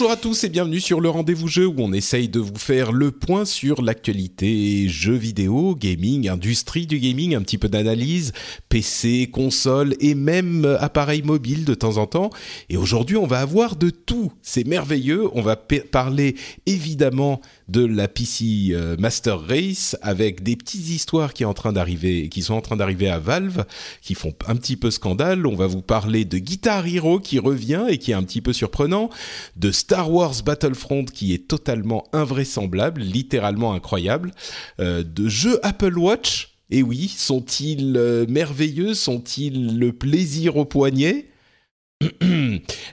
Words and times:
Bonjour 0.00 0.12
à 0.12 0.16
tous 0.20 0.44
et 0.44 0.50
bienvenue 0.50 0.80
sur 0.80 1.00
le 1.00 1.08
rendez-vous 1.08 1.48
jeu 1.48 1.66
où 1.66 1.76
on 1.78 1.94
essaye 1.94 2.28
de 2.28 2.40
vous 2.40 2.58
faire 2.58 2.92
le 2.92 3.10
point 3.10 3.46
sur 3.46 3.80
l'actualité 3.80 4.86
jeux 4.86 5.14
vidéo, 5.14 5.74
gaming, 5.74 6.28
industrie 6.28 6.86
du 6.86 6.98
gaming, 6.98 7.34
un 7.34 7.40
petit 7.40 7.56
peu 7.56 7.70
d'analyse, 7.70 8.32
PC, 8.68 9.30
console 9.32 9.94
et 9.98 10.14
même 10.14 10.76
appareil 10.78 11.22
mobile 11.22 11.64
de 11.64 11.72
temps 11.72 11.96
en 11.96 12.06
temps. 12.06 12.28
Et 12.68 12.76
aujourd'hui 12.76 13.16
on 13.16 13.26
va 13.26 13.40
avoir 13.40 13.76
de 13.76 13.88
tout, 13.88 14.30
c'est 14.42 14.66
merveilleux, 14.66 15.26
on 15.32 15.40
va 15.40 15.56
parler 15.56 16.36
évidemment 16.66 17.40
de 17.70 17.84
la 17.84 18.08
PC 18.08 18.70
euh, 18.72 18.96
Master 18.98 19.40
Race 19.40 19.96
avec 20.02 20.42
des 20.42 20.56
petites 20.56 20.90
histoires 20.90 21.32
qui, 21.32 21.44
est 21.44 21.46
en 21.46 21.54
train 21.54 21.72
qui 22.30 22.42
sont 22.42 22.54
en 22.54 22.60
train 22.60 22.76
d'arriver 22.76 23.08
à 23.08 23.18
Valve, 23.18 23.64
qui 24.02 24.14
font 24.14 24.34
un 24.48 24.56
petit 24.56 24.76
peu 24.76 24.90
scandale. 24.90 25.46
On 25.46 25.54
va 25.54 25.68
vous 25.68 25.80
parler 25.82 26.24
de 26.24 26.38
Guitar 26.38 26.86
Hero 26.86 27.20
qui 27.20 27.38
revient 27.38 27.86
et 27.88 27.98
qui 27.98 28.10
est 28.10 28.14
un 28.14 28.24
petit 28.24 28.40
peu 28.40 28.52
surprenant, 28.52 29.08
de 29.56 29.70
Star 29.70 30.09
Wars 30.10 30.42
Battlefront 30.44 31.04
qui 31.04 31.32
est 31.32 31.48
totalement 31.48 32.04
invraisemblable, 32.12 33.00
littéralement 33.00 33.72
incroyable, 33.72 34.32
euh, 34.80 35.02
de 35.02 35.28
jeux 35.28 35.58
Apple 35.64 35.98
Watch. 35.98 36.56
Et 36.70 36.82
oui, 36.82 37.08
sont-ils 37.08 37.96
euh, 37.96 38.26
merveilleux? 38.28 38.94
Sont-ils 38.94 39.78
le 39.78 39.92
plaisir 39.92 40.56
au 40.56 40.64
poignet? 40.64 41.29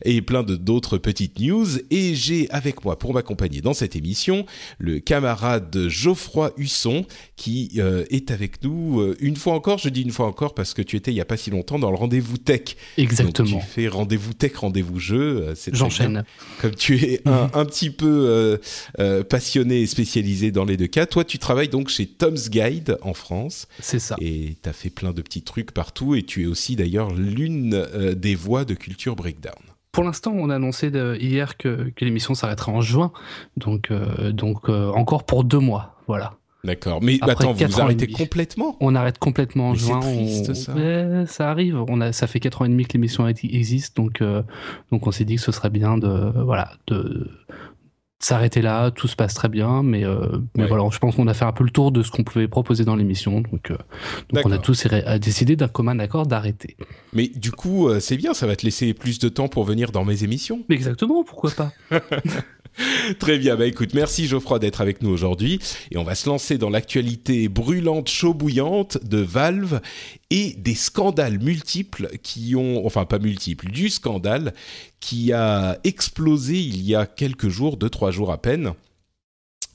Et 0.04 0.22
plein 0.22 0.44
d'autres 0.44 0.98
petites 0.98 1.40
news. 1.40 1.66
Et 1.92 2.16
j'ai 2.16 2.50
avec 2.50 2.84
moi 2.84 3.00
pour 3.00 3.14
m'accompagner 3.14 3.62
dans 3.62 3.74
cette 3.74 3.96
émission 3.96 4.46
le 4.80 5.00
camarade 5.00 5.88
Geoffroy 5.88 6.52
Husson 6.58 7.06
qui 7.36 7.72
euh, 7.78 8.06
est 8.10 8.32
avec 8.32 8.64
nous 8.64 9.00
euh, 9.00 9.16
une 9.20 9.36
fois 9.36 9.54
encore. 9.54 9.78
Je 9.78 9.90
dis 9.90 10.02
une 10.02 10.12
fois 10.12 10.28
encore 10.28 10.54
parce 10.54 10.74
que 10.74 10.82
tu 10.82 10.96
étais 10.96 11.12
il 11.12 11.16
y 11.16 11.22
a 11.22 11.26
pas 11.26 11.38
si 11.38 11.52
longtemps 11.52 11.80
dans 11.80 11.90
le 11.92 11.98
rendez-vous 11.98 12.38
tech. 12.38 12.76
Exactement. 12.98 13.50
Donc, 13.50 13.62
tu 13.62 13.68
fais 13.68 13.88
rendez-vous 13.88 14.34
tech, 14.34 14.56
rendez-vous 14.56 15.00
jeu. 15.00 15.48
euh, 15.48 15.56
J'enchaîne. 15.72 16.24
Comme 16.62 16.76
tu 16.76 16.96
es 16.98 17.22
un, 17.26 17.50
un 17.54 17.66
petit 17.66 17.90
peu 17.90 18.60
euh, 19.00 19.24
passionné 19.24 19.82
et 19.82 19.88
spécialisé 19.88 20.52
dans 20.52 20.66
les 20.66 20.76
deux 20.78 20.88
cas, 20.88 21.06
toi 21.06 21.24
tu 21.24 21.40
travailles 21.40 21.70
donc 21.70 21.90
chez 21.90 22.06
Tom's 22.08 22.50
Guide 22.50 22.98
en 23.02 23.14
France. 23.14 23.68
C'est 23.80 24.00
ça. 24.00 24.16
Et 24.20 24.58
tu 24.62 24.70
as 24.70 24.74
fait 24.74 24.90
plein 24.90 25.14
de 25.14 25.22
petits 25.22 25.44
trucs 25.44 25.72
partout 25.72 26.16
et 26.16 26.24
tu 26.24 26.44
es 26.44 26.46
aussi 26.46 26.76
d'ailleurs 26.76 27.14
l'une 27.14 27.86
des 28.16 28.36
voix 28.36 28.66
de 28.66 28.74
Culture 28.74 28.97
Breakdown. 29.16 29.54
Pour 29.92 30.04
l'instant, 30.04 30.32
on 30.36 30.50
a 30.50 30.56
annoncé 30.56 30.92
de- 30.92 31.18
hier 31.20 31.58
que, 31.58 31.92
que 31.96 32.06
l'émission 32.06 32.36
s'arrêtera 32.36 32.72
en 32.72 32.82
juin, 32.82 33.12
donc 33.56 33.90
euh, 33.92 34.32
donc 34.32 34.70
euh, 34.70 34.90
encore 34.92 35.26
pour 35.26 35.44
deux 35.44 35.60
mois, 35.60 35.96
voilà. 36.08 36.34
D'accord. 36.64 37.00
Mais 37.02 37.18
Après 37.22 37.46
attends, 37.46 37.54
vous 37.54 37.82
arrêtez 37.82 38.08
complètement? 38.08 38.76
On 38.82 38.94
arrête 38.96 39.20
complètement 39.20 39.70
en 39.70 39.72
Mais 39.74 39.78
c'est 39.80 39.86
juin. 39.88 40.00
triste, 40.02 40.50
on- 40.50 40.54
ça. 40.56 40.74
Ouais, 40.74 41.24
ça 41.28 41.50
arrive. 41.50 41.82
On 41.88 42.02
a, 42.02 42.12
ça 42.12 42.28
fait 42.28 42.40
quatre 42.40 42.62
ans 42.62 42.66
et 42.66 42.70
demi 42.70 42.86
que 42.86 42.94
l'émission 42.94 43.28
ex- 43.28 43.44
existe, 43.44 43.96
donc 43.96 44.22
euh, 44.22 44.42
donc 44.92 45.08
on 45.08 45.12
s'est 45.12 45.24
dit 45.26 45.36
que 45.36 45.42
ce 45.42 45.52
serait 45.52 45.70
bien 45.70 45.98
de 45.98 46.32
voilà 46.44 46.72
de 46.88 47.30
s'arrêter 48.20 48.62
là. 48.62 48.92
Tout 48.92 49.08
se 49.08 49.16
passe 49.16 49.34
très 49.34 49.50
bien, 49.50 49.84
mais 49.84 50.04
euh, 50.06 50.40
mais 50.56 50.64
Ouais. 50.64 50.70
voilà, 50.70 50.88
je 50.92 50.98
pense 50.98 51.16
qu'on 51.16 51.28
a 51.28 51.34
fait 51.34 51.46
un 51.46 51.52
peu 51.52 51.64
le 51.64 51.70
tour 51.70 51.92
de 51.92 52.02
ce 52.04 52.12
qu'on 52.12 52.24
pouvait 52.24 52.48
proposer 52.48 52.84
dans 52.84 52.96
l'émission, 52.96 53.42
donc 53.42 53.72
euh, 53.72 53.78
donc 54.32 54.46
on 54.46 54.52
a 54.52 54.58
tous 54.58 54.88
décidé 55.22 55.56
d'un 55.56 55.68
commun 55.68 56.00
accord 56.00 56.26
d'arrêter. 56.26 56.76
Mais 57.14 57.28
du 57.28 57.52
coup, 57.52 57.88
euh, 57.90 58.00
c'est 58.00 58.18
bien, 58.18 58.34
ça 58.34 58.48
va 58.48 58.56
te 58.56 58.66
laisser 58.66 58.94
plus 58.94 59.20
de 59.20 59.30
temps 59.30 59.48
pour 59.48 59.64
venir 59.64 59.92
dans 59.92 60.04
mes 60.06 60.24
émissions. 60.24 60.64
Mais 60.70 60.76
exactement, 60.76 61.24
pourquoi 61.24 61.52
pas 61.52 61.72
Très 63.20 63.40
bien, 63.40 63.56
bah 63.56 63.66
écoute, 63.66 63.96
merci 63.96 64.28
Geoffroy 64.28 64.60
d'être 64.60 64.82
avec 64.82 65.02
nous 65.02 65.10
aujourd'hui. 65.10 65.60
Et 65.92 65.98
on 65.98 66.04
va 66.04 66.14
se 66.14 66.30
lancer 66.30 66.58
dans 66.60 66.70
l'actualité 66.70 67.48
brûlante, 67.50 68.08
chaud 68.08 68.36
bouillante 68.36 69.00
de 69.04 69.18
Valve 69.18 69.82
et 70.30 70.54
des 70.54 70.76
scandales 70.76 71.40
multiples 71.40 72.10
qui 72.22 72.56
ont, 72.56 72.86
enfin 72.86 73.06
pas 73.06 73.20
multiples, 73.20 73.70
du 73.70 73.90
scandale 73.90 74.54
qui 75.00 75.32
a 75.32 75.80
explosé 75.84 76.60
il 76.60 76.82
y 76.82 76.96
a 76.96 77.06
quelques 77.06 77.50
jours, 77.50 77.78
deux, 77.78 77.90
trois 77.90 78.12
jours 78.12 78.32
à 78.32 78.42
peine, 78.42 78.74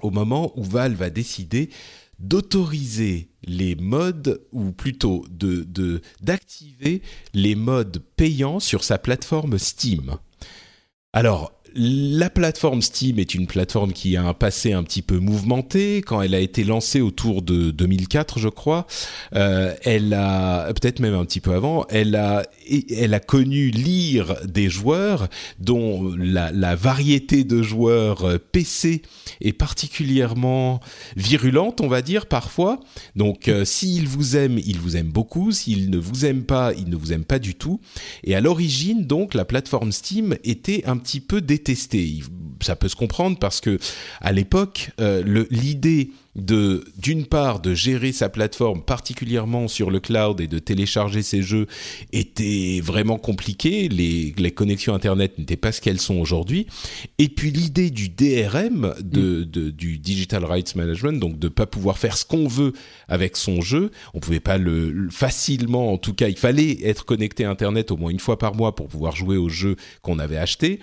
au 0.02 0.10
moment 0.10 0.52
où 0.56 0.64
Valve 0.64 1.02
a 1.02 1.10
décidé 1.10 1.70
d'autoriser 2.18 3.30
les 3.44 3.74
modes, 3.74 4.42
ou 4.52 4.72
plutôt 4.72 5.24
de 5.30 6.00
d'activer 6.20 7.02
les 7.34 7.54
modes 7.54 8.02
payants 8.16 8.60
sur 8.60 8.84
sa 8.84 8.98
plateforme 8.98 9.58
Steam. 9.58 10.16
Alors, 11.12 11.52
la 11.74 12.30
plateforme 12.30 12.82
Steam 12.82 13.18
est 13.18 13.34
une 13.34 13.46
plateforme 13.46 13.92
qui 13.92 14.16
a 14.16 14.24
un 14.24 14.34
passé 14.34 14.72
un 14.72 14.82
petit 14.82 15.02
peu 15.02 15.18
mouvementé. 15.18 16.02
Quand 16.02 16.20
elle 16.22 16.34
a 16.34 16.40
été 16.40 16.64
lancée 16.64 17.00
autour 17.00 17.42
de 17.42 17.70
2004, 17.70 18.38
je 18.38 18.48
crois, 18.48 18.86
euh, 19.34 19.74
elle 19.82 20.12
a 20.14 20.72
peut-être 20.74 21.00
même 21.00 21.14
un 21.14 21.24
petit 21.24 21.40
peu 21.40 21.54
avant, 21.54 21.86
elle 21.88 22.14
a 22.16 22.42
elle 22.96 23.14
a 23.14 23.20
connu 23.20 23.70
l'ire 23.70 24.36
des 24.44 24.68
joueurs, 24.68 25.28
dont 25.58 26.14
la, 26.16 26.52
la 26.52 26.76
variété 26.76 27.44
de 27.44 27.62
joueurs 27.62 28.24
euh, 28.24 28.38
PC 28.38 29.02
est 29.40 29.52
particulièrement 29.52 30.80
virulente, 31.16 31.80
on 31.80 31.88
va 31.88 32.02
dire 32.02 32.26
parfois. 32.26 32.80
Donc, 33.16 33.48
euh, 33.48 33.64
s'ils 33.64 34.06
vous 34.06 34.36
aiment, 34.36 34.58
ils 34.64 34.78
vous 34.78 34.96
aiment 34.96 35.10
beaucoup. 35.10 35.52
S'ils 35.52 35.90
ne 35.90 35.98
vous 35.98 36.24
aiment 36.24 36.44
pas, 36.44 36.72
ils 36.74 36.88
ne 36.88 36.96
vous 36.96 37.12
aiment 37.12 37.24
pas 37.24 37.38
du 37.38 37.54
tout. 37.54 37.80
Et 38.24 38.34
à 38.34 38.40
l'origine, 38.40 39.04
donc, 39.04 39.34
la 39.34 39.44
plateforme 39.44 39.92
Steam 39.92 40.36
était 40.44 40.84
un 40.86 40.96
petit 40.96 41.20
peu 41.20 41.40
détestée. 41.40 41.61
Il- 41.68 42.22
Ça 42.64 42.76
peut 42.76 42.88
se 42.88 42.94
comprendre 42.94 43.40
parce 43.40 43.60
que 43.60 43.76
à 44.20 44.30
l'époque, 44.30 44.90
euh, 45.00 45.44
l'idée 45.50 46.10
de 46.36 46.84
d'une 46.96 47.26
part 47.26 47.58
de 47.58 47.74
gérer 47.74 48.12
sa 48.12 48.28
plateforme 48.28 48.84
particulièrement 48.84 49.66
sur 49.66 49.90
le 49.90 49.98
cloud 49.98 50.40
et 50.40 50.46
de 50.46 50.60
télécharger 50.60 51.22
ses 51.22 51.42
jeux 51.42 51.66
était 52.12 52.80
vraiment 52.80 53.18
compliquée. 53.18 53.88
Les, 53.88 54.32
les 54.38 54.50
connexions 54.52 54.94
internet 54.94 55.38
n'étaient 55.38 55.56
pas 55.56 55.72
ce 55.72 55.80
qu'elles 55.80 56.00
sont 56.00 56.14
aujourd'hui. 56.20 56.68
Et 57.18 57.28
puis 57.28 57.50
l'idée 57.50 57.90
du 57.90 58.08
DRM, 58.08 58.94
de, 59.00 59.42
de- 59.42 59.70
du 59.70 59.98
Digital 59.98 60.44
Rights 60.44 60.76
Management, 60.76 61.18
donc 61.18 61.40
de 61.40 61.48
pas 61.48 61.66
pouvoir 61.66 61.98
faire 61.98 62.16
ce 62.16 62.24
qu'on 62.24 62.46
veut 62.46 62.74
avec 63.08 63.36
son 63.36 63.60
jeu, 63.60 63.90
on 64.14 64.20
pouvait 64.20 64.38
pas 64.38 64.56
le, 64.56 64.92
le- 64.92 65.10
facilement, 65.10 65.92
en 65.92 65.98
tout 65.98 66.14
cas, 66.14 66.28
il 66.28 66.38
fallait 66.38 66.78
être 66.84 67.04
connecté 67.04 67.44
à 67.44 67.50
Internet 67.50 67.90
au 67.90 67.96
moins 67.96 68.10
une 68.12 68.20
fois 68.20 68.38
par 68.38 68.54
mois 68.54 68.76
pour 68.76 68.86
pouvoir 68.86 69.16
jouer 69.16 69.36
au 69.36 69.48
jeu 69.48 69.74
qu'on 70.02 70.20
avait 70.20 70.38
acheté. 70.38 70.78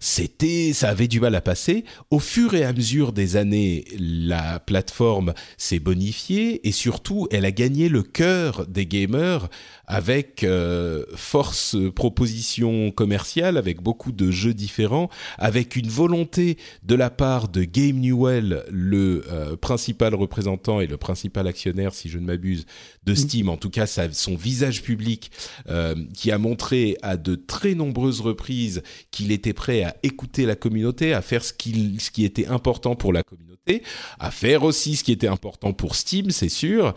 C'était, 0.00 0.72
ça 0.72 0.90
avait 0.90 1.08
du 1.08 1.20
mal 1.20 1.34
à 1.34 1.40
passer. 1.40 1.84
Au 2.10 2.18
fur 2.18 2.54
et 2.54 2.64
à 2.64 2.72
mesure 2.72 3.12
des 3.12 3.36
années, 3.36 3.84
la 3.98 4.58
plateforme 4.58 5.34
s'est 5.56 5.78
bonifiée 5.78 6.66
et 6.66 6.72
surtout, 6.72 7.28
elle 7.30 7.44
a 7.44 7.50
gagné 7.50 7.88
le 7.88 8.02
cœur 8.02 8.66
des 8.66 8.86
gamers 8.86 9.48
avec 9.86 10.42
euh, 10.42 11.04
force 11.14 11.76
proposition 11.94 12.90
commerciale, 12.90 13.56
avec 13.56 13.80
beaucoup 13.80 14.12
de 14.12 14.30
jeux 14.30 14.54
différents, 14.54 15.08
avec 15.38 15.76
une 15.76 15.88
volonté 15.88 16.58
de 16.82 16.94
la 16.94 17.10
part 17.10 17.48
de 17.48 17.64
Game 17.64 17.98
Newell, 17.98 18.64
le 18.70 19.24
euh, 19.30 19.56
principal 19.56 20.14
représentant 20.14 20.80
et 20.80 20.86
le 20.86 20.96
principal 20.96 21.46
actionnaire, 21.46 21.94
si 21.94 22.08
je 22.08 22.18
ne 22.18 22.26
m'abuse, 22.26 22.66
de 23.04 23.14
Steam, 23.14 23.48
en 23.48 23.56
tout 23.56 23.70
cas 23.70 23.86
son 23.86 24.34
visage 24.34 24.82
public, 24.82 25.30
euh, 25.68 25.94
qui 26.14 26.32
a 26.32 26.38
montré 26.38 26.96
à 27.02 27.16
de 27.16 27.36
très 27.36 27.74
nombreuses 27.74 28.20
reprises 28.20 28.82
qu'il 29.10 29.30
était 29.30 29.52
prêt 29.52 29.84
à 29.84 29.85
écouter 30.02 30.46
la 30.46 30.56
communauté, 30.56 31.12
à 31.12 31.22
faire 31.22 31.44
ce, 31.44 31.52
qui 31.52 32.24
était 32.24 32.46
important 32.46 32.96
pour 32.96 33.12
la 33.12 33.22
communauté, 33.22 33.82
à 34.18 34.30
faire 34.30 34.62
aussi 34.62 34.96
ce 34.96 35.04
qui 35.04 35.12
était 35.12 35.28
important 35.28 35.72
pour 35.72 35.94
Steam, 35.94 36.30
c'est 36.30 36.48
sûr, 36.48 36.94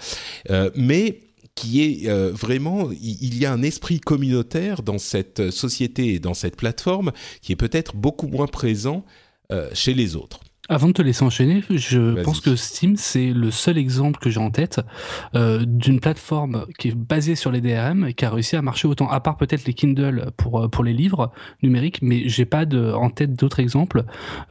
euh, 0.50 0.70
mais 0.76 1.22
qui 1.56 1.82
est 1.82 2.10
vraiment, 2.10 2.90
il 2.92 3.38
y 3.38 3.46
a 3.46 3.52
un 3.52 3.64
esprit 3.64 4.00
communautaire 4.00 4.82
dans 4.82 4.98
cette 4.98 5.52
société 5.52 6.14
et 6.14 6.20
dans 6.20 6.34
cette 6.34 6.56
plateforme 6.56 7.12
qui 7.42 7.52
est 7.52 7.58
peut-être 7.58 7.98
beaucoup 7.98 8.28
moins 8.28 8.48
présent 8.48 9.04
chez 9.74 9.94
les 9.94 10.16
autres. 10.16 10.40
Avant 10.72 10.88
de 10.88 10.94
te 10.94 11.02
laisser 11.02 11.24
enchaîner, 11.24 11.64
je 11.72 12.22
pense 12.22 12.42
que 12.42 12.56
Steam, 12.56 12.96
c'est 12.96 13.34
le 13.34 13.50
seul 13.50 13.80
exemple 13.80 14.20
que 14.20 14.30
j'ai 14.30 14.40
en 14.40 14.52
tête 14.52 14.80
euh, 15.34 15.66
d'une 15.66 16.00
plateforme 16.00 16.68
qui 16.78 16.90
est 16.90 16.96
basée 16.96 17.34
sur 17.34 17.52
les 17.52 17.60
DRM 17.60 18.06
et 18.06 18.14
qui 18.14 18.24
a 18.24 18.30
réussi 18.30 18.56
à 18.56 18.62
marcher 18.62 18.88
autant, 18.88 19.10
à 19.10 19.20
part 19.20 19.36
peut-être 19.36 19.66
les 19.66 19.74
Kindle 19.74 20.30
pour, 20.38 20.62
euh, 20.62 20.68
pour 20.68 20.84
les 20.84 20.94
livres 20.94 21.32
numériques, 21.64 22.04
mais 22.04 22.30
j'ai 22.30 22.46
pas 22.46 22.66
de, 22.66 22.94
en 22.94 23.10
tête 23.10 23.34
d'autres 23.34 23.60
exemples, 23.60 24.04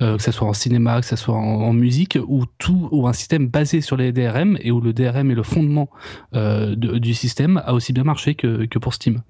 euh, 0.03 0.17
que 0.17 0.23
ce 0.25 0.32
soit 0.32 0.49
en 0.49 0.55
cinéma, 0.55 1.00
que 1.00 1.06
ce 1.06 1.15
soit 1.15 1.37
en, 1.37 1.73
musique, 1.73 2.19
où 2.26 2.47
tout, 2.59 2.88
ou 2.91 3.06
un 3.06 3.12
système 3.12 3.47
basé 3.47 3.81
sur 3.81 3.97
les 3.97 4.11
DRM 4.11 4.59
et 4.61 4.73
où 4.73 4.81
le 4.81 4.93
DRM 4.93 5.31
est 5.31 5.37
le 5.37 5.44
fondement 5.44 5.88
euh, 6.35 6.75
du 6.75 7.14
système 7.14 7.62
a 7.64 7.75
aussi 7.75 7.93
bien 7.93 8.03
marché 8.03 8.35
que, 8.35 8.67
que 8.67 8.81
pour 8.81 8.93
Steam. 8.93 9.23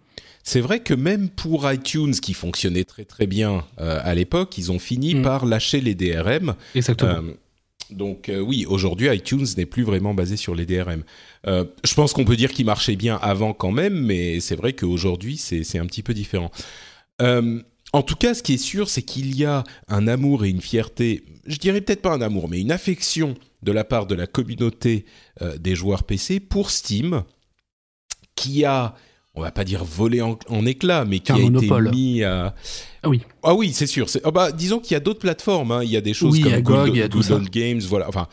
C'est 0.49 0.63
vrai 0.63 0.81
que 0.81 0.95
même 0.95 1.29
pour 1.29 1.71
iTunes, 1.71 2.13
qui 2.13 2.33
fonctionnait 2.33 2.85
très 2.85 3.05
très 3.05 3.27
bien 3.27 3.67
euh, 3.83 4.01
à 4.03 4.15
l'époque, 4.15 4.57
ils 4.57 4.73
ont 4.73 4.79
fini 4.79 5.15
mm. 5.15 5.21
par 5.21 5.45
lâcher 5.45 5.83
les 5.83 5.95
DRM. 5.95 6.55
Exactement. 6.75 7.17
Euh, 7.17 7.35
donc 7.91 8.31
euh, 8.31 8.41
oui, 8.41 8.65
aujourd'hui 8.65 9.15
iTunes 9.15 9.45
n'est 9.59 9.67
plus 9.67 9.83
vraiment 9.83 10.15
basé 10.15 10.39
sur 10.39 10.55
les 10.55 10.65
DRM. 10.65 11.03
je 11.45 11.95
pense 11.95 12.15
qu'on 12.15 12.25
peut 12.25 12.37
dire 12.37 12.51
qu'il 12.51 12.65
marchait 12.65 12.97
bien 12.97 13.19
avant 13.21 13.53
quand 13.53 13.73
même, 13.73 14.01
mais 14.01 14.41
c'est 14.41 14.57
vrai 14.57 14.73
qu'aujourd'hui 14.73 15.37
c'est 15.37 15.79
un 15.79 15.85
petit 15.85 16.03
peu 16.03 16.15
différent. 16.15 16.51
en 17.21 18.03
tout 18.03 18.17
cas, 18.17 18.33
ce 18.33 18.43
qui 18.43 18.55
est 18.55 18.57
sûr, 18.73 18.89
c'est 18.89 19.03
qu'il 19.03 19.37
y 19.37 19.45
a 19.45 19.65
un 19.89 20.09
amour 20.09 20.47
et 20.47 20.49
une 20.49 20.63
fierté, 20.63 21.25
je 21.47 21.59
dirais 21.59 21.83
peut-être 21.83 22.01
pas 22.01 22.15
un 22.15 22.23
amour, 22.23 22.49
mais 22.49 22.59
une 22.59 22.73
affection 22.73 23.35
de 23.63 23.73
la 23.73 23.85
part 23.85 24.07
de 24.07 24.15
la 24.15 24.27
communauté 24.27 25.05
des 25.59 25.75
joueurs 25.75 26.05
PC 26.05 26.41
pour 26.41 26.71
Steam, 26.71 27.23
qui 28.35 28.65
a 28.65 28.95
on 29.39 29.43
va 29.43 29.51
pas 29.53 29.65
dire 29.65 29.85
volé 29.85 30.21
en, 30.21 30.67
éclats, 30.67 31.05
mais 31.05 31.21
qui 31.21 31.33
a 31.33 31.39
été 31.39 31.71
mis 31.93 32.25
à. 32.25 32.55
Ah 33.03 33.09
oui. 33.09 33.23
Ah 33.43 33.55
oui, 33.55 33.73
c'est 33.73 33.87
sûr. 33.87 34.07
Ah 34.25 34.31
bah, 34.31 34.51
disons 34.51 34.81
qu'il 34.81 34.93
y 34.93 34.97
a 34.97 35.01
d'autres 35.01 35.21
plateformes. 35.21 35.71
Hein. 35.71 35.85
Il 35.85 35.91
y 35.91 35.97
a 35.97 36.01
des 36.01 36.15
choses 36.15 36.41
comme 36.41 36.61
Good, 36.61 37.49
Games, 37.51 37.81
voilà. 37.89 38.09
Enfin, 38.09 38.27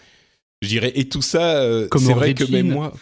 je 0.61 0.67
dirais 0.67 0.91
et 0.95 1.07
tout 1.07 1.21
ça. 1.21 1.57
Euh, 1.57 1.87
c'est 1.95 2.13
vrai 2.13 2.33
que 2.33 2.49
même 2.51 2.69
moi. 2.69 2.93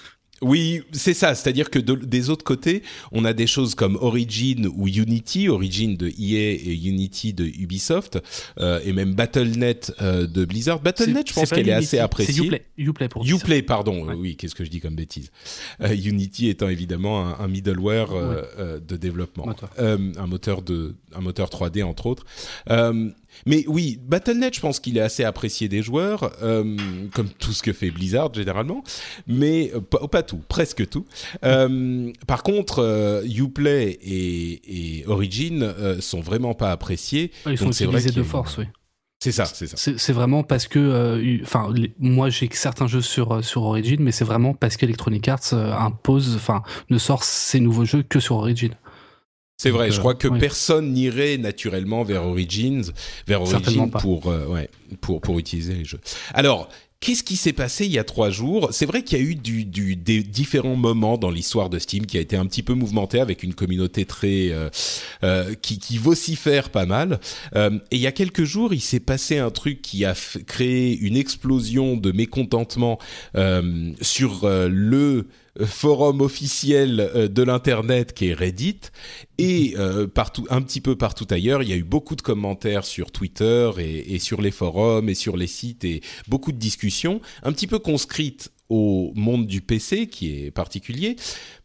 Oui, 0.41 0.81
c'est 0.91 1.13
ça. 1.13 1.35
C'est-à-dire 1.35 1.69
que 1.69 1.79
des 1.79 2.29
autres 2.29 2.43
côtés, 2.43 2.83
on 3.11 3.23
a 3.23 3.33
des 3.33 3.47
choses 3.47 3.75
comme 3.75 3.95
Origin 3.95 4.67
ou 4.75 4.87
Unity, 4.87 5.47
Origin 5.47 5.95
de 5.95 6.07
EA 6.07 6.51
et 6.51 6.79
Unity 6.83 7.33
de 7.33 7.45
Ubisoft, 7.45 8.19
euh, 8.59 8.79
et 8.83 8.91
même 8.93 9.13
Battle.net 9.13 9.93
euh, 10.01 10.27
de 10.27 10.45
Blizzard. 10.45 10.79
Battle.net, 10.81 11.29
je 11.29 11.33
pense 11.33 11.49
qu'elle 11.49 11.69
est 11.69 11.73
assez 11.73 11.99
appréciée. 11.99 12.33
C'est 12.33 12.45
Uplay. 12.45 12.65
Uplay 12.77 13.07
pour 13.07 13.25
Uplay, 13.25 13.61
pardon. 13.61 14.05
Oui, 14.15 14.35
qu'est-ce 14.35 14.55
que 14.55 14.65
je 14.65 14.69
dis 14.69 14.81
comme 14.81 14.95
bêtise 14.95 15.31
euh, 15.81 15.95
Unity 15.95 16.49
étant 16.49 16.67
évidemment 16.67 17.39
un, 17.39 17.47
middleware 17.47 18.09
de 18.57 18.97
développement, 18.97 19.55
un 19.77 20.27
moteur 20.27 20.61
de, 20.61 20.95
un 21.15 21.21
moteur 21.21 21.49
3D 21.49 21.83
entre 21.83 22.07
autres. 22.07 22.25
Mais 23.45 23.65
oui, 23.67 23.99
Battle.net, 24.01 24.55
je 24.55 24.61
pense 24.61 24.79
qu'il 24.79 24.97
est 24.97 25.01
assez 25.01 25.23
apprécié 25.23 25.67
des 25.67 25.81
joueurs, 25.81 26.31
euh, 26.41 26.77
comme 27.13 27.29
tout 27.29 27.51
ce 27.51 27.63
que 27.63 27.73
fait 27.73 27.91
Blizzard 27.91 28.33
généralement, 28.33 28.83
mais 29.27 29.71
euh, 29.75 30.07
pas, 30.07 30.23
tout, 30.23 30.41
presque 30.47 30.87
tout. 30.89 31.05
Euh, 31.43 32.11
par 32.27 32.43
contre, 32.43 33.23
Uplay 33.25 33.99
et, 34.01 34.99
et 34.99 35.07
Origin 35.07 35.73
sont 35.99 36.21
vraiment 36.21 36.53
pas 36.53 36.71
appréciés. 36.71 37.31
ils 37.45 37.57
sont 37.57 37.71
utilisés 37.71 38.11
de 38.11 38.23
force, 38.23 38.57
oui. 38.57 38.65
C'est 39.19 39.31
ça, 39.31 39.45
c'est 39.45 39.67
ça. 39.67 39.77
C'est 39.77 40.11
vraiment 40.11 40.43
parce 40.43 40.67
que, 40.67 41.41
enfin, 41.43 41.73
moi 41.97 42.29
j'ai 42.29 42.49
certains 42.51 42.87
jeux 42.87 43.01
sur 43.01 43.41
sur 43.43 43.63
Origin, 43.63 44.01
mais 44.01 44.11
c'est 44.11 44.25
vraiment 44.25 44.53
parce 44.53 44.75
qu'Electronic 44.75 45.29
Arts 45.29 45.53
impose, 45.53 46.35
enfin, 46.35 46.61
ne 46.89 46.97
sort 46.97 47.23
ses 47.23 47.61
nouveaux 47.61 47.85
jeux 47.85 48.03
que 48.03 48.19
sur 48.19 48.35
Origin. 48.35 48.71
C'est 49.63 49.69
vrai, 49.69 49.91
je 49.91 49.99
crois 49.99 50.13
que 50.13 50.27
personne 50.27 50.91
n'irait 50.91 51.37
naturellement 51.37 52.03
vers 52.03 52.25
Origins, 52.25 52.83
vers 53.25 53.41
Origins 53.41 53.89
pour, 53.89 54.27
euh, 54.27 54.45
ouais, 54.47 54.69
pour, 54.99 55.21
pour 55.21 55.39
utiliser 55.39 55.73
les 55.73 55.85
jeux. 55.85 56.01
Alors, 56.33 56.67
Qu'est-ce 56.99 57.23
qui 57.23 57.35
s'est 57.35 57.51
passé 57.51 57.85
il 57.85 57.91
y 57.91 57.99
a 57.99 58.05
trois 58.05 58.29
jours? 58.29 58.69
C'est 58.71 58.85
vrai 58.85 59.03
qu'il 59.03 59.17
y 59.17 59.21
a 59.21 59.25
eu 59.25 59.35
du, 59.35 59.65
du, 59.65 59.97
des 59.97 60.23
différents 60.23 60.77
moments 60.77 61.17
dans 61.17 61.31
l'histoire 61.31 61.69
de 61.69 61.77
Steam 61.77 62.05
qui 62.05 62.17
a 62.17 62.21
été 62.21 62.37
un 62.37 62.45
petit 62.45 62.63
peu 62.63 62.75
mouvementé 62.75 63.19
avec 63.19 63.43
une 63.43 63.53
communauté 63.53 64.05
très 64.05 64.51
euh, 64.51 64.69
euh, 65.25 65.53
qui, 65.61 65.79
qui 65.79 65.97
vocifère 65.97 66.69
pas 66.69 66.85
mal. 66.85 67.19
Euh, 67.57 67.71
et 67.91 67.97
il 67.97 68.01
y 68.01 68.07
a 68.07 68.13
quelques 68.13 68.45
jours, 68.45 68.73
il 68.73 68.79
s'est 68.79 69.01
passé 69.01 69.37
un 69.37 69.51
truc 69.51 69.81
qui 69.81 70.05
a 70.05 70.15
créé 70.47 70.97
une 70.97 71.17
explosion 71.17 71.97
de 71.97 72.13
mécontentement 72.13 72.99
euh, 73.35 73.91
sur 73.99 74.45
euh, 74.45 74.69
le 74.71 75.27
forum 75.61 76.21
officiel 76.21 76.99
euh, 76.99 77.27
de 77.27 77.43
l'internet 77.43 78.13
qui 78.13 78.27
est 78.29 78.33
Reddit. 78.33 78.79
Et 79.37 79.75
euh, 79.77 80.07
partout 80.07 80.45
un 80.49 80.61
petit 80.61 80.81
peu 80.81 80.95
partout 80.95 81.27
ailleurs 81.29 81.63
il 81.63 81.69
y 81.69 81.73
a 81.73 81.75
eu 81.75 81.83
beaucoup 81.83 82.15
de 82.15 82.21
commentaires 82.21 82.85
sur 82.85 83.11
Twitter 83.11 83.71
et, 83.77 84.15
et, 84.15 84.19
sur 84.19 84.41
les 84.41 84.51
forums 84.51 85.09
et 85.09 85.15
sur 85.15 85.37
les 85.37 85.47
sites 85.47 85.83
et 85.85 86.01
beaucoup 86.27 86.51
de 86.51 86.57
discussions 86.57 87.21
un 87.43 87.51
petit 87.51 87.67
peu 87.67 87.79
conscrites 87.79 88.51
au 88.69 89.11
monde 89.15 89.45
du 89.45 89.61
PC 89.61 90.07
qui 90.07 90.45
est 90.45 90.51
particulier. 90.51 91.15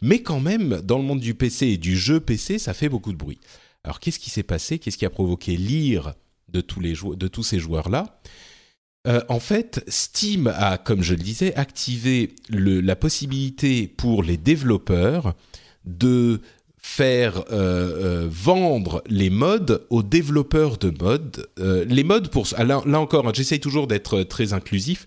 Mais 0.02 0.22
quand 0.22 0.40
même 0.40 0.80
dans 0.82 0.98
le 0.98 1.04
monde 1.04 1.20
du 1.20 1.34
PC 1.34 1.68
et 1.68 1.78
du 1.78 1.96
jeu 1.96 2.20
PC 2.20 2.58
ça 2.58 2.74
fait 2.74 2.88
beaucoup 2.88 3.12
de 3.12 3.18
bruit. 3.18 3.38
Alors 3.84 4.00
qu'est-ce 4.00 4.18
qui 4.18 4.30
s'est 4.30 4.42
passé? 4.42 4.78
Qu'est-ce 4.78 4.98
qui 4.98 5.06
a 5.06 5.10
provoqué 5.10 5.56
l'ire 5.56 6.14
de 6.48 6.60
tous 6.60 6.80
les 6.80 6.94
de 6.94 7.28
tous 7.28 7.42
ces 7.42 7.58
joueurs 7.58 7.88
là 7.88 8.20
euh, 9.06 9.20
en 9.28 9.40
fait, 9.40 9.84
Steam 9.88 10.48
a, 10.48 10.76
comme 10.76 11.02
je 11.02 11.14
le 11.14 11.22
disais, 11.22 11.54
activé 11.54 12.34
la 12.50 12.96
possibilité 12.96 13.86
pour 13.86 14.22
les 14.22 14.36
développeurs 14.36 15.34
de 15.84 16.40
faire 16.80 17.44
euh, 17.50 18.24
euh, 18.24 18.28
vendre 18.30 19.02
les 19.08 19.30
modes 19.30 19.82
aux 19.90 20.02
développeurs 20.02 20.78
de 20.78 20.92
modes. 21.02 21.46
Euh, 21.58 21.84
les 21.88 22.04
modes, 22.04 22.28
pour 22.28 22.46
ah, 22.56 22.64
là, 22.64 22.82
encore, 22.98 23.26
hein, 23.26 23.32
j'essaye 23.34 23.60
toujours 23.60 23.86
d'être 23.86 24.22
très 24.22 24.52
inclusif. 24.52 25.06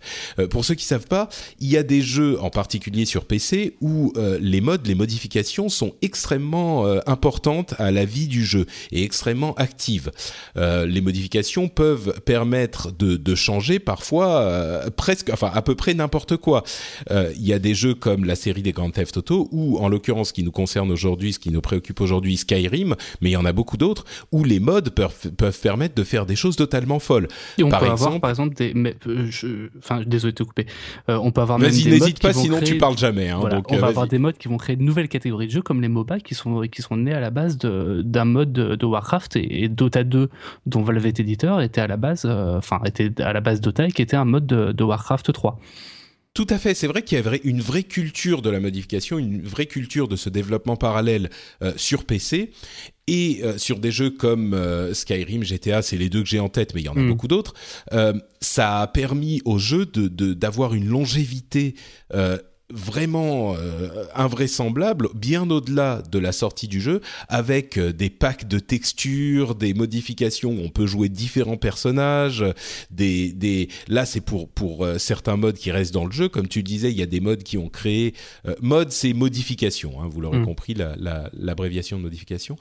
pour 0.49 0.65
ceux 0.65 0.75
qui 0.75 0.85
savent 0.85 1.07
pas, 1.07 1.29
il 1.59 1.69
y 1.69 1.77
a 1.77 1.83
des 1.83 2.01
jeux, 2.01 2.39
en 2.41 2.49
particulier 2.49 3.05
sur 3.05 3.25
PC, 3.25 3.75
où 3.81 4.13
les 4.39 4.61
modes, 4.61 4.85
les 4.87 4.95
modifications 4.95 5.69
sont 5.69 5.93
extrêmement 6.01 6.85
importantes 7.07 7.73
à 7.77 7.91
la 7.91 8.05
vie 8.05 8.27
du 8.27 8.45
jeu 8.45 8.65
et 8.91 9.03
extrêmement 9.03 9.53
actives. 9.55 10.11
les 10.55 11.01
modifications 11.01 11.67
peuvent 11.67 12.19
permettre 12.25 12.91
de, 12.91 13.35
changer 13.35 13.79
parfois 13.79 14.83
presque, 14.95 15.29
enfin 15.31 15.51
à 15.53 15.61
peu 15.61 15.75
près 15.75 15.93
n'importe 15.93 16.37
quoi. 16.37 16.63
Il 17.09 17.45
y 17.45 17.53
a 17.53 17.59
des 17.59 17.75
jeux 17.75 17.95
comme 17.95 18.25
la 18.25 18.35
série 18.35 18.61
des 18.61 18.71
Grand 18.71 18.91
Theft 18.91 19.17
Auto, 19.17 19.47
ou 19.51 19.77
en 19.77 19.87
l'occurrence, 19.87 20.29
ce 20.29 20.33
qui 20.33 20.43
nous 20.43 20.51
concerne 20.51 20.91
aujourd'hui, 20.91 21.33
ce 21.33 21.39
qui 21.39 21.51
nous 21.51 21.60
préoccupe 21.61 22.01
aujourd'hui 22.01 22.37
Skyrim, 22.37 22.95
mais 23.21 23.29
il 23.29 23.33
y 23.33 23.37
en 23.37 23.45
a 23.45 23.53
beaucoup 23.53 23.77
d'autres 23.77 24.05
où 24.31 24.43
les 24.43 24.59
modes 24.59 24.89
peuvent, 24.89 25.31
peuvent 25.37 25.59
permettre 25.59 25.95
de 25.95 26.03
faire 26.03 26.25
des 26.25 26.35
choses 26.35 26.55
totalement 26.55 26.99
folles. 26.99 27.27
Et 27.57 27.63
on 27.63 27.69
par 27.69 27.79
peut 27.79 27.85
exemple, 27.85 28.03
avoir 28.03 28.21
par 28.21 28.29
exemple 28.29 28.55
des, 28.55 28.73
euh, 29.07 29.69
enfin 29.79 30.01
désolé 30.05 30.33
de 30.33 30.37
te 30.37 30.43
couper, 30.43 30.65
euh, 31.09 31.17
on 31.21 31.31
peut 31.31 31.41
avoir 31.41 31.59
même 31.59 31.71
des 31.71 31.89
n'hésite 31.89 32.19
pas, 32.19 32.33
sinon 32.33 32.59
tu 32.61 32.77
parles 32.77 32.97
jamais. 32.97 33.29
Hein, 33.29 33.39
donc, 33.49 33.71
on 33.71 33.77
va 33.77 33.87
avoir 33.87 34.07
des 34.07 34.17
modes 34.17 34.37
qui 34.37 34.47
vont 34.47 34.57
créer 34.57 34.75
de 34.75 34.83
nouvelles 34.83 35.09
catégories 35.09 35.47
de 35.47 35.51
jeux 35.51 35.61
comme 35.61 35.81
les 35.81 35.87
MOBA 35.87 36.19
qui 36.19 36.35
sont 36.35 36.61
qui 36.61 36.81
sont 36.81 36.97
nés 36.97 37.13
à 37.13 37.19
la 37.19 37.29
base 37.29 37.57
d'un 37.57 38.25
mode 38.25 38.51
de, 38.53 38.85
Warcraft 38.85 39.35
et, 39.35 39.69
Dota 39.69 40.03
2 40.03 40.29
dont 40.65 40.81
Valve 40.81 41.05
est 41.05 41.19
éditeur 41.19 41.61
était 41.61 41.81
à 41.81 41.87
la 41.87 41.97
base, 41.97 42.23
euh, 42.25 42.57
enfin 42.57 42.79
était 42.85 43.21
à 43.21 43.33
la 43.33 43.41
base 43.41 43.61
Dota 43.61 43.85
et 43.85 43.91
qui 43.91 44.01
était 44.01 44.17
un 44.17 44.25
mode 44.25 44.45
de, 44.45 44.71
de 44.71 44.83
Warcraft 44.83 45.31
3. 45.31 45.59
Tout 46.33 46.47
à 46.49 46.57
fait, 46.57 46.73
c'est 46.73 46.87
vrai 46.87 47.01
qu'il 47.01 47.19
y 47.19 47.27
a 47.27 47.37
une 47.43 47.59
vraie 47.59 47.83
culture 47.83 48.41
de 48.41 48.49
la 48.49 48.61
modification, 48.61 49.17
une 49.17 49.41
vraie 49.41 49.65
culture 49.65 50.07
de 50.07 50.15
ce 50.15 50.29
développement 50.29 50.77
parallèle 50.77 51.29
euh, 51.61 51.73
sur 51.75 52.05
PC 52.05 52.51
et 53.07 53.41
euh, 53.43 53.57
sur 53.57 53.79
des 53.79 53.91
jeux 53.91 54.11
comme 54.11 54.53
euh, 54.53 54.93
Skyrim, 54.93 55.43
GTA, 55.43 55.81
c'est 55.81 55.97
les 55.97 56.07
deux 56.07 56.23
que 56.23 56.29
j'ai 56.29 56.39
en 56.39 56.47
tête, 56.47 56.73
mais 56.73 56.79
il 56.81 56.85
y 56.85 56.89
en 56.89 56.95
a 56.95 57.01
mm. 57.01 57.09
beaucoup 57.09 57.27
d'autres. 57.27 57.53
ça 58.39 58.79
a 58.79 58.87
permis 58.87 59.41
au 59.43 59.57
jeu 59.57 59.85
de 59.85 60.07
d'avoir 60.33 60.73
une 60.73 60.87
longévité 60.87 61.75
vraiment 62.73 63.55
euh, 63.55 64.05
invraisemblable, 64.15 65.09
bien 65.13 65.49
au-delà 65.49 66.01
de 66.11 66.19
la 66.19 66.31
sortie 66.31 66.67
du 66.67 66.81
jeu, 66.81 67.01
avec 67.29 67.77
euh, 67.77 67.93
des 67.93 68.09
packs 68.09 68.47
de 68.47 68.59
textures, 68.59 69.55
des 69.55 69.73
modifications 69.73 70.51
où 70.51 70.59
on 70.63 70.69
peut 70.69 70.85
jouer 70.85 71.09
différents 71.09 71.57
personnages, 71.57 72.43
des, 72.89 73.31
des... 73.31 73.69
là 73.87 74.05
c'est 74.05 74.21
pour, 74.21 74.49
pour 74.49 74.85
euh, 74.85 74.97
certains 74.97 75.37
modes 75.37 75.57
qui 75.57 75.71
restent 75.71 75.93
dans 75.93 76.05
le 76.05 76.11
jeu, 76.11 76.29
comme 76.29 76.47
tu 76.47 76.63
disais, 76.63 76.91
il 76.91 76.97
y 76.97 77.03
a 77.03 77.07
des 77.07 77.19
modes 77.19 77.43
qui 77.43 77.57
ont 77.57 77.69
créé... 77.69 78.13
mode 78.61 78.91
c'est 78.91 79.13
modification, 79.13 80.01
hein, 80.01 80.07
vous 80.09 80.21
l'aurez 80.21 80.39
mm. 80.39 80.45
compris, 80.45 80.73
l'abréviation 80.73 81.97
la, 81.97 82.01
de 82.01 82.03
modification. 82.05 82.57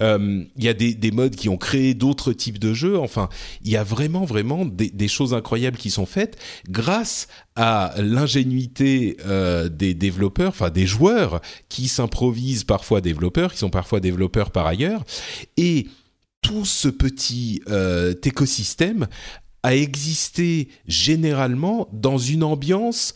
il 0.00 0.48
y 0.58 0.68
a 0.68 0.74
des, 0.74 0.94
des 0.94 1.10
modes 1.10 1.36
qui 1.36 1.48
ont 1.48 1.56
créé 1.56 1.94
d'autres 1.94 2.32
types 2.32 2.58
de 2.58 2.74
jeux, 2.74 2.98
enfin, 2.98 3.28
il 3.62 3.70
y 3.70 3.76
a 3.76 3.84
vraiment, 3.84 4.24
vraiment 4.24 4.64
des, 4.64 4.90
des 4.90 5.08
choses 5.08 5.34
incroyables 5.34 5.76
qui 5.76 5.90
sont 5.90 6.06
faites 6.06 6.38
grâce 6.68 7.28
à 7.56 7.94
l'ingénuité 7.98 9.16
euh, 9.26 9.53
des 9.68 9.94
développeurs, 9.94 10.48
enfin 10.48 10.70
des 10.70 10.86
joueurs 10.86 11.40
qui 11.68 11.88
s'improvisent 11.88 12.64
parfois 12.64 13.00
développeurs, 13.00 13.52
qui 13.52 13.58
sont 13.58 13.70
parfois 13.70 14.00
développeurs 14.00 14.50
par 14.50 14.66
ailleurs, 14.66 15.04
et 15.56 15.86
tout 16.42 16.64
ce 16.64 16.88
petit 16.88 17.62
euh, 17.68 18.14
écosystème 18.24 19.06
a 19.62 19.74
existé 19.74 20.68
généralement 20.86 21.88
dans 21.92 22.18
une 22.18 22.44
ambiance 22.44 23.14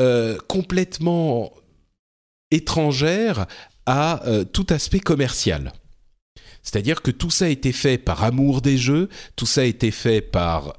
euh, 0.00 0.38
complètement 0.48 1.52
étrangère 2.50 3.46
à 3.86 4.22
tout 4.52 4.66
aspect 4.70 5.00
commercial. 5.00 5.72
C'est-à-dire 6.62 7.02
que 7.02 7.10
tout 7.10 7.30
ça 7.30 7.46
a 7.46 7.48
été 7.48 7.72
fait 7.72 7.98
par 7.98 8.22
amour 8.22 8.60
des 8.60 8.78
jeux, 8.78 9.08
tout 9.36 9.46
ça 9.46 9.62
a 9.62 9.64
été 9.64 9.90
fait 9.90 10.20
par 10.20 10.74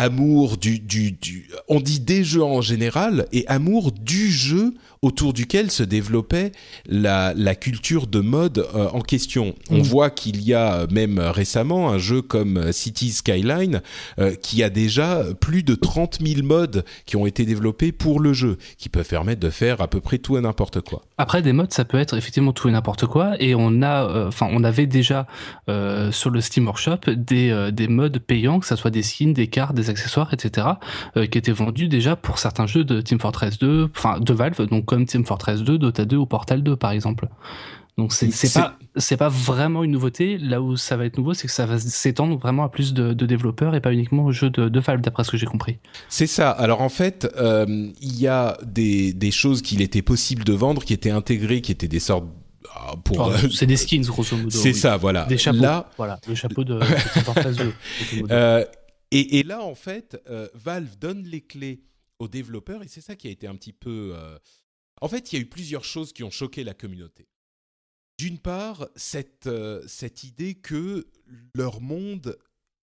amour 0.00 0.56
du, 0.56 0.78
du, 0.78 1.12
du, 1.12 1.50
on 1.68 1.78
dit 1.78 2.00
des 2.00 2.24
jeux 2.24 2.42
en 2.42 2.62
général 2.62 3.26
et 3.32 3.46
amour 3.48 3.92
du 3.92 4.30
jeu 4.30 4.72
autour 5.02 5.32
duquel 5.32 5.70
se 5.70 5.82
développait 5.82 6.52
la, 6.86 7.32
la 7.34 7.54
culture 7.54 8.06
de 8.06 8.20
mode 8.20 8.66
euh, 8.74 8.88
en 8.92 9.00
question. 9.00 9.54
On 9.70 9.78
mm. 9.78 9.82
voit 9.82 10.10
qu'il 10.10 10.42
y 10.42 10.52
a 10.52 10.86
même 10.90 11.18
récemment 11.18 11.90
un 11.90 11.98
jeu 11.98 12.22
comme 12.22 12.72
City 12.72 13.10
Skyline 13.10 13.82
euh, 14.18 14.34
qui 14.34 14.62
a 14.62 14.70
déjà 14.70 15.24
plus 15.40 15.62
de 15.62 15.74
30 15.74 16.18
000 16.24 16.46
modes 16.46 16.84
qui 17.06 17.16
ont 17.16 17.26
été 17.26 17.44
développés 17.44 17.92
pour 17.92 18.20
le 18.20 18.32
jeu, 18.32 18.58
qui 18.78 18.88
peuvent 18.88 19.08
permettre 19.08 19.40
de 19.40 19.50
faire 19.50 19.80
à 19.80 19.88
peu 19.88 20.00
près 20.00 20.18
tout 20.18 20.36
et 20.36 20.40
n'importe 20.40 20.80
quoi. 20.80 21.02
Après, 21.18 21.42
des 21.42 21.52
modes, 21.52 21.72
ça 21.72 21.84
peut 21.84 21.98
être 21.98 22.16
effectivement 22.16 22.52
tout 22.52 22.68
et 22.68 22.72
n'importe 22.72 23.06
quoi, 23.06 23.40
et 23.40 23.54
on 23.54 23.82
a, 23.82 24.04
euh, 24.04 24.30
on 24.40 24.64
avait 24.64 24.86
déjà 24.86 25.26
sur 26.10 26.30
le 26.30 26.40
Steam 26.40 26.66
Workshop 26.66 27.12
des, 27.14 27.70
des 27.72 27.86
modes 27.86 28.18
payants, 28.18 28.58
que 28.58 28.66
ce 28.66 28.74
soit 28.76 28.90
des 28.90 29.02
skins, 29.02 29.32
des 29.32 29.46
cartes, 29.46 29.74
des 29.74 29.89
accessoires, 29.90 30.32
etc., 30.32 30.66
qui 31.14 31.38
étaient 31.38 31.52
vendus 31.52 31.88
déjà 31.88 32.16
pour 32.16 32.38
certains 32.38 32.66
jeux 32.66 32.84
de 32.84 33.00
Team 33.00 33.18
Fortress 33.18 33.58
2, 33.58 33.90
enfin 33.96 34.18
de 34.20 34.32
Valve, 34.32 34.66
donc 34.66 34.84
comme 34.86 35.04
Team 35.04 35.24
Fortress 35.24 35.62
2, 35.62 35.78
Dota 35.78 36.04
2 36.04 36.16
ou 36.16 36.26
Portal 36.26 36.62
2 36.62 36.76
par 36.76 36.92
exemple. 36.92 37.28
Donc 37.98 38.12
c'est 38.12 38.54
pas 38.54 38.78
c'est 38.96 39.16
pas 39.16 39.28
vraiment 39.28 39.84
une 39.84 39.90
nouveauté. 39.90 40.38
Là 40.38 40.62
où 40.62 40.76
ça 40.76 40.96
va 40.96 41.04
être 41.04 41.18
nouveau, 41.18 41.34
c'est 41.34 41.46
que 41.46 41.52
ça 41.52 41.66
va 41.66 41.78
s'étendre 41.78 42.38
vraiment 42.38 42.64
à 42.64 42.68
plus 42.68 42.94
de, 42.94 43.12
développeurs 43.12 43.74
et 43.74 43.80
pas 43.80 43.92
uniquement 43.92 44.24
aux 44.24 44.32
jeux 44.32 44.50
de, 44.50 44.68
de 44.68 44.80
Valve, 44.80 45.00
d'après 45.00 45.24
ce 45.24 45.30
que 45.30 45.36
j'ai 45.36 45.46
compris. 45.46 45.78
C'est 46.08 46.26
ça. 46.26 46.50
Alors 46.50 46.80
en 46.80 46.88
fait, 46.88 47.28
euh, 47.36 47.88
il 48.00 48.18
y 48.18 48.26
a 48.26 48.56
des, 48.64 49.12
des 49.12 49.30
choses 49.30 49.62
qu'il 49.62 49.82
était 49.82 50.02
possible 50.02 50.44
de 50.44 50.52
vendre, 50.52 50.82
qui 50.82 50.94
étaient 50.94 51.10
intégrées, 51.10 51.60
qui 51.60 51.72
étaient 51.72 51.88
des 51.88 52.00
sortes 52.00 52.26
ah, 52.74 52.92
pour 53.04 53.20
oh, 53.20 53.48
c'est 53.52 53.66
des 53.66 53.76
skins 53.76 54.02
grosso 54.02 54.36
modo. 54.36 54.50
C'est 54.50 54.72
ça, 54.72 54.96
voilà. 54.96 55.24
Des 55.24 55.38
chapeaux. 55.38 55.58
Là, 55.58 55.90
voilà, 55.96 56.18
des 56.26 56.34
chapeaux 56.34 56.64
de, 56.64 56.78
de 56.78 56.84
Fortress 57.24 57.56
2. 57.56 57.72
Euh, 58.30 58.64
et, 59.10 59.38
et, 59.38 59.42
là, 59.42 59.62
en 59.62 59.74
fait, 59.74 60.20
euh, 60.28 60.48
Valve 60.54 60.96
donne 60.98 61.24
les 61.24 61.40
clés 61.40 61.82
aux 62.18 62.28
développeurs 62.28 62.82
et 62.82 62.88
c'est 62.88 63.00
ça 63.00 63.16
qui 63.16 63.28
a 63.28 63.30
été 63.30 63.46
un 63.46 63.56
petit 63.56 63.72
peu 63.72 64.14
en 65.00 65.08
fait, 65.08 65.32
il 65.32 65.36
y 65.36 65.38
a 65.38 65.42
eu 65.42 65.48
plusieurs 65.48 65.84
choses 65.84 66.12
qui 66.12 66.22
ont 66.22 66.30
choqué 66.30 66.62
la 66.64 66.74
communauté. 66.74 67.28
D'une 68.18 68.38
part, 68.38 68.88
cette, 68.96 69.46
euh, 69.46 69.82
cette 69.86 70.24
idée 70.24 70.54
que 70.54 71.08
leur 71.54 71.80
monde 71.80 72.38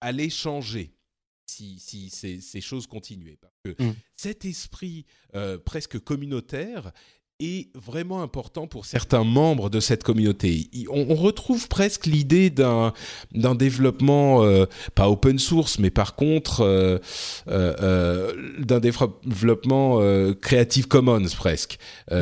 allait 0.02 0.30
changer 0.30 0.98
si, 1.46 1.80
si 1.80 2.10
ces, 2.10 2.42
ces, 2.42 2.62
choses 2.62 2.88
continuaient. 2.88 3.38
Parce 3.38 3.56
que 3.64 3.82
mmh. 3.82 3.96
cet 4.16 4.44
esprit 4.44 5.06
euh, 5.36 5.58
presque 5.58 6.00
communautaire 6.00 6.92
est 7.40 7.68
vraiment 7.76 8.22
important 8.22 8.68
pour 8.68 8.86
certains 8.86 9.24
membres 9.24 9.70
de 9.70 9.80
cette 9.80 10.04
communauté. 10.04 10.70
On, 10.90 11.16
retrouve 11.16 11.68
presque 11.68 12.06
l'idée 12.06 12.50
d'un 12.50 12.92
d'un 13.34 13.56
développement 13.56 14.44
euh, 14.44 14.66
pas 14.96 15.10
open 15.10 15.40
source, 15.40 15.80
mais 15.80 15.90
par 15.90 16.16
contre 16.16 16.62
euh, 16.62 17.00
euh, 17.48 18.32
d'un 18.60 18.80
développement 18.80 20.00
Creative 20.42 20.88
Commons 20.88 21.26
presque. 21.36 21.78
Mm. 22.12 22.16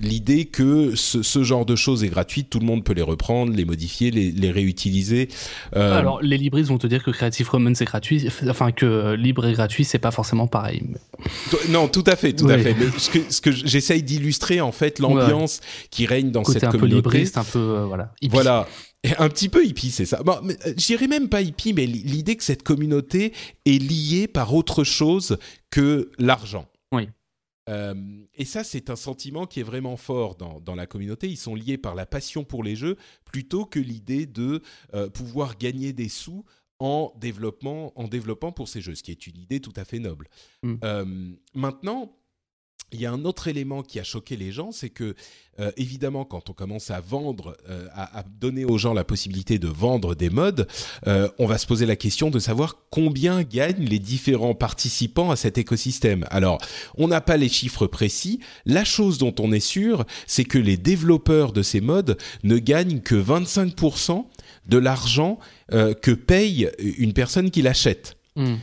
L'idée 0.00 0.44
que 0.46 0.94
ce, 0.96 1.22
ce, 1.22 1.42
genre 1.42 1.66
de 1.66 1.76
choses 1.76 2.04
est 2.04 2.08
gratuite, 2.08 2.50
tout 2.50 2.60
le 2.60 2.66
monde 2.66 2.84
peut 2.84 2.92
les 2.92 3.02
reprendre, 3.02 3.52
les 3.54 3.64
modifier, 3.64 4.10
les, 4.10 4.30
les 4.30 4.50
réutiliser. 4.50 5.28
Alors 5.72 6.20
les 6.22 6.38
libristes 6.38 6.70
vont 6.70 6.78
te 6.78 6.86
dire 6.86 7.02
que 7.04 7.10
Creative 7.10 7.48
Commons 7.48 7.74
c'est 7.74 7.84
gratuit, 7.84 8.28
enfin 8.48 8.72
que 8.72 9.14
libre 9.14 9.46
et 9.46 9.52
gratuit 9.52 9.84
c'est 9.84 9.98
pas 9.98 10.10
forcément 10.10 10.46
pareil. 10.46 10.82
Non, 11.68 11.88
tout 11.88 12.04
à 12.06 12.16
fait, 12.16 12.32
tout 12.32 12.48
à 12.48 12.58
fait. 12.58 12.74
Mais 12.78 12.86
ce 12.98 13.10
que, 13.10 13.18
ce 13.28 13.40
que 13.40 13.50
j'essaye 13.50 14.02
d'illustrer 14.02 14.39
en 14.60 14.72
fait 14.72 14.98
l'ambiance 14.98 15.60
qui 15.90 16.06
règne 16.06 16.30
dans 16.30 16.44
cette 16.44 16.64
un 16.64 16.70
communauté. 16.70 17.02
Peu 17.02 17.10
libriste, 17.10 17.38
un 17.38 17.44
peu 17.44 17.58
euh, 17.58 17.84
voilà. 17.84 18.12
Hippie. 18.20 18.32
Voilà. 18.32 18.68
Un 19.18 19.28
petit 19.28 19.48
peu 19.48 19.64
hippie, 19.64 19.90
c'est 19.90 20.04
ça. 20.04 20.22
Bon, 20.22 20.38
euh, 20.44 20.74
J'irais 20.76 21.06
même 21.06 21.28
pas 21.28 21.40
hippie, 21.40 21.72
mais 21.72 21.86
l'idée 21.86 22.36
que 22.36 22.44
cette 22.44 22.62
communauté 22.62 23.32
est 23.64 23.78
liée 23.78 24.28
par 24.28 24.54
autre 24.54 24.84
chose 24.84 25.38
que 25.70 26.10
l'argent. 26.18 26.66
Oui. 26.92 27.08
Euh, 27.68 27.94
et 28.34 28.44
ça, 28.44 28.64
c'est 28.64 28.90
un 28.90 28.96
sentiment 28.96 29.46
qui 29.46 29.60
est 29.60 29.64
vraiment 29.64 29.96
fort 29.96 30.34
dans, 30.34 30.60
dans, 30.60 30.74
la 30.74 30.86
communauté. 30.86 31.28
Ils 31.28 31.36
sont 31.36 31.54
liés 31.54 31.78
par 31.78 31.94
la 31.94 32.04
passion 32.04 32.44
pour 32.44 32.64
les 32.64 32.74
jeux 32.74 32.96
plutôt 33.24 33.64
que 33.64 33.78
l'idée 33.78 34.26
de 34.26 34.62
pouvoir 35.14 35.56
gagner 35.56 35.92
des 35.92 36.08
sous 36.08 36.44
en 36.78 37.12
développement, 37.20 37.92
en 37.94 38.08
développant 38.08 38.52
pour 38.52 38.66
ces 38.68 38.80
jeux, 38.80 38.94
ce 38.94 39.02
qui 39.02 39.10
est 39.10 39.26
une 39.26 39.36
idée 39.36 39.60
tout 39.60 39.72
à 39.76 39.84
fait 39.84 39.98
noble. 39.98 40.28
Mm. 40.62 41.34
maintenant, 41.54 42.10
il 42.92 43.00
y 43.00 43.06
a 43.06 43.12
un 43.12 43.24
autre 43.24 43.48
élément 43.48 43.82
qui 43.82 44.00
a 44.00 44.04
choqué 44.04 44.36
les 44.36 44.52
gens, 44.52 44.72
c'est 44.72 44.90
que 44.90 45.14
euh, 45.60 45.70
évidemment, 45.76 46.24
quand 46.24 46.48
on 46.48 46.52
commence 46.52 46.90
à 46.90 47.00
vendre, 47.00 47.56
euh, 47.68 47.86
à, 47.94 48.24
donner 48.40 48.64
aux 48.64 48.78
gens 48.78 48.94
la 48.94 49.04
possibilité 49.04 49.58
de 49.58 49.68
vendre 49.68 50.14
des 50.14 50.30
modes, 50.30 50.66
euh, 51.06 51.28
on 51.38 51.46
va 51.46 51.58
se 51.58 51.66
poser 51.66 51.86
la 51.86 51.96
question 51.96 52.30
de 52.30 52.38
savoir 52.38 52.76
combien 52.90 53.42
gagnent 53.42 53.84
les 53.84 53.98
différents 53.98 54.54
participants 54.54 55.30
à 55.30 55.36
cet 55.36 55.58
écosystème. 55.58 56.24
Alors, 56.30 56.58
on 56.96 57.08
n'a 57.08 57.20
pas 57.20 57.36
les 57.36 57.48
chiffres 57.48 57.86
précis. 57.86 58.40
La 58.64 58.84
chose 58.84 59.18
dont 59.18 59.34
on 59.38 59.52
est 59.52 59.60
sûr, 59.60 60.04
c'est 60.26 60.44
que 60.44 60.58
les 60.58 60.76
développeurs 60.76 61.52
de 61.52 61.62
ces 61.62 61.80
modes 61.80 62.16
ne 62.42 62.58
gagnent 62.58 63.00
que 63.00 63.14
25% 63.14 64.24
de 64.66 64.78
l'argent 64.78 65.38
que 65.70 66.12
paye 66.12 66.70
une 66.78 67.12
personne 67.12 67.50
qui 67.50 67.62
l'achète. 67.62 68.16
Hmm. 68.36 68.56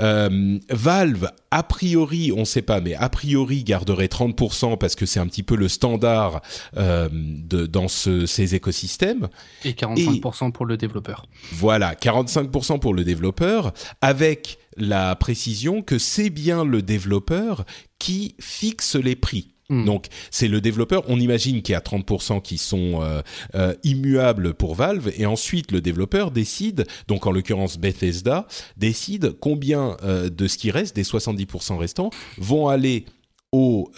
Euh, 0.00 0.58
Valve, 0.68 1.30
a 1.50 1.62
priori, 1.62 2.30
on 2.32 2.40
ne 2.40 2.44
sait 2.44 2.62
pas, 2.62 2.80
mais 2.80 2.94
a 2.94 3.08
priori 3.08 3.64
garderait 3.64 4.06
30% 4.06 4.76
parce 4.76 4.94
que 4.94 5.06
c'est 5.06 5.20
un 5.20 5.26
petit 5.26 5.42
peu 5.42 5.56
le 5.56 5.68
standard 5.68 6.42
euh, 6.76 7.08
de, 7.12 7.66
dans 7.66 7.88
ce, 7.88 8.26
ces 8.26 8.54
écosystèmes. 8.54 9.28
Et 9.64 9.72
45% 9.72 10.52
pour 10.52 10.66
le 10.66 10.76
développeur. 10.76 11.26
Voilà, 11.52 11.94
45% 11.94 12.78
pour 12.78 12.92
le 12.92 13.04
développeur, 13.04 13.72
avec 14.02 14.58
la 14.76 15.16
précision 15.16 15.82
que 15.82 15.98
c'est 15.98 16.30
bien 16.30 16.64
le 16.64 16.82
développeur 16.82 17.64
qui 17.98 18.36
fixe 18.38 18.96
les 18.96 19.16
prix. 19.16 19.55
Hmm. 19.68 19.84
Donc 19.84 20.06
c'est 20.30 20.48
le 20.48 20.60
développeur, 20.60 21.02
on 21.08 21.18
imagine 21.18 21.60
qu'il 21.62 21.72
y 21.72 21.76
a 21.76 21.80
30% 21.80 22.40
qui 22.40 22.56
sont 22.56 23.02
euh, 23.02 23.22
euh, 23.56 23.74
immuables 23.82 24.54
pour 24.54 24.76
Valve, 24.76 25.10
et 25.16 25.26
ensuite 25.26 25.72
le 25.72 25.80
développeur 25.80 26.30
décide, 26.30 26.86
donc 27.08 27.26
en 27.26 27.32
l'occurrence 27.32 27.78
Bethesda, 27.78 28.46
décide 28.76 29.32
combien 29.40 29.96
euh, 30.04 30.28
de 30.28 30.46
ce 30.46 30.56
qui 30.56 30.70
reste, 30.70 30.94
des 30.94 31.02
70% 31.02 31.78
restants, 31.78 32.10
vont 32.38 32.68
aller 32.68 33.06
aux 33.52 33.90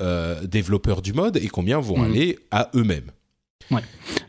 développeurs 0.45 1.03
du 1.03 1.13
mode 1.13 1.37
et 1.37 1.49
combien 1.49 1.81
vont 1.81 1.99
hmm. 1.99 2.05
aller 2.05 2.39
à 2.51 2.71
eux-mêmes. 2.77 3.11
Ouais. 3.71 3.83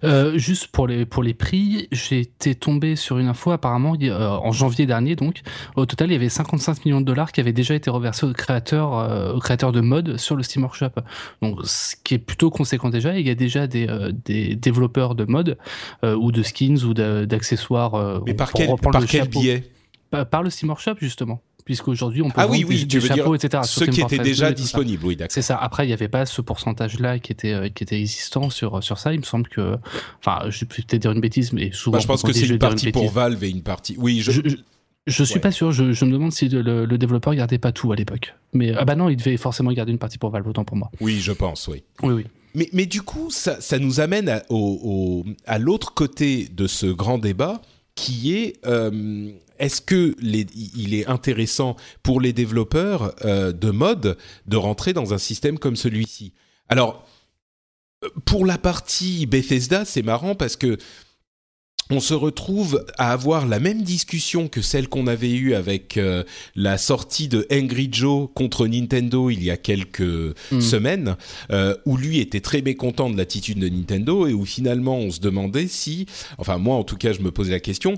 Euh, 0.04 0.38
juste 0.38 0.68
pour 0.68 0.88
les 0.88 1.06
pour 1.06 1.24
les 1.24 1.34
prix, 1.34 1.88
j'étais 1.92 2.56
tombé 2.56 2.96
sur 2.96 3.18
une 3.20 3.28
info 3.28 3.52
apparemment 3.52 3.96
euh, 4.02 4.28
en 4.28 4.52
janvier 4.52 4.86
dernier 4.86 5.16
donc 5.16 5.42
au 5.76 5.86
total 5.86 6.10
il 6.10 6.14
y 6.14 6.16
avait 6.16 6.30
55 6.30 6.86
millions 6.86 7.02
de 7.02 7.06
dollars 7.06 7.32
qui 7.32 7.40
avaient 7.40 7.54
déjà 7.54 7.76
été 7.76 7.90
reversés 7.90 8.26
aux 8.26 8.34
créateurs 8.34 8.98
euh, 8.98 9.34
aux 9.34 9.40
créateurs 9.40 9.72
de 9.72 9.82
mode 9.82 10.18
sur 10.18 10.36
le 10.36 10.44
Steam 10.44 10.64
Workshop. 10.64 10.92
Donc 11.42 11.60
ce 11.64 11.96
qui 12.04 12.16
est 12.16 12.20
plutôt 12.20 12.50
conséquent 12.50 12.90
déjà, 12.90 13.18
il 13.18 13.26
y 13.26 13.30
a 13.30 13.36
déjà 13.36 13.68
des 13.68 13.88
des 14.26 14.56
développeurs 14.56 15.16
de 15.16 15.26
mode 15.26 15.58
ou 16.04 16.32
de 16.32 16.44
skins 16.44 16.84
ou 16.84 16.94
d'accessoires. 16.94 18.22
Mais 18.26 18.34
par 18.34 18.52
quel 18.52 18.70
par 18.76 19.06
quel 19.06 19.28
biais? 19.28 19.64
Par 20.32 20.44
le 20.44 20.50
Steam 20.50 20.70
Workshop 20.70 20.96
justement 21.00 21.42
puisqu'aujourd'hui 21.66 22.22
on 22.22 22.30
peut 22.30 22.36
ah 22.38 22.48
oui, 22.48 22.66
oui, 22.68 22.86
des, 22.86 23.02
chapeaux, 23.02 23.36
etc. 23.36 23.64
Ceux 23.66 23.88
qui 23.88 24.02
étaient 24.02 24.18
déjà 24.18 24.52
disponibles, 24.52 25.06
oui, 25.06 25.16
d'accord. 25.16 25.32
C'est 25.32 25.42
ça. 25.42 25.58
Après, 25.58 25.86
il 25.86 25.88
n'y 25.88 25.94
avait 25.94 26.08
pas 26.08 26.26
ce 26.26 26.42
pourcentage-là 26.42 27.20
qui 27.20 27.32
était 27.32 27.54
euh, 27.54 27.70
qui 27.70 27.84
était 27.84 28.00
existant 28.00 28.50
sur 28.50 28.84
sur 28.84 28.98
ça. 28.98 29.14
Il 29.14 29.20
me 29.20 29.26
semble 29.26 29.48
que, 29.48 29.76
enfin, 30.20 30.50
je 30.50 30.62
vais 30.62 30.66
peut-être 30.66 31.02
dire 31.02 31.12
une 31.12 31.22
bêtise, 31.22 31.54
mais 31.54 31.72
souvent. 31.72 31.98
Bah, 31.98 32.02
je 32.02 32.08
pense 32.08 32.24
que 32.24 32.34
c'est 32.34 32.48
une 32.48 32.60
partie 32.60 32.92
pour 32.92 33.12
Valve 33.12 33.44
et 33.44 33.50
une 33.50 33.64
partie. 33.64 33.96
Oui, 33.98 34.22
je. 34.22 34.32
je, 35.08 35.24
suis 35.24 35.40
pas 35.40 35.52
sûr. 35.52 35.72
Je, 35.72 35.84
me 35.84 36.12
demande 36.12 36.32
si 36.32 36.50
le, 36.50 36.86
le, 36.86 36.98
développeur 36.98 37.36
gardait 37.36 37.58
pas 37.58 37.72
tout 37.72 37.92
à 37.92 37.96
l'époque. 37.96 38.36
Mais 38.54 38.74
ah 38.76 38.86
bah 38.86 38.96
non, 38.96 39.10
il 39.10 39.18
devait 39.18 39.38
forcément 39.38 39.72
garder 39.72 39.92
une 39.92 40.00
partie 40.00 40.18
pour 40.18 40.30
Valve, 40.30 40.48
autant 40.48 40.66
pour 40.66 40.78
moi. 40.78 40.92
Oui, 41.02 41.20
je 41.20 41.32
pense, 41.32 41.68
oui. 41.68 41.84
Oui, 42.04 42.14
oui. 42.14 42.26
Mais, 42.56 42.70
mais 42.74 42.86
du 42.86 43.02
coup, 43.02 43.30
ça, 43.30 43.62
ça 43.62 43.78
nous 43.78 44.00
amène 44.00 44.28
à, 44.28 44.44
au, 44.50 45.24
à 45.46 45.60
l'autre 45.60 45.94
côté 45.94 46.48
de 46.52 46.68
ce 46.68 46.88
grand 46.88 47.20
débat, 47.20 47.62
qui 47.96 48.34
est 48.36 48.66
euh, 48.66 49.32
est-ce 49.60 49.82
que 49.82 50.16
il 50.22 50.94
est 50.94 51.08
intéressant 51.08 51.76
pour 52.04 52.22
les 52.22 52.34
développeurs 52.34 53.14
euh, 53.26 53.52
de 53.52 53.70
mode 53.70 54.18
de 54.48 54.58
rentrer 54.58 54.94
dans 54.94 55.14
un 55.14 55.18
système 55.18 55.60
comme 55.60 55.76
celui-ci? 55.76 56.34
Alors, 56.70 57.06
pour 58.26 58.46
la 58.46 58.58
partie 58.58 59.26
Bethesda, 59.26 59.86
c'est 59.86 60.02
marrant 60.02 60.36
parce 60.36 60.56
que 60.56 60.78
on 61.92 62.00
se 62.00 62.14
retrouve 62.14 62.86
à 63.00 63.12
avoir 63.12 63.48
la 63.48 63.60
même 63.60 63.82
discussion 63.82 64.48
que 64.48 64.62
celle 64.62 64.88
qu'on 64.88 65.08
avait 65.08 65.32
eue 65.32 65.56
avec 65.56 65.98
euh, 65.98 66.24
la 66.56 66.78
sortie 66.78 67.28
de 67.28 67.48
Angry 67.52 67.90
Joe 67.92 68.30
contre 68.36 68.68
Nintendo 68.68 69.32
il 69.32 69.44
y 69.44 69.50
a 69.50 69.58
quelques 69.58 70.36
hmm. 70.52 70.62
semaines, 70.62 71.16
euh, 71.52 71.76
où 71.86 71.98
lui 71.98 72.20
était 72.20 72.42
très 72.42 72.62
mécontent 72.62 73.10
de 73.10 73.18
l'attitude 73.18 73.58
de 73.58 73.70
Nintendo 73.70 74.28
et 74.28 74.34
où 74.34 74.46
finalement 74.46 74.98
on 74.98 75.10
se 75.10 75.20
demandait 75.20 75.68
si, 75.68 76.06
enfin 76.38 76.60
moi 76.60 76.76
en 76.76 76.84
tout 76.84 76.98
cas 76.98 77.12
je 77.12 77.22
me 77.22 77.32
posais 77.32 77.52
la 77.52 77.60
question, 77.60 77.98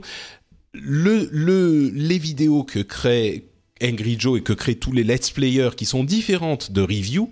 le, 0.73 1.29
le, 1.31 1.89
les 1.93 2.17
vidéos 2.17 2.63
que 2.63 2.79
crée 2.79 3.51
Angry 3.83 4.15
Joe 4.19 4.39
et 4.39 4.43
que 4.43 4.53
créent 4.53 4.75
tous 4.75 4.91
les 4.91 5.03
let's 5.03 5.31
players 5.31 5.71
qui 5.75 5.85
sont 5.85 6.03
différentes 6.03 6.71
de 6.71 6.81
review, 6.81 7.31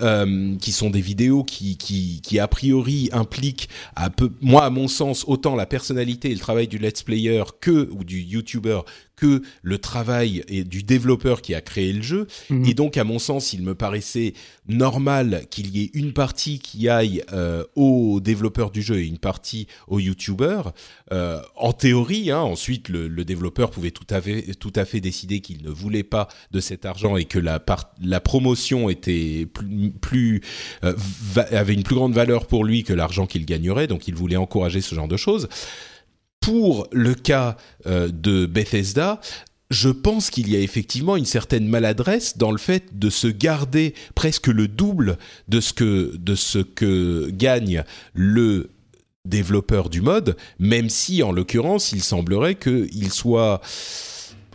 euh, 0.00 0.56
qui 0.56 0.72
sont 0.72 0.90
des 0.90 1.00
vidéos 1.00 1.44
qui, 1.44 1.76
qui, 1.76 2.20
qui 2.22 2.38
a 2.38 2.48
priori 2.48 3.08
impliquent, 3.12 3.68
à 3.96 4.10
peu, 4.10 4.30
moi 4.40 4.64
à 4.64 4.70
mon 4.70 4.88
sens, 4.88 5.24
autant 5.26 5.54
la 5.54 5.66
personnalité 5.66 6.30
et 6.30 6.34
le 6.34 6.40
travail 6.40 6.68
du 6.68 6.78
let's 6.78 7.02
player 7.02 7.42
que 7.60 7.88
ou 7.92 8.04
du 8.04 8.20
YouTuber 8.20 8.80
que 9.16 9.42
le 9.62 9.78
travail 9.78 10.44
et 10.48 10.64
du 10.64 10.82
développeur 10.82 11.42
qui 11.42 11.54
a 11.54 11.60
créé 11.60 11.92
le 11.92 12.02
jeu. 12.02 12.26
Mhm. 12.50 12.66
Et 12.66 12.74
donc, 12.74 12.96
à 12.96 13.04
mon 13.04 13.18
sens, 13.18 13.52
il 13.52 13.62
me 13.62 13.74
paraissait 13.74 14.34
normal 14.66 15.44
qu'il 15.50 15.76
y 15.76 15.84
ait 15.84 15.90
une 15.94 16.12
partie 16.12 16.58
qui 16.58 16.88
aille 16.88 17.22
euh, 17.32 17.64
au 17.76 18.20
développeur 18.20 18.70
du 18.70 18.82
jeu 18.82 18.96
et 18.96 19.06
une 19.06 19.18
partie 19.18 19.66
au 19.88 20.00
YouTuber. 20.00 20.62
Euh, 21.12 21.40
en 21.56 21.72
théorie, 21.72 22.30
hein, 22.30 22.40
ensuite, 22.40 22.88
le, 22.88 23.08
le, 23.08 23.24
développeur 23.24 23.70
pouvait 23.70 23.90
tout 23.90 24.06
à 24.10 24.20
fait, 24.20 24.54
tout 24.58 24.72
à 24.74 24.84
fait 24.84 25.00
décider 25.00 25.40
qu'il 25.40 25.62
ne 25.62 25.70
voulait 25.70 26.02
pas 26.02 26.28
de 26.50 26.60
cet 26.60 26.84
argent 26.84 27.16
et 27.16 27.24
que 27.24 27.38
la, 27.38 27.64
la 28.02 28.20
promotion 28.20 28.88
était 28.88 29.46
plus, 29.46 29.83
plus 29.92 30.42
euh, 30.84 30.94
avait 31.50 31.74
une 31.74 31.82
plus 31.82 31.94
grande 31.94 32.14
valeur 32.14 32.46
pour 32.46 32.64
lui 32.64 32.84
que 32.84 32.92
l'argent 32.92 33.26
qu'il 33.26 33.44
gagnerait. 33.44 33.86
Donc, 33.86 34.08
il 34.08 34.14
voulait 34.14 34.36
encourager 34.36 34.80
ce 34.80 34.94
genre 34.94 35.08
de 35.08 35.16
choses 35.16 35.48
pour 36.44 36.88
le 36.92 37.14
cas 37.14 37.56
euh, 37.86 38.08
de 38.12 38.44
Bethesda, 38.44 39.18
je 39.70 39.88
pense 39.88 40.28
qu'il 40.28 40.50
y 40.50 40.56
a 40.56 40.60
effectivement 40.60 41.16
une 41.16 41.24
certaine 41.24 41.66
maladresse 41.66 42.36
dans 42.36 42.50
le 42.50 42.58
fait 42.58 42.98
de 42.98 43.08
se 43.08 43.28
garder 43.28 43.94
presque 44.14 44.48
le 44.48 44.68
double 44.68 45.16
de 45.48 45.60
ce 45.60 45.72
que, 45.72 46.14
de 46.16 46.34
ce 46.34 46.58
que 46.58 47.30
gagne 47.30 47.82
le 48.12 48.68
développeur 49.24 49.88
du 49.88 50.02
mode, 50.02 50.36
même 50.58 50.90
si 50.90 51.22
en 51.22 51.32
l'occurrence 51.32 51.92
il 51.92 52.02
semblerait 52.02 52.56
qu'il 52.56 53.10
soit, 53.10 53.62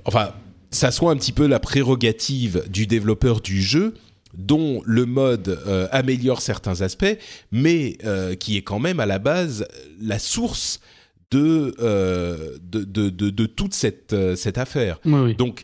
enfin, 0.06 0.34
ça 0.70 0.92
soit 0.92 1.12
un 1.12 1.18
petit 1.18 1.32
peu 1.32 1.48
la 1.48 1.60
prérogative 1.60 2.66
du 2.70 2.86
développeur 2.86 3.42
du 3.42 3.64
jeu 3.64 3.96
dont 4.34 4.82
le 4.86 5.06
mode 5.06 5.60
euh, 5.68 5.88
améliore 5.92 6.42
certains 6.42 6.82
aspects, 6.82 7.18
mais 7.52 7.98
euh, 8.04 8.36
qui 8.36 8.58
est 8.58 8.62
quand 8.62 8.80
même 8.80 9.00
à 9.00 9.06
la 9.06 9.20
base 9.20 9.68
la 10.00 10.20
source 10.20 10.80
euh, 11.36 12.58
de, 12.64 12.84
de, 12.84 13.10
de, 13.10 13.30
de, 13.30 13.46
toute 13.46 13.76
cette, 13.76 14.14
euh, 14.14 14.36
cette 14.36 14.58
affaire. 14.58 15.00
Donc, 15.38 15.64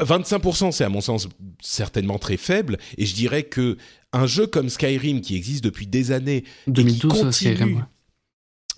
25%, 0.00 0.70
c'est 0.70 0.84
à 0.84 0.90
mon 0.90 1.00
sens 1.00 1.28
certainement 1.62 2.18
très 2.18 2.36
faible, 2.36 2.76
et 2.98 3.06
je 3.06 3.14
dirais 3.14 3.44
que 3.44 3.78
un 4.12 4.26
jeu 4.26 4.46
comme 4.46 4.68
Skyrim 4.68 5.22
qui 5.22 5.34
existe 5.34 5.64
depuis 5.64 5.86
des 5.86 6.12
années, 6.12 6.44
2012, 6.66 7.30
Skyrim. 7.30 7.86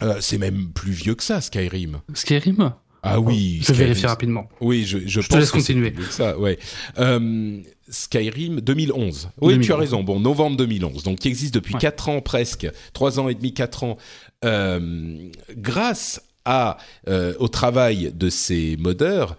Euh, 0.03 0.19
c'est 0.21 0.39
même 0.39 0.73
plus 0.73 0.93
vieux 0.93 1.17
que 1.17 1.25
ça, 1.25 1.41
Skyrim. 1.41 2.01
Skyrim? 2.15 2.75
Ah 3.07 3.21
oui, 3.21 3.61
je 3.61 3.73
vais 3.73 3.85
vérifier 3.85 4.09
rapidement. 4.09 4.49
Oui, 4.63 4.85
je, 4.85 4.99
je, 5.07 5.21
je 5.21 5.29
te 5.29 5.37
laisse 5.37 5.51
continuer. 5.51 5.93
Ça, 6.11 6.39
ouais. 6.39 6.59
Euh, 6.99 7.61
Skyrim 7.89 8.63
2011. 8.63 9.29
Oui, 9.43 9.61
tu 9.61 9.73
as 9.73 9.77
raison. 9.77 10.03
Bon, 10.03 10.19
novembre 10.19 10.57
2011. 10.57 11.03
Donc, 11.03 11.19
qui 11.19 11.29
existe 11.29 11.53
depuis 11.55 11.75
4 11.75 12.09
ans 12.09 12.21
presque, 12.23 12.67
3 12.95 13.21
ans 13.21 13.29
et 13.29 13.35
demi, 13.35 13.53
4 13.53 13.85
ans, 13.85 13.99
euh, 14.45 15.29
grâce 15.51 16.23
à, 16.47 16.79
euh, 17.09 17.35
au 17.39 17.49
travail 17.49 18.11
de 18.15 18.31
ces 18.31 18.79
modeurs, 18.79 19.37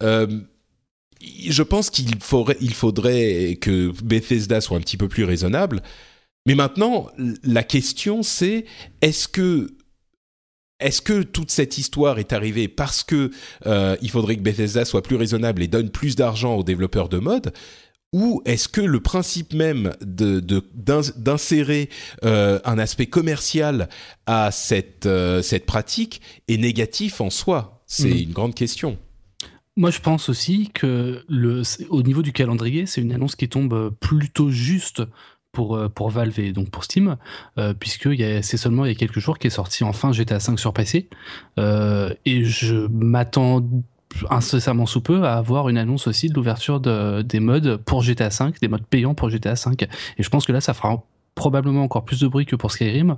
je 0.00 1.62
pense 1.64 1.90
qu'il 1.90 2.14
faudrait, 2.20 2.56
il 2.60 2.72
faudrait 2.74 3.58
que 3.60 3.92
Bethesda 4.04 4.60
soit 4.60 4.76
un 4.76 4.80
petit 4.80 4.96
peu 4.96 5.08
plus 5.08 5.24
raisonnable. 5.24 5.82
Mais 6.46 6.54
maintenant, 6.54 7.08
la 7.42 7.64
question 7.64 8.22
c'est 8.22 8.64
est-ce 9.02 9.26
que 9.26 9.76
est-ce 10.80 11.02
que 11.02 11.22
toute 11.22 11.50
cette 11.50 11.78
histoire 11.78 12.18
est 12.18 12.32
arrivée 12.32 12.68
parce 12.68 13.02
que 13.02 13.30
euh, 13.66 13.96
il 14.00 14.10
faudrait 14.10 14.36
que 14.36 14.42
Bethesda 14.42 14.84
soit 14.84 15.02
plus 15.02 15.16
raisonnable 15.16 15.62
et 15.62 15.68
donne 15.68 15.90
plus 15.90 16.14
d'argent 16.14 16.54
aux 16.54 16.62
développeurs 16.62 17.08
de 17.08 17.18
mode? 17.18 17.52
Ou 18.14 18.40
est-ce 18.46 18.68
que 18.68 18.80
le 18.80 19.00
principe 19.00 19.52
même 19.52 19.92
de, 20.00 20.40
d'insérer 21.14 21.90
euh, 22.24 22.58
un 22.64 22.78
aspect 22.78 23.06
commercial 23.06 23.88
à 24.26 24.50
cette, 24.50 25.04
euh, 25.04 25.42
cette 25.42 25.66
pratique 25.66 26.22
est 26.46 26.56
négatif 26.56 27.20
en 27.20 27.28
soi? 27.28 27.82
C'est 27.86 28.08
mhm. 28.08 28.18
une 28.18 28.32
grande 28.32 28.54
question. 28.54 28.96
Moi, 29.76 29.90
je 29.90 30.00
pense 30.00 30.28
aussi 30.28 30.70
que 30.72 31.22
le, 31.28 31.62
au 31.90 32.02
niveau 32.02 32.22
du 32.22 32.32
calendrier, 32.32 32.86
c'est 32.86 33.00
une 33.00 33.12
annonce 33.12 33.36
qui 33.36 33.48
tombe 33.48 33.94
plutôt 34.00 34.50
juste 34.50 35.02
pour, 35.52 35.78
pour 35.94 36.10
Valve 36.10 36.38
et 36.38 36.52
donc 36.52 36.70
pour 36.70 36.84
Steam, 36.84 37.16
euh, 37.58 37.74
puisque 37.74 38.08
c'est 38.42 38.56
seulement 38.56 38.84
il 38.84 38.88
y 38.88 38.92
a 38.92 38.94
quelques 38.94 39.18
jours 39.18 39.38
qu'est 39.38 39.50
sorti 39.50 39.84
enfin 39.84 40.12
GTA 40.12 40.40
5 40.40 40.58
sur 40.58 40.72
PC. 40.72 41.08
et 41.56 42.44
je 42.44 42.86
m'attends 42.88 43.62
incessamment 44.30 44.86
sous 44.86 45.00
peu 45.00 45.24
à 45.24 45.34
avoir 45.34 45.68
une 45.68 45.78
annonce 45.78 46.06
aussi 46.06 46.28
de 46.28 46.34
l'ouverture 46.34 46.80
de, 46.80 47.22
des 47.22 47.40
modes 47.40 47.76
pour 47.76 48.02
GTA 48.02 48.30
5, 48.30 48.60
des 48.60 48.68
modes 48.68 48.86
payants 48.86 49.14
pour 49.14 49.30
GTA 49.30 49.56
5. 49.56 49.82
Et 49.82 50.22
je 50.22 50.28
pense 50.28 50.46
que 50.46 50.52
là, 50.52 50.60
ça 50.60 50.74
fera 50.74 51.04
probablement 51.38 51.82
encore 51.82 52.04
plus 52.04 52.20
de 52.20 52.28
bruit 52.28 52.46
que 52.46 52.56
pour 52.56 52.70
Skyrim, 52.72 53.16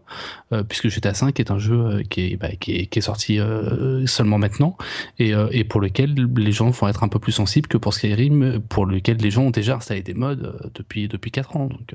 euh, 0.53 0.63
puisque 0.63 0.89
GTA 0.89 1.15
5 1.15 1.39
est 1.41 1.51
un 1.51 1.59
jeu 1.59 1.75
euh, 1.75 2.03
qui, 2.03 2.33
est, 2.33 2.37
bah, 2.37 2.55
qui, 2.59 2.77
est, 2.77 2.87
qui 2.87 2.99
est 3.01 3.03
sorti 3.03 3.39
euh, 3.39 4.07
seulement 4.07 4.39
maintenant, 4.39 4.77
et, 5.19 5.33
et, 5.51 5.65
pour 5.65 5.81
lequel 5.81 6.15
les 6.15 6.53
gens 6.53 6.71
vont 6.71 6.89
être 6.89 7.03
un 7.03 7.09
peu 7.09 7.19
plus 7.19 7.33
sensibles 7.33 7.69
que 7.69 7.77
pour 7.77 7.95
Skyrim, 7.95 8.61
pour 8.69 8.87
lequel 8.87 9.17
les 9.17 9.31
gens 9.31 9.45
ont 9.45 9.51
déjà 9.51 9.77
installé 9.77 10.03
des 10.03 10.15
modes 10.15 10.71
depuis, 10.75 11.09
depuis 11.09 11.31
4 11.31 11.57
ans. 11.57 11.67
Donc, 11.67 11.95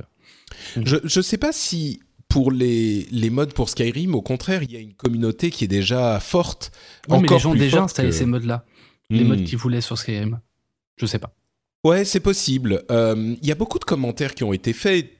je 0.75 0.97
ne 0.97 1.23
sais 1.23 1.37
pas 1.37 1.51
si 1.51 2.01
pour 2.27 2.51
les, 2.51 3.07
les 3.11 3.29
modes 3.29 3.53
pour 3.53 3.69
Skyrim, 3.69 4.15
au 4.15 4.21
contraire, 4.21 4.63
il 4.63 4.71
y 4.71 4.75
a 4.75 4.79
une 4.79 4.93
communauté 4.93 5.51
qui 5.51 5.63
est 5.63 5.69
déjà 5.69 6.19
forte. 6.19 6.71
Non, 7.07 7.21
mais 7.21 7.27
les 7.27 7.39
gens 7.39 7.51
ont 7.51 7.55
déjà 7.55 7.83
installé 7.83 8.11
ces 8.11 8.25
modes-là 8.25 8.65
les 9.09 9.23
modes 9.23 9.41
hmm. 9.41 9.45
qu'ils 9.45 9.57
voulaient 9.57 9.81
sur 9.81 9.97
Skyrim. 9.97 10.39
Je 10.97 11.05
sais 11.05 11.19
pas. 11.19 11.33
Ouais, 11.83 12.05
c'est 12.05 12.19
possible. 12.19 12.83
Euh, 12.89 13.35
il 13.41 13.47
y 13.47 13.51
a 13.51 13.55
beaucoup 13.55 13.77
de 13.77 13.83
commentaires 13.83 14.33
qui 14.33 14.43
ont 14.43 14.53
été 14.53 14.73
faits. 14.73 15.11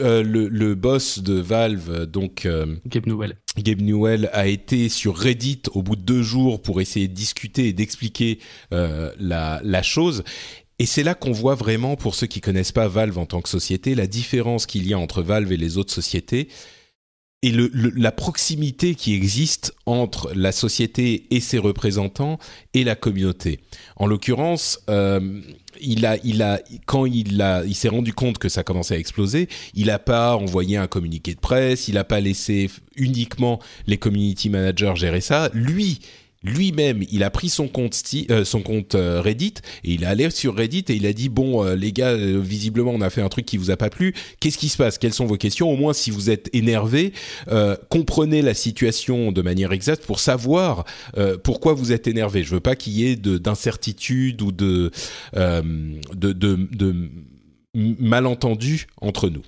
Euh, 0.00 0.22
le, 0.24 0.74
boss 0.74 1.20
de 1.20 1.34
Valve, 1.34 2.06
donc 2.06 2.44
euh, 2.44 2.76
Gabe 2.86 3.06
Newell. 3.06 3.36
Gabe 3.56 3.80
Newell 3.80 4.28
a 4.32 4.48
été 4.48 4.88
sur 4.88 5.16
Reddit 5.16 5.62
au 5.72 5.82
bout 5.82 5.94
de 5.96 6.02
deux 6.02 6.22
jours 6.22 6.60
pour 6.60 6.80
essayer 6.80 7.06
de 7.06 7.14
discuter 7.14 7.68
et 7.68 7.72
d'expliquer 7.72 8.40
la, 8.70 9.60
la 9.62 9.82
chose. 9.82 10.24
Et 10.80 10.86
c'est 10.86 11.02
là 11.02 11.14
qu'on 11.14 11.32
voit 11.32 11.54
vraiment, 11.54 11.94
pour 11.94 12.14
ceux 12.14 12.26
qui 12.26 12.40
connaissent 12.40 12.72
pas 12.72 12.88
Valve 12.88 13.18
en 13.18 13.26
tant 13.26 13.42
que 13.42 13.48
société, 13.48 13.94
la 13.94 14.06
différence 14.06 14.66
qu'il 14.66 14.88
y 14.88 14.94
a 14.94 14.98
entre 14.98 15.22
Valve 15.22 15.52
et 15.52 15.56
les 15.56 15.76
autres 15.76 15.92
sociétés 15.92 16.48
et 17.42 17.52
le, 17.52 17.70
la 17.72 18.12
proximité 18.12 18.94
qui 18.94 19.14
existe 19.14 19.74
entre 19.86 20.32
la 20.34 20.52
société 20.52 21.26
et 21.34 21.40
ses 21.40 21.58
représentants 21.58 22.38
et 22.74 22.84
la 22.84 22.96
communauté. 22.96 23.60
En 23.96 24.06
l'occurrence, 24.06 24.80
euh, 24.90 25.40
il 25.82 26.06
a, 26.06 26.16
il 26.24 26.42
a, 26.42 26.60
quand 26.86 27.06
il 27.06 27.40
a, 27.42 27.64
il 27.64 27.74
s'est 27.74 27.88
rendu 27.88 28.12
compte 28.12 28.38
que 28.38 28.48
ça 28.48 28.62
commençait 28.62 28.94
à 28.94 28.98
exploser, 28.98 29.48
il 29.74 29.86
n'a 29.86 29.98
pas 29.98 30.36
envoyé 30.36 30.76
un 30.76 30.86
communiqué 30.86 31.34
de 31.34 31.40
presse, 31.40 31.88
il 31.88 31.94
n'a 31.94 32.04
pas 32.04 32.20
laissé 32.20 32.70
uniquement 32.96 33.60
les 33.86 33.96
community 33.96 34.50
managers 34.50 34.92
gérer 34.96 35.20
ça. 35.20 35.50
Lui, 35.54 36.00
lui-même, 36.42 37.02
il 37.10 37.22
a 37.22 37.30
pris 37.30 37.50
son 37.50 37.68
compte, 37.68 38.02
euh, 38.30 38.44
euh, 38.94 39.20
Reddit 39.20 39.54
et 39.84 39.92
il 39.92 40.04
est 40.04 40.06
allé 40.06 40.30
sur 40.30 40.56
Reddit 40.56 40.84
et 40.88 40.94
il 40.94 41.04
a 41.04 41.12
dit 41.12 41.28
bon 41.28 41.64
euh, 41.64 41.74
les 41.74 41.92
gars, 41.92 42.14
visiblement 42.14 42.92
on 42.92 43.02
a 43.02 43.10
fait 43.10 43.20
un 43.20 43.28
truc 43.28 43.44
qui 43.44 43.58
vous 43.58 43.70
a 43.70 43.76
pas 43.76 43.90
plu. 43.90 44.14
Qu'est-ce 44.40 44.56
qui 44.56 44.70
se 44.70 44.78
passe? 44.78 44.96
Quelles 44.96 45.12
sont 45.12 45.26
vos 45.26 45.36
questions? 45.36 45.70
Au 45.70 45.76
moins 45.76 45.92
si 45.92 46.10
vous 46.10 46.30
êtes 46.30 46.48
énervé, 46.54 47.12
comprenez 47.88 48.42
la 48.42 48.54
situation 48.54 49.32
de 49.32 49.42
manière 49.42 49.72
exacte 49.72 50.04
pour 50.06 50.20
savoir 50.20 50.84
pourquoi 51.44 51.74
vous 51.74 51.92
êtes 51.92 52.06
énervé. 52.06 52.42
Je 52.42 52.54
veux 52.54 52.60
pas 52.60 52.76
qu'il 52.76 52.94
y 52.94 53.06
ait 53.06 53.16
d'incertitude 53.16 54.40
ou 54.42 54.52
de, 54.52 54.90
de, 55.34 55.92
de, 56.14 56.32
de 56.32 57.10
malentendus 57.74 58.86
entre 59.00 59.28
nous. 59.28 59.42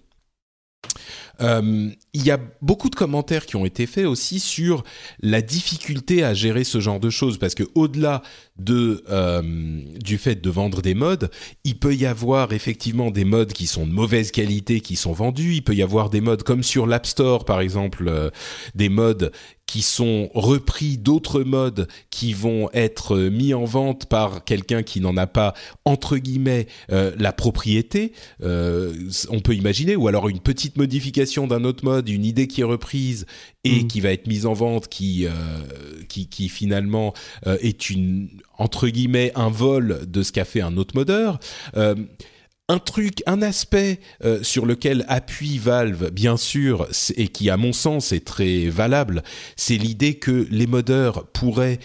Euh, 2.15 2.19
il 2.19 2.25
y 2.27 2.31
a 2.31 2.39
beaucoup 2.61 2.91
de 2.91 2.95
commentaires 2.95 3.47
qui 3.47 3.57
ont 3.57 3.65
été 3.65 3.87
faits 3.87 4.07
aussi 4.07 4.41
sur 4.41 4.85
la 5.21 5.43
difficulté 5.43 6.23
à 6.23 6.35
gérer 6.35 6.65
ce 6.65 6.81
genre 6.81 7.01
de 7.01 7.11
choses 7.11 7.39
parce 7.39 7.55
que 7.55 7.65
au-delà 7.75 8.23
de 8.59 9.03
euh, 9.11 9.43
du 9.99 10.19
fait 10.19 10.41
de 10.41 10.51
vendre 10.51 10.83
des 10.83 10.95
modes, 10.95 11.31
il 11.65 11.79
peut 11.79 11.95
y 11.95 12.07
avoir 12.07 12.53
effectivement 12.53 13.11
des 13.11 13.25
modes 13.25 13.53
qui 13.53 13.67
sont 13.67 13.87
de 13.87 13.93
mauvaise 13.93 14.31
qualité 14.31 14.81
qui 14.81 14.97
sont 14.97 15.13
vendus. 15.13 15.55
Il 15.55 15.63
peut 15.63 15.75
y 15.75 15.83
avoir 15.83 16.11
des 16.11 16.21
modes 16.21 16.43
comme 16.43 16.63
sur 16.63 16.87
l'App 16.87 17.07
Store 17.07 17.45
par 17.45 17.61
exemple, 17.61 18.05
euh, 18.09 18.31
des 18.75 18.89
modes 18.89 19.33
qui 19.73 19.81
sont 19.81 20.29
repris 20.35 20.99
d'autres 20.99 21.41
modes 21.41 21.89
qui 22.11 22.35
vont 22.35 22.69
être 22.75 23.17
mis 23.17 23.55
en 23.55 23.65
vente 23.65 24.05
par 24.05 24.45
quelqu'un 24.45 24.83
qui 24.83 25.01
n'en 25.01 25.17
a 25.17 25.27
pas 25.27 25.55
entre 25.87 26.19
guillemets 26.19 26.67
euh, 26.91 27.13
la 27.19 27.33
propriété. 27.33 28.13
Euh, 28.43 28.93
on 29.31 29.41
peut 29.41 29.55
imaginer 29.55 29.97
ou 29.97 30.09
alors 30.09 30.29
une 30.29 30.41
petite 30.41 30.77
modification 30.77 31.47
d'un 31.47 31.65
autre 31.65 31.87
mode, 31.87 32.02
une 32.09 32.25
idée 32.25 32.47
qui 32.47 32.61
est 32.61 32.65
reprise 32.65 33.27
et 33.65 33.83
mm. 33.83 33.87
qui 33.87 34.01
va 34.01 34.13
être 34.13 34.27
mise 34.27 34.47
en 34.47 34.53
vente, 34.53 34.89
qui 34.89 35.27
euh, 35.27 35.31
qui, 36.09 36.29
qui, 36.29 36.49
finalement 36.49 37.15
est 37.47 37.91
une 37.91 38.29
entre 38.59 38.89
guillemets 38.89 39.33
un 39.35 39.49
vol 39.49 40.01
de 40.07 40.23
ce 40.23 40.33
qu'a 40.33 40.45
fait 40.45 40.61
un 40.61 40.77
autre 40.77 40.95
modeur 40.95 41.39
un 42.69 42.79
truc, 42.79 43.23
un 43.27 43.43
aspect 43.43 44.01
euh, 44.25 44.43
sur 44.43 44.67
lequel 44.67 45.05
appuie 45.09 45.59
Valve, 45.59 46.11
bien 46.11 46.37
sûr, 46.37 46.89
et 47.17 47.29
qui 47.29 47.51
à 47.51 47.57
mon 47.57 47.73
sens 47.73 48.13
est 48.13 48.25
très 48.25 48.69
valable, 48.69 49.23
c'est 49.57 49.77
l'idée 49.77 50.15
que 50.15 50.47
les 50.51 50.67
modeurs 50.67 51.27
pourraient 51.29 51.81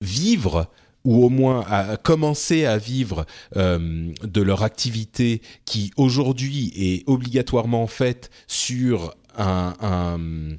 vivre 0.00 0.70
ou 1.04 1.24
au 1.24 1.28
moins 1.28 1.64
à 1.68 1.98
commencer 1.98 2.64
à 2.64 2.78
vivre 2.78 3.26
de 3.54 4.40
leur 4.40 4.62
activité 4.62 5.42
qui 5.66 5.92
aujourd'hui 5.98 6.72
est 6.74 7.04
obligatoirement 7.06 7.86
faite 7.86 8.30
sur 8.46 9.14
un, 9.36 9.74
un, 9.80 10.56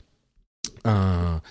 un 0.86 1.42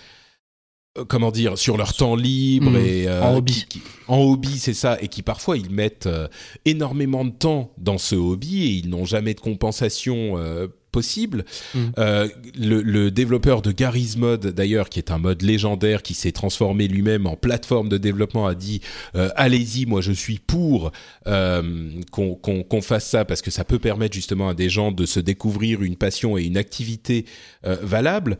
euh, 0.96 1.04
comment 1.08 1.32
dire 1.32 1.58
sur 1.58 1.76
leur 1.76 1.92
temps 1.92 2.14
libre 2.14 2.70
hmm. 2.70 2.76
et 2.76 3.08
euh, 3.08 3.20
en 3.20 3.36
hobby 3.36 3.66
en 4.06 4.18
hobby 4.18 4.58
c'est 4.58 4.74
ça 4.74 4.96
et 5.00 5.08
qui 5.08 5.22
parfois 5.22 5.56
ils 5.56 5.70
mettent 5.70 6.06
euh, 6.06 6.28
énormément 6.64 7.24
de 7.24 7.32
temps 7.32 7.72
dans 7.78 7.98
ce 7.98 8.14
hobby 8.14 8.62
et 8.62 8.68
ils 8.68 8.88
n'ont 8.88 9.04
jamais 9.04 9.34
de 9.34 9.40
compensation 9.40 10.36
possible. 10.94 11.44
Mm. 11.74 11.78
Euh, 11.98 12.28
le, 12.56 13.10
développeur 13.10 13.62
de 13.62 13.72
Garry's 13.72 14.16
Mod, 14.16 14.46
d'ailleurs, 14.46 14.88
qui 14.88 15.00
est 15.00 15.10
un 15.10 15.18
mode 15.18 15.42
légendaire 15.42 16.02
qui 16.02 16.14
s'est 16.14 16.30
transformé 16.30 16.86
lui-même 16.86 17.26
en 17.26 17.34
plateforme 17.34 17.88
de 17.88 17.98
développement, 17.98 18.46
a 18.46 18.54
dit 18.54 18.80
euh, 19.16 19.28
allez-y, 19.34 19.86
moi 19.86 20.00
je 20.00 20.12
suis 20.12 20.38
pour 20.38 20.92
euh, 21.26 21.90
qu'on 22.12 22.82
fasse 22.82 23.08
ça 23.08 23.24
parce 23.24 23.42
que 23.42 23.50
ça 23.50 23.64
peut 23.64 23.80
permettre 23.80 24.14
justement 24.14 24.48
à 24.48 24.54
des 24.54 24.68
gens 24.68 24.92
de 24.92 25.04
se 25.04 25.18
découvrir 25.18 25.82
une 25.82 25.96
passion 25.96 26.38
et 26.38 26.44
une 26.44 26.56
activité 26.56 27.24
valable. 27.64 28.38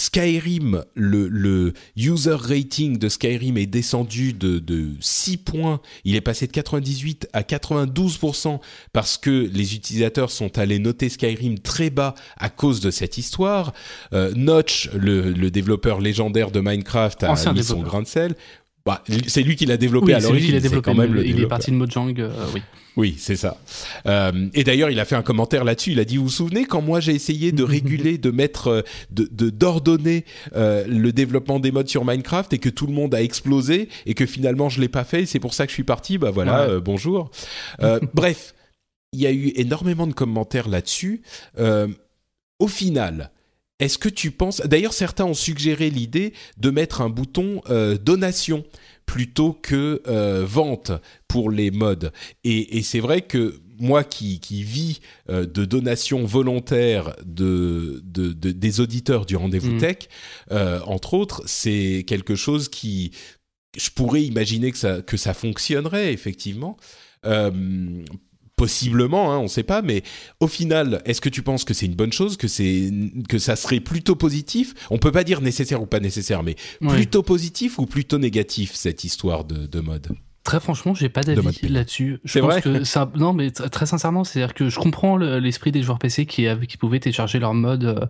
Skyrim, 0.00 0.82
le, 0.94 1.72
user 1.96 2.36
rating 2.36 2.98
de 2.98 3.08
Skyrim 3.08 3.58
est 3.58 3.66
descendu 3.66 4.32
de, 4.32 4.58
de 4.58 4.92
6 5.00 5.36
points. 5.36 5.80
Il 6.04 6.16
est 6.16 6.20
passé 6.20 6.46
de 6.46 6.52
98 6.52 7.28
à 7.32 7.42
92% 7.42 8.60
parce 8.92 9.18
que 9.18 9.30
les 9.52 9.74
utilisateurs 9.74 10.30
sont 10.30 10.58
allés 10.58 10.78
noter 10.78 11.08
Skyrim 11.08 11.58
très 11.58 11.90
bas 11.90 12.14
à 12.38 12.48
cause 12.48 12.80
de 12.80 12.90
cette 12.90 13.18
histoire. 13.18 13.72
Euh, 14.12 14.32
Notch, 14.34 14.90
le, 14.94 15.50
développeur 15.50 16.00
légendaire 16.00 16.50
de 16.50 16.60
Minecraft, 16.60 17.24
a 17.24 17.52
mis 17.52 17.62
son 17.62 17.82
grain 17.82 18.02
de 18.02 18.06
sel. 18.06 18.34
Bah, 18.86 19.04
c'est 19.26 19.42
lui 19.42 19.56
qui 19.56 19.66
l'a 19.66 19.76
développé 19.76 20.14
à 20.14 20.20
l'origine. 20.20 20.58
Il, 20.58 21.40
est 21.40 21.46
parti 21.46 21.70
de 21.70 21.76
Mojang, 21.76 22.18
euh, 22.18 22.30
oui. 22.54 22.62
Oui, 23.00 23.16
c'est 23.18 23.36
ça. 23.36 23.56
Euh, 24.06 24.48
et 24.54 24.62
d'ailleurs, 24.62 24.90
il 24.90 25.00
a 25.00 25.04
fait 25.04 25.16
un 25.16 25.22
commentaire 25.22 25.64
là-dessus. 25.64 25.92
Il 25.92 26.00
a 26.00 26.04
dit 26.04 26.18
Vous 26.18 26.24
vous 26.24 26.28
souvenez 26.28 26.66
quand 26.66 26.82
moi 26.82 27.00
j'ai 27.00 27.14
essayé 27.14 27.50
de 27.50 27.62
réguler, 27.76 28.18
de 28.18 28.30
mettre, 28.30 28.84
de 29.10 29.50
d'ordonner 29.50 30.24
le 30.54 31.10
développement 31.10 31.60
des 31.60 31.72
modes 31.72 31.88
sur 31.88 32.04
Minecraft 32.04 32.52
et 32.52 32.58
que 32.58 32.68
tout 32.68 32.86
le 32.86 32.92
monde 32.92 33.14
a 33.14 33.22
explosé 33.22 33.88
et 34.06 34.14
que 34.14 34.26
finalement 34.26 34.68
je 34.68 34.80
l'ai 34.80 34.88
pas 34.88 35.04
fait. 35.04 35.26
C'est 35.26 35.40
pour 35.40 35.54
ça 35.54 35.64
que 35.64 35.70
je 35.70 35.74
suis 35.74 35.84
parti? 35.84 36.18
Bah 36.18 36.30
voilà, 36.30 36.78
bonjour. 36.80 37.30
bref, 38.14 38.54
il 39.12 39.20
y 39.20 39.26
a 39.26 39.32
eu 39.32 39.52
énormément 39.56 40.06
de 40.06 40.12
commentaires 40.12 40.68
là-dessus. 40.68 41.22
Euh, 41.58 41.88
au 42.58 42.68
final, 42.68 43.30
est-ce 43.80 43.98
que 43.98 44.08
tu 44.08 44.30
penses... 44.30 44.60
D'ailleurs, 44.60 44.92
certains 44.92 45.24
ont 45.24 45.34
suggéré 45.34 45.90
l'idée 45.90 46.32
de 46.58 46.70
mettre 46.70 47.00
un 47.00 47.08
bouton 47.08 47.62
euh, 47.70 47.96
donation 47.96 48.64
plutôt 49.10 49.52
que 49.52 50.00
euh, 50.06 50.44
vente 50.46 50.92
pour 51.26 51.50
les 51.50 51.72
modes. 51.72 52.12
Et, 52.44 52.80
c'est 52.82 53.00
vrai 53.00 53.22
que 53.22 53.60
moi 53.80 54.04
qui, 54.04 54.38
qui 54.38 54.62
vis 54.62 55.00
de 55.28 55.64
donations 55.64 56.24
volontaires 56.24 57.16
de, 57.24 58.00
des 58.04 58.80
auditeurs 58.80 59.26
du 59.26 59.34
rendez-vous 59.34 59.72
mmh. 59.72 59.78
tech, 59.78 59.96
entre 60.86 61.14
autres, 61.14 61.42
c'est 61.46 62.04
quelque 62.06 62.36
chose 62.36 62.68
qui... 62.68 63.10
Je 63.76 63.90
pourrais 63.90 64.22
imaginer 64.22 64.70
que 64.70 64.78
ça, 64.78 65.02
que 65.02 65.16
ça 65.16 65.34
fonctionnerait 65.34 66.12
effectivement 66.12 66.76
possiblement, 68.60 69.32
hein, 69.32 69.38
on 69.38 69.44
ne 69.44 69.48
sait 69.48 69.62
pas, 69.62 69.80
mais 69.80 70.02
au 70.38 70.46
final, 70.46 71.00
est-ce 71.06 71.22
que 71.22 71.30
tu 71.30 71.40
penses 71.40 71.64
que 71.64 71.72
c'est 71.72 71.86
une 71.86 71.94
bonne 71.94 72.12
chose, 72.12 72.36
que 72.36 72.46
c'est 72.46 72.92
que 73.26 73.38
ça 73.38 73.56
serait 73.56 73.80
plutôt 73.80 74.16
positif? 74.16 74.74
On 74.90 74.98
peut 74.98 75.12
pas 75.12 75.24
dire 75.24 75.40
nécessaire 75.40 75.80
ou 75.80 75.86
pas 75.86 75.98
nécessaire, 75.98 76.42
mais 76.42 76.56
plutôt 76.80 77.22
positif 77.22 77.78
ou 77.78 77.86
plutôt 77.86 78.18
négatif 78.18 78.74
cette 78.74 79.02
histoire 79.02 79.44
de 79.44 79.80
mode? 79.80 80.08
Très 80.42 80.58
franchement, 80.58 80.94
j'ai 80.94 81.10
pas 81.10 81.22
d'avis 81.22 81.68
là-dessus. 81.68 82.18
C'est 82.24 82.40
vrai. 82.40 82.62
Que 82.62 82.82
ça, 82.84 83.10
non, 83.14 83.34
mais 83.34 83.50
très 83.50 83.84
sincèrement, 83.84 84.24
c'est-à-dire 84.24 84.54
que 84.54 84.70
je 84.70 84.78
comprends 84.78 85.18
l'esprit 85.18 85.70
des 85.70 85.82
joueurs 85.82 85.98
PC 85.98 86.24
qui, 86.24 86.46
qui 86.66 86.76
pouvaient 86.78 86.98
télécharger 86.98 87.38
leur 87.38 87.52
mode 87.52 87.84
euh, 87.84 88.06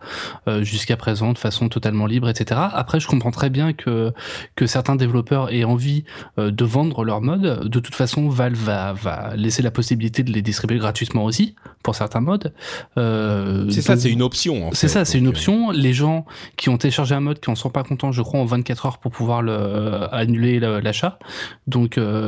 euh, 0.49 0.63
jusqu'à 0.63 0.97
présent 0.97 1.33
de 1.33 1.39
façon 1.39 1.69
totalement 1.69 2.07
libre, 2.07 2.29
etc. 2.29 2.61
Après, 2.73 3.01
je 3.01 3.09
comprends 3.09 3.33
très 3.33 3.51
bien 3.51 3.73
que 3.73 4.13
que 4.55 4.67
certains 4.67 4.95
développeurs 4.95 5.53
aient 5.53 5.65
envie 5.65 6.05
euh, 6.39 6.53
de 6.53 6.65
vendre 6.65 7.05
leur 7.05 7.21
mode. 7.21 7.69
De 7.69 7.81
toute 7.81 7.97
façon, 7.97 8.29
Valve 8.29 8.59
va, 8.59 8.93
va 8.93 9.35
laisser 9.35 9.63
la 9.63 9.73
possibilité 9.73 10.23
de 10.23 10.31
les 10.31 10.43
distribuer 10.43 10.79
gratuitement 10.79 11.25
aussi 11.25 11.57
pour 11.83 11.97
certains 11.97 12.21
modes. 12.21 12.55
c'est 12.97 13.83
ça, 13.83 13.97
c'est 13.97 14.11
une 14.11 14.23
option. 14.23 14.71
C'est 14.73 14.89
ça, 14.89 15.05
c'est 15.05 15.19
une 15.19 15.29
option. 15.29 15.71
Les 15.73 15.93
gens 15.93 16.27
qui 16.57 16.69
ont 16.69 16.79
téléchargé 16.79 17.15
un 17.15 17.21
mode 17.21 17.41
qui 17.41 17.51
en 17.51 17.57
sont 17.57 17.71
pas 17.71 17.83
contents, 17.83 18.13
je 18.13 18.23
crois, 18.23 18.39
en 18.39 18.45
24 18.45 18.87
heures 18.87 18.99
pour 18.99 19.11
pouvoir 19.11 19.43
le, 19.43 20.07
annuler 20.13 20.61
l'achat. 20.61 21.19
Donc 21.67 21.99
euh, 21.99 22.20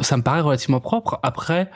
ça 0.00 0.16
me 0.16 0.22
paraît 0.22 0.40
relativement 0.40 0.80
propre. 0.80 1.18
Après, 1.22 1.70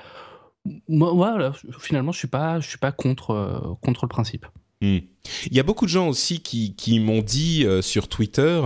moi, 0.88 1.12
voilà, 1.12 1.52
finalement, 1.78 2.12
je 2.12 2.18
suis 2.18 2.28
pas, 2.28 2.60
je 2.60 2.68
suis 2.68 2.78
pas 2.78 2.92
contre, 2.92 3.30
euh, 3.30 3.74
contre 3.82 4.04
le 4.04 4.08
principe. 4.08 4.46
Hmm. 4.82 4.98
Il 5.46 5.56
y 5.56 5.60
a 5.60 5.62
beaucoup 5.62 5.84
de 5.84 5.90
gens 5.90 6.08
aussi 6.08 6.40
qui, 6.40 6.74
qui 6.74 7.00
m'ont 7.00 7.22
dit 7.22 7.64
euh, 7.64 7.82
sur 7.82 8.08
Twitter 8.08 8.62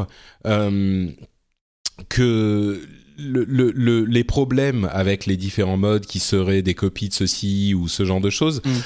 que 2.08 2.82
le, 3.16 3.44
le, 3.44 4.04
les 4.04 4.24
problèmes 4.24 4.88
avec 4.92 5.26
les 5.26 5.36
différents 5.36 5.76
modes 5.76 6.06
qui 6.06 6.18
seraient 6.18 6.62
des 6.62 6.74
copies 6.74 7.08
de 7.08 7.14
ceci 7.14 7.74
ou 7.74 7.86
ce 7.86 8.04
genre 8.04 8.20
de 8.20 8.30
choses. 8.30 8.60
Hmm 8.64 8.80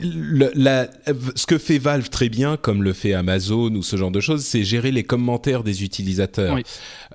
le, 0.00 0.50
la, 0.54 0.88
ce 1.36 1.46
que 1.46 1.56
fait 1.56 1.78
Valve 1.78 2.08
très 2.08 2.28
bien, 2.28 2.56
comme 2.56 2.82
le 2.82 2.92
fait 2.92 3.14
Amazon 3.14 3.72
ou 3.74 3.82
ce 3.82 3.96
genre 3.96 4.10
de 4.10 4.20
choses, 4.20 4.44
c'est 4.44 4.64
gérer 4.64 4.90
les 4.90 5.04
commentaires 5.04 5.62
des 5.62 5.84
utilisateurs. 5.84 6.58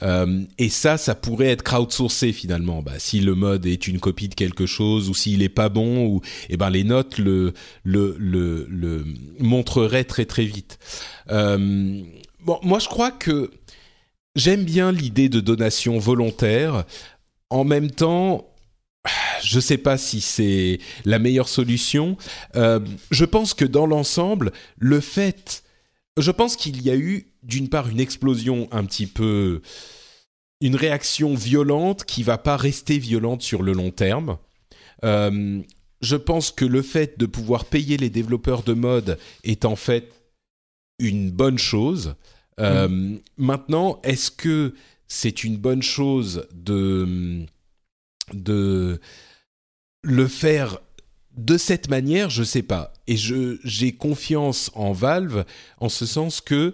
Euh, 0.01 0.43
et 0.57 0.69
ça, 0.69 0.97
ça 0.97 1.13
pourrait 1.13 1.49
être 1.49 1.63
crowdsourcé 1.63 2.31
finalement. 2.31 2.81
Bah, 2.81 2.93
si 2.97 3.19
le 3.19 3.35
mode 3.35 3.65
est 3.65 3.87
une 3.87 3.99
copie 3.99 4.29
de 4.29 4.35
quelque 4.35 4.65
chose 4.65 5.09
ou 5.09 5.13
s'il 5.13 5.41
est 5.43 5.49
pas 5.49 5.67
bon, 5.67 6.05
ou 6.07 6.21
eh 6.49 6.55
ben 6.55 6.69
les 6.69 6.85
notes 6.85 7.17
le 7.17 7.53
le 7.83 8.15
le, 8.17 8.65
le 8.69 9.05
montreraient 9.39 10.05
très 10.05 10.25
très 10.25 10.45
vite. 10.45 10.79
Euh, 11.31 12.01
bon, 12.39 12.59
moi 12.63 12.79
je 12.79 12.87
crois 12.87 13.11
que 13.11 13.51
j'aime 14.35 14.63
bien 14.63 14.93
l'idée 14.93 15.27
de 15.27 15.41
donation 15.41 15.99
volontaire. 15.99 16.85
En 17.49 17.63
même 17.63 17.89
temps, 17.89 18.47
je 19.43 19.59
sais 19.59 19.77
pas 19.77 19.97
si 19.97 20.21
c'est 20.21 20.79
la 21.05 21.19
meilleure 21.19 21.49
solution. 21.49 22.17
Euh, 22.55 22.79
je 23.11 23.25
pense 23.25 23.53
que 23.53 23.65
dans 23.65 23.85
l'ensemble, 23.85 24.51
le 24.77 24.99
fait, 24.99 25.63
je 26.17 26.31
pense 26.31 26.55
qu'il 26.55 26.81
y 26.81 26.89
a 26.89 26.95
eu 26.95 27.27
d'une 27.43 27.69
part 27.69 27.89
une 27.89 27.99
explosion 27.99 28.67
un 28.71 28.83
petit 28.85 29.07
peu, 29.07 29.61
une 30.61 30.75
réaction 30.75 31.35
violente 31.35 32.03
qui 32.03 32.23
va 32.23 32.37
pas 32.37 32.57
rester 32.57 32.99
violente 32.99 33.41
sur 33.41 33.63
le 33.63 33.73
long 33.73 33.91
terme. 33.91 34.37
Euh, 35.03 35.61
je 36.01 36.15
pense 36.15 36.51
que 36.51 36.65
le 36.65 36.81
fait 36.81 37.17
de 37.19 37.25
pouvoir 37.25 37.65
payer 37.65 37.97
les 37.97 38.09
développeurs 38.09 38.63
de 38.63 38.73
mode 38.73 39.17
est 39.43 39.65
en 39.65 39.75
fait 39.75 40.11
une 40.99 41.31
bonne 41.31 41.57
chose. 41.57 42.15
Euh, 42.59 42.87
mm. 42.87 43.19
Maintenant, 43.37 43.99
est-ce 44.03 44.31
que 44.31 44.73
c'est 45.07 45.43
une 45.43 45.57
bonne 45.57 45.81
chose 45.81 46.47
de 46.53 47.45
de 48.33 48.99
le 50.03 50.27
faire 50.27 50.79
de 51.37 51.57
cette 51.57 51.89
manière, 51.89 52.29
je 52.29 52.43
sais 52.43 52.61
pas. 52.61 52.93
Et 53.07 53.17
je 53.17 53.57
j'ai 53.63 53.91
confiance 53.91 54.71
en 54.75 54.91
Valve 54.91 55.45
en 55.79 55.89
ce 55.89 56.05
sens 56.05 56.41
que 56.41 56.73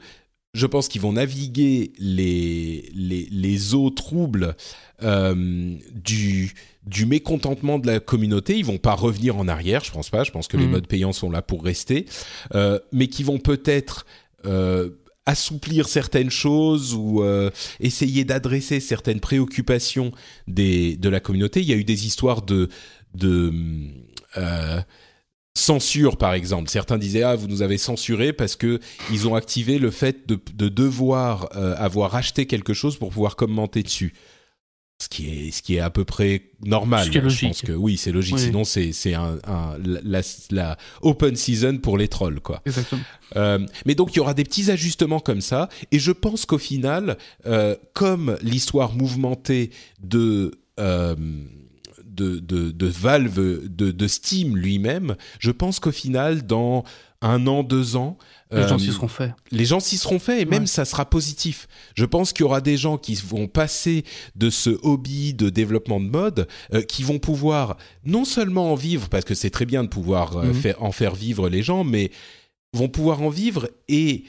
je 0.54 0.66
pense 0.66 0.88
qu'ils 0.88 1.02
vont 1.02 1.14
naviguer 1.14 1.92
les, 2.00 2.90
les, 2.94 3.28
les 3.30 3.76
eaux 3.76 3.90
troubles 3.90 4.56
euh, 5.04 5.76
du, 5.94 6.54
du 6.88 7.06
mécontentement 7.06 7.78
de 7.78 7.88
la 7.88 8.00
communauté. 8.00 8.58
Ils 8.58 8.66
vont 8.66 8.78
pas 8.78 8.94
revenir 8.96 9.36
en 9.38 9.50
arrière, 9.50 9.84
je 9.84 9.92
pense 9.92 10.10
pas. 10.10 10.24
Je 10.24 10.32
pense 10.32 10.48
que 10.48 10.56
les 10.56 10.66
mm. 10.66 10.72
modes 10.72 10.88
payants 10.88 11.12
sont 11.12 11.30
là 11.30 11.42
pour 11.42 11.64
rester, 11.64 12.06
euh, 12.54 12.80
mais 12.94 13.08
qui 13.08 13.24
vont 13.24 13.38
peut-être 13.38 14.06
euh, 14.46 14.92
assouplir 15.26 15.88
certaines 15.88 16.30
choses 16.30 16.94
ou 16.94 17.24
euh, 17.24 17.50
essayer 17.80 18.24
d'adresser 18.26 18.80
certaines 18.80 19.20
préoccupations 19.20 20.12
des, 20.48 20.98
de 20.98 21.10
la 21.10 21.20
communauté. 21.20 21.62
Il 21.62 21.68
y 21.68 21.74
a 21.74 21.78
eu 21.78 21.84
des 21.84 22.06
histoires 22.06 22.44
de, 22.44 22.70
euh, 24.38 24.82
censure, 25.58 26.18
par 26.18 26.34
exemple. 26.34 26.70
Certains 26.70 26.98
disaient 26.98 27.24
ah 27.24 27.36
vous 27.36 27.48
nous 27.48 27.62
avez 27.62 27.78
censuré 27.78 28.34
parce 28.34 28.56
que 28.56 28.80
ils 29.12 29.28
ont 29.28 29.36
activé 29.36 29.80
le 29.80 29.90
fait 29.90 30.28
de, 30.28 30.40
de 30.54 30.70
devoir 30.70 31.50
euh, 31.56 31.76
avoir 31.78 32.16
acheté 32.16 32.46
quelque 32.46 32.74
chose 32.74 32.98
pour 32.98 33.10
pouvoir 33.10 33.36
commenter 33.36 33.82
dessus 33.82 34.14
ce 35.06 35.10
qui 35.10 35.30
est 35.30 35.52
ce 35.52 35.62
qui 35.62 35.76
est 35.76 35.80
à 35.80 35.92
peu 35.92 36.04
près 36.04 36.50
normal. 36.64 37.08
Je 37.12 37.46
pense 37.46 37.62
que 37.62 37.72
oui, 37.72 37.96
c'est 37.96 38.12
logique. 38.12 38.40
Sinon, 38.40 38.64
c'est 38.64 38.92
c'est 38.92 39.14
un, 39.14 39.38
un 39.46 39.78
la, 40.04 40.22
la, 40.50 40.78
open 41.04 41.36
season 41.36 41.78
pour 41.78 41.98
les 41.98 42.08
trolls 42.08 42.40
quoi. 42.42 42.62
Exactement. 42.66 43.04
Euh, 43.36 43.60
mais 43.86 43.94
donc 43.94 44.14
il 44.14 44.18
y 44.18 44.20
aura 44.20 44.34
des 44.34 44.44
petits 44.44 44.72
ajustements 44.72 45.20
comme 45.20 45.42
ça, 45.42 45.70
et 45.92 46.00
je 46.00 46.12
pense 46.12 46.46
qu'au 46.46 46.58
final, 46.58 47.18
euh, 47.46 47.76
comme 47.94 48.38
l'histoire 48.42 48.94
mouvementée 48.94 49.70
de 50.02 50.52
euh, 50.80 51.16
de, 52.04 52.40
de, 52.40 52.72
de 52.72 52.88
Valve, 52.88 53.68
de, 53.68 53.92
de 53.92 54.08
Steam 54.08 54.56
lui-même, 54.58 55.16
je 55.40 55.52
pense 55.52 55.80
qu'au 55.80 55.92
final, 55.92 56.48
dans 56.48 56.84
un 57.26 57.48
an, 57.48 57.64
deux 57.64 57.96
ans. 57.96 58.18
Les 58.52 58.68
gens 58.68 58.78
s'y 58.78 58.92
seront 58.92 59.08
faits. 59.08 59.32
Les 59.52 59.66
gens 59.66 59.80
s'y 59.80 59.98
seront 59.98 60.20
faits 60.20 60.42
et 60.42 60.46
même 60.46 60.68
ça 60.68 60.86
sera 60.86 61.06
positif. 61.06 61.68
Je 61.96 62.06
pense 62.06 62.32
qu'il 62.32 62.44
y 62.44 62.46
aura 62.46 62.62
des 62.62 62.78
gens 62.78 62.98
qui 62.98 63.16
vont 63.16 63.48
passer 63.48 64.06
de 64.36 64.50
ce 64.50 64.70
hobby 64.84 65.34
de 65.34 65.50
développement 65.50 66.00
de 66.00 66.06
mode, 66.06 66.48
qui 66.88 67.04
vont 67.04 67.20
pouvoir 67.20 67.76
non 68.06 68.24
seulement 68.24 68.72
en 68.72 68.76
vivre, 68.76 69.10
parce 69.10 69.26
que 69.26 69.34
c'est 69.34 69.50
très 69.50 69.66
bien 69.66 69.84
de 69.84 69.90
pouvoir 69.90 70.38
mhm. 70.38 70.54
faire, 70.54 70.84
en 70.84 70.92
faire 70.92 71.16
vivre 71.16 71.50
les 71.50 71.64
gens, 71.64 71.84
mais 71.84 72.12
vont 72.72 72.88
pouvoir 72.88 73.22
en 73.22 73.30
vivre 73.30 73.70
et 73.90 74.26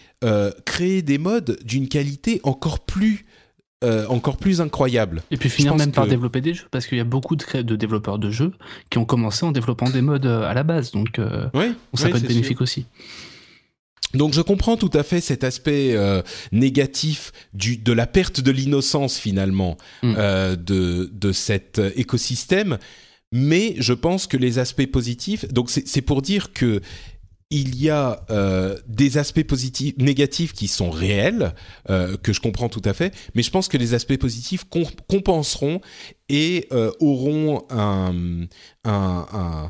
créer 0.65 1.03
des 1.03 1.19
modes 1.19 1.59
d'une 1.65 1.89
qualité 1.89 2.41
encore 2.43 2.81
plus 2.81 3.26
euh, 3.87 4.07
encore 4.09 4.37
plus 4.37 4.61
incroyable. 4.61 5.23
Et 5.31 5.37
puis 5.37 5.49
finir 5.49 5.77
même 5.77 5.93
par 5.93 6.07
développer 6.07 6.41
des 6.41 6.55
jeux, 6.55 6.67
parce 6.71 6.87
qu'il 6.87 6.99
y 6.99 7.01
a 7.01 7.05
beaucoup 7.05 7.37
de, 7.37 7.63
de, 7.63 7.77
développeurs 7.77 8.19
de 8.19 8.31
jeux 8.31 8.53
qui 8.91 8.99
ont 8.99 9.05
commencé 9.05 9.47
en 9.47 9.53
développant 9.53 9.89
des 9.89 10.03
modes 10.03 10.27
euh, 10.27 10.49
à 10.49 10.55
la 10.55 10.63
base, 10.63 10.91
donc 10.91 11.19
euh, 11.19 11.49
ça 11.95 12.09
peut 12.09 12.17
être 12.17 12.27
bénéfique 12.27 12.61
aussi. 12.61 12.87
Donc 14.15 14.33
je 14.35 14.41
comprends 14.41 14.77
tout 14.77 14.91
à 14.93 15.03
fait 15.03 15.21
cet 15.21 15.45
aspect 15.45 15.97
négatif 16.53 17.33
du, 17.53 17.77
de 17.77 17.93
la 17.93 18.07
perte 18.07 18.41
de 18.41 18.51
l'innocence 18.51 19.19
finalement 19.19 19.77
mm. 20.03 20.15
de, 20.57 21.11
de 21.13 21.33
cet 21.33 21.81
écosystème, 21.97 22.79
mais 23.33 23.75
je 23.79 23.93
pense 23.93 24.27
que 24.27 24.37
les 24.37 24.59
aspects 24.59 24.87
positifs, 24.87 25.47
donc 25.49 25.71
c'est 25.71 26.03
pour 26.03 26.23
dire 26.23 26.53
que 26.53 26.81
il 27.51 27.81
y 27.81 27.91
a 27.91 28.25
euh, 28.31 28.77
des 28.89 29.19
aspects 29.19 29.45
positifs, 29.45 29.97
négatifs 29.99 30.53
qui 30.53 30.67
sont 30.67 30.91
réels, 30.91 31.55
euh, 31.91 32.17
que 32.17 32.33
je 32.33 32.41
comprends 32.41 32.69
tout 32.69 32.83
à 32.85 32.93
fait, 32.93 33.15
mais 33.35 33.43
je 33.43 33.51
pense 33.51 33.69
que 33.69 33.77
les 33.77 33.95
aspects 33.95 34.17
positifs 34.17 34.65
compenseront 35.09 35.81
et 36.29 36.67
euh, 36.73 36.91
auront 36.99 37.65
un, 37.71 38.47
un, 38.85 39.69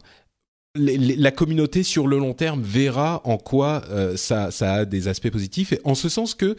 la 0.74 1.30
communauté 1.30 1.82
sur 1.82 2.06
le 2.06 2.18
long 2.18 2.32
terme 2.32 2.62
verra 2.62 3.20
en 3.24 3.36
quoi 3.36 3.84
ça, 4.16 4.50
ça 4.50 4.74
a 4.74 4.84
des 4.84 5.08
aspects 5.08 5.30
positifs, 5.30 5.72
et 5.72 5.80
en 5.84 5.94
ce 5.94 6.08
sens 6.08 6.34
que 6.34 6.56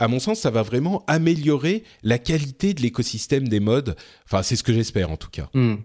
à 0.00 0.08
mon 0.08 0.18
sens, 0.18 0.40
ça 0.40 0.50
va 0.50 0.62
vraiment 0.62 1.04
améliorer 1.06 1.84
la 2.02 2.18
qualité 2.18 2.72
de 2.72 2.80
l'écosystème 2.80 3.48
des 3.48 3.60
modes. 3.60 3.96
Enfin, 4.24 4.42
c'est 4.42 4.56
ce 4.56 4.62
que 4.62 4.72
j'espère 4.72 5.10
en 5.10 5.18
tout 5.18 5.28
cas. 5.28 5.50
Hmm. 5.52 5.76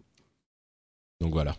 Donc 1.19 1.33
voilà. 1.33 1.57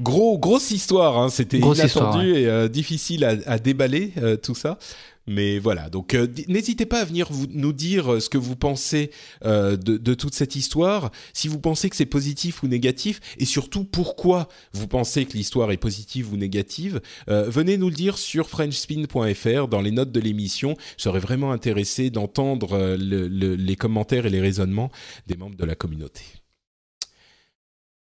Gros, 0.00 0.38
grosse 0.38 0.70
histoire, 0.70 1.18
hein. 1.18 1.28
c'était 1.28 1.58
inattendu 1.58 2.34
et 2.34 2.46
euh, 2.46 2.68
difficile 2.68 3.24
à, 3.24 3.58
déballer 3.58 4.12
euh, 4.16 4.36
tout 4.36 4.54
ça. 4.54 4.78
Mais 5.26 5.58
voilà, 5.58 5.90
donc 5.90 6.14
euh, 6.14 6.26
n'hésitez 6.48 6.86
pas 6.86 7.00
à 7.00 7.04
venir 7.04 7.26
vous, 7.30 7.46
nous 7.50 7.74
dire 7.74 8.20
ce 8.20 8.30
que 8.30 8.38
vous 8.38 8.56
pensez 8.56 9.10
de, 9.44 9.76
de, 9.76 10.14
toute 10.14 10.34
cette 10.34 10.56
histoire, 10.56 11.10
si 11.34 11.46
vous 11.46 11.60
pensez 11.60 11.90
que 11.90 11.96
c'est 11.96 12.06
positif 12.06 12.62
ou 12.62 12.68
négatif, 12.68 13.20
et 13.38 13.44
surtout 13.44 13.84
pourquoi 13.84 14.48
vous 14.72 14.88
pensez 14.88 15.26
que 15.26 15.34
l'histoire 15.34 15.70
est 15.70 15.76
positive 15.76 16.32
ou 16.32 16.36
négative. 16.36 17.00
venez 17.28 17.76
nous 17.76 17.90
le 17.90 17.94
dire 17.94 18.16
sur 18.16 18.48
frenchspin.fr 18.48 19.68
dans 19.68 19.82
les 19.82 19.92
notes 19.92 20.12
de 20.12 20.20
l'émission. 20.20 20.76
Je 20.96 21.02
serais 21.02 21.20
vraiment 21.20 21.52
intéressé 21.52 22.10
d'entendre 22.10 22.96
les 22.96 23.76
commentaires 23.76 24.26
et 24.26 24.30
les 24.30 24.40
raisonnements 24.40 24.90
des 25.26 25.36
membres 25.36 25.56
de 25.56 25.64
la 25.64 25.74
communauté. 25.74 26.39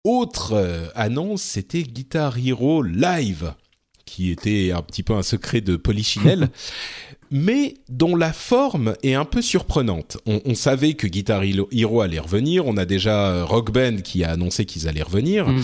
Autre 0.04 0.54
euh, 0.54 0.88
annonce, 0.96 1.42
c'était 1.42 1.84
Guitar 1.84 2.38
Hero 2.38 2.82
Live, 2.82 3.54
qui 4.06 4.32
était 4.32 4.72
un 4.72 4.82
petit 4.82 5.04
peu 5.04 5.14
un 5.14 5.24
secret 5.24 5.62
de 5.62 5.76
Polichinelle, 5.76 6.50
mais 7.32 7.76
dont 7.90 8.16
la 8.16 8.34
forme 8.34 8.96
est 9.04 9.16
un 9.16 9.26
peu 9.26 9.42
surprenante. 9.42 10.18
On, 10.26 10.56
savait 10.56 10.94
que 10.94 11.08
Guitar 11.08 11.44
Hero 11.44 12.02
allait 12.02 12.20
revenir, 12.20 12.66
on 12.66 12.78
a 12.78 12.86
déjà 12.86 13.28
euh, 13.28 13.46
Rock 13.46 13.72
Band 13.72 13.98
qui 13.98 14.24
a 14.24 14.32
annoncé 14.32 14.66
qu'ils 14.66 14.88
allaient 14.88 15.04
revenir. 15.04 15.48
Mm. 15.48 15.64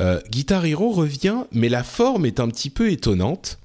Euh, 0.00 0.20
Guitar 0.30 0.64
Hero 0.64 0.90
revient, 0.90 1.44
mais 1.52 1.68
la 1.68 1.82
forme 1.82 2.26
est 2.26 2.40
un 2.40 2.48
petit 2.48 2.70
peu 2.70 2.90
étonnante. 2.90 3.58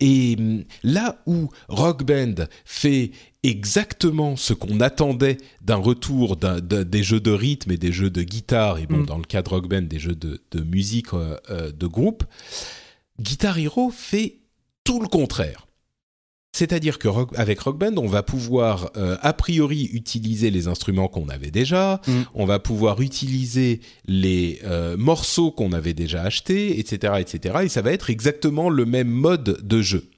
Et 0.00 0.36
hum, 0.38 0.64
là 0.82 1.22
où 1.26 1.48
Rock 1.68 2.04
Band 2.04 2.46
fait 2.64 3.12
exactement 3.42 4.36
ce 4.36 4.54
qu'on 4.54 4.80
attendait 4.80 5.36
d'un 5.60 5.76
retour 5.76 6.36
des 6.36 7.02
jeux 7.02 7.20
de 7.20 7.30
rythme 7.30 7.72
et 7.72 7.76
des 7.76 7.92
jeux 7.92 8.10
de 8.10 8.22
guitare, 8.22 8.78
et 8.78 8.86
bon, 8.86 8.98
mm. 8.98 9.06
dans 9.06 9.18
le 9.18 9.24
cas 9.24 9.42
de 9.42 9.48
Rock 9.48 9.68
Band, 9.68 9.82
des 9.82 9.98
jeux 9.98 10.16
de, 10.16 10.40
musique 10.62 11.12
euh, 11.12 11.36
euh, 11.50 11.70
de 11.70 11.86
groupe, 11.86 12.24
Guitar 13.20 13.58
Hero 13.58 13.90
fait 13.90 14.38
tout 14.82 15.00
le 15.00 15.08
contraire. 15.08 15.63
C'est-à-dire 16.54 16.98
que 16.98 17.08
avec 17.36 17.60
Rock 17.60 17.78
Band, 17.78 17.94
on 17.96 18.06
va 18.06 18.22
pouvoir 18.22 18.90
euh, 18.96 19.16
a 19.22 19.32
priori 19.32 19.90
utiliser 19.92 20.50
les 20.50 20.68
instruments 20.68 21.08
qu'on 21.08 21.28
avait 21.28 21.50
déjà, 21.50 22.00
mm. 22.06 22.12
on 22.34 22.44
va 22.44 22.58
pouvoir 22.60 23.00
utiliser 23.00 23.80
les 24.06 24.60
morceaux 24.96 25.50
qu'on 25.50 25.72
avait 25.72 25.94
déjà 25.94 26.22
achetés, 26.22 26.78
etc., 26.78 27.14
etc. 27.18 27.56
Et 27.64 27.68
ça 27.68 27.82
va 27.82 27.92
être 27.92 28.08
exactement 28.08 28.70
le 28.70 28.86
même 28.86 29.10
mode 29.10 29.66
de 29.66 29.82
jeu. 29.82 30.08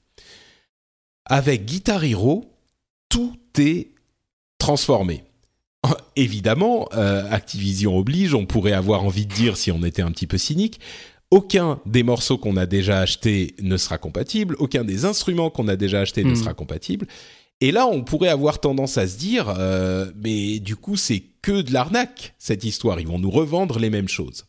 Avec 1.25 1.65
Guitar 1.65 2.05
Hero, 2.05 2.45
tout 3.09 3.37
est 3.59 3.89
transformé. 4.59 5.25
Évidemment, 6.17 6.89
euh, 6.95 7.25
Activision 7.31 7.97
oblige, 7.97 8.35
on 8.35 8.47
pourrait 8.47 8.73
avoir 8.73 9.05
envie 9.05 9.27
de 9.27 9.35
dire 9.35 9.57
si 9.57 9.71
on 9.71 9.83
était 9.85 10.03
un 10.03 10.11
petit 10.11 10.27
peu 10.27 10.39
cynique, 10.39 10.81
aucun 11.31 11.81
des 11.87 12.03
morceaux 12.03 12.39
qu'on 12.39 12.57
a 12.57 12.67
déjà 12.67 13.01
achetés 13.01 13.55
ne 13.61 13.77
sera 13.77 13.99
compatible, 13.99 14.57
aucun 14.59 14.85
des 14.85 15.05
instruments 15.05 15.51
qu'on 15.51 15.69
a 15.69 15.77
déjà 15.77 16.01
achetés 16.01 16.25
ne 16.25 16.33
hmm. 16.33 16.37
sera 16.37 16.55
compatible. 16.55 17.07
Et 17.61 17.73
là, 17.73 17.87
on 17.87 18.05
pourrait 18.05 18.29
avoir 18.29 18.61
tendance 18.61 18.99
à 18.99 19.07
se 19.07 19.17
dire, 19.17 19.55
euh, 19.59 20.11
mais 20.23 20.59
du 20.59 20.77
coup, 20.77 20.97
c'est 20.97 21.23
que 21.41 21.63
de 21.63 21.73
l'arnaque, 21.73 22.35
cette 22.39 22.65
histoire. 22.65 23.01
Ils 23.01 23.07
vont 23.07 23.19
nous 23.19 23.31
revendre 23.31 23.79
les 23.79 23.89
mêmes 23.89 24.09
choses. 24.09 24.45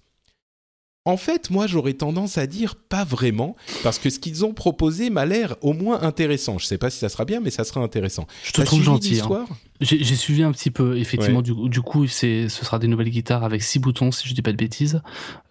En 1.05 1.15
fait, 1.15 1.49
moi, 1.49 1.67
j'aurais 1.67 1.93
tendance 1.93 2.37
à 2.37 2.47
dire 2.47 2.75
pas 2.75 3.05
vraiment, 3.05 3.55
parce 3.81 3.97
que 3.97 4.09
ce 4.09 4.19
qu'ils 4.19 4.43
ont 4.43 4.53
proposé 4.53 5.09
m'a 5.09 5.25
l'air 5.25 5.55
au 5.61 5.71
moins 5.71 6.01
intéressant. 6.01 6.57
Je 6.57 6.65
sais 6.65 6.77
pas 6.77 6.89
si 6.89 6.99
ça 6.99 7.07
sera 7.07 7.23
bien, 7.23 7.39
mais 7.39 7.49
ça 7.49 7.63
sera 7.63 7.79
intéressant. 7.79 8.27
Je 8.43 8.51
te 8.51 8.61
trouve 8.61 8.83
gentil. 8.83 9.21
Hein. 9.21 9.45
J'ai 9.79 10.15
suivi 10.15 10.43
un 10.43 10.51
petit 10.51 10.71
peu, 10.71 10.97
effectivement. 10.97 11.41
Du, 11.41 11.81
coup, 11.81 12.07
ce 12.07 12.47
sera 12.47 12.79
des 12.79 12.87
nouvelles 12.87 13.09
guitares 13.09 13.43
avec 13.43 13.61
six 13.61 13.79
boutons, 13.79 14.11
si 14.11 14.27
je 14.27 14.33
dis 14.33 14.41
pas 14.41 14.51
de 14.51 14.57
bêtises. 14.57 15.01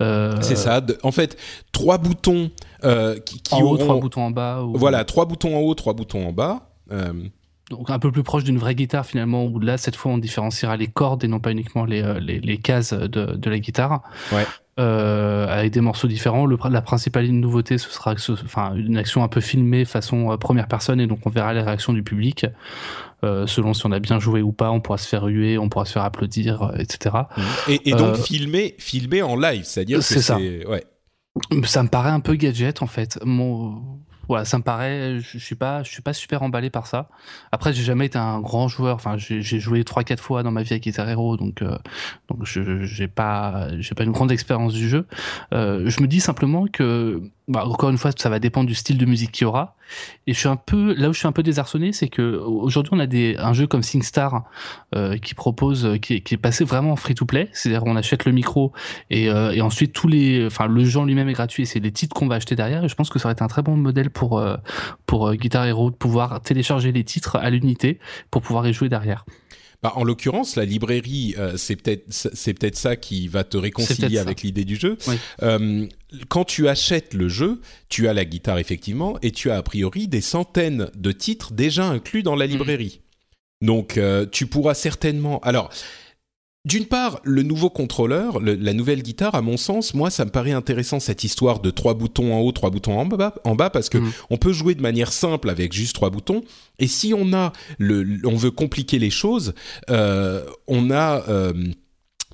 Euh, 0.03 0.37
c'est 0.41 0.57
ça. 0.57 0.81
En 1.03 1.13
fait, 1.13 1.37
trois 1.73 1.99
boutons 1.99 2.51
euh, 2.85 3.19
qui, 3.21 3.41
en 3.53 3.63
haut, 3.63 3.77
trois 3.77 4.01
boutons 4.01 4.23
en 4.23 4.31
bas. 4.31 4.65
Voilà, 4.75 5.05
trois 5.05 5.27
boutons 5.27 5.57
en 5.57 5.61
haut, 5.61 5.75
trois 5.75 5.95
boutons 5.95 6.27
en 6.27 6.33
bas. 6.33 6.71
Euh, 6.91 7.13
donc 7.71 7.91
un 7.91 7.99
peu 7.99 8.13
plus 8.13 8.23
proche 8.23 8.45
d'une 8.45 8.59
vraie 8.59 8.77
guitare 8.77 9.05
finalement, 9.05 9.45
où 9.45 9.59
là 9.59 9.77
cette 9.77 9.97
fois 9.97 10.13
on 10.13 10.19
différenciera 10.19 10.77
les 10.77 10.87
cordes 10.87 11.25
et 11.25 11.29
non 11.29 11.41
pas 11.41 11.51
uniquement 11.51 11.85
les, 11.85 12.21
les, 12.21 12.59
cases 12.59 12.93
de, 12.93 13.35
de, 13.35 13.51
la 13.51 13.59
guitare. 13.59 14.03
Ouais 14.33 14.47
euh, 14.79 15.47
avec 15.49 15.73
des 15.73 15.81
morceaux 15.81 16.09
différents. 16.09 16.47
Le, 16.47 16.59
la 16.71 16.83
principale 16.83 17.27
nouveauté, 17.29 17.79
ce 17.79 17.91
sera 17.91 18.17
ce, 18.17 18.33
enfin, 18.33 18.75
une 18.75 18.97
action 18.97 19.23
un 19.23 19.29
peu 19.29 19.41
filmée 19.41 19.85
façon 19.85 20.33
euh, 20.33 20.37
première 20.37 20.69
personne, 20.69 21.01
et 21.01 21.07
donc 21.07 21.21
on 21.25 21.31
verra 21.31 21.55
les 21.55 21.63
réactions 21.63 21.93
du 21.93 22.03
public. 22.03 22.47
Euh, 23.25 23.47
selon 23.47 23.73
si 23.73 23.87
on 23.87 23.93
a 23.93 23.99
bien 23.99 24.19
joué 24.19 24.43
ou 24.43 24.53
pas, 24.53 24.71
on 24.71 24.81
pourra 24.81 24.99
se 24.99 25.09
faire 25.09 25.25
huer, 25.25 25.57
on 25.57 25.71
pourra 25.71 25.87
se 25.87 25.93
faire 25.93 26.05
applaudir, 26.05 26.63
euh, 26.63 26.77
etc. 26.79 27.17
Et, 27.69 27.89
et 27.89 27.95
donc 27.95 28.17
filmer, 28.17 28.75
filmer 28.79 29.23
en 29.23 29.37
live, 29.37 29.65
c'est-à-dire 29.65 29.99
que 29.99 30.05
c'est 30.05 30.21
ça. 30.21 30.37
Ouais. 30.37 30.85
Ça 31.65 31.83
me 31.83 31.89
paraît 31.89 32.11
un 32.11 32.21
peu 32.21 32.35
gadget 32.35 32.83
en 32.83 32.87
fait. 32.87 33.19
Mon, 33.25 33.83
voilà, 34.29 34.45
ça 34.45 34.59
me 34.59 34.63
paraît, 34.63 35.21
je, 35.21 35.39
suis 35.39 35.55
pas, 35.55 35.83
je 35.83 35.91
suis 35.91 36.03
pas 36.03 36.13
super 36.13 36.43
emballé 36.43 36.71
par 36.71 36.87
ça. 36.87 37.09
Après, 37.53 37.73
j'ai 37.73 37.83
jamais 37.83 38.07
été 38.07 38.19
un 38.19 38.41
grand 38.41 38.69
joueur. 38.69 38.97
Enfin, 38.97 39.17
j'ai 39.17 39.43
joué 39.61 39.85
trois, 39.85 40.05
quatre 40.05 40.23
fois 40.23 40.43
dans 40.43 40.51
ma 40.51 40.63
vie 40.63 40.75
à 40.75 40.79
Guitar 40.79 41.09
Hero, 41.09 41.37
donc 41.37 41.63
euh, 41.63 41.77
donc 42.29 42.45
j'ai 42.45 43.09
pas, 43.09 43.69
j'ai 43.79 43.95
pas 43.95 44.05
une 44.05 44.13
grande 44.13 44.33
expérience 44.33 44.75
du 44.75 44.89
jeu. 44.89 45.07
Euh, 45.53 45.89
je 45.89 46.01
me 46.03 46.07
dis 46.07 46.21
simplement 46.21 46.67
que 46.67 47.23
bah, 47.49 47.65
encore 47.65 47.91
une 47.91 47.99
fois, 47.99 48.11
ça 48.17 48.29
va 48.29 48.39
dépendre 48.39 48.67
du 48.67 48.75
style 48.75 48.99
de 48.99 49.07
musique 49.07 49.33
qu'il 49.33 49.45
y 49.45 49.47
aura. 49.47 49.77
Et 50.27 50.35
je 50.35 50.39
suis 50.39 50.49
un 50.49 50.57
peu 50.57 50.95
là 50.95 51.09
où 51.09 51.13
je 51.13 51.19
suis 51.19 51.29
un 51.29 51.33
peu 51.33 51.45
désarçonné, 51.45 51.93
c'est 51.93 52.09
que 52.09 52.39
aujourd'hui 52.39 52.93
on 52.93 52.99
a 52.99 53.07
des 53.07 53.37
un 53.39 53.53
jeu 53.53 53.69
comme 53.69 53.85
SingStar 53.85 54.45
euh, 54.97 55.17
qui 55.17 55.35
propose, 55.35 55.97
qui 56.03 56.15
est, 56.15 56.21
qui 56.23 56.35
est, 56.35 56.39
passé 56.39 56.65
vraiment 56.65 56.91
en 56.93 56.97
free 56.97 57.15
to 57.15 57.25
play, 57.25 57.49
c'est-à-dire 57.53 57.85
on 57.87 57.95
achète 57.95 58.25
le 58.25 58.33
micro 58.33 58.73
et, 59.11 59.31
euh, 59.31 59.53
et 59.53 59.61
ensuite 59.61 59.93
tous 59.93 60.09
les, 60.09 60.45
enfin 60.47 60.67
le 60.67 60.85
jeu 60.85 61.05
lui-même 61.05 61.29
est 61.29 61.35
gratuit, 61.35 61.67
c'est 61.67 61.79
les 61.79 61.93
titres 61.93 62.15
qu'on 62.15 62.27
va 62.27 62.37
acheter 62.37 62.57
derrière. 62.57 62.85
Et 62.85 62.89
je 62.89 62.95
pense 62.95 63.11
que 63.11 63.19
ça 63.19 63.27
aurait 63.27 63.35
été 63.35 63.45
un 63.45 63.49
très 63.49 63.63
bon 63.63 63.77
modèle 63.77 64.11
pour 64.11 64.39
euh, 64.39 64.57
pour 65.07 65.29
euh, 65.29 65.35
Guitar 65.35 65.67
Hero 65.67 65.91
de 65.91 65.97
pouvoir 65.97 66.41
télécharger 66.41 66.91
les 66.91 67.05
titres 67.05 67.37
à 67.37 67.51
l'unité 67.51 67.99
pour 68.31 68.43
pouvoir 68.43 68.67
y 68.67 68.73
jouer 68.73 68.89
derrière. 68.89 69.25
Bah, 69.83 69.93
en 69.97 70.05
l'occurrence, 70.05 70.57
la 70.57 70.65
librairie, 70.65 71.35
euh, 71.39 71.57
c'est 71.57 71.77
peut-être 71.77 72.05
c'est 72.09 72.55
peut-être 72.55 72.77
ça 72.77 72.97
qui 72.97 73.29
va 73.29 73.45
te 73.45 73.57
réconcilier 73.57 74.19
avec 74.19 74.43
l'idée 74.43 74.65
du 74.65 74.77
jeu. 74.77 74.97
Euh, 75.43 75.87
quand 76.29 76.45
tu 76.45 76.69
achètes 76.69 77.15
le 77.15 77.29
jeu, 77.29 77.61
tu 77.89 78.09
as 78.09 78.15
la 78.15 78.25
guitare 78.25 78.59
effectivement, 78.59 79.19
et 79.23 79.31
tu 79.31 79.51
as 79.51 79.57
a 79.57 79.63
priori 79.63 80.09
des 80.09 80.21
centaines 80.21 80.91
de 80.95 81.13
titres 81.13 81.53
déjà 81.53 81.87
inclus 81.87 82.23
dans 82.23 82.37
la 82.37 82.47
mm. 82.47 82.51
librairie. 82.51 83.01
Donc, 83.63 83.97
euh, 83.97 84.27
tu 84.31 84.47
pourras 84.47 84.75
certainement. 84.75 85.41
Alors, 85.41 85.71
d'une 86.67 86.87
part, 86.87 87.21
le 87.23 87.45
nouveau 87.45 87.71
contrôleur, 87.71 88.41
la 88.41 88.73
nouvelle 88.73 89.01
guitare, 89.01 89.37
à 89.37 89.41
mon 89.41 89.57
sens, 89.57 89.95
moi, 89.95 90.11
ça 90.11 90.25
me 90.25 90.31
paraît 90.31 90.51
intéressant 90.51 90.99
cette 90.99 91.23
histoire 91.23 91.61
de 91.61 91.71
trois 91.71 91.95
boutons 91.95 92.35
en 92.35 92.41
haut, 92.41 92.51
trois 92.51 92.71
boutons 92.71 92.99
en 92.99 93.07
bas, 93.07 93.37
en 93.45 93.55
bas 93.55 93.71
parce 93.71 93.89
que 93.89 93.99
mm. 93.99 94.13
on 94.31 94.37
peut 94.37 94.53
jouer 94.53 94.75
de 94.75 94.83
manière 94.83 95.13
simple 95.13 95.49
avec 95.49 95.73
juste 95.73 95.95
trois 95.95 96.11
boutons. 96.11 96.43
Et 96.81 96.89
si 96.89 97.15
on 97.17 97.33
a 97.33 97.53
le, 97.79 98.19
on 98.25 98.35
veut 98.35 98.51
compliquer 98.51 98.99
les 98.99 99.11
choses, 99.11 99.55
euh, 99.91 100.45
on 100.67 100.91
a 100.91 101.23
euh, 101.29 101.53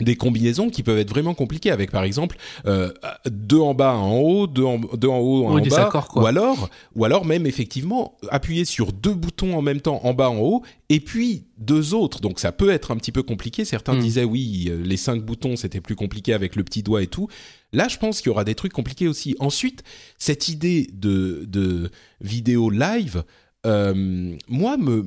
des 0.05 0.17
combinaisons 0.17 0.71
qui 0.71 0.83
peuvent 0.83 0.99
être 0.99 1.11
vraiment 1.11 1.35
compliquées 1.35 1.71
avec 1.71 1.91
par 1.91 2.05
exemple 2.05 2.37
euh, 2.67 2.93
deux 3.27 3.61
en 3.61 3.75
bas 3.75 3.91
un 3.91 3.99
en 3.99 4.19
haut 4.19 4.47
deux 4.47 4.65
en, 4.65 4.79
deux 4.79 5.09
en 5.09 5.19
haut 5.19 5.49
un 5.49 5.61
en 5.61 5.62
bas 5.62 6.07
ou 6.15 6.27
alors 6.27 6.71
ou 6.95 7.05
alors 7.05 7.25
même 7.25 7.47
effectivement 7.47 8.19
appuyer 8.31 8.65
sur 8.65 8.93
deux 8.93 9.15
boutons 9.15 9.57
en 9.57 9.62
même 9.62 9.81
temps 9.81 10.01
en 10.05 10.15
bas 10.15 10.31
en 10.31 10.38
haut 10.38 10.62
et 10.88 11.01
puis 11.01 11.45
deux 11.59 11.95
autres. 11.95 12.21
Donc 12.21 12.38
ça 12.38 12.53
peut 12.53 12.71
être 12.71 12.91
un 12.91 12.97
petit 12.97 13.12
peu 13.12 13.23
compliqué. 13.23 13.65
Certains 13.65 13.95
hmm. 13.95 14.01
disaient 14.01 14.25
oui 14.25 14.69
euh, 14.69 14.83
les 14.83 14.97
cinq 14.97 15.23
boutons 15.25 15.57
c'était 15.57 15.81
plus 15.81 15.97
compliqué 15.97 16.33
avec 16.33 16.57
le 16.57 16.65
petit 16.65 16.83
doigt 16.83 17.03
et 17.03 17.07
tout. 17.07 17.29
Là 17.73 17.88
je 17.88 17.97
pense 17.99 18.21
qu'il 18.21 18.29
y 18.29 18.31
aura 18.31 18.45
des 18.45 18.55
trucs 18.55 18.73
compliqués 18.73 19.09
aussi. 19.09 19.37
Ensuite 19.38 19.83
cette 20.19 20.49
idée 20.49 20.88
de 20.93 21.45
de 21.49 21.91
vidéo 22.21 22.71
live 22.71 23.25
euh, 23.64 24.37
moi, 24.48 24.77
me, 24.77 25.05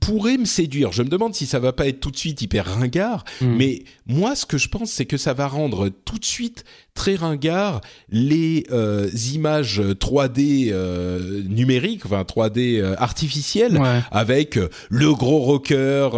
pourrait 0.00 0.36
me 0.36 0.44
séduire. 0.44 0.92
Je 0.92 1.02
me 1.02 1.08
demande 1.08 1.34
si 1.34 1.46
ça 1.46 1.60
va 1.60 1.72
pas 1.72 1.86
être 1.86 2.00
tout 2.00 2.10
de 2.10 2.16
suite 2.16 2.42
hyper 2.42 2.66
ringard, 2.66 3.24
hmm. 3.40 3.54
mais 3.56 3.84
moi, 4.06 4.34
ce 4.34 4.46
que 4.46 4.58
je 4.58 4.68
pense, 4.68 4.90
c'est 4.90 5.06
que 5.06 5.16
ça 5.16 5.34
va 5.34 5.46
rendre 5.46 5.88
tout 5.88 6.18
de 6.18 6.24
suite 6.24 6.64
très 6.94 7.16
ringard 7.16 7.80
les 8.10 8.66
euh, 8.70 9.08
images 9.32 9.80
3D 9.80 10.70
euh, 10.70 11.42
numériques, 11.48 12.04
enfin 12.04 12.22
3D 12.22 12.80
euh, 12.80 12.94
artificielles, 12.98 13.80
avec 14.10 14.58
le 14.90 15.12
gros 15.14 15.38
rocker 15.38 16.10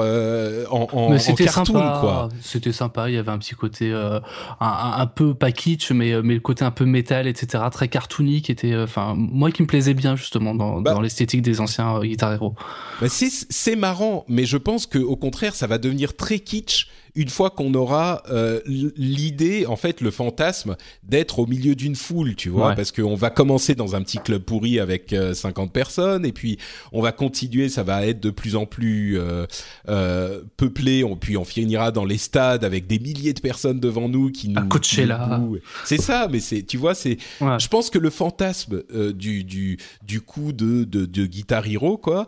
en, 0.71 0.89
en, 0.93 1.11
mais 1.11 1.19
c'était 1.19 1.45
cartoon, 1.45 1.65
sympa. 1.65 1.99
quoi. 2.01 2.29
C'était 2.41 2.73
sympa. 2.73 3.09
Il 3.09 3.15
y 3.15 3.19
avait 3.19 3.31
un 3.31 3.39
petit 3.39 3.55
côté 3.55 3.93
un, 3.93 4.21
un, 4.61 5.07
peu 5.07 5.35
pas 5.35 5.53
kitsch, 5.53 5.93
mais 5.93 6.21
mais 6.23 6.35
le 6.35 6.41
côté 6.41 6.65
un 6.65 6.71
peu 6.71 6.85
métal, 6.85 7.27
etc. 7.27 7.65
Très 7.71 7.89
cartoony, 7.89 8.43
qui 8.43 8.53
était, 8.53 8.77
enfin 8.77 9.15
moi 9.17 9.51
qui 9.51 9.63
me 9.63 9.67
plaisait 9.67 9.95
bien 9.95 10.17
justement 10.17 10.55
dans, 10.55 10.81
bah 10.81 10.95
dans 10.95 11.01
l'esthétique 11.01 11.43
des 11.43 11.61
anciens 11.61 12.01
Guitar 12.01 12.33
Hero. 12.33 12.55
Bah 13.01 13.07
c'est 13.09 13.77
marrant, 13.77 14.25
mais 14.29 14.45
je 14.45 14.57
pense 14.57 14.87
que 14.87 14.99
au 14.99 15.17
contraire, 15.17 15.55
ça 15.55 15.67
va 15.67 15.79
devenir 15.79 16.17
très 16.17 16.41
kitsch 16.41 16.89
une 17.17 17.29
fois 17.29 17.51
qu'on 17.51 17.73
aura 17.75 18.23
euh, 18.31 18.61
l'idée, 18.67 19.67
en 19.67 19.77
fait, 19.77 20.01
le 20.01 20.11
fantasme 20.11 20.77
d'être 21.05 21.39
au 21.39 21.47
milieu 21.47 21.77
d'une 21.77 21.95
foule, 21.95 22.35
tu 22.35 22.49
vois, 22.49 22.75
parce 22.75 22.91
qu'on 22.91 23.15
va 23.15 23.31
commencer 23.31 23.77
dans 23.77 23.95
un 23.95 24.03
petit 24.03 24.19
club 24.19 24.43
pourri 24.43 24.81
avec 24.81 25.15
50 25.33 25.69
euh, 25.69 25.71
personnes, 25.71 26.27
et 26.27 26.33
puis 26.33 26.59
on 26.93 27.01
va 27.01 27.13
continuer, 27.13 27.69
ça 27.69 27.85
va 27.85 28.05
être 28.07 28.21
de 28.21 28.31
plus 28.31 28.57
en 28.57 28.67
plus 28.67 29.19
euh, 29.19 29.47
euh 29.89 30.43
peuplé, 30.57 31.05
on, 31.05 31.17
puis 31.17 31.37
on 31.37 31.45
finira 31.45 31.93
dans 31.93 32.05
les 32.05 32.19
stades 32.19 32.65
avec 32.65 32.87
des 32.87 32.99
milliers 32.99 33.33
de 33.33 33.41
personnes 33.41 33.79
devant 33.79 34.09
nous 34.09 34.31
qui 34.31 34.49
nous... 34.49 34.67
là. 35.07 35.41
C'est 35.85 36.01
ça, 36.01 36.29
mais 36.31 36.41
c'est, 36.41 36.63
tu 36.63 36.77
vois, 36.77 36.95
c'est... 36.95 37.19
Je 37.41 37.69
pense 37.69 37.91
que 37.91 37.99
le 37.99 38.11
fantasme 38.11 38.83
du, 39.15 39.45
du, 39.45 39.79
du 40.03 40.21
coup 40.21 40.53
de, 40.53 40.85
de, 40.85 41.07
de 41.07 41.27
Guitar 41.27 41.67
Hero, 41.67 41.97
quoi, 41.97 42.27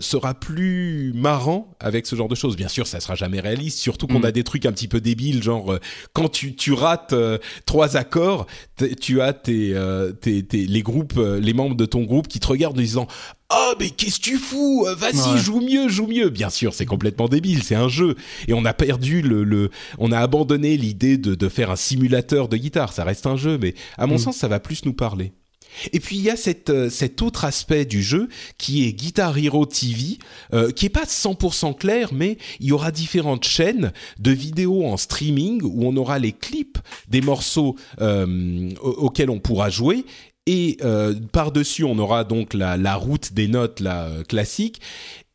sera 0.00 0.32
plus 0.34 1.12
marrant 1.14 1.74
avec 1.80 2.06
ce 2.06 2.16
genre 2.16 2.28
de 2.28 2.34
choses. 2.34 2.56
Bien 2.56 2.68
sûr, 2.68 2.86
ça 2.86 3.00
sera 3.00 3.14
jamais 3.14 3.40
réaliste, 3.40 3.78
surtout 3.78 4.06
qu'on 4.06 4.21
on 4.22 4.24
a 4.24 4.32
des 4.32 4.44
trucs 4.44 4.66
un 4.66 4.72
petit 4.72 4.88
peu 4.88 5.00
débiles, 5.00 5.42
genre 5.42 5.72
euh, 5.72 5.80
quand 6.12 6.28
tu, 6.28 6.54
tu 6.54 6.72
rates 6.72 7.12
euh, 7.12 7.38
trois 7.66 7.96
accords, 7.96 8.46
tu 9.00 9.20
as 9.20 9.32
tes, 9.32 9.74
euh, 9.74 10.12
tes, 10.12 10.42
tes, 10.42 10.66
les 10.66 10.82
groupes, 10.82 11.18
les 11.18 11.52
membres 11.52 11.76
de 11.76 11.86
ton 11.86 12.02
groupe 12.02 12.28
qui 12.28 12.40
te 12.40 12.46
regardent 12.46 12.78
en 12.78 12.82
disant 12.82 13.06
oh 13.52 13.74
mais 13.78 13.90
qu'est-ce 13.90 14.18
que 14.18 14.24
tu 14.24 14.38
fous 14.38 14.86
Vas-y, 14.96 15.38
joue 15.38 15.60
mieux, 15.60 15.88
joue 15.88 16.06
mieux. 16.06 16.30
Bien 16.30 16.50
sûr, 16.50 16.74
c'est 16.74 16.86
complètement 16.86 17.28
débile, 17.28 17.62
c'est 17.62 17.74
un 17.74 17.88
jeu 17.88 18.16
et 18.48 18.52
on 18.52 18.64
a 18.64 18.72
perdu 18.72 19.22
le, 19.22 19.44
le 19.44 19.70
on 19.98 20.12
a 20.12 20.18
abandonné 20.18 20.76
l'idée 20.76 21.18
de, 21.18 21.34
de 21.34 21.48
faire 21.48 21.70
un 21.70 21.76
simulateur 21.76 22.48
de 22.48 22.56
guitare. 22.56 22.92
Ça 22.92 23.04
reste 23.04 23.26
un 23.26 23.36
jeu, 23.36 23.58
mais 23.58 23.74
à 23.98 24.06
mon 24.06 24.16
mm. 24.16 24.18
sens, 24.18 24.36
ça 24.36 24.48
va 24.48 24.60
plus 24.60 24.84
nous 24.84 24.94
parler. 24.94 25.32
Et 25.92 26.00
puis 26.00 26.16
il 26.16 26.22
y 26.22 26.30
a 26.30 26.36
euh, 26.70 26.90
cet 26.90 27.22
autre 27.22 27.44
aspect 27.44 27.84
du 27.84 28.02
jeu 28.02 28.28
qui 28.58 28.86
est 28.86 28.92
Guitar 28.92 29.36
Hero 29.38 29.66
TV, 29.66 30.18
euh, 30.52 30.70
qui 30.70 30.86
est 30.86 30.90
pas 30.90 31.04
100% 31.04 31.76
clair, 31.76 32.10
mais 32.12 32.38
il 32.60 32.66
y 32.66 32.72
aura 32.72 32.90
différentes 32.90 33.44
chaînes 33.44 33.92
de 34.18 34.30
vidéos 34.30 34.84
en 34.84 34.96
streaming 34.96 35.62
où 35.62 35.86
on 35.86 35.96
aura 35.96 36.18
les 36.18 36.32
clips 36.32 36.78
des 37.08 37.20
morceaux 37.20 37.76
euh, 38.00 38.70
auxquels 38.80 39.30
on 39.30 39.40
pourra 39.40 39.70
jouer. 39.70 40.04
Et 40.46 40.78
par-dessus, 41.30 41.84
on 41.84 41.96
aura 42.00 42.24
donc 42.24 42.52
la, 42.52 42.76
la 42.76 42.96
route 42.96 43.32
des 43.32 43.46
notes 43.46 43.78
la 43.78 44.10
classique 44.28 44.80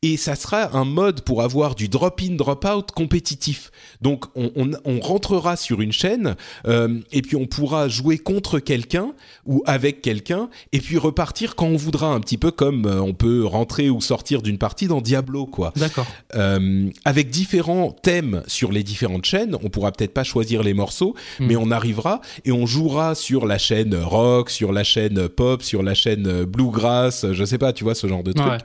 et 0.03 0.15
ça 0.15 0.35
sera 0.35 0.77
un 0.77 0.85
mode 0.85 1.21
pour 1.21 1.41
avoir 1.41 1.73
du 1.73 1.89
drop-in, 1.89 2.35
drop-out 2.35 2.91
compétitif. 2.91 3.71
Donc 4.01 4.25
on, 4.35 4.51
on, 4.55 4.71
on, 4.85 4.99
rentrera 4.99 5.55
sur 5.55 5.81
une 5.81 5.91
chaîne 5.91 6.35
euh, 6.67 6.99
et 7.11 7.23
puis 7.23 7.35
on 7.35 7.47
pourra 7.47 7.87
jouer 7.87 8.19
contre 8.19 8.59
quelqu'un 8.59 9.13
ou 9.47 9.63
avec 9.65 10.03
quelqu'un 10.03 10.49
et 10.71 10.79
puis 10.81 10.99
repartir 10.99 11.55
quand 11.55 11.65
on 11.65 11.77
voudra, 11.77 12.13
un 12.13 12.19
petit 12.19 12.37
peu 12.37 12.51
comme 12.51 12.85
euh, 12.85 13.01
on 13.01 13.13
peut 13.13 13.43
rentrer 13.43 13.89
ou 13.89 13.99
sortir 13.99 14.43
d'une 14.43 14.59
partie 14.59 14.87
dans 14.87 15.01
Diablo, 15.01 15.47
quoi. 15.47 15.73
D'accord. 15.75 16.05
Euh, 16.35 16.91
avec 17.03 17.31
différents 17.31 17.91
thèmes 17.91 18.43
sur 18.45 18.71
les 18.71 18.83
différentes 18.83 19.25
chaînes, 19.25 19.57
on 19.63 19.69
pourra 19.69 19.91
peut-être 19.91 20.13
pas 20.13 20.23
choisir 20.23 20.61
les 20.61 20.75
morceaux, 20.75 21.15
hmm. 21.39 21.47
mais 21.47 21.55
on 21.55 21.71
arrivera 21.71 22.21
et 22.45 22.51
on 22.51 22.67
jouera 22.67 23.15
sur 23.15 23.47
la 23.47 23.57
chaîne 23.57 23.95
rock, 23.95 24.51
sur 24.51 24.71
la 24.71 24.83
chaîne 24.83 25.27
pop, 25.27 25.63
sur 25.63 25.81
la 25.81 25.95
chaîne 25.95 26.43
bluegrass, 26.43 27.25
je 27.31 27.45
sais 27.45 27.57
pas, 27.57 27.73
tu 27.73 27.83
vois 27.83 27.95
ce 27.95 28.05
genre 28.05 28.23
de 28.23 28.33
truc. 28.33 28.61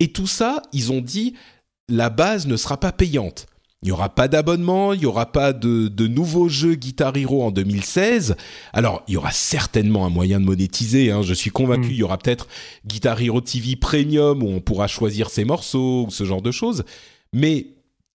Et 0.00 0.08
tout 0.08 0.26
ça, 0.26 0.62
ils 0.72 0.92
ont 0.92 1.00
dit, 1.00 1.34
la 1.88 2.10
base 2.10 2.46
ne 2.46 2.56
sera 2.56 2.78
pas 2.78 2.92
payante. 2.92 3.46
Il 3.82 3.86
n'y 3.86 3.92
aura 3.92 4.14
pas 4.14 4.26
d'abonnement, 4.26 4.94
il 4.94 5.00
n'y 5.00 5.06
aura 5.06 5.30
pas 5.30 5.52
de, 5.52 5.88
de, 5.88 6.06
nouveaux 6.06 6.48
jeux 6.48 6.74
Guitar 6.74 7.16
Hero 7.16 7.44
en 7.44 7.50
2016. 7.50 8.34
Alors, 8.72 9.04
il 9.06 9.14
y 9.14 9.16
aura 9.16 9.32
certainement 9.32 10.06
un 10.06 10.10
moyen 10.10 10.40
de 10.40 10.46
monétiser, 10.46 11.10
hein, 11.10 11.22
je 11.22 11.34
suis 11.34 11.50
convaincu. 11.50 11.88
Mm. 11.88 11.92
Il 11.92 11.96
y 11.96 12.02
aura 12.02 12.18
peut-être 12.18 12.48
Guitar 12.86 13.20
Hero 13.20 13.40
TV 13.40 13.76
Premium 13.76 14.42
où 14.42 14.48
on 14.48 14.60
pourra 14.60 14.88
choisir 14.88 15.30
ses 15.30 15.44
morceaux 15.44 16.06
ou 16.06 16.10
ce 16.10 16.24
genre 16.24 16.42
de 16.42 16.50
choses. 16.50 16.84
Mais 17.32 17.66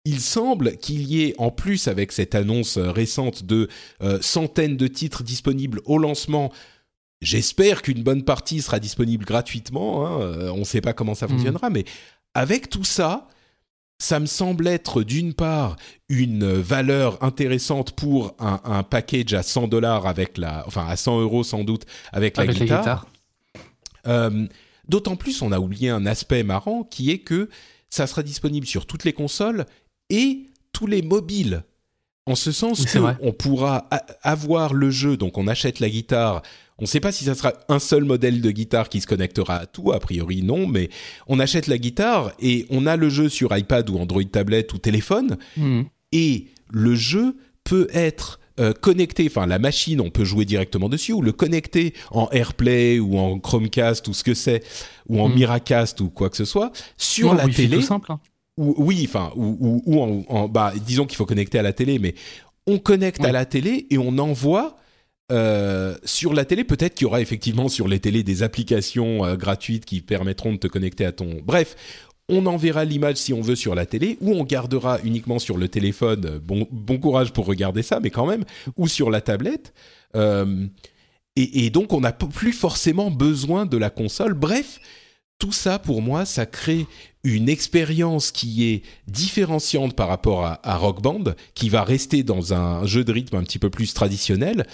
il 0.04 0.20
semble 0.20 0.78
qu'il 0.78 1.04
y 1.04 1.24
ait, 1.24 1.36
en 1.38 1.52
plus 1.52 1.88
avec 1.88 2.12
cette 2.12 2.34
annonce 2.34 2.78
récente 2.78 3.46
de 3.46 3.70
euh, 4.02 4.18
centaines 4.22 4.78
de 4.78 4.88
titres 4.88 5.24
disponibles 5.24 5.80
au 5.86 6.00
lancement 6.00 6.52
J'espère 7.22 7.84
qu'une 7.84 8.02
bonne 8.04 8.24
partie 8.24 8.62
sera 8.62 8.80
disponible 8.80 9.26
gratuitement. 9.26 10.06
Hein. 10.06 10.22
Euh, 10.22 10.50
on 10.52 10.60
ne 10.60 10.64
sait 10.64 10.82
pas 10.82 10.94
comment 10.94 11.16
ça 11.16 11.28
hmm. 11.28 11.30
fonctionnera, 11.30 11.70
mais 11.70 11.86
avec 12.34 12.70
tout 12.70 12.84
ça, 12.84 13.28
ça 14.00 14.20
me 14.20 14.26
semble 14.26 14.68
être 14.68 15.04
d'une 15.04 15.34
part 15.36 15.76
une 16.10 16.52
valeur 16.52 17.24
intéressante 17.24 17.92
pour 17.92 18.36
un, 18.40 18.82
package 18.82 19.34
à 19.36 19.44
100 19.44 19.68
dollars 19.68 20.08
avec 20.08 20.40
la, 20.40 20.64
enfin 20.66 20.88
à 20.88 20.96
100 20.96 21.22
euros 21.22 21.44
sans 21.44 21.64
doute 21.64 21.86
avec, 22.12 22.38
la 22.38 22.48
guitare. 22.48 23.06
Euh, 24.08 24.48
d'autant 24.88 25.16
plus, 25.16 25.44
on 25.44 25.52
a 25.52 25.60
oublié 25.60 25.92
un 25.92 26.08
aspect 26.08 26.42
marrant 26.42 26.84
qui 26.84 27.12
est 27.12 27.20
que 27.20 27.50
ça 27.92 28.08
sera 28.08 28.24
disponible 28.24 28.66
sur 28.66 28.88
toutes 28.88 29.04
les 29.04 29.14
consoles 29.14 29.68
et 30.10 30.50
tous 30.74 30.88
les 30.88 31.04
mobiles. 31.04 31.64
En 32.26 32.36
ce 32.36 32.52
sens 32.52 32.86
qu'on 32.86 33.34
pourra 33.34 33.88
avoir 34.24 34.74
le 34.74 34.90
jeu, 34.90 35.18
donc 35.18 35.38
on 35.38 35.48
achète 35.48 35.80
la 35.80 35.90
guitare, 35.90 36.42
on 36.82 36.86
ne 36.86 36.88
sait 36.88 37.00
pas 37.00 37.12
si 37.12 37.26
ça 37.26 37.36
sera 37.36 37.54
un 37.70 37.78
seul 37.78 38.04
modèle 38.04 38.42
de 38.42 38.50
guitare 38.50 38.90
qui 38.90 39.02
se 39.02 39.08
connectera 39.08 39.56
à 39.58 39.66
tout, 39.68 39.92
a 39.92 40.00
priori 40.00 40.42
non, 40.42 40.66
mais 40.66 40.90
on 41.28 41.40
achète 41.40 41.68
la 41.68 41.78
guitare 41.78 42.32
et 42.40 42.66
on 42.72 42.88
a 42.88 42.98
le 42.98 43.08
jeu 43.08 43.30
sur 43.30 43.56
iPad 43.56 43.88
ou 43.92 44.00
Android 44.00 44.24
tablette 44.24 44.74
ou 44.74 44.80
téléphone, 44.80 45.38
hmm. 45.58 45.84
et 46.12 46.48
le 46.72 46.96
jeu 46.96 47.38
peut 47.64 47.88
être 47.94 48.40
euh, 48.60 48.74
connecté, 48.74 49.28
enfin 49.28 49.46
la 49.46 49.60
machine, 49.60 50.02
on 50.02 50.10
peut 50.10 50.26
jouer 50.26 50.44
directement 50.44 50.90
dessus, 50.90 51.14
ou 51.14 51.22
le 51.22 51.32
connecter 51.32 51.94
en 52.10 52.28
AirPlay 52.32 53.00
ou 53.00 53.20
en 53.20 53.38
Chromecast 53.38 54.08
ou 54.08 54.14
ce 54.14 54.24
que 54.24 54.34
c'est, 54.34 54.64
ou 55.08 55.22
en 55.22 55.30
hmm. 55.30 55.36
Miracast 55.36 56.02
ou 56.02 56.10
quoi 56.10 56.32
que 56.32 56.38
ce 56.38 56.46
soit, 56.46 56.72
sur 56.98 57.36
la 57.36 57.48
télé. 57.48 57.78
Tout 57.78 57.84
simple. 57.84 58.12
Hein. 58.12 58.20
Ou, 58.58 58.74
oui, 58.80 59.06
enfin, 59.08 59.32
ou, 59.36 59.84
ou, 59.86 60.02
en, 60.02 60.50
bah, 60.50 60.74
disons 60.84 61.06
qu'il 61.06 61.16
faut 61.16 61.28
connecter 61.28 61.60
à 61.60 61.62
la 61.62 61.74
télé, 61.74 62.00
mais 62.00 62.16
on 62.66 62.80
connecte 62.80 63.24
à 63.24 63.32
la 63.32 63.46
télé 63.46 63.86
et 63.92 64.00
on 64.00 64.18
envoie 64.18 64.78
euh, 65.32 65.96
sur 66.04 66.34
la 66.34 66.46
télé, 66.46 66.64
peut-être 66.64 66.96
qu'il 66.96 67.06
y 67.06 67.08
aura 67.08 67.22
effectivement 67.22 67.70
sur 67.70 67.88
les 67.88 68.00
télés 68.00 68.24
des 68.24 68.44
applications 68.44 69.26
euh, 69.26 69.36
gratuites 69.36 69.86
qui 69.86 70.02
permettront 70.02 70.52
de 70.52 70.58
te 70.58 70.68
connecter 70.68 71.06
à 71.06 71.12
ton. 71.12 71.38
Bref, 71.44 71.76
on 72.28 72.46
enverra 72.46 72.86
l'image 72.86 73.18
si 73.18 73.34
on 73.34 73.42
veut 73.42 73.56
sur 73.56 73.76
la 73.76 73.86
télé, 73.86 74.18
ou 74.22 74.34
on 74.34 74.44
gardera 74.44 75.00
uniquement 75.04 75.40
sur 75.40 75.58
le 75.58 75.68
téléphone. 75.68 76.40
Bon, 76.44 76.68
bon 76.72 76.98
courage 76.98 77.32
pour 77.34 77.46
regarder 77.46 77.82
ça, 77.82 78.00
mais 78.02 78.10
quand 78.10 78.26
même, 78.26 78.44
ou 78.78 78.88
sur 78.88 79.10
la 79.10 79.22
tablette. 79.22 79.74
Euh, 80.16 80.68
et, 81.36 81.66
et, 81.66 81.70
donc, 81.70 81.94
on 81.94 82.02
n'a 82.02 82.12
plus 82.12 82.54
forcément 82.54 83.10
besoin 83.10 83.66
de 83.66 83.78
la 83.78 83.90
console. 83.90 84.34
Bref, 84.34 84.80
tout 85.40 85.52
ça, 85.52 85.80
pour 85.80 86.02
moi, 86.02 86.26
ça 86.26 86.46
crée 86.46 86.88
une 87.24 87.50
expérience 87.50 88.32
qui 88.32 88.66
est 88.68 88.84
différenciante 89.08 89.96
par 89.96 90.08
rapport 90.08 90.46
à, 90.46 90.60
à 90.64 90.78
Rock 90.78 91.02
Band, 91.02 91.24
qui 91.54 91.70
va 91.70 91.84
rester 91.84 92.24
dans 92.24 92.54
un 92.54 92.86
jeu 92.86 93.04
de 93.04 93.12
rythme 93.12 93.38
un 93.38 93.44
petit 93.44 93.60
peu 93.60 93.70
plus 93.70 93.94
traditionnel, 93.94 94.66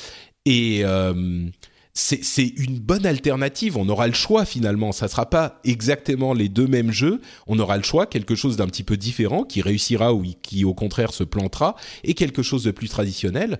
et 0.47 0.85
euh, 0.85 1.49
c'est 1.93 2.53
une 2.57 2.79
bonne 2.79 3.05
alternative. 3.05 3.75
On 3.75 3.89
aura 3.89 4.07
le 4.07 4.13
choix 4.13 4.45
finalement. 4.45 4.93
Ça 4.93 5.09
sera 5.09 5.29
pas 5.29 5.59
exactement 5.65 6.33
les 6.33 6.47
deux 6.47 6.67
mêmes 6.67 6.91
jeux. 6.91 7.19
On 7.47 7.59
aura 7.59 7.75
le 7.75 7.83
choix, 7.83 8.05
quelque 8.05 8.33
chose 8.33 8.55
d'un 8.55 8.67
petit 8.67 8.83
peu 8.83 8.95
différent 8.95 9.43
qui 9.43 9.61
réussira 9.61 10.13
ou 10.13 10.23
qui 10.41 10.63
au 10.63 10.73
contraire 10.73 11.11
se 11.11 11.25
plantera, 11.25 11.75
et 12.05 12.13
quelque 12.13 12.43
chose 12.43 12.63
de 12.63 12.71
plus 12.71 12.87
traditionnel. 12.87 13.59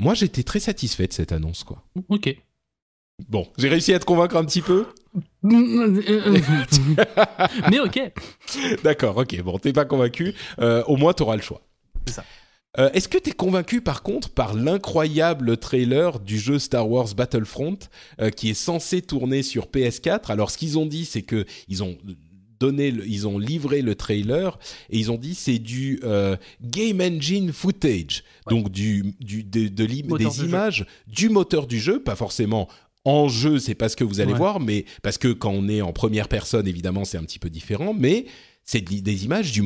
Moi, 0.00 0.14
j'étais 0.14 0.42
très 0.42 0.58
satisfait 0.58 1.06
de 1.06 1.12
cette 1.12 1.30
annonce, 1.30 1.62
quoi. 1.62 1.84
Ok. 2.08 2.36
Bon, 3.28 3.46
j'ai 3.56 3.68
réussi 3.68 3.94
à 3.94 4.00
te 4.00 4.04
convaincre 4.04 4.36
un 4.36 4.44
petit 4.44 4.62
peu. 4.62 4.86
Mais 5.42 7.78
ok. 7.78 8.00
D'accord, 8.82 9.16
ok. 9.16 9.40
Bon, 9.42 9.58
t'es 9.58 9.72
pas 9.72 9.84
convaincu. 9.84 10.34
Euh, 10.58 10.82
au 10.84 10.96
moins, 10.96 11.12
t'auras 11.12 11.36
le 11.36 11.42
choix. 11.42 11.62
C'est 12.06 12.14
ça. 12.14 12.24
Euh, 12.78 12.90
est-ce 12.92 13.08
que 13.08 13.18
tu 13.18 13.30
es 13.30 13.32
convaincu 13.32 13.80
par 13.80 14.02
contre 14.02 14.30
par 14.30 14.54
l'incroyable 14.54 15.56
trailer 15.56 16.20
du 16.20 16.38
jeu 16.38 16.58
Star 16.58 16.88
Wars 16.88 17.14
Battlefront 17.14 17.78
euh, 18.20 18.30
qui 18.30 18.50
est 18.50 18.54
censé 18.54 19.02
tourner 19.02 19.42
sur 19.42 19.66
PS4 19.66 20.30
Alors 20.30 20.50
ce 20.50 20.58
qu'ils 20.58 20.78
ont 20.78 20.86
dit 20.86 21.04
c'est 21.04 21.22
que 21.22 21.46
ils 21.68 21.82
ont 21.82 21.96
donné, 22.58 22.88
ils 22.88 23.26
ont 23.26 23.38
livré 23.38 23.82
le 23.82 23.94
trailer 23.94 24.58
et 24.90 24.98
ils 24.98 25.10
ont 25.10 25.18
dit 25.18 25.34
c'est 25.34 25.58
du 25.58 26.00
euh, 26.04 26.36
game 26.62 27.00
engine 27.00 27.52
footage, 27.52 28.24
donc 28.48 28.70
du, 28.70 29.14
du 29.20 29.44
de, 29.44 29.68
des 29.68 30.44
images 30.44 30.86
du 31.06 31.28
moteur 31.28 31.66
du 31.66 31.78
jeu, 31.78 32.02
pas 32.02 32.16
forcément 32.16 32.68
en 33.04 33.28
jeu, 33.28 33.60
c'est 33.60 33.76
pas 33.76 33.88
ce 33.88 33.94
que 33.94 34.02
vous 34.02 34.20
allez 34.20 34.32
voir, 34.32 34.58
mais 34.58 34.84
parce 35.02 35.16
que 35.16 35.28
quand 35.28 35.52
on 35.52 35.68
est 35.68 35.80
en 35.80 35.92
première 35.92 36.26
personne, 36.26 36.66
évidemment, 36.66 37.04
c'est 37.04 37.18
un 37.18 37.22
petit 37.22 37.38
peu 37.38 37.48
différent, 37.48 37.94
mais 37.94 38.26
c'est 38.64 38.80
des 38.80 39.24
images 39.24 39.52
du 39.52 39.65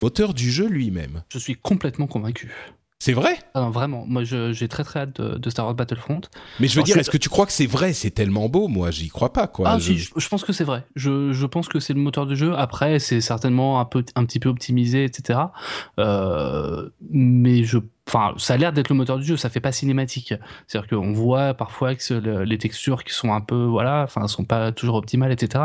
Auteur 0.00 0.34
du 0.34 0.50
jeu 0.50 0.66
lui-même. 0.66 1.22
Je 1.28 1.38
suis 1.38 1.56
complètement 1.56 2.06
convaincu. 2.06 2.50
C'est 3.02 3.14
vrai? 3.14 3.38
Ah 3.54 3.60
non, 3.60 3.70
Vraiment, 3.70 4.04
moi 4.06 4.24
j'ai 4.24 4.68
très 4.68 4.84
très 4.84 5.00
hâte 5.00 5.20
de, 5.20 5.50
Star 5.50 5.64
Wars 5.64 5.74
Battlefront. 5.74 6.20
Mais 6.60 6.68
je 6.68 6.76
veux 6.76 6.82
dire, 6.82 6.98
est-ce 6.98 7.10
que 7.10 7.16
tu 7.16 7.30
crois 7.30 7.46
que 7.46 7.52
c'est 7.52 7.66
vrai? 7.66 7.94
C'est 7.94 8.10
tellement 8.10 8.50
beau, 8.50 8.68
moi 8.68 8.90
j'y 8.90 9.08
crois 9.08 9.32
pas 9.32 9.46
quoi. 9.46 9.70
Ah 9.70 9.78
je... 9.78 9.94
si, 9.94 10.10
je, 10.14 10.28
pense 10.28 10.44
que 10.44 10.52
c'est 10.52 10.64
vrai. 10.64 10.84
Je, 10.96 11.32
je, 11.32 11.46
pense 11.46 11.68
que 11.68 11.80
c'est 11.80 11.94
le 11.94 12.00
moteur 12.00 12.26
du 12.26 12.36
jeu. 12.36 12.54
Après, 12.58 12.98
c'est 12.98 13.22
certainement 13.22 13.80
un, 13.80 13.86
peu, 13.86 14.04
un 14.16 14.26
petit 14.26 14.38
peu 14.38 14.50
optimisé, 14.50 15.04
etc. 15.04 15.38
Euh, 15.98 16.90
mais 17.10 17.64
je 17.64 17.78
enfin, 18.08 18.34
ça 18.38 18.54
a 18.54 18.56
l'air 18.56 18.72
d'être 18.72 18.88
le 18.88 18.96
moteur 18.96 19.18
du 19.18 19.24
jeu, 19.24 19.36
ça 19.36 19.48
fait 19.48 19.60
pas 19.60 19.72
cinématique. 19.72 20.34
C'est-à-dire 20.66 20.88
qu'on 20.88 21.12
voit 21.12 21.54
parfois 21.54 21.94
que 21.94 22.42
les 22.44 22.58
textures 22.58 23.04
qui 23.04 23.12
sont 23.12 23.32
un 23.32 23.40
peu, 23.40 23.64
voilà, 23.64 24.02
enfin, 24.02 24.26
sont 24.26 24.44
pas 24.44 24.72
toujours 24.72 24.96
optimales, 24.96 25.32
etc. 25.32 25.64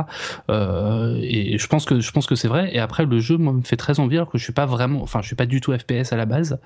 Euh, 0.50 1.18
et 1.22 1.58
je 1.58 1.68
pense 1.68 1.86
que 1.86 2.00
je 2.00 2.12
pense 2.12 2.28
que 2.28 2.36
c'est 2.36 2.48
vrai. 2.48 2.70
Et 2.74 2.80
après, 2.80 3.06
le 3.06 3.20
jeu, 3.20 3.38
moi, 3.38 3.54
me 3.54 3.64
fait 3.64 3.78
très 3.78 4.00
envie, 4.00 4.18
alors 4.18 4.30
que 4.30 4.38
je 4.38 4.44
suis 4.44 4.54
pas 4.54 4.66
vraiment, 4.66 5.02
enfin, 5.02 5.22
je 5.22 5.28
suis 5.28 5.36
pas 5.36 5.46
du 5.46 5.62
tout 5.62 5.74
FPS 5.74 6.14
à 6.14 6.18
la 6.18 6.26
base. 6.26 6.60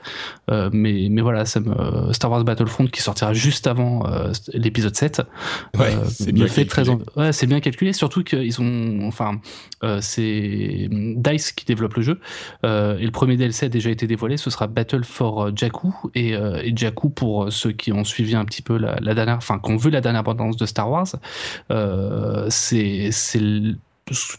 Euh, 0.51 0.70
mais 0.74 1.07
mais 1.09 1.22
voilà, 1.22 1.45
ça 1.45 1.59
me 1.59 2.11
Star 2.13 2.32
Wars 2.32 2.43
Battlefront 2.43 2.88
qui 2.88 3.01
sortira 3.01 3.34
juste 3.34 3.67
avant 3.67 4.05
euh, 4.07 4.32
l'épisode 4.53 4.95
7. 4.95 5.22
Ouais, 5.78 5.93
c'est 6.07 6.32
bien 6.32 6.47
fait 6.47 6.65
très 6.65 6.89
Ouais, 7.15 7.32
c'est 7.32 7.47
bien 7.47 7.59
calculé. 7.59 7.93
Surtout 7.93 8.24
qu'ils 8.24 8.61
ont, 8.61 9.07
enfin, 9.07 9.39
c'est 10.01 10.89
Dice 10.91 11.51
qui 11.51 11.65
développe 11.65 11.93
le 11.95 12.01
jeu. 12.01 12.20
et 12.63 13.05
le 13.05 13.11
premier 13.11 13.38
DLC 13.38 13.67
a 13.67 13.70
déjà 13.70 13.89
été 13.89 14.07
dévoilé. 14.07 14.38
Ce 14.38 14.49
sera 14.49 14.67
Battle 14.67 15.03
for 15.03 15.55
Jack 15.55 15.68
et, 16.15 16.36
euh, 16.36 16.61
et 16.63 16.76
Jakku 16.76 17.09
pour 17.09 17.43
euh, 17.43 17.49
ceux 17.49 17.72
qui 17.72 17.91
ont 17.91 18.03
suivi 18.03 18.36
un 18.36 18.45
petit 18.45 18.61
peu 18.61 18.78
la, 18.78 19.13
dernière, 19.13 19.38
enfin 19.38 19.59
qui 19.59 19.72
ont 19.72 19.78
vu 19.78 19.89
la 19.89 20.01
dernière 20.01 20.24
bande-annonce 20.24 20.57
de 20.57 20.65
Star 20.65 20.89
Wars, 20.89 21.07
euh, 21.72 22.47
c'est 22.49 23.09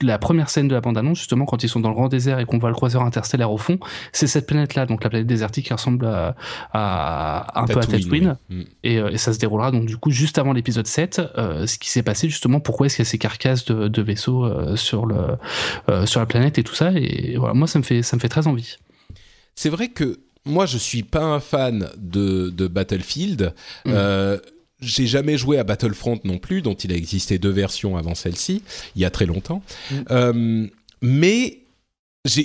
la 0.02 0.18
première 0.18 0.50
scène 0.50 0.66
de 0.66 0.74
la 0.74 0.80
bande-annonce, 0.80 1.18
justement, 1.18 1.44
quand 1.44 1.62
ils 1.62 1.68
sont 1.68 1.78
dans 1.78 1.90
le 1.90 1.94
grand 1.94 2.08
désert 2.08 2.40
et 2.40 2.44
qu'on 2.44 2.58
voit 2.58 2.70
le 2.70 2.74
croiseur 2.74 3.02
interstellaire 3.02 3.52
au 3.52 3.56
fond, 3.56 3.78
c'est 4.10 4.26
cette 4.26 4.46
planète-là, 4.46 4.84
donc 4.84 5.04
la 5.04 5.10
planète 5.10 5.28
désertique 5.28 5.66
qui 5.66 5.72
ressemble 5.72 6.06
à, 6.06 6.34
un 7.54 7.66
peu 7.66 7.78
à 7.78 7.86
Tatooine. 7.86 8.36
Mm. 8.48 8.62
Et, 8.82 9.18
ça 9.18 9.32
se 9.32 9.38
déroulera 9.38 9.70
donc 9.70 9.86
du 9.86 9.96
coup 9.96 10.10
juste 10.10 10.38
avant 10.38 10.52
l'épisode 10.52 10.88
7, 10.88 11.20
ce 11.36 11.78
qui 11.78 11.88
s'est 11.88 12.02
passé 12.02 12.28
justement, 12.28 12.58
pourquoi 12.58 12.86
est-ce 12.86 12.96
qu'il 12.96 13.04
y 13.04 13.08
a 13.08 13.10
ces 13.10 13.18
carcasses 13.18 13.64
de, 13.64 13.86
de 13.86 14.02
vaisseaux 14.02 14.76
sur, 14.76 15.06
le, 15.06 15.36
sur 16.04 16.18
la 16.18 16.26
planète 16.26 16.58
et 16.58 16.64
tout 16.64 16.74
ça. 16.74 16.90
Et 16.92 17.36
voilà, 17.36 17.54
moi, 17.54 17.68
ça 17.68 17.78
me 17.78 17.84
fait, 17.84 18.02
ça 18.02 18.16
me 18.16 18.20
fait 18.20 18.28
très 18.28 18.48
envie. 18.48 18.76
C'est 19.54 19.68
vrai 19.68 19.88
que 19.88 20.20
moi, 20.44 20.66
je 20.66 20.78
suis 20.78 21.02
pas 21.02 21.22
un 21.22 21.40
fan 21.40 21.90
de, 21.96 22.50
Battlefield. 22.68 23.54
Mm. 23.84 23.90
Euh, 23.92 24.38
j'ai 24.80 25.06
jamais 25.06 25.36
joué 25.36 25.58
à 25.58 25.64
Battlefront 25.64 26.20
non 26.24 26.38
plus, 26.38 26.62
dont 26.62 26.74
il 26.74 26.92
a 26.92 26.96
existé 26.96 27.38
deux 27.38 27.50
versions 27.50 27.96
avant 27.96 28.14
celle-ci, 28.14 28.62
il 28.96 29.02
y 29.02 29.04
a 29.04 29.10
très 29.10 29.26
longtemps. 29.26 29.62
Mm. 29.90 29.94
Euh, 30.10 30.66
mais 31.02 31.58
je 32.24 32.42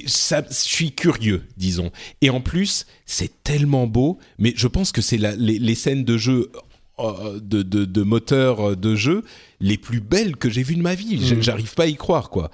suis 0.50 0.92
curieux, 0.92 1.44
disons. 1.58 1.92
Et 2.22 2.30
en 2.30 2.42
plus, 2.42 2.86
c'est 3.06 3.44
tellement 3.44 3.88
beau, 3.88 4.20
mais 4.38 4.54
je 4.56 4.68
pense 4.68 4.92
que 4.92 5.02
c'est 5.02 5.18
les, 5.18 5.76
scènes 5.76 6.04
de 6.04 6.18
jeu 6.18 6.52
euh, 7.00 7.40
de, 7.42 7.62
de, 7.62 8.04
moteur 8.04 8.78
de 8.78 8.96
jeu 8.96 9.24
les 9.60 9.78
plus 9.78 10.00
belles 10.00 10.38
que 10.38 10.50
j'ai 10.50 10.64
vues 10.64 10.76
de 10.76 10.82
ma 10.82 10.96
vie. 10.96 11.18
Mm. 11.18 11.42
J'arrive 11.42 11.74
pas 11.74 11.84
à 11.84 11.88
y 11.88 11.96
croire, 11.96 12.30
quoi. 12.30 12.52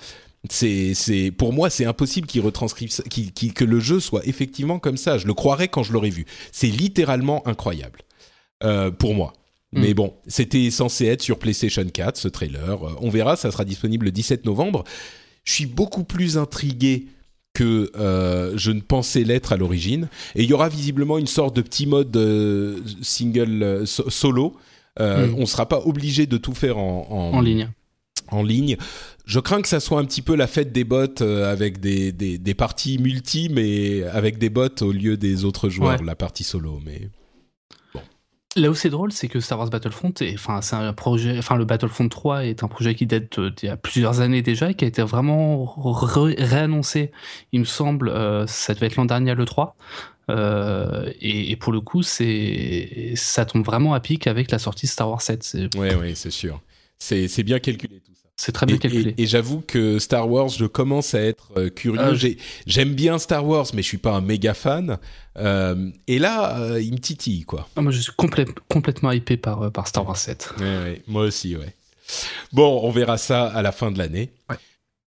C'est, 0.49 1.31
pour 1.37 1.53
moi, 1.53 1.69
c'est 1.69 1.85
impossible 1.85 2.27
qu'il 2.27 2.41
retranscrive, 2.41 2.89
que 2.89 3.63
le 3.63 3.79
jeu 3.79 3.99
soit 3.99 4.25
effectivement 4.25 4.79
comme 4.79 4.97
ça. 4.97 5.17
Je 5.17 5.27
le 5.27 5.33
croirais 5.33 5.67
quand 5.67 5.83
je 5.83 5.93
l'aurais 5.93 6.09
vu. 6.09 6.25
C'est 6.51 6.67
littéralement 6.67 7.47
incroyable 7.47 7.99
euh, 8.63 8.89
pour 8.89 9.13
moi. 9.13 9.33
Hmm. 9.71 9.81
Mais 9.81 9.93
bon, 9.93 10.15
c'était 10.27 10.71
censé 10.71 11.05
être 11.05 11.21
sur 11.21 11.37
PlayStation 11.37 11.85
4, 11.85 12.17
ce 12.17 12.27
trailer. 12.27 12.83
Euh, 12.83 12.95
on 13.01 13.09
verra, 13.09 13.35
ça 13.35 13.51
sera 13.51 13.65
disponible 13.65 14.05
le 14.05 14.11
17 14.11 14.45
novembre. 14.45 14.83
Je 15.43 15.53
suis 15.53 15.67
beaucoup 15.67 16.03
plus 16.03 16.37
intrigué 16.37 17.07
que 17.53 17.91
euh, 17.95 18.53
je 18.57 18.71
ne 18.71 18.81
pensais 18.81 19.23
l'être 19.23 19.53
à 19.53 19.57
l'origine. 19.57 20.09
Et 20.33 20.41
il 20.41 20.49
y 20.49 20.53
aura 20.53 20.69
visiblement 20.69 21.19
une 21.19 21.27
sorte 21.27 21.55
de 21.55 21.61
petit 21.61 21.85
mode 21.85 22.17
single 23.03 23.83
solo. 23.85 24.57
Hmm. 24.99 25.35
On 25.37 25.41
ne 25.41 25.45
sera 25.45 25.69
pas 25.69 25.81
obligé 25.85 26.25
de 26.25 26.37
tout 26.37 26.55
faire 26.55 26.79
en, 26.79 27.07
en 27.11 27.41
ligne 27.41 27.69
en 28.31 28.43
ligne. 28.43 28.77
Je 29.25 29.39
crains 29.39 29.61
que 29.61 29.67
ça 29.67 29.79
soit 29.79 29.99
un 29.99 30.05
petit 30.05 30.21
peu 30.21 30.35
la 30.35 30.47
fête 30.47 30.71
des 30.71 30.83
bots 30.83 31.21
euh, 31.21 31.51
avec 31.51 31.79
des, 31.79 32.11
des, 32.11 32.53
parties 32.53 32.97
multi, 32.97 33.49
mais 33.51 34.03
avec 34.03 34.37
des 34.37 34.49
bots 34.49 34.67
au 34.81 34.91
lieu 34.91 35.17
des 35.17 35.45
autres 35.45 35.69
joueurs, 35.69 36.03
la 36.03 36.15
partie 36.15 36.43
solo. 36.43 36.79
Mais 36.83 37.09
bon. 37.93 38.01
Là 38.55 38.69
où 38.69 38.75
c'est 38.75 38.89
drôle, 38.89 39.11
c'est 39.11 39.27
que 39.27 39.39
Star 39.39 39.59
Wars 39.59 39.69
Battlefront, 39.69 40.13
enfin, 40.33 40.61
c'est 40.61 40.75
un 40.75 40.91
projet, 40.93 41.37
enfin, 41.37 41.55
le 41.55 41.65
Battlefront 41.65 42.09
3 42.09 42.45
est 42.45 42.63
un 42.63 42.67
projet 42.67 42.95
qui 42.95 43.05
date 43.05 43.39
d'il 43.39 43.67
y 43.67 43.69
a 43.69 43.77
plusieurs 43.77 44.19
années 44.19 44.41
déjà 44.41 44.71
et 44.71 44.73
qui 44.73 44.83
a 44.83 44.87
été 44.87 45.01
vraiment 45.03 45.65
réannoncé. 46.37 47.11
Il 47.53 47.61
me 47.61 47.65
semble, 47.65 48.09
euh, 48.09 48.45
ça 48.47 48.73
devait 48.73 48.87
être 48.87 48.97
l'an 48.97 49.05
dernier 49.05 49.35
le 49.35 49.45
3. 49.45 49.77
Euh, 50.29 51.11
et, 51.19 51.55
pour 51.55 51.71
le 51.71 51.81
coup, 51.81 52.03
c'est 52.03 53.13
ça 53.15 53.45
tombe 53.45 53.65
vraiment 53.65 53.93
à 53.93 53.99
pic 53.99 54.27
avec 54.27 54.51
la 54.51 54.59
sortie 54.59 54.87
Star 54.87 55.09
Wars 55.09 55.21
7. 55.21 55.69
Oui, 55.77 55.87
oui, 55.99 56.15
c'est 56.15 56.31
sûr. 56.31 56.61
C'est 56.99 57.43
bien 57.43 57.59
calculé. 57.59 58.01
C'est 58.41 58.53
très 58.53 58.65
bien 58.65 58.77
calculé. 58.77 59.13
Et, 59.19 59.27
j'avoue 59.27 59.61
que 59.61 59.99
Star 59.99 60.27
Wars, 60.27 60.49
je 60.49 60.65
commence 60.65 61.13
à 61.13 61.21
être 61.21 61.51
euh, 61.57 61.69
curieux. 61.69 62.01
Ah, 62.01 62.13
j'aime 62.65 62.95
bien 62.95 63.19
Star 63.19 63.45
Wars, 63.45 63.67
mais 63.75 63.83
je 63.83 63.87
suis 63.87 63.99
pas 63.99 64.13
un 64.13 64.21
méga 64.21 64.55
fan. 64.55 64.97
Euh, 65.37 65.91
et 66.07 66.17
là, 66.17 66.57
euh, 66.57 66.81
il 66.81 66.91
me 66.93 66.97
titille, 66.97 67.43
quoi. 67.43 67.69
Ah, 67.75 67.83
moi, 67.83 67.91
je 67.91 67.99
suis 67.99 68.11
complètement 68.67 69.11
hypé 69.11 69.37
par, 69.37 69.71
par 69.71 69.87
Star 69.87 70.07
Wars 70.07 70.17
7. 70.17 70.55
moi 71.07 71.25
aussi, 71.25 71.55
ouais. 71.55 71.75
Bon, 72.51 72.81
on 72.83 72.89
verra 72.89 73.19
ça 73.19 73.45
à 73.45 73.61
la 73.61 73.71
fin 73.71 73.91
de 73.91 73.99
l'année. 73.99 74.31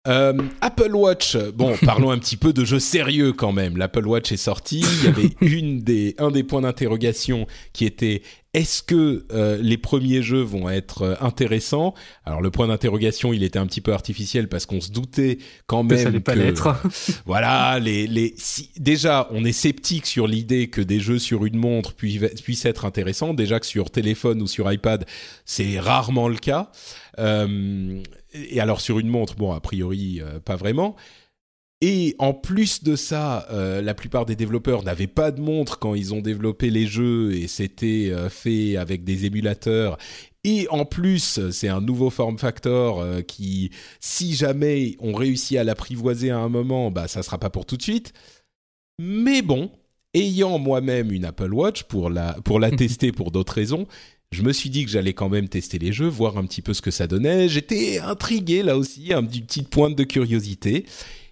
Apple 0.06 0.94
Watch, 0.94 1.36
bon, 1.54 1.76
parlons 1.84 2.10
un 2.10 2.18
petit 2.18 2.36
peu 2.36 2.52
de 2.52 2.64
jeux 2.64 2.80
sérieux 2.80 3.32
quand 3.32 3.52
même. 3.52 3.76
L'Apple 3.76 4.06
Watch 4.06 4.32
est 4.32 4.36
sorti. 4.36 4.84
Il 5.00 5.04
y 5.04 5.08
avait 5.08 5.30
une 5.40 5.80
des, 5.80 6.14
un 6.18 6.30
des 6.30 6.42
points 6.42 6.60
d'interrogation 6.60 7.46
qui 7.72 7.84
était 7.84 8.22
est-ce 8.54 8.84
que 8.84 9.26
euh, 9.32 9.58
les 9.60 9.76
premiers 9.76 10.22
jeux 10.22 10.40
vont 10.40 10.70
être 10.70 11.02
euh, 11.02 11.14
intéressants? 11.20 11.92
Alors 12.24 12.40
le 12.40 12.52
point 12.52 12.68
d'interrogation, 12.68 13.32
il 13.32 13.42
était 13.42 13.58
un 13.58 13.66
petit 13.66 13.80
peu 13.80 13.92
artificiel 13.92 14.48
parce 14.48 14.64
qu'on 14.64 14.80
se 14.80 14.92
doutait 14.92 15.38
quand 15.66 15.82
même 15.82 15.98
que, 15.98 16.12
ça 16.12 16.20
pas 16.20 16.36
l'être. 16.36 16.76
voilà, 17.26 17.80
les 17.80 18.06
les 18.06 18.34
déjà 18.78 19.28
on 19.32 19.44
est 19.44 19.52
sceptique 19.52 20.06
sur 20.06 20.28
l'idée 20.28 20.68
que 20.68 20.80
des 20.80 21.00
jeux 21.00 21.18
sur 21.18 21.44
une 21.44 21.56
montre 21.56 21.94
puissent, 21.94 22.64
être 22.64 22.84
intéressants. 22.84 23.34
Déjà 23.34 23.58
que 23.58 23.66
sur 23.66 23.90
téléphone 23.90 24.40
ou 24.40 24.46
sur 24.46 24.72
iPad, 24.72 25.04
c'est 25.44 25.80
rarement 25.80 26.28
le 26.28 26.36
cas. 26.36 26.70
Euh, 27.18 28.00
et 28.34 28.60
alors 28.60 28.80
sur 28.80 28.98
une 28.98 29.08
montre, 29.08 29.36
bon 29.36 29.52
a 29.52 29.60
priori 29.60 30.20
pas 30.44 30.56
vraiment. 30.56 30.96
Et 31.86 32.14
en 32.18 32.32
plus 32.32 32.82
de 32.82 32.96
ça, 32.96 33.46
euh, 33.50 33.82
la 33.82 33.92
plupart 33.92 34.24
des 34.24 34.36
développeurs 34.36 34.84
n'avaient 34.84 35.06
pas 35.06 35.30
de 35.30 35.42
montre 35.42 35.78
quand 35.78 35.94
ils 35.94 36.14
ont 36.14 36.22
développé 36.22 36.70
les 36.70 36.86
jeux 36.86 37.34
et 37.34 37.46
c'était 37.46 38.08
euh, 38.10 38.30
fait 38.30 38.78
avec 38.78 39.04
des 39.04 39.26
émulateurs. 39.26 39.98
Et 40.44 40.66
en 40.70 40.86
plus, 40.86 41.50
c'est 41.50 41.68
un 41.68 41.82
nouveau 41.82 42.08
form 42.08 42.38
factor 42.38 43.00
euh, 43.00 43.20
qui, 43.20 43.70
si 44.00 44.34
jamais 44.34 44.96
on 44.98 45.12
réussit 45.12 45.58
à 45.58 45.64
l'apprivoiser 45.64 46.30
à 46.30 46.38
un 46.38 46.48
moment, 46.48 46.90
bah 46.90 47.06
ça 47.06 47.22
sera 47.22 47.36
pas 47.36 47.50
pour 47.50 47.66
tout 47.66 47.76
de 47.76 47.82
suite. 47.82 48.14
Mais 48.98 49.42
bon, 49.42 49.70
ayant 50.14 50.58
moi-même 50.58 51.12
une 51.12 51.26
Apple 51.26 51.52
Watch 51.52 51.82
pour 51.82 52.08
la 52.08 52.34
pour 52.44 52.60
la 52.60 52.70
tester 52.76 53.12
pour 53.12 53.30
d'autres 53.30 53.52
raisons, 53.52 53.86
je 54.34 54.42
me 54.42 54.52
suis 54.52 54.68
dit 54.68 54.84
que 54.84 54.90
j'allais 54.90 55.12
quand 55.12 55.28
même 55.28 55.48
tester 55.48 55.78
les 55.78 55.92
jeux, 55.92 56.08
voir 56.08 56.36
un 56.36 56.44
petit 56.44 56.60
peu 56.60 56.74
ce 56.74 56.82
que 56.82 56.90
ça 56.90 57.06
donnait. 57.06 57.48
J'étais 57.48 58.00
intrigué 58.00 58.62
là 58.62 58.76
aussi, 58.76 59.12
un 59.12 59.24
petit 59.24 59.62
pointe 59.62 59.94
de 59.94 60.04
curiosité. 60.04 60.86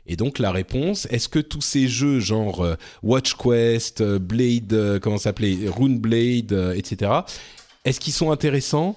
Et 0.07 0.17
donc 0.17 0.39
la 0.39 0.53
réponse, 0.53 1.07
est-ce 1.11 1.29
que 1.29 1.39
tous 1.39 1.61
ces 1.61 1.89
jeux 1.89 2.21
genre 2.21 2.63
euh, 2.63 2.75
Watch 3.03 3.35
Quest, 3.35 4.01
euh, 4.01 4.19
Blade, 4.19 4.73
euh, 4.73 4.99
comment 4.99 5.19
s'appelait, 5.19 5.59
Rune 5.67 5.99
Blade, 5.99 6.53
etc. 6.77 7.11
Est-ce 7.85 8.01
qu'ils 8.01 8.13
sont 8.13 8.31
intéressants? 8.31 8.97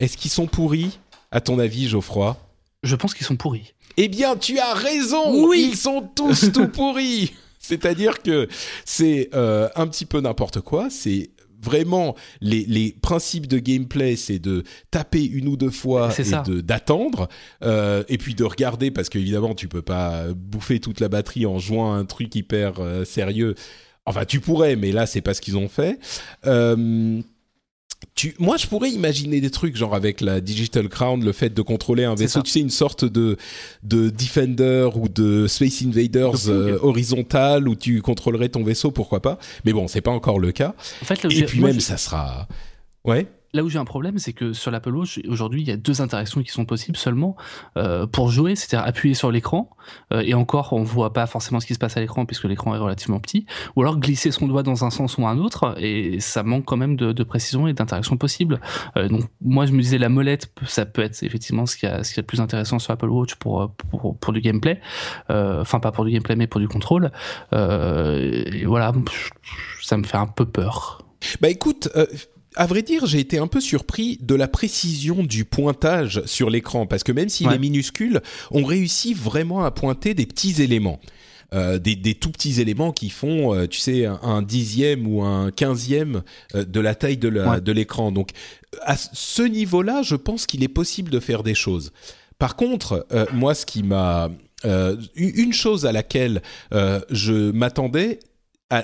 Est-ce 0.00 0.16
qu'ils 0.16 0.30
sont 0.30 0.46
pourris 0.46 0.98
À 1.30 1.40
ton 1.40 1.58
avis, 1.58 1.88
Geoffroy? 1.88 2.36
Je 2.82 2.94
pense 2.94 3.14
qu'ils 3.14 3.26
sont 3.26 3.36
pourris. 3.36 3.72
Eh 3.96 4.08
bien, 4.08 4.36
tu 4.36 4.58
as 4.58 4.74
raison. 4.74 5.46
Oui. 5.46 5.70
Ils 5.72 5.76
sont 5.76 6.02
tous 6.14 6.52
tout 6.52 6.68
pourris. 6.68 7.32
C'est-à-dire 7.58 8.22
que 8.22 8.48
c'est 8.84 9.30
un 9.32 9.86
petit 9.88 10.04
peu 10.04 10.20
n'importe 10.20 10.60
quoi. 10.60 10.88
C'est 10.88 11.30
vraiment 11.62 12.14
les, 12.40 12.96
principes 13.02 13.46
de 13.46 13.58
gameplay, 13.58 14.16
c'est 14.16 14.38
de 14.38 14.62
taper 14.90 15.24
une 15.24 15.48
ou 15.48 15.56
deux 15.56 15.70
fois 15.70 16.10
et 16.18 16.50
de 16.50 16.60
d'attendre, 16.60 17.28
euh, 17.62 18.04
et 18.08 18.18
puis 18.18 18.34
de 18.34 18.44
regarder 18.44 18.90
parce 18.90 19.08
qu'évidemment 19.08 19.54
tu 19.54 19.68
peux 19.68 19.82
pas 19.82 20.26
bouffer 20.34 20.80
toute 20.80 21.00
la 21.00 21.08
batterie 21.08 21.46
en 21.46 21.58
jouant 21.58 21.92
à 21.92 21.96
un 21.96 22.04
truc 22.04 22.34
hyper 22.34 22.80
euh, 22.80 23.04
sérieux. 23.04 23.54
Enfin, 24.04 24.24
tu 24.24 24.40
pourrais, 24.40 24.76
mais 24.76 24.92
là 24.92 25.06
c'est 25.06 25.20
pas 25.20 25.34
ce 25.34 25.40
qu'ils 25.40 25.56
ont 25.56 25.68
fait. 25.68 25.98
Euh, 26.46 27.20
moi, 28.38 28.56
je 28.56 28.66
pourrais 28.66 28.90
imaginer 28.90 29.40
des 29.40 29.50
trucs, 29.50 29.76
genre 29.76 29.94
avec 29.94 30.20
la 30.20 30.40
Digital 30.40 30.88
Crown, 30.88 31.22
le 31.22 31.32
fait 31.32 31.50
de 31.50 31.62
contrôler 31.62 32.04
un 32.04 32.14
vaisseau, 32.14 32.42
tu 32.42 32.50
sais, 32.50 32.60
une 32.60 32.70
sorte 32.70 33.04
de, 33.04 33.36
de 33.82 34.08
Defender 34.08 34.88
ou 34.94 35.08
de 35.08 35.46
Space 35.46 35.82
Invaders 35.82 36.48
euh, 36.48 36.78
horizontal 36.80 37.68
où 37.68 37.74
tu 37.74 38.00
contrôlerais 38.00 38.48
ton 38.48 38.64
vaisseau, 38.64 38.90
pourquoi 38.90 39.20
pas. 39.20 39.38
Mais 39.64 39.72
bon, 39.72 39.86
c'est 39.86 40.00
pas 40.00 40.10
encore 40.10 40.38
le 40.38 40.52
cas. 40.52 40.74
En 41.02 41.04
fait, 41.04 41.24
Et 41.30 41.44
puis 41.44 41.60
même, 41.60 41.80
ça 41.80 41.96
sera... 41.96 42.48
Ouais 43.04 43.26
là 43.56 43.64
où 43.64 43.68
j'ai 43.68 43.78
un 43.78 43.84
problème, 43.84 44.18
c'est 44.18 44.32
que 44.32 44.52
sur 44.52 44.70
l'Apple 44.70 44.94
Watch, 44.94 45.20
aujourd'hui, 45.28 45.62
il 45.62 45.68
y 45.68 45.72
a 45.72 45.76
deux 45.76 46.00
interactions 46.00 46.42
qui 46.42 46.52
sont 46.52 46.64
possibles 46.64 46.96
seulement 46.96 47.36
euh, 47.76 48.06
pour 48.06 48.30
jouer, 48.30 48.54
c'est-à-dire 48.54 48.86
appuyer 48.86 49.14
sur 49.14 49.32
l'écran, 49.32 49.70
euh, 50.12 50.22
et 50.24 50.34
encore, 50.34 50.72
on 50.72 50.82
voit 50.82 51.12
pas 51.12 51.26
forcément 51.26 51.58
ce 51.58 51.66
qui 51.66 51.74
se 51.74 51.78
passe 51.78 51.96
à 51.96 52.00
l'écran 52.00 52.26
puisque 52.26 52.44
l'écran 52.44 52.74
est 52.74 52.78
relativement 52.78 53.18
petit, 53.18 53.46
ou 53.74 53.82
alors 53.82 53.98
glisser 53.98 54.30
son 54.30 54.46
doigt 54.46 54.62
dans 54.62 54.84
un 54.84 54.90
sens 54.90 55.18
ou 55.18 55.26
un 55.26 55.38
autre, 55.38 55.74
et 55.78 56.20
ça 56.20 56.42
manque 56.42 56.64
quand 56.64 56.76
même 56.76 56.96
de, 56.96 57.24
précision 57.24 57.66
et 57.66 57.72
d'interaction 57.72 58.16
possible. 58.16 58.60
Euh, 58.96 59.08
donc, 59.08 59.24
moi, 59.40 59.66
je 59.66 59.72
me 59.72 59.80
disais, 59.80 59.98
la 59.98 60.08
molette, 60.08 60.52
ça 60.66 60.86
peut 60.86 61.02
être 61.02 61.22
effectivement 61.22 61.66
ce 61.66 61.76
qui 61.76 61.86
a, 61.86 62.04
ce 62.04 62.12
qui 62.12 62.20
est 62.20 62.22
le 62.22 62.26
plus 62.26 62.40
intéressant 62.40 62.78
sur 62.78 62.92
Apple 62.92 63.08
Watch 63.08 63.34
pour, 63.36 63.72
pour, 63.90 64.16
pour 64.16 64.32
du 64.32 64.40
gameplay, 64.40 64.80
enfin, 65.28 65.80
pas 65.80 65.90
pour 65.90 66.04
du 66.04 66.12
gameplay, 66.12 66.36
mais 66.36 66.46
pour 66.46 66.60
du 66.60 66.68
contrôle. 66.68 67.10
et 67.52 68.64
voilà, 68.66 68.92
ça 69.82 69.96
me 69.96 70.04
fait 70.04 70.18
un 70.18 70.26
peu 70.26 70.44
peur. 70.44 71.02
Bah 71.40 71.48
écoute, 71.48 71.88
à 72.56 72.66
vrai 72.66 72.82
dire, 72.82 73.06
j'ai 73.06 73.20
été 73.20 73.38
un 73.38 73.46
peu 73.46 73.60
surpris 73.60 74.18
de 74.22 74.34
la 74.34 74.48
précision 74.48 75.22
du 75.22 75.44
pointage 75.44 76.22
sur 76.24 76.50
l'écran, 76.50 76.86
parce 76.86 77.04
que 77.04 77.12
même 77.12 77.28
s'il 77.28 77.52
est 77.52 77.58
minuscule, 77.58 78.22
on 78.50 78.64
réussit 78.64 79.16
vraiment 79.16 79.62
à 79.64 79.70
pointer 79.70 80.14
des 80.14 80.26
petits 80.26 80.62
éléments. 80.62 81.00
Euh, 81.54 81.78
des, 81.78 82.14
tout 82.14 82.32
petits 82.32 82.60
éléments 82.60 82.90
qui 82.90 83.08
font, 83.08 83.54
euh, 83.54 83.68
tu 83.68 83.78
sais, 83.78 84.04
un, 84.04 84.42
dixième 84.42 85.06
ou 85.06 85.22
un 85.22 85.52
quinzième 85.52 86.22
euh, 86.56 86.64
de 86.64 86.80
la 86.80 86.96
taille 86.96 87.18
de 87.18 87.72
l'écran. 87.72 88.10
Donc, 88.10 88.30
à 88.82 88.96
ce 88.96 89.42
niveau-là, 89.42 90.02
je 90.02 90.16
pense 90.16 90.46
qu'il 90.46 90.64
est 90.64 90.68
possible 90.68 91.10
de 91.10 91.20
faire 91.20 91.44
des 91.44 91.54
choses. 91.54 91.92
Par 92.38 92.56
contre, 92.56 93.06
moi, 93.32 93.54
ce 93.54 93.64
qui 93.64 93.82
m'a... 93.82 94.28
une 95.14 95.52
chose 95.52 95.86
à 95.86 95.92
laquelle 95.92 96.42
je 96.72 97.50
m'attendais, 97.52 98.18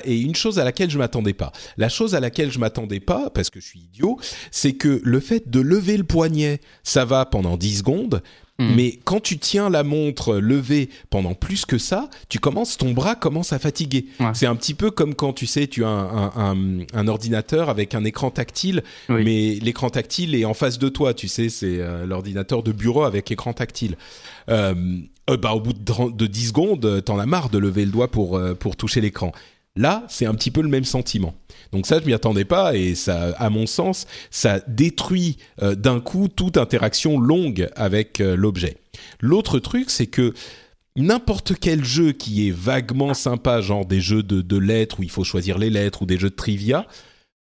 et 0.04 0.20
une 0.20 0.34
chose 0.34 0.58
à 0.58 0.64
laquelle 0.64 0.90
je 0.90 0.98
m'attendais 0.98 1.32
pas. 1.32 1.52
La 1.76 1.88
chose 1.88 2.14
à 2.14 2.20
laquelle 2.20 2.52
je 2.52 2.58
m'attendais 2.58 3.00
pas, 3.00 3.30
parce 3.30 3.50
que 3.50 3.60
je 3.60 3.66
suis 3.66 3.80
idiot, 3.80 4.18
c'est 4.50 4.74
que 4.74 5.00
le 5.02 5.20
fait 5.20 5.50
de 5.50 5.60
lever 5.60 5.96
le 5.96 6.04
poignet, 6.04 6.60
ça 6.84 7.04
va 7.04 7.26
pendant 7.26 7.56
10 7.56 7.78
secondes, 7.78 8.22
hmm. 8.60 8.74
mais 8.76 9.00
quand 9.04 9.20
tu 9.20 9.38
tiens 9.38 9.70
la 9.70 9.82
montre 9.82 10.36
levée 10.36 10.88
pendant 11.10 11.34
plus 11.34 11.66
que 11.66 11.78
ça, 11.78 12.08
tu 12.28 12.38
commences, 12.38 12.76
ton 12.76 12.92
bras 12.92 13.16
commence 13.16 13.52
à 13.52 13.58
fatiguer. 13.58 14.06
C'est 14.34 14.46
un 14.46 14.54
petit 14.54 14.74
peu 14.74 14.92
comme 14.92 15.16
quand 15.16 15.32
tu 15.32 15.46
sais, 15.46 15.66
tu 15.66 15.84
as 15.84 15.88
un, 15.88 17.08
ordinateur 17.08 17.68
avec 17.68 17.96
un 17.96 18.04
écran 18.04 18.30
tactile, 18.30 18.84
mais 19.08 19.54
l'écran 19.60 19.90
tactile 19.90 20.36
est 20.36 20.44
en 20.44 20.54
face 20.54 20.78
de 20.78 20.88
toi. 20.88 21.12
Tu 21.12 21.26
sais, 21.26 21.48
c'est 21.48 21.80
euh, 21.80 22.06
l'ordinateur 22.06 22.62
de 22.62 22.70
bureau 22.70 23.02
avec 23.02 23.32
écran 23.32 23.52
tactile. 23.52 23.96
Euh, 24.48 24.74
euh, 25.30 25.36
bah, 25.36 25.52
au 25.52 25.60
bout 25.60 25.72
de, 25.72 26.12
de 26.12 26.26
10 26.26 26.48
secondes, 26.48 27.04
t'en 27.04 27.18
as 27.18 27.26
marre 27.26 27.48
de 27.48 27.58
lever 27.58 27.84
le 27.84 27.90
doigt 27.90 28.08
pour, 28.08 28.40
pour 28.60 28.76
toucher 28.76 29.00
l'écran. 29.00 29.32
Là, 29.74 30.04
c'est 30.08 30.26
un 30.26 30.34
petit 30.34 30.50
peu 30.50 30.60
le 30.60 30.68
même 30.68 30.84
sentiment. 30.84 31.34
Donc 31.72 31.86
ça, 31.86 31.98
je 31.98 32.04
m'y 32.04 32.12
attendais 32.12 32.44
pas 32.44 32.76
et 32.76 32.94
ça, 32.94 33.34
à 33.38 33.48
mon 33.48 33.66
sens, 33.66 34.06
ça 34.30 34.60
détruit 34.68 35.38
euh, 35.62 35.74
d'un 35.74 36.00
coup 36.00 36.28
toute 36.28 36.58
interaction 36.58 37.18
longue 37.18 37.68
avec 37.74 38.20
euh, 38.20 38.36
l'objet. 38.36 38.76
L'autre 39.20 39.58
truc, 39.58 39.88
c'est 39.88 40.08
que 40.08 40.34
n'importe 40.96 41.54
quel 41.58 41.84
jeu 41.84 42.12
qui 42.12 42.46
est 42.46 42.50
vaguement 42.50 43.14
sympa, 43.14 43.62
genre 43.62 43.86
des 43.86 44.02
jeux 44.02 44.22
de, 44.22 44.42
de 44.42 44.56
lettres 44.58 45.00
où 45.00 45.02
il 45.02 45.10
faut 45.10 45.24
choisir 45.24 45.56
les 45.56 45.70
lettres 45.70 46.02
ou 46.02 46.06
des 46.06 46.18
jeux 46.18 46.30
de 46.30 46.34
trivia, 46.34 46.86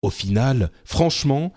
au 0.02 0.10
final, 0.10 0.70
franchement, 0.84 1.52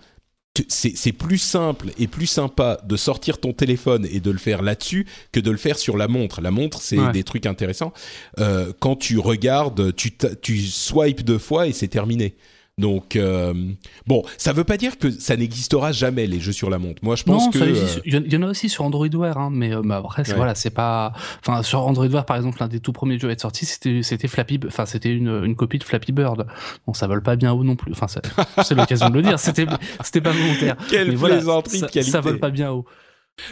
c'est 0.68 1.12
plus 1.12 1.38
simple 1.38 1.90
et 1.98 2.06
plus 2.06 2.26
sympa 2.26 2.78
de 2.84 2.96
sortir 2.96 3.38
ton 3.38 3.52
téléphone 3.52 4.06
et 4.10 4.20
de 4.20 4.30
le 4.30 4.38
faire 4.38 4.62
là-dessus 4.62 5.06
que 5.32 5.40
de 5.40 5.50
le 5.50 5.56
faire 5.56 5.78
sur 5.78 5.96
la 5.96 6.08
montre. 6.08 6.40
La 6.40 6.50
montre, 6.50 6.80
c'est 6.80 7.12
des 7.12 7.24
trucs 7.24 7.46
intéressants. 7.46 7.92
Euh, 8.38 8.72
quand 8.80 8.96
tu 8.96 9.18
regardes, 9.18 9.94
tu, 9.94 10.16
tu 10.42 10.58
swipes 10.58 11.22
deux 11.22 11.38
fois 11.38 11.66
et 11.66 11.72
c'est 11.72 11.88
terminé. 11.88 12.34
Donc 12.78 13.16
euh, 13.16 13.54
bon, 14.06 14.22
ça 14.36 14.52
veut 14.52 14.64
pas 14.64 14.76
dire 14.76 14.98
que 14.98 15.10
ça 15.10 15.34
n'existera 15.34 15.92
jamais 15.92 16.26
les 16.26 16.40
jeux 16.40 16.52
sur 16.52 16.68
la 16.68 16.78
montre. 16.78 17.02
Moi, 17.02 17.16
je 17.16 17.22
pense 17.24 17.48
que 17.48 17.58
euh, 17.58 18.00
il 18.04 18.30
y 18.30 18.36
en 18.36 18.42
a 18.42 18.48
aussi 18.48 18.68
sur 18.68 18.84
Android 18.84 19.08
Wear, 19.08 19.38
hein, 19.38 19.48
mais, 19.50 19.74
euh, 19.74 19.82
après, 19.88 20.24
voilà, 20.24 20.54
c'est 20.54 20.68
pas. 20.68 21.14
Enfin, 21.40 21.62
sur 21.62 21.80
Android 21.80 22.06
Wear, 22.06 22.26
par 22.26 22.36
exemple, 22.36 22.58
l'un 22.60 22.68
des 22.68 22.80
tout 22.80 22.92
premiers 22.92 23.18
jeux 23.18 23.30
à 23.30 23.32
être 23.32 23.40
sorti, 23.40 23.64
c'était 23.64 24.28
Flappy, 24.28 24.60
enfin 24.66 24.84
c'était 24.84 25.10
une, 25.10 25.42
une 25.44 25.56
copie 25.56 25.78
de 25.78 25.84
Flappy 25.84 26.12
Bird. 26.12 26.46
Bon, 26.86 26.92
ça 26.92 27.06
vole 27.06 27.22
pas 27.22 27.36
bien 27.36 27.54
haut 27.54 27.64
non 27.64 27.76
plus. 27.76 27.92
Enfin, 27.92 28.08
c'est 28.62 28.74
l'occasion 28.74 29.08
de 29.08 29.14
le 29.14 29.22
dire. 29.22 29.38
C'était 29.38 29.64
pas 29.64 30.32
volontaire. 30.32 30.76
Quelle 30.90 31.12
mais 31.12 31.16
plaisanterie 31.16 31.78
voilà, 31.78 31.92
qualité. 31.92 32.10
Ça 32.10 32.20
vole 32.20 32.38
pas 32.38 32.50
bien 32.50 32.72
haut. 32.72 32.84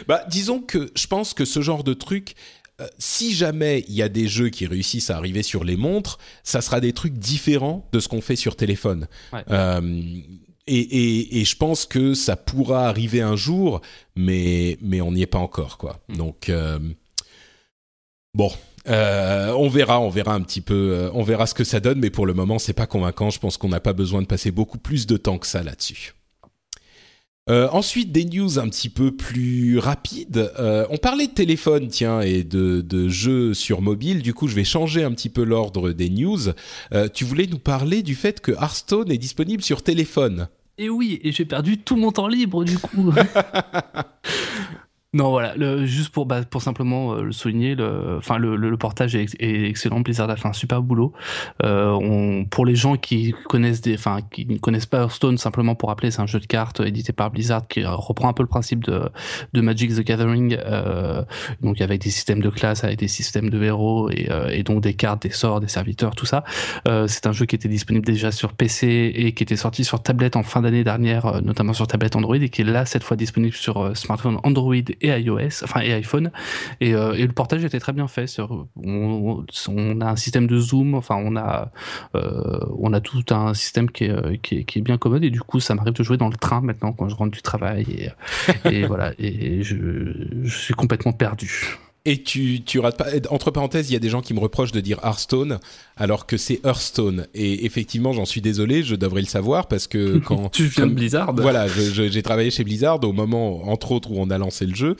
Bah, 0.07 0.23
disons 0.29 0.61
que 0.61 0.91
je 0.95 1.07
pense 1.07 1.33
que 1.33 1.45
ce 1.45 1.61
genre 1.61 1.83
de 1.83 1.95
truc, 1.95 2.35
euh, 2.81 2.87
si 2.97 3.33
jamais 3.33 3.85
il 3.87 3.93
y 3.93 4.01
a 4.01 4.09
des 4.09 4.27
jeux 4.27 4.49
qui 4.49 4.67
réussissent 4.67 5.09
à 5.09 5.15
arriver 5.15 5.43
sur 5.43 5.63
les 5.63 5.77
montres, 5.77 6.17
ça 6.43 6.59
sera 6.59 6.81
des 6.81 6.91
trucs 6.91 7.13
différents 7.13 7.87
de 7.93 7.99
ce 8.01 8.09
qu'on 8.09 8.19
fait 8.19 8.35
sur 8.35 8.57
téléphone. 8.57 9.07
Euh, 9.49 10.01
et, 10.67 11.45
je 11.45 11.55
pense 11.55 11.85
que 11.85 12.13
ça 12.13 12.35
pourra 12.35 12.89
arriver 12.89 13.21
un 13.21 13.37
jour, 13.37 13.81
mais, 14.15 14.77
mais 14.81 14.99
on 14.99 15.13
n'y 15.13 15.21
est 15.21 15.27
pas 15.27 15.39
encore, 15.39 15.77
quoi. 15.77 16.01
Hmm. 16.09 16.17
Donc, 16.17 16.49
euh, 16.49 16.79
bon. 18.33 18.51
on 18.87 19.69
verra, 19.69 20.01
on 20.01 20.09
verra 20.09 20.33
un 20.33 20.41
petit 20.41 20.61
peu, 20.61 21.09
on 21.13 21.23
verra 21.23 21.47
ce 21.47 21.53
que 21.53 21.63
ça 21.63 21.79
donne, 21.79 21.99
mais 21.99 22.09
pour 22.09 22.25
le 22.25 22.33
moment, 22.33 22.59
c'est 22.59 22.73
pas 22.73 22.87
convaincant. 22.87 23.29
Je 23.29 23.39
pense 23.39 23.55
qu'on 23.55 23.69
n'a 23.69 23.79
pas 23.79 23.93
besoin 23.93 24.21
de 24.21 24.27
passer 24.27 24.51
beaucoup 24.51 24.79
plus 24.79 25.07
de 25.07 25.15
temps 25.15 25.37
que 25.37 25.47
ça 25.47 25.63
là-dessus. 25.63 26.13
Euh, 27.47 27.67
ensuite, 27.71 28.11
des 28.11 28.25
news 28.25 28.57
un 28.57 28.67
petit 28.69 28.89
peu 28.89 29.11
plus 29.11 29.77
rapides. 29.77 30.51
Euh, 30.57 30.87
on 30.89 30.97
parlait 30.97 31.27
de 31.27 31.31
téléphone, 31.31 31.89
tiens, 31.89 32.21
et 32.21 32.43
de, 32.43 32.81
de, 32.81 33.07
jeux 33.07 33.53
sur 33.53 33.81
mobile. 33.81 34.23
Du 34.23 34.33
coup, 34.33 34.47
je 34.47 34.55
vais 34.55 34.63
changer 34.63 35.03
un 35.03 35.11
petit 35.11 35.29
peu 35.29 35.43
l'ordre 35.43 35.91
des 35.91 36.09
news. 36.09 36.39
Euh, 36.91 37.07
tu 37.07 37.23
voulais 37.23 37.45
nous 37.45 37.59
parler 37.59 38.01
du 38.01 38.15
fait 38.15 38.41
que 38.41 38.51
Hearthstone 38.51 39.11
est 39.11 39.19
disponible 39.19 39.61
sur 39.61 39.83
téléphone. 39.83 40.47
Et 40.79 40.89
oui, 40.89 41.19
et 41.23 41.31
j'ai 41.31 41.45
perdu 41.45 41.77
tout 41.77 41.95
mon 41.95 42.11
temps 42.11 42.27
libre 42.27 42.65
du 42.65 42.77
coup. 42.77 43.13
Non, 45.15 45.29
voilà, 45.29 45.55
le, 45.55 45.85
juste 45.85 46.09
pour, 46.09 46.25
bah, 46.25 46.43
pour 46.43 46.61
simplement 46.61 47.13
euh, 47.13 47.21
le 47.21 47.31
souligner, 47.31 47.73
le, 47.73 48.17
enfin, 48.17 48.37
le, 48.37 48.57
le, 48.57 48.75
portage 48.75 49.15
est, 49.15 49.33
excellent. 49.39 50.01
Blizzard 50.01 50.29
a 50.29 50.35
fait 50.35 50.49
un 50.49 50.51
super 50.51 50.81
boulot. 50.81 51.13
Euh, 51.63 51.91
on, 51.91 52.43
pour 52.43 52.65
les 52.65 52.75
gens 52.75 52.97
qui 52.97 53.33
connaissent 53.47 53.79
des, 53.79 53.93
enfin, 53.93 54.17
qui 54.29 54.45
ne 54.45 54.57
connaissent 54.57 54.85
pas 54.85 54.97
Hearthstone, 54.97 55.37
simplement 55.37 55.73
pour 55.73 55.87
rappeler, 55.87 56.11
c'est 56.11 56.19
un 56.19 56.25
jeu 56.25 56.41
de 56.41 56.45
cartes 56.45 56.81
édité 56.81 57.13
par 57.13 57.31
Blizzard 57.31 57.65
qui 57.65 57.85
reprend 57.85 58.27
un 58.27 58.33
peu 58.33 58.43
le 58.43 58.49
principe 58.49 58.83
de, 58.83 59.09
de 59.53 59.61
Magic 59.61 59.95
the 59.95 60.01
Gathering, 60.01 60.57
euh, 60.59 61.23
donc 61.61 61.79
avec 61.79 62.01
des 62.01 62.09
systèmes 62.09 62.41
de 62.41 62.49
classe, 62.49 62.83
avec 62.83 62.99
des 62.99 63.07
systèmes 63.07 63.49
de 63.49 63.63
héros 63.63 64.09
et, 64.09 64.27
euh, 64.29 64.49
et 64.49 64.63
donc 64.63 64.81
des 64.81 64.95
cartes, 64.95 65.23
des 65.23 65.29
sorts, 65.29 65.61
des 65.61 65.69
serviteurs, 65.69 66.13
tout 66.13 66.25
ça. 66.25 66.43
Euh, 66.89 67.07
c'est 67.07 67.25
un 67.25 67.31
jeu 67.31 67.45
qui 67.45 67.55
était 67.55 67.69
disponible 67.69 68.05
déjà 68.05 68.33
sur 68.33 68.51
PC 68.51 69.13
et 69.15 69.31
qui 69.31 69.43
était 69.43 69.55
sorti 69.55 69.85
sur 69.85 70.03
tablette 70.03 70.35
en 70.35 70.43
fin 70.43 70.61
d'année 70.61 70.83
dernière, 70.83 71.41
notamment 71.41 71.71
sur 71.71 71.87
tablette 71.87 72.17
Android 72.17 72.35
et 72.35 72.49
qui 72.49 72.63
est 72.63 72.65
là 72.65 72.85
cette 72.85 73.03
fois 73.03 73.15
disponible 73.15 73.55
sur 73.55 73.95
smartphone 73.95 74.39
Android 74.43 74.75
iOS, 75.07 75.63
enfin 75.63 75.81
et 75.81 75.93
iPhone, 75.93 76.31
et, 76.81 76.91
et 76.91 77.27
le 77.27 77.31
portage 77.31 77.63
était 77.63 77.79
très 77.79 77.93
bien 77.93 78.07
fait. 78.07 78.25
On, 78.39 79.45
on, 79.67 80.01
a 80.01 80.05
un 80.05 80.15
système 80.15 80.47
de 80.47 80.57
zoom, 80.57 80.95
enfin 80.95 81.15
on 81.17 81.35
a 81.35 81.71
on 82.13 82.93
a 82.93 82.99
tout 82.99 83.23
un 83.31 83.53
système 83.53 83.89
qui 83.89 84.05
est, 84.05 84.41
qui 84.41 84.59
est, 84.59 84.63
qui 84.63 84.79
est 84.79 84.81
bien 84.81 84.97
commode 84.97 85.23
et 85.23 85.29
du 85.29 85.41
coup 85.41 85.59
ça 85.59 85.75
m'arrive 85.75 85.93
de 85.93 86.03
jouer 86.03 86.17
dans 86.17 86.29
le 86.29 86.37
train 86.37 86.61
maintenant 86.61 86.93
quand 86.93 87.09
je 87.09 87.15
rentre 87.15 87.31
du 87.31 87.41
travail 87.41 87.85
et, 88.65 88.69
et 88.69 88.85
voilà 88.87 89.13
et 89.19 89.63
je 89.63 90.47
suis 90.47 90.73
complètement 90.73 91.13
perdu. 91.13 91.77
Et 92.05 92.21
tu, 92.21 92.61
tu 92.63 92.79
rates 92.79 92.97
pas. 92.97 93.07
Entre 93.29 93.51
parenthèses, 93.51 93.89
il 93.89 93.93
y 93.93 93.95
a 93.95 93.99
des 93.99 94.09
gens 94.09 94.21
qui 94.21 94.33
me 94.33 94.39
reprochent 94.39 94.71
de 94.71 94.79
dire 94.79 94.99
Hearthstone 95.03 95.59
alors 95.97 96.25
que 96.25 96.37
c'est 96.37 96.59
Hearthstone. 96.63 97.27
Et 97.33 97.65
effectivement, 97.65 98.13
j'en 98.13 98.25
suis 98.25 98.41
désolé, 98.41 98.83
je 98.83 98.95
devrais 98.95 99.21
le 99.21 99.27
savoir 99.27 99.67
parce 99.67 99.87
que 99.87 100.17
quand 100.25 100.49
tu 100.49 100.65
viens 100.65 100.87
de 100.87 100.93
Blizzard. 100.93 101.33
Voilà, 101.35 101.67
j'ai 101.67 102.23
travaillé 102.23 102.51
chez 102.51 102.63
Blizzard 102.63 103.03
au 103.03 103.13
moment, 103.13 103.67
entre 103.69 103.91
autres, 103.91 104.11
où 104.11 104.15
on 104.17 104.29
a 104.29 104.37
lancé 104.37 104.65
le 104.65 104.75
jeu, 104.75 104.95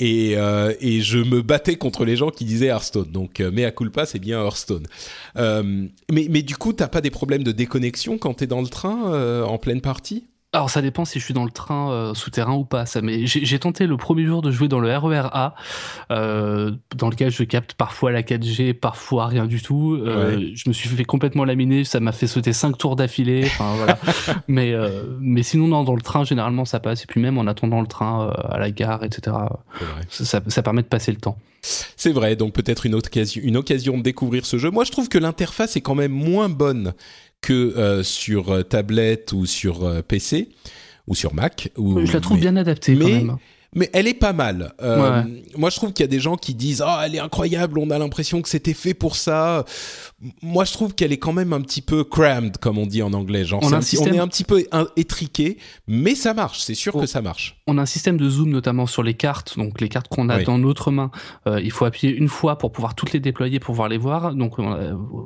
et 0.00 0.34
euh, 0.36 0.74
et 0.80 1.00
je 1.00 1.18
me 1.18 1.42
battais 1.42 1.76
contre 1.76 2.04
les 2.04 2.16
gens 2.16 2.30
qui 2.30 2.44
disaient 2.44 2.66
Hearthstone. 2.66 3.10
Donc, 3.10 3.40
euh, 3.40 3.50
mea 3.50 3.70
culpa, 3.70 4.06
c'est 4.06 4.18
bien 4.18 4.42
Hearthstone. 4.42 4.86
Euh, 5.36 5.86
mais 6.12 6.26
mais 6.30 6.42
du 6.42 6.56
coup, 6.56 6.72
t'as 6.72 6.88
pas 6.88 7.00
des 7.00 7.10
problèmes 7.10 7.44
de 7.44 7.52
déconnexion 7.52 8.18
quand 8.18 8.34
t'es 8.34 8.46
dans 8.46 8.60
le 8.60 8.68
train 8.68 9.12
euh, 9.12 9.44
en 9.44 9.58
pleine 9.58 9.80
partie? 9.80 10.24
Alors 10.54 10.70
ça 10.70 10.82
dépend 10.82 11.04
si 11.04 11.18
je 11.18 11.24
suis 11.24 11.34
dans 11.34 11.44
le 11.44 11.50
train 11.50 11.90
euh, 11.90 12.14
souterrain 12.14 12.54
ou 12.54 12.64
pas. 12.64 12.86
Ça, 12.86 13.02
mais 13.02 13.26
j'ai 13.26 13.58
tenté 13.58 13.88
le 13.88 13.96
premier 13.96 14.24
jour 14.24 14.40
de 14.40 14.52
jouer 14.52 14.68
dans 14.68 14.78
le 14.78 14.96
RER 14.96 15.28
A, 15.32 15.56
euh, 16.12 16.70
dans 16.94 17.10
lequel 17.10 17.32
je 17.32 17.42
capte 17.42 17.74
parfois 17.74 18.12
la 18.12 18.22
4G, 18.22 18.72
parfois 18.72 19.26
rien 19.26 19.46
du 19.46 19.60
tout. 19.60 19.94
Euh, 19.94 20.52
Je 20.54 20.68
me 20.68 20.72
suis 20.72 20.88
fait 20.88 21.04
complètement 21.04 21.44
laminer, 21.44 21.82
ça 21.82 21.98
m'a 21.98 22.12
fait 22.12 22.28
sauter 22.28 22.52
cinq 22.52 22.78
tours 22.78 22.94
d'affilée. 22.94 23.48
Voilà. 23.58 23.98
mais 24.48 24.74
mais 25.20 25.42
sinon 25.42 25.66
non, 25.66 25.82
dans 25.82 25.96
le 25.96 26.02
train 26.02 26.22
généralement 26.22 26.64
ça 26.64 26.78
passe. 26.78 27.02
Et 27.02 27.06
puis 27.06 27.20
même 27.20 27.36
en 27.36 27.48
attendant 27.48 27.80
le 27.80 27.88
train 27.88 28.30
à 28.48 28.58
la 28.58 28.70
gare, 28.70 29.02
etc. 29.02 29.36
Ça, 30.08 30.40
ça, 30.46 30.62
permet 30.62 30.82
de 30.82 30.86
passer 30.86 31.10
le 31.10 31.18
temps. 31.18 31.36
C'est 31.62 32.12
vrai, 32.12 32.36
donc 32.36 32.52
peut-être 32.52 32.86
une, 32.86 32.94
occasion, 32.94 33.42
une 33.42 33.56
occasion 33.56 33.96
de 33.96 34.02
découvrir 34.02 34.44
ce 34.44 34.58
jeu. 34.58 34.70
Moi, 34.70 34.84
je 34.84 34.92
trouve 34.92 35.08
que 35.08 35.18
l'interface 35.18 35.76
est 35.76 35.80
quand 35.80 35.94
même 35.94 36.12
moins 36.12 36.48
bonne 36.48 36.92
que 37.44 37.52
euh, 37.76 38.02
sur 38.02 38.50
euh, 38.50 38.62
tablette 38.62 39.32
ou 39.32 39.44
sur 39.44 39.84
euh, 39.84 40.00
PC 40.00 40.48
ou 41.06 41.14
sur 41.14 41.34
Mac. 41.34 41.70
Ou, 41.76 42.06
je 42.06 42.12
la 42.12 42.20
trouve 42.20 42.40
bien 42.40 42.56
adaptée 42.56 42.94
mais, 42.94 43.04
quand 43.04 43.10
même. 43.10 43.36
Mais 43.76 43.90
elle 43.92 44.06
est 44.06 44.14
pas 44.14 44.32
mal. 44.32 44.72
Moi, 45.56 45.68
je 45.68 45.76
trouve 45.76 45.92
qu'il 45.92 46.04
y 46.04 46.08
a 46.08 46.10
des 46.10 46.20
gens 46.20 46.36
qui 46.36 46.54
disent 46.54 46.80
"Ah, 46.80 46.98
oh, 47.00 47.02
elle 47.04 47.16
est 47.16 47.18
incroyable, 47.18 47.78
on 47.78 47.90
a 47.90 47.98
l'impression 47.98 48.40
que 48.40 48.48
c'était 48.48 48.72
fait 48.72 48.94
pour 48.94 49.16
ça." 49.16 49.64
Moi, 50.42 50.64
je 50.64 50.72
trouve 50.72 50.94
qu'elle 50.94 51.12
est 51.12 51.18
quand 51.18 51.32
même 51.32 51.52
un 51.52 51.60
petit 51.60 51.82
peu 51.82 52.04
crammed, 52.04 52.56
comme 52.58 52.78
on 52.78 52.86
dit 52.86 53.02
en 53.02 53.12
anglais. 53.12 53.44
Genre, 53.44 53.60
on, 53.62 53.72
est 53.72 54.18
un 54.18 54.28
petit 54.28 54.44
peu 54.44 54.64
étriqué, 54.96 55.58
mais 55.88 56.14
ça 56.14 56.32
marche. 56.32 56.60
C'est 56.60 56.74
sûr 56.74 56.94
que 56.94 57.04
ça 57.04 57.20
marche. 57.20 57.60
On 57.66 57.76
a 57.76 57.82
un 57.82 57.86
système 57.86 58.16
de 58.16 58.30
zoom, 58.30 58.48
notamment 58.48 58.86
sur 58.86 59.02
les 59.02 59.14
cartes. 59.14 59.58
Donc, 59.58 59.80
les 59.80 59.88
cartes 59.88 60.08
qu'on 60.08 60.28
a 60.30 60.42
dans 60.42 60.56
notre 60.56 60.90
main, 60.92 61.10
il 61.46 61.72
faut 61.72 61.84
appuyer 61.84 62.14
une 62.14 62.28
fois 62.28 62.56
pour 62.56 62.72
pouvoir 62.72 62.94
toutes 62.94 63.12
les 63.12 63.20
déployer, 63.20 63.58
pour 63.58 63.72
pouvoir 63.72 63.88
les 63.88 63.98
voir. 63.98 64.34
Donc, 64.34 64.54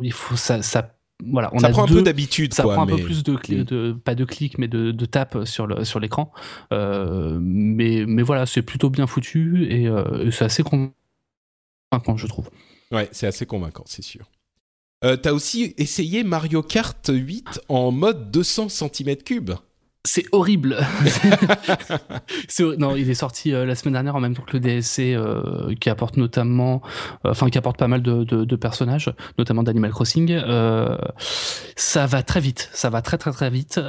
il 0.03 0.13
faut 0.13 0.37
ça, 0.37 0.63
ça 0.63 0.98
voilà, 1.27 1.51
on 1.53 1.59
ça 1.59 1.67
a 1.67 1.71
prend 1.71 1.85
un 1.85 1.89
peu 1.89 2.03
d'habitude. 2.03 2.55
Ça 2.55 2.63
prend 2.63 2.83
un 2.83 2.87
peu 2.87 2.97
plus 2.97 3.25
de, 3.25 3.33
mm. 3.33 3.65
de, 3.65 3.93
pas 3.93 4.15
de 4.15 4.25
clics, 4.25 4.59
mais 4.59 4.69
de, 4.69 4.93
de 4.93 5.07
tapes 5.07 5.45
sur 5.45 5.67
le 5.67 5.85
sur 5.85 5.99
l'écran. 5.99 6.33
Euh, 6.73 7.39
mais 7.41 8.05
mais 8.07 8.23
voilà, 8.23 8.47
c'est 8.47 8.63
plutôt 8.63 8.89
bien 8.91 9.07
foutu 9.07 9.67
et, 9.69 9.89
euh, 9.89 10.31
c'est 10.31 10.45
assez 10.45 10.63
convaincant, 10.63 12.17
je 12.17 12.27
trouve. 12.27 12.51
Ouais, 12.93 13.09
c'est 13.13 13.27
assez 13.27 13.47
convaincant, 13.47 13.85
c'est 13.87 14.03
sûr. 14.03 14.31
Euh, 15.05 15.17
T'as 15.17 15.33
aussi 15.33 15.75
essayé 15.77 16.25
Mario 16.25 16.63
Kart 16.63 17.09
8 17.09 17.63
en 17.69 17.93
mode 17.93 18.31
200 18.31 18.67
cm3 18.67 19.59
c'est 20.05 20.25
horrible. 20.33 20.79
non, 22.79 22.97
il 22.97 23.11
est 23.11 23.15
sorti 23.15 23.53
euh, 23.53 23.67
la 23.67 23.75
semaine 23.75 23.95
dernière 23.95 24.15
en 24.15 24.21
même 24.21 24.35
temps 24.35 24.43
que 24.43 24.57
le 24.57 24.61
DSC 24.61 25.01
euh, 25.01 25.75
qui 25.81 25.91
apporte 25.91 26.17
notamment, 26.17 26.83
euh, 27.27 27.31
enfin 27.31 27.51
qui 27.51 27.59
apporte 27.59 27.79
pas 27.79 27.89
mal 27.89 28.03
de, 28.03 28.25
de, 28.25 28.45
de 28.45 28.57
personnages, 28.57 29.13
notamment 29.39 29.63
d'Animal 29.63 29.91
Crossing. 29.91 30.41
ça 31.77 32.07
va 32.07 32.23
très 32.23 32.41
vite, 32.41 32.71
ça 32.73 32.91
va 32.91 33.03
très 33.03 33.19
très 33.19 33.33
très 33.33 33.51
vite 33.51 33.81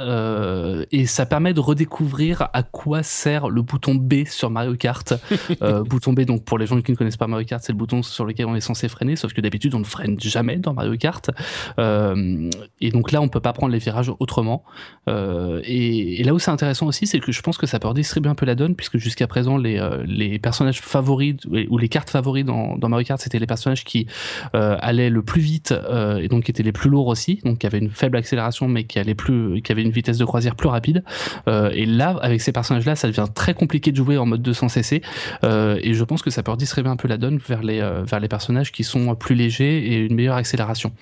et 0.90 1.06
ça 1.06 1.26
permet 1.26 1.54
de 1.54 1.60
redécouvrir 1.60 2.48
à 2.52 2.62
quoi 2.62 3.02
sert 3.02 3.48
le 3.48 3.62
bouton 3.62 3.94
B 3.94 4.26
sur 4.26 4.50
Mario 4.50 4.74
Kart. 4.74 5.14
bouton 5.86 6.12
B, 6.12 6.22
donc 6.22 6.44
pour 6.44 6.58
les 6.58 6.66
gens 6.66 6.80
qui 6.80 6.90
ne 6.90 6.96
connaissent 6.96 7.16
pas 7.16 7.28
Mario 7.28 7.46
Kart, 7.46 7.62
c'est 7.62 7.72
le 7.72 7.78
bouton 7.78 8.02
sur 8.02 8.24
lequel 8.24 8.46
on 8.46 8.54
est 8.54 8.60
censé 8.60 8.88
freiner, 8.88 9.16
sauf 9.16 9.32
que 9.32 9.40
d'habitude 9.40 9.74
on 9.74 9.80
ne 9.80 9.84
freine 9.84 10.20
jamais 10.20 10.56
dans 10.56 10.74
Mario 10.74 10.96
Kart. 10.96 11.30
et 11.78 12.90
donc 12.90 13.12
là, 13.12 13.22
on 13.22 13.28
peut 13.28 13.40
pas 13.40 13.52
prendre 13.52 13.72
les 13.72 13.78
virages 13.78 14.12
autrement. 14.18 14.64
et 15.06 15.99
et, 16.00 16.24
là 16.24 16.34
où 16.34 16.38
c'est 16.38 16.50
intéressant 16.50 16.86
aussi, 16.86 17.06
c'est 17.06 17.20
que 17.20 17.32
je 17.32 17.42
pense 17.42 17.58
que 17.58 17.66
ça 17.66 17.78
peut 17.78 17.88
redistribuer 17.88 18.30
un 18.30 18.34
peu 18.34 18.46
la 18.46 18.54
donne, 18.54 18.74
puisque 18.74 18.98
jusqu'à 18.98 19.26
présent, 19.26 19.56
les, 19.56 19.78
euh, 19.78 20.38
personnages 20.42 20.80
favoris 20.80 21.36
ou 21.68 21.78
les 21.78 21.88
cartes 21.88 22.10
favoris 22.10 22.44
dans, 22.44 22.76
Mario 22.88 23.06
Kart, 23.06 23.20
c'était 23.20 23.38
les 23.38 23.46
personnages 23.46 23.84
qui 23.84 24.06
euh, 24.54 24.76
allaient 24.80 25.10
le 25.10 25.22
plus 25.22 25.40
vite 25.40 25.72
euh, 25.72 26.18
et 26.18 26.28
donc 26.28 26.44
qui 26.44 26.50
étaient 26.50 26.62
les 26.62 26.72
plus 26.72 26.90
lourds 26.90 27.06
aussi, 27.06 27.40
donc 27.44 27.58
qui 27.58 27.66
avaient 27.66 27.78
une 27.78 27.90
faible 27.90 28.16
accélération, 28.16 28.68
mais 28.68 28.84
qui 28.84 28.98
allaient 28.98 29.14
plus, 29.14 29.62
qui 29.62 29.72
avaient 29.72 29.82
une 29.82 29.90
vitesse 29.90 30.18
de 30.18 30.24
croisière 30.24 30.56
plus 30.56 30.68
rapide. 30.68 31.04
et 31.46 31.86
là, 31.86 32.18
avec 32.22 32.40
ces 32.40 32.52
personnages-là, 32.52 32.96
ça 32.96 33.08
devient 33.08 33.26
très 33.34 33.54
compliqué 33.54 33.92
de 33.92 33.96
jouer 33.96 34.18
en 34.18 34.26
mode 34.26 34.42
200 34.42 34.68
cc. 34.68 35.02
et 35.42 35.94
je 35.94 36.04
pense 36.04 36.22
que 36.22 36.30
ça 36.30 36.42
peut 36.42 36.50
redistribuer 36.50 36.90
un 36.90 36.96
peu 36.96 37.08
la 37.08 37.16
donne 37.16 37.38
vers 37.38 37.62
les, 37.62 37.80
vers 38.04 38.20
les 38.20 38.28
personnages 38.28 38.72
qui 38.72 38.84
sont 38.84 39.14
plus 39.14 39.34
légers 39.34 39.78
et 39.78 40.06
une 40.06 40.14
meilleure 40.14 40.36
accélération. 40.36 40.92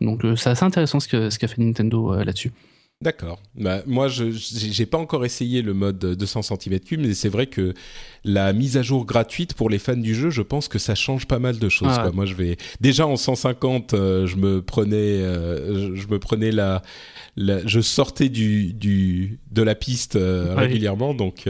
Donc 0.00 0.22
c'est 0.36 0.50
assez 0.50 0.64
intéressant 0.64 1.00
ce 1.00 1.08
qu'a 1.08 1.30
ce 1.30 1.38
qu'a 1.38 1.48
fait 1.48 1.62
Nintendo 1.62 2.22
là-dessus. 2.22 2.52
D'accord. 3.02 3.40
Bah, 3.56 3.82
moi, 3.86 4.06
je 4.06 4.30
j'ai 4.30 4.86
pas 4.86 4.98
encore 4.98 5.24
essayé 5.24 5.60
le 5.60 5.74
mode 5.74 5.98
200 5.98 6.40
cm3, 6.40 6.98
mais 6.98 7.14
c'est 7.14 7.28
vrai 7.28 7.46
que 7.46 7.74
la 8.24 8.52
mise 8.52 8.76
à 8.76 8.82
jour 8.82 9.04
gratuite 9.04 9.54
pour 9.54 9.68
les 9.68 9.80
fans 9.80 9.96
du 9.96 10.14
jeu, 10.14 10.30
je 10.30 10.42
pense 10.42 10.68
que 10.68 10.78
ça 10.78 10.94
change 10.94 11.26
pas 11.26 11.40
mal 11.40 11.58
de 11.58 11.68
choses. 11.68 11.88
Ah 11.90 12.02
quoi. 12.02 12.12
Moi, 12.12 12.26
je 12.26 12.34
vais 12.34 12.56
déjà 12.80 13.06
en 13.06 13.16
150, 13.16 13.94
euh, 13.94 14.26
je 14.26 14.36
me 14.36 14.62
prenais, 14.62 14.96
euh, 14.96 15.96
je, 15.96 16.06
me 16.06 16.20
prenais 16.20 16.52
la, 16.52 16.82
je 17.36 17.80
sortais 17.80 18.28
du, 18.28 18.72
du 18.72 19.40
de 19.50 19.62
la 19.62 19.74
piste 19.74 20.14
euh, 20.14 20.54
régulièrement, 20.54 21.12
donc 21.12 21.48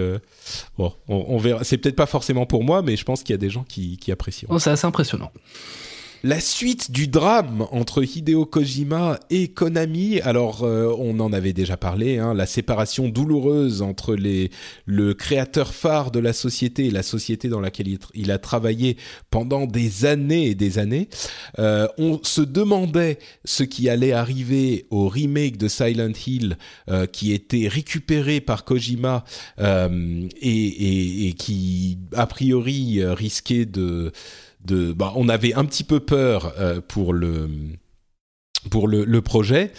bon, 0.79 0.93
on, 1.09 1.27
on 1.29 1.37
verra. 1.37 1.65
C'est 1.65 1.77
peut-être 1.77 1.97
pas 1.97 2.07
forcément 2.07 2.47
pour 2.47 2.65
moi, 2.65 2.81
mais 2.81 2.97
je 2.97 3.05
pense 3.05 3.23
qu'il 3.23 3.35
y 3.35 3.37
a 3.37 3.39
des 3.39 3.51
gens 3.51 3.65
qui, 3.65 3.99
qui 3.99 4.11
apprécient. 4.11 4.49
Oh, 4.51 4.59
c'est 4.59 4.71
assez 4.71 4.87
impressionnant 4.87 5.31
la 6.23 6.39
suite 6.39 6.93
du 6.93 7.09
drame 7.09 7.67
entre 7.73 8.05
Hideo 8.05 8.47
Kojima 8.47 9.19
et 9.31 9.49
Konami. 9.49 10.21
Alors, 10.21 10.63
euh, 10.63 10.95
on 10.99 11.19
en 11.19 11.33
avait 11.33 11.53
déjà 11.53 11.77
parlé, 11.77 12.19
hein, 12.19 12.33
la 12.33 12.47
séparation 12.47 13.09
douloureuse 13.09 13.83
entre 13.83 14.15
les, 14.15 14.51
le 14.87 15.15
créateur 15.15 15.75
phare 15.75 16.13
de 16.13 16.21
la 16.21 16.33
société 16.33 16.87
et 16.87 16.91
la 16.91 17.03
société 17.03 17.49
dans 17.49 17.61
laquelle 17.61 17.99
il, 18.15 18.31
a 18.31 18.39
travaillé 18.39 18.97
pendant 19.31 19.67
des 19.67 20.05
années 20.05 20.47
et 20.47 20.55
des 20.55 20.79
années. 20.79 21.09
Euh, 21.59 21.89
on 21.99 22.21
se 22.23 22.41
demandait 22.41 23.19
ce 23.45 23.65
qui 23.65 23.89
allait 23.89 24.13
arriver 24.13 24.87
au 24.91 25.09
remake 25.09 25.57
de 25.57 25.67
Silent 25.67 26.13
Hill, 26.27 26.57
euh, 26.89 27.07
qui 27.07 27.33
était 27.33 27.67
récupéré 27.67 28.41
par 28.41 28.65
Kojima 28.65 29.25
et, 29.59 29.65
et, 30.41 31.29
et, 31.29 31.33
qui, 31.33 31.99
a 32.15 32.27
priori, 32.27 33.05
risquait 33.05 33.67
de 33.67 34.13
de 34.65 34.93
bah, 34.93 35.13
on 35.17 35.29
avait 35.29 35.55
un 35.55 35.65
petit 35.65 35.85
peu 35.85 36.01
peur 36.01 36.55
euh, 36.59 36.81
pour 36.81 37.13
le 37.13 37.49
pour 38.71 38.89
le, 38.89 39.21
projet. 39.21 39.73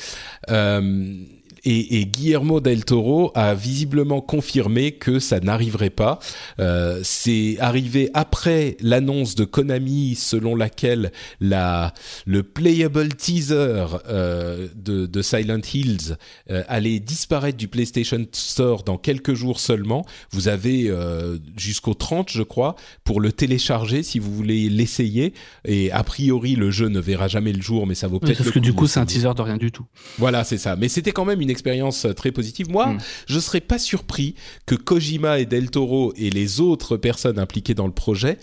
Euh, 0.50 1.24
et, 1.66 2.00
et, 2.00 2.06
Guillermo 2.06 2.60
del 2.60 2.84
Toro 2.84 3.32
a 3.36 3.56
visiblement 3.56 4.22
confirmé 4.22 4.94
que 4.94 5.20
ça 5.20 5.40
n'arriverait 5.40 5.90
pas. 5.90 6.20
Euh, 6.60 7.00
c'est 7.04 7.58
arrivé 7.60 8.10
après 8.14 8.76
l'annonce 8.82 9.36
de 9.36 9.46
Konami 9.46 10.16
selon 10.16 10.56
laquelle 10.56 11.12
la, 11.40 11.94
le 12.26 12.44
playable 12.44 13.10
teaser 13.16 13.86
euh, 14.10 14.68
de, 14.76 15.06
de, 15.06 15.22
Silent 15.22 15.62
Hills 15.74 16.18
euh, 16.50 16.64
allait 16.68 17.00
disparaître 17.00 17.58
du 17.58 17.68
PlayStation 17.68 18.26
Store 18.32 18.84
dans 18.84 18.98
quelques 18.98 19.34
jours 19.34 19.60
seulement. 19.60 20.06
Vous 20.32 20.48
avez 20.48 20.90
euh, 20.90 21.38
jusqu'au 21.56 21.94
30, 21.94 22.30
je 22.32 22.44
crois, 22.44 22.76
pour 23.04 23.22
le 23.22 23.32
télécharger 23.32 24.04
si 24.04 24.20
vous 24.20 24.34
voulez 24.34 24.70
l'essayer. 24.70 25.34
Et 25.66 25.92
a 25.92 26.04
priori, 26.04 26.56
le 26.56 26.72
jeu 26.72 26.90
ne 26.90 27.00
verra 27.00 27.28
jamais 27.28 27.54
le 27.54 27.62
jour, 27.62 27.88
mais 27.88 27.96
ça 27.96 28.08
vaut 28.08 28.20
peut-être. 28.20 28.40
parce 28.40 28.52
que 28.52 28.60
du 28.60 28.74
coup, 28.74 28.88
c'est 28.88 29.00
un 29.00 29.06
teaser 29.06 29.34
de 29.36 29.42
rien 29.42 29.58
du 29.58 29.72
tout. 29.72 29.86
Voilà, 30.18 30.44
c'est 30.44 30.58
ça. 30.58 30.76
Mais 30.76 30.90
c'était 30.90 31.12
quand 31.12 31.26
même 31.26 31.40
une 31.40 31.53
expérience 31.54 32.06
euh, 32.06 32.14
très 32.14 32.32
positive. 32.32 32.70
Moi, 32.70 32.88
je 32.88 32.94
hmm. 32.94 33.00
je 33.28 33.40
serais 33.40 33.62
pas 33.62 33.80
surpris 33.80 34.36
que 34.66 34.76
Kojima 34.76 35.40
et 35.40 35.46
Del 35.46 35.70
Toro 35.70 36.14
et 36.18 36.30
les 36.30 36.60
autres 36.60 36.98
personnes 36.98 37.40
impliquées 37.40 37.74
dans 37.74 37.88
le 37.88 37.94
projet 37.94 38.38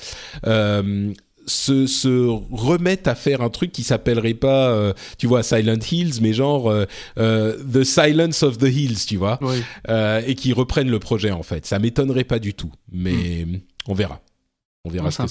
euh, 0.47 1.13
se, 1.47 1.87
se, 1.87 2.27
remettent 2.51 3.09
à 3.09 3.15
faire 3.15 3.41
un 3.43 3.51
truc 3.51 3.73
qui 3.73 3.83
s'appellerait 3.83 4.35
pas, 4.35 4.71
euh, 4.71 4.93
tu 5.19 5.27
vois, 5.27 5.43
Silent 5.43 5.79
Hills, 5.91 6.21
mais 6.21 6.33
genre 6.33 6.73
The 7.17 7.83
Silence 7.85 8.43
of 8.43 8.59
the 8.59 8.69
Hills, 8.69 9.07
tu 9.07 9.17
vois, 9.17 9.39
et 10.27 10.35
qui 10.35 10.53
reprennent 10.53 10.91
le 10.91 10.99
projet 10.99 11.31
en 11.31 11.43
fait. 11.43 11.67
Ça 11.67 11.79
m'étonnerait 11.79 12.25
pas 12.25 12.39
du 12.39 12.55
tout, 12.55 12.73
mais 12.91 13.45
hmm. 13.45 13.61
on 13.89 13.95
verra. 13.95 14.21
On 14.85 14.91
verra 14.91 15.11
ce, 15.11 15.23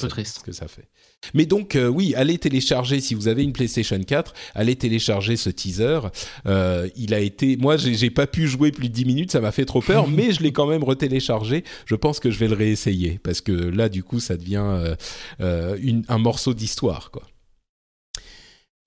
que 0.44 0.52
ça, 0.52 0.68
fait. 0.68 0.88
Mais 1.34 1.46
donc, 1.46 1.76
euh, 1.76 1.88
oui, 1.88 2.14
allez 2.16 2.38
télécharger, 2.38 3.00
si 3.02 3.14
vous 3.14 3.28
avez 3.28 3.44
une 3.44 3.54
PlayStation 3.54 4.00
4, 4.02 4.34
allez 4.56 4.76
télécharger 4.76 5.36
ce 5.36 5.50
teaser. 5.50 6.00
Euh, 6.48 6.90
il 6.96 7.14
a 7.14 7.20
été... 7.20 7.58
Moi, 7.58 7.78
j'ai 7.78 8.10
pas 8.10 8.26
pu 8.26 8.48
jouer 8.48 8.72
plus 8.72 8.90
de 8.90 8.94
10 8.94 9.06
minutes, 9.06 9.32
ça 9.32 9.42
m'a 9.42 9.52
fait 9.52 9.66
trop 9.66 9.82
peur, 9.82 10.08
mais 10.10 10.32
je 10.32 10.42
l'ai 10.42 10.52
quand 10.52 10.68
même 10.68 10.84
retéléchargé. 10.84 11.64
Je 11.86 11.96
pense 11.96 12.20
que 12.20 12.32
je 12.32 12.40
vais 12.40 12.48
le 12.48 12.56
réessayer, 12.56 13.20
parce 13.22 13.42
que 13.42 13.52
là, 13.52 13.90
du 13.90 14.04
coup, 14.04 14.20
ça 14.20 14.38
devient 14.38 14.96
euh, 15.42 16.02
un 16.08 16.18
morceau 16.18 16.54
d'histoire, 16.54 17.12
quoi. 17.12 17.24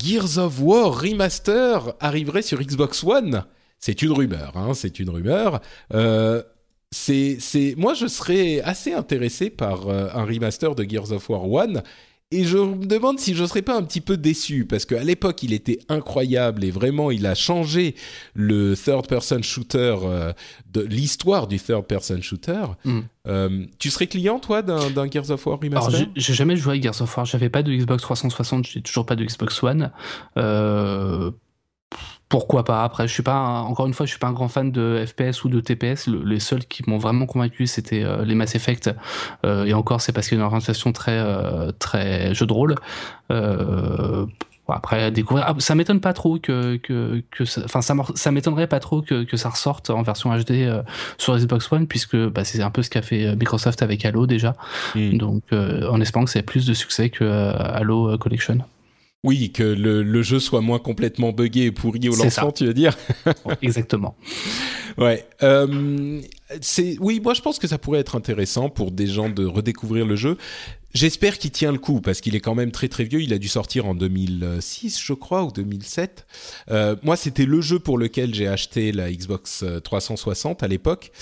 Gears 0.03 0.39
of 0.39 0.61
War 0.61 1.01
Remaster 1.01 1.95
arriverait 2.01 2.43
sur 2.43 2.61
Xbox 2.61 3.05
One 3.05 3.45
c'est 3.83 4.01
une 4.01 4.13
rumeur, 4.13 4.57
hein, 4.57 4.75
c'est 4.75 5.01
une 5.01 5.11
rumeur. 5.11 5.61
Euh, 5.93 6.41
c'est, 6.93 7.39
c'est, 7.41 7.75
moi, 7.77 7.95
je 7.95 8.07
serais 8.07 8.61
assez 8.61 8.93
intéressé 8.93 9.51
par 9.51 9.89
euh, 9.89 10.09
un 10.15 10.25
remaster 10.25 10.77
de 10.77 10.89
Gears 10.89 11.11
of 11.11 11.29
War 11.29 11.43
1. 11.65 11.83
Et 12.33 12.45
je 12.45 12.57
me 12.57 12.87
demande 12.87 13.19
si 13.19 13.35
je 13.35 13.43
ne 13.43 13.47
serais 13.47 13.61
pas 13.61 13.77
un 13.77 13.83
petit 13.83 14.01
peu 14.01 14.17
déçu, 14.17 14.65
parce 14.65 14.87
qu'à 14.87 15.05
l'époque, 15.05 15.43
il 15.43 15.53
était 15.53 15.79
incroyable 15.91 16.65
et 16.65 16.71
vraiment, 16.71 17.11
il 17.11 17.27
a 17.27 17.35
changé 17.35 17.95
le 18.35 18.75
third-person 18.75 19.43
shooter, 19.43 19.97
euh, 20.03 20.33
de 20.73 20.81
l'histoire 20.81 21.47
du 21.47 21.59
third-person 21.59 22.23
shooter. 22.23 22.65
Hmm. 22.85 23.01
Euh, 23.29 23.67
tu 23.79 23.91
serais 23.91 24.07
client, 24.07 24.39
toi, 24.39 24.63
d'un, 24.63 24.91
d'un 24.91 25.11
Gears 25.11 25.31
of 25.31 25.47
War 25.47 25.61
remaster 25.61 25.95
Alors, 25.95 26.09
j'ai, 26.17 26.35
jamais 26.35 26.57
joué 26.57 26.79
à 26.79 26.81
Gears 26.81 27.03
of 27.03 27.15
War. 27.15 27.27
J'avais 27.27 27.51
pas 27.51 27.63
de 27.63 27.71
Xbox 27.71 28.03
360, 28.03 28.67
j'ai 28.67 28.81
toujours 28.81 29.05
pas 29.05 29.15
de 29.15 29.25
Xbox 29.25 29.63
One. 29.63 29.93
Euh, 30.39 31.31
pourquoi 32.33 32.65
pas. 32.65 32.83
Après 32.83 33.07
je 33.07 33.13
suis 33.13 33.23
pas 33.23 33.61
encore 33.61 33.87
une 33.87 33.93
fois 33.93 34.07
je 34.07 34.11
suis 34.11 34.19
pas 34.19 34.27
un 34.27 34.33
grand 34.33 34.49
fan 34.49 34.73
de 34.73 35.05
FPS 35.07 35.45
ou 35.45 35.51
de 35.51 35.61
TPS 35.61 36.07
les 36.07 36.41
seuls 36.41 36.65
qui 36.65 36.83
m'ont 36.89 36.97
vraiment 36.97 37.27
convaincu 37.27 37.67
c'était 37.67 38.03
euh, 38.03 38.25
les 38.25 38.35
Mass 38.35 38.55
Effect. 38.55 38.91
Euh, 39.45 39.67
et 39.67 39.75
encore 39.75 40.01
c'est 40.01 40.13
parce 40.13 40.29
qu'il 40.29 40.39
y 40.39 40.41
a 40.41 40.43
une 40.43 40.47
orientation 40.47 40.93
très 40.93 41.19
euh, 41.19 41.73
très 41.79 42.35
jeu 42.35 42.47
de 42.47 42.53
rôle. 42.55 42.77
Après 44.69 45.11
découvrir. 45.11 45.45
Ah, 45.47 45.55
ça 45.59 45.75
m'étonne 45.75 46.01
pas 46.01 46.15
trop 46.15 46.39
que 46.39 46.77
que, 46.77 47.23
que 47.31 47.45
enfin 47.65 47.83
ça, 47.83 47.95
ça 48.15 48.31
m'étonnerait 48.31 48.69
pas 48.69 48.81
trop 48.81 49.03
que, 49.03 49.25
que 49.25 49.37
ça 49.37 49.51
ressorte 49.51 49.91
en 49.91 50.01
version 50.01 50.35
HD 50.35 50.73
sur 51.19 51.37
Xbox 51.37 51.71
One 51.71 51.87
puisque 51.87 52.17
bah, 52.17 52.45
c'est 52.45 52.63
un 52.63 52.71
peu 52.71 52.83
ce 52.83 52.89
qu'a 52.89 53.03
fait 53.03 53.37
Microsoft 53.37 53.83
avec 53.83 54.07
Halo 54.07 54.27
déjà. 54.27 54.55
Hmm. 54.95 55.19
donc 55.19 55.43
en 55.53 56.01
espérant 56.01 56.25
que 56.25 56.31
c'est 56.31 56.43
plus 56.43 56.65
de 56.65 56.73
succès 56.73 57.11
que 57.11 57.25
Halo 57.25 58.17
Collection 58.17 58.61
oui, 59.25 59.53
que 59.53 59.63
le, 59.63 60.23
jeu 60.23 60.41
soit 60.41 60.61
moins 60.61 60.81
complètement 60.81 61.33
buggé 61.33 61.67
et 61.67 61.73
pourri 61.73 62.09
au 62.09 62.17
lancement, 62.17 62.51
tu 62.51 62.67
veux 62.67 62.75
dire 62.75 62.97
Exactement. 63.63 64.17
Ouais. 64.99 65.25
Euh, 65.43 66.21
c'est 66.61 66.97
oui, 67.01 67.21
moi 67.21 67.33
je 67.35 67.41
pense 67.41 67.59
que 67.59 67.69
ça 67.69 67.79
pourrait 67.79 68.01
être 68.01 68.17
intéressant 68.17 68.69
pour 68.69 68.91
des 68.91 69.07
gens 69.07 69.29
de 69.29 69.45
redécouvrir 69.45 70.07
le 70.07 70.17
jeu. 70.17 70.37
J'espère 70.95 71.39
qu'il 71.39 71.51
tient 71.51 71.73
le 71.73 71.79
coup 71.79 72.01
parce 72.01 72.21
qu'il 72.21 72.37
est 72.37 72.41
quand 72.41 72.55
même 72.55 72.71
très 72.71 72.89
très 72.89 73.05
vieux. 73.05 73.23
Il 73.23 73.33
a 73.33 73.39
dû 73.39 73.49
sortir 73.49 73.87
en 73.87 73.95
2006, 73.95 75.01
je 75.03 75.13
crois, 75.15 75.45
ou 75.45 75.51
2007. 75.51 76.27
Euh, 76.71 76.97
moi, 77.03 77.17
c'était 77.17 77.47
le 77.47 77.61
jeu 77.61 77.79
pour 77.79 77.99
lequel 77.99 78.35
j'ai 78.35 78.47
acheté 78.47 78.93
la 78.93 79.11
Xbox 79.11 79.65
360 79.85 80.63
euh, 80.63 80.67
à 80.67 80.69
l'époque. 80.69 81.13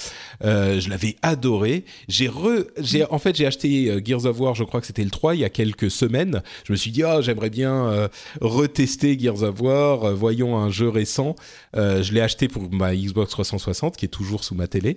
Euh, 0.45 0.81
je 0.81 0.89
l'avais 0.89 1.17
adoré. 1.23 1.85
J'ai 2.09 2.29
re, 2.29 2.65
j'ai 2.79 3.05
en 3.05 3.19
fait 3.19 3.37
j'ai 3.37 3.47
acheté 3.47 3.91
euh, 3.91 4.01
Gears 4.05 4.27
of 4.27 4.41
War. 4.41 4.55
Je 4.55 4.65
crois 4.65 4.81
que 4.81 4.87
c'était 4.87 5.05
le 5.05 5.11
3 5.11 5.35
il 5.35 5.41
y 5.41 5.45
a 5.45 5.51
quelques 5.51 5.91
semaines. 5.91 6.43
Je 6.65 6.73
me 6.73 6.77
suis 6.77 6.91
dit 6.91 7.05
oh 7.05 7.21
j'aimerais 7.23 7.51
bien 7.51 7.87
euh, 7.87 8.09
retester 8.41 9.19
Gears 9.19 9.43
of 9.43 9.61
War. 9.61 10.15
voyons 10.15 10.59
un 10.59 10.71
jeu 10.71 10.89
récent. 10.89 11.35
je 11.75 12.13
l'ai 12.13 12.21
acheté 12.21 12.49
pour 12.49 12.71
ma 12.73 12.95
Xbox 12.95 13.31
360 13.31 13.97
qui 13.97 14.07
est 14.07 14.09
toujours 14.09 14.45
sous 14.45 14.55
ma 14.55 14.67
télé. 14.67 14.97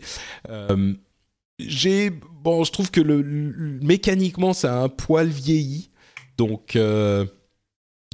Euh, 0.50 0.94
j'ai 1.68 2.10
bon, 2.10 2.64
je 2.64 2.72
trouve 2.72 2.92
que 2.92 3.02
le, 3.02 3.24
mécaniquement 3.82 4.54
ça 4.54 4.80
a 4.80 4.84
un 4.84 4.90
poil 4.90 5.28
vieilli, 5.28 5.90
donc 6.38 6.76
euh, 6.76 7.26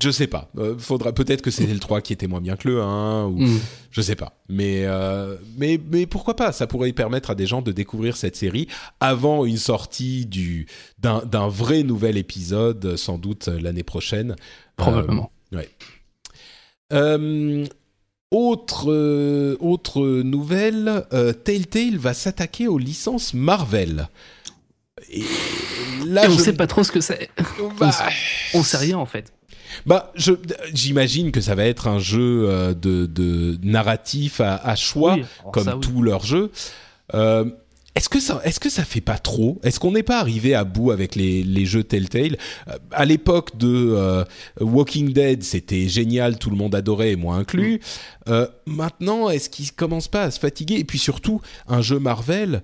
je 0.01 0.09
sais 0.09 0.27
pas. 0.27 0.49
Euh, 0.57 0.77
faudra 0.77 1.13
peut-être 1.13 1.41
que 1.41 1.51
c'était 1.51 1.73
le 1.73 1.79
3 1.79 2.01
qui 2.01 2.13
était 2.13 2.27
moins 2.27 2.41
bien 2.41 2.55
que 2.55 2.67
le 2.67 2.81
1 2.81 3.25
ou 3.25 3.39
mm. 3.39 3.59
je 3.91 4.01
sais 4.01 4.15
pas. 4.15 4.37
Mais 4.47 4.83
euh, 4.85 5.35
mais 5.57 5.79
mais 5.91 6.05
pourquoi 6.05 6.35
pas? 6.35 6.51
Ça 6.51 6.67
pourrait 6.67 6.93
permettre 6.93 7.31
à 7.31 7.35
des 7.35 7.45
gens 7.45 7.61
de 7.61 7.71
découvrir 7.71 8.15
cette 8.17 8.35
série 8.35 8.67
avant 8.99 9.45
une 9.45 9.57
sortie 9.57 10.25
du 10.25 10.67
d'un 10.99 11.47
vrai 11.47 11.83
nouvel 11.83 12.17
épisode, 12.17 12.95
sans 12.95 13.17
doute 13.17 13.47
l'année 13.47 13.83
prochaine. 13.83 14.35
Probablement. 14.77 15.31
ouais. 15.51 15.69
Autre, 18.31 18.91
euh, 18.91 19.57
autre 19.59 20.21
nouvelle, 20.21 21.03
euh, 21.13 21.33
Telltale 21.33 21.97
va 21.97 22.13
s'attaquer 22.13 22.67
aux 22.67 22.77
licences 22.77 23.33
Marvel. 23.33 24.07
Et 25.09 25.23
là, 26.05 26.25
on 26.27 26.33
ne 26.33 26.37
sait 26.37 26.53
pas 26.53 26.67
trop 26.67 26.83
ce 26.83 26.91
que 26.91 27.01
c'est. 27.01 27.31
Bah, 27.79 27.91
on, 28.53 28.61
sait 28.61 28.77
rien 28.77 28.99
en 28.99 29.07
fait. 29.07 29.33
Bah, 29.87 30.13
j'imagine 30.73 31.31
que 31.31 31.41
ça 31.41 31.55
va 31.55 31.65
être 31.65 31.87
un 31.87 31.97
jeu 31.97 32.47
euh, 32.47 32.75
de, 32.75 33.07
de 33.07 33.57
narratif 33.63 34.41
à, 34.41 34.75
choix, 34.75 35.17
comme 35.51 35.79
tous 35.79 36.03
leurs 36.03 36.23
jeux. 36.23 36.51
Est-ce 37.95 38.07
que 38.07 38.19
ça, 38.19 38.39
est-ce 38.43 38.59
que 38.59 38.69
ça 38.69 38.85
fait 38.85 39.01
pas 39.01 39.17
trop? 39.17 39.59
Est-ce 39.63 39.79
qu'on 39.79 39.91
n'est 39.91 40.03
pas 40.03 40.19
arrivé 40.19 40.53
à 40.53 40.63
bout 40.63 40.91
avec 40.91 41.15
les, 41.15 41.43
les 41.43 41.65
jeux 41.65 41.83
Telltale? 41.83 42.37
Euh, 42.67 42.77
À 42.91 43.05
l'époque 43.05 43.57
de 43.57 43.67
euh, 43.95 44.23
Walking 44.61 45.11
Dead, 45.11 45.43
c'était 45.43 45.87
génial, 45.87 46.37
tout 46.37 46.49
le 46.49 46.55
monde 46.55 46.75
adorait, 46.75 47.15
moi 47.15 47.35
inclus. 47.35 47.75
Mm. 47.75 48.31
Euh, 48.31 48.47
maintenant, 48.67 49.29
est-ce 49.29 49.49
qu'ils 49.49 49.71
commencent 49.71 50.07
pas 50.07 50.23
à 50.23 50.31
se 50.31 50.39
fatiguer? 50.39 50.75
Et 50.75 50.83
puis 50.85 50.99
surtout, 50.99 51.41
un 51.67 51.81
jeu 51.81 51.99
Marvel. 51.99 52.61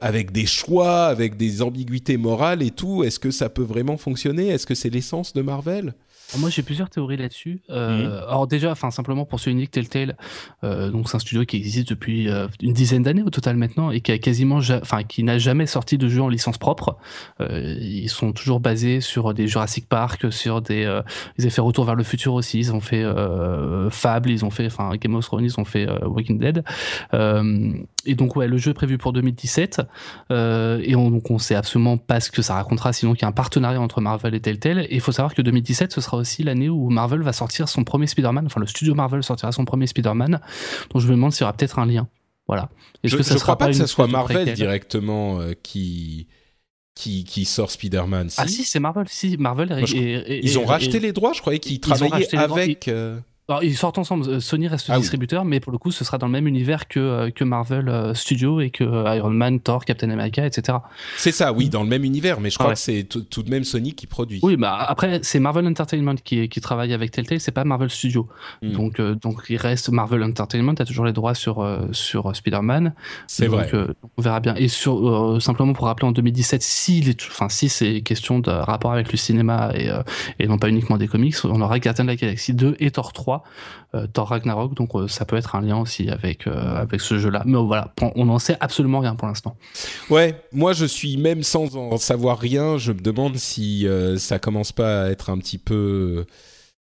avec 0.00 0.32
des 0.32 0.46
choix, 0.46 1.06
avec 1.06 1.36
des 1.36 1.62
ambiguïtés 1.62 2.16
morales 2.16 2.62
et 2.62 2.72
tout, 2.72 3.04
est-ce 3.04 3.20
que 3.20 3.30
ça 3.30 3.48
peut 3.48 3.62
vraiment 3.62 3.96
fonctionner? 3.96 4.48
Est-ce 4.48 4.66
que 4.66 4.74
c'est 4.74 4.90
l'essence 4.90 5.32
de 5.34 5.42
Marvel? 5.42 5.94
Moi, 6.38 6.50
j'ai 6.50 6.62
plusieurs 6.62 6.90
théories 6.90 7.16
là-dessus. 7.16 7.60
Euh, 7.70 8.20
mhm. 8.20 8.28
Alors 8.28 8.46
déjà, 8.46 8.72
enfin 8.72 8.90
simplement 8.90 9.24
pour 9.24 9.40
ce 9.40 9.50
unique 9.50 9.70
Telltale, 9.70 10.16
euh, 10.64 10.90
donc 10.90 11.08
c'est 11.08 11.16
un 11.16 11.20
studio 11.20 11.44
qui 11.44 11.56
existe 11.56 11.88
depuis 11.88 12.28
euh, 12.28 12.48
une 12.60 12.72
dizaine 12.72 13.02
d'années 13.02 13.22
au 13.22 13.30
total 13.30 13.56
maintenant 13.56 13.90
et 13.90 14.00
qui 14.00 14.12
a 14.12 14.18
quasiment, 14.18 14.60
enfin 14.82 15.02
qui 15.04 15.22
n'a 15.22 15.38
jamais 15.38 15.66
sorti 15.66 15.98
de 15.98 16.08
jeu 16.08 16.22
en 16.22 16.28
licence 16.28 16.58
propre. 16.58 16.96
Euh, 17.40 17.76
ils 17.80 18.10
sont 18.10 18.32
toujours 18.32 18.60
basés 18.60 19.00
sur 19.00 19.34
des 19.34 19.46
Jurassic 19.46 19.88
Park, 19.88 20.32
sur 20.32 20.62
des, 20.62 20.84
euh, 20.84 21.02
ils 21.38 21.46
ont 21.46 21.50
fait 21.50 21.60
Retour 21.66 21.84
vers 21.84 21.96
le 21.96 22.04
futur 22.04 22.34
aussi. 22.34 22.58
Ils 22.58 22.72
ont 22.72 22.80
fait 22.80 23.02
euh, 23.02 23.90
Fable, 23.90 24.30
ils 24.30 24.44
ont 24.44 24.50
fait, 24.50 24.66
enfin 24.66 24.94
Game 24.96 25.14
of 25.14 25.24
Thrones, 25.24 25.44
ils 25.44 25.58
ont 25.58 25.64
fait 25.64 25.88
Walking 26.04 26.38
Dead. 26.38 26.64
Et 28.06 28.14
donc 28.14 28.36
ouais, 28.36 28.48
le 28.48 28.56
jeu 28.56 28.70
est 28.70 28.74
prévu 28.74 28.98
pour 28.98 29.12
2017 29.12 29.82
et 30.30 30.96
on, 30.96 31.10
donc 31.10 31.30
on 31.30 31.38
sait 31.38 31.54
absolument 31.54 31.98
pas 31.98 32.20
ce 32.20 32.30
que 32.30 32.42
ça 32.42 32.54
racontera. 32.54 32.92
Sinon, 32.92 33.14
qu'il 33.14 33.22
y 33.22 33.24
a 33.24 33.28
un 33.28 33.32
partenariat 33.32 33.80
entre 33.80 34.00
Marvel 34.00 34.34
et 34.34 34.40
Telltale. 34.40 34.86
Et 34.88 34.94
il 34.94 35.00
faut 35.00 35.12
savoir 35.12 35.34
que 35.34 35.42
2017, 35.42 35.92
ce 35.92 36.00
sera 36.00 36.16
aussi 36.16 36.42
l'année 36.42 36.68
où 36.68 36.88
Marvel 36.90 37.22
va 37.22 37.32
sortir 37.32 37.68
son 37.68 37.84
premier 37.84 38.06
Spider-Man, 38.06 38.46
enfin 38.46 38.60
le 38.60 38.66
studio 38.66 38.94
Marvel 38.94 39.22
sortira 39.22 39.52
son 39.52 39.64
premier 39.64 39.86
Spider-Man, 39.86 40.40
donc 40.92 41.02
je 41.02 41.06
me 41.06 41.12
demande 41.12 41.32
s'il 41.32 41.42
y 41.42 41.44
aura 41.44 41.52
peut-être 41.52 41.78
un 41.78 41.86
lien. 41.86 42.08
Voilà. 42.48 42.68
je 43.02 43.16
ne 43.16 43.38
crois 43.38 43.58
pas, 43.58 43.66
que 43.66 43.72
ce 43.72 43.86
soit 43.86 44.06
Marvel 44.06 44.54
directement 44.54 45.40
euh, 45.40 45.54
qui, 45.62 46.28
qui, 46.94 47.24
qui 47.24 47.44
sort 47.44 47.70
Spider-Man. 47.70 48.28
Ah 48.36 48.46
si, 48.46 48.64
c'est 48.64 48.78
Marvel. 48.78 49.06
Si, 49.08 49.36
Marvel. 49.36 49.84
ils 50.28 50.58
ont 50.58 50.64
racheté 50.64 51.00
les 51.00 51.12
droits, 51.12 51.32
je 51.32 51.40
croyais 51.40 51.58
qu'ils 51.58 51.80
travaillaient 51.80 52.34
avec. 52.36 52.88
Euh, 52.88 53.18
alors, 53.48 53.62
ils 53.62 53.76
sortent 53.76 53.98
ensemble. 53.98 54.28
Euh, 54.28 54.40
Sony 54.40 54.66
reste 54.66 54.90
ah 54.90 54.98
distributeur, 54.98 55.44
mais 55.44 55.60
pour 55.60 55.70
le 55.70 55.78
coup, 55.78 55.92
ce 55.92 56.04
sera 56.04 56.18
dans 56.18 56.26
le 56.26 56.32
même 56.32 56.48
univers 56.48 56.88
que, 56.88 56.98
euh, 56.98 57.30
que 57.30 57.44
Marvel 57.44 57.88
euh, 57.88 58.12
Studios 58.12 58.60
et 58.60 58.70
que 58.70 58.84
Iron 59.16 59.30
Man, 59.30 59.60
Thor, 59.60 59.84
Captain 59.84 60.10
America, 60.10 60.44
etc. 60.44 60.78
C'est 61.16 61.30
ça, 61.30 61.52
oui, 61.52 61.68
dans 61.68 61.84
le 61.84 61.88
même 61.88 62.02
univers, 62.02 62.40
mais 62.40 62.50
je 62.50 62.58
crois 62.58 62.72
que 62.72 62.78
c'est 62.78 63.04
tout 63.04 63.42
de 63.44 63.50
même 63.50 63.62
Sony 63.62 63.94
qui 63.94 64.08
produit. 64.08 64.40
Oui, 64.42 64.56
bah 64.56 64.76
après, 64.88 65.20
c'est 65.22 65.38
Marvel 65.38 65.64
Entertainment 65.68 66.16
qui, 66.16 66.48
qui 66.48 66.60
travaille 66.60 66.92
avec 66.92 67.12
Telltale, 67.12 67.38
c'est 67.38 67.52
pas 67.52 67.62
Marvel 67.62 67.88
Studios. 67.88 68.28
Hmm. 68.62 68.72
Donc, 68.72 69.00
donc, 69.00 69.44
il 69.48 69.58
reste 69.58 69.90
Marvel 69.90 70.24
Entertainment, 70.24 70.72
a 70.72 70.84
toujours 70.84 71.04
les 71.04 71.12
droits 71.12 71.34
sur, 71.34 71.64
sur 71.92 72.34
Spider-Man. 72.34 72.94
C'est 73.28 73.46
vrai. 73.46 73.70
on 74.18 74.22
verra 74.22 74.40
bien. 74.40 74.56
Et 74.56 74.66
sur, 74.66 75.40
simplement 75.40 75.72
pour 75.72 75.84
rappeler, 75.86 76.08
en 76.08 76.12
2017, 76.12 76.62
si, 76.62 77.16
enfin, 77.30 77.48
si 77.48 77.68
c'est 77.68 78.00
question 78.00 78.40
de 78.40 78.50
rapport 78.50 78.92
avec 78.92 79.12
le 79.12 79.18
cinéma 79.18 79.70
et, 79.76 79.88
et 80.40 80.48
non 80.48 80.58
pas 80.58 80.68
uniquement 80.68 80.98
des 80.98 81.06
comics, 81.06 81.36
on 81.44 81.60
aura 81.60 81.78
Guardian 81.78 82.04
de 82.04 82.10
la 82.10 82.16
Galaxie 82.16 82.52
2 82.52 82.76
et 82.80 82.90
Thor 82.90 83.12
3 83.12 83.35
euh, 83.94 84.06
Thor 84.06 84.28
Ragnarok, 84.28 84.74
donc 84.74 84.94
euh, 84.94 85.08
ça 85.08 85.24
peut 85.24 85.36
être 85.36 85.54
un 85.54 85.60
lien 85.60 85.78
aussi 85.78 86.10
avec, 86.10 86.46
euh, 86.46 86.52
avec 86.52 87.00
ce 87.00 87.18
jeu-là. 87.18 87.42
Mais 87.46 87.58
voilà, 87.58 87.94
on 88.14 88.26
n'en 88.26 88.38
sait 88.38 88.56
absolument 88.60 89.00
rien 89.00 89.14
pour 89.14 89.28
l'instant. 89.28 89.56
Ouais, 90.10 90.42
moi 90.52 90.72
je 90.72 90.84
suis 90.84 91.16
même 91.16 91.42
sans 91.42 91.76
en 91.76 91.96
savoir 91.96 92.38
rien, 92.38 92.78
je 92.78 92.92
me 92.92 93.00
demande 93.00 93.36
si 93.36 93.86
ça 94.18 94.38
commence 94.38 94.72
pas 94.72 95.04
à 95.04 95.10
être 95.10 95.30
un 95.30 95.38
petit 95.38 95.58
peu 95.58 96.26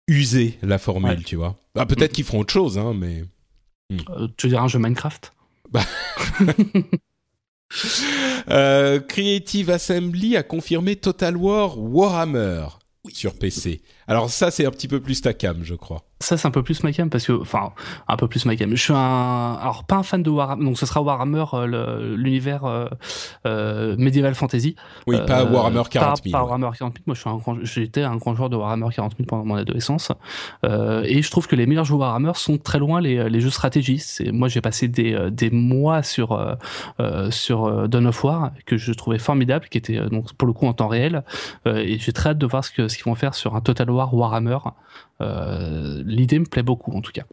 usé 0.07 0.57
la 0.61 0.77
formule, 0.77 1.23
tu 1.23 1.35
vois. 1.35 1.55
Bah, 1.75 1.85
peut-être 1.85 2.11
mm. 2.11 2.15
qu'ils 2.15 2.25
feront 2.25 2.39
autre 2.39 2.53
chose, 2.53 2.77
hein, 2.77 2.93
mais. 2.95 3.23
Hmm. 3.91 4.27
tu 4.37 4.45
veux 4.45 4.51
dire 4.51 4.61
un 4.61 4.67
jeu 4.67 4.77
Minecraft? 4.77 5.33
Bah. 5.71 5.81
Creative 9.07 9.69
Assembly 9.69 10.35
a 10.37 10.43
confirmé 10.43 10.95
Total 10.95 11.35
War 11.35 11.79
Warhammer 11.79 12.65
sur 13.07 13.33
PC. 13.33 13.81
Alors 14.07 14.29
ça, 14.29 14.51
c'est 14.51 14.65
un 14.65 14.71
petit 14.71 14.87
peu 14.87 14.99
plus 14.99 15.21
ta 15.21 15.33
cam, 15.33 15.63
je 15.63 15.75
crois. 15.75 16.08
Ça, 16.21 16.35
c'est 16.35 16.49
un 16.49 16.51
peu 16.51 16.63
plus 16.63 16.83
ma 16.83 16.91
cam 16.91 17.09
parce 17.09 17.25
que, 17.25 17.31
enfin, 17.31 17.71
un 18.09 18.17
peu 18.17 18.27
plus 18.27 18.45
ma 18.45 18.57
cam. 18.57 18.69
Je 18.71 18.81
suis 18.81 18.93
un, 18.93 19.57
alors 19.61 19.85
pas 19.85 19.95
un 19.95 20.03
fan 20.03 20.21
de 20.21 20.29
Warhammer, 20.29 20.65
donc 20.65 20.77
ce 20.77 20.85
sera 20.85 21.01
Warhammer, 21.01 21.45
euh, 21.53 22.17
l'univers 22.17 22.65
euh, 22.65 22.87
euh, 23.47 23.95
médiéval 23.97 24.35
fantasy. 24.35 24.75
Oui, 25.07 25.17
pas 25.25 25.45
Warhammer 25.45 25.83
40 25.89 26.23
000. 26.25 26.33
Pas, 26.33 26.43
Warhammer 26.43 26.71
40 26.77 26.95
000. 26.95 27.03
Moi, 27.05 27.15
je 27.15 27.21
suis 27.21 27.29
un 27.29 27.37
grand, 27.37 27.57
j'étais 27.63 28.03
un 28.03 28.17
grand 28.17 28.35
joueur 28.35 28.49
de 28.49 28.57
Warhammer 28.57 28.87
40 28.93 29.15
000 29.15 29.27
pendant 29.27 29.45
mon 29.45 29.55
adolescence. 29.55 30.11
et 30.63 31.21
je 31.21 31.31
trouve 31.31 31.47
que 31.47 31.55
les 31.55 31.65
meilleurs 31.65 31.85
jeux 31.85 31.95
Warhammer 31.95 32.33
sont 32.35 32.57
très 32.57 32.79
loin 32.79 32.99
les, 32.99 33.29
les 33.29 33.39
jeux 33.39 33.49
stratégie. 33.49 34.03
Moi, 34.33 34.49
j'ai 34.49 34.59
passé 34.59 34.89
des, 34.89 35.29
des 35.31 35.49
mois 35.51 36.03
sur, 36.03 36.37
sur 37.29 37.87
Dawn 37.87 38.07
of 38.07 38.23
War 38.25 38.51
que 38.65 38.75
je 38.75 38.91
trouvais 38.91 39.19
formidable, 39.19 39.67
qui 39.69 39.77
était 39.77 40.01
donc 40.09 40.33
pour 40.33 40.47
le 40.47 40.53
coup 40.53 40.67
en 40.67 40.73
temps 40.73 40.89
réel. 40.89 41.23
et 41.65 41.97
j'ai 41.97 42.11
très 42.11 42.31
hâte 42.31 42.37
de 42.37 42.45
voir 42.45 42.65
ce 42.65 42.71
que 42.71 42.89
ce 42.89 42.97
qu'ils 42.97 43.05
vont 43.05 43.15
faire 43.15 43.35
sur 43.35 43.55
un 43.55 43.61
Total 43.61 43.89
War 43.89 44.13
Warhammer. 44.13 44.57
Euh, 45.21 46.01
l'idée 46.09 46.39
me 46.39 46.45
plaît 46.45 46.63
beaucoup 46.63 46.91
en 46.91 47.01
tout 47.01 47.11
cas. 47.11 47.25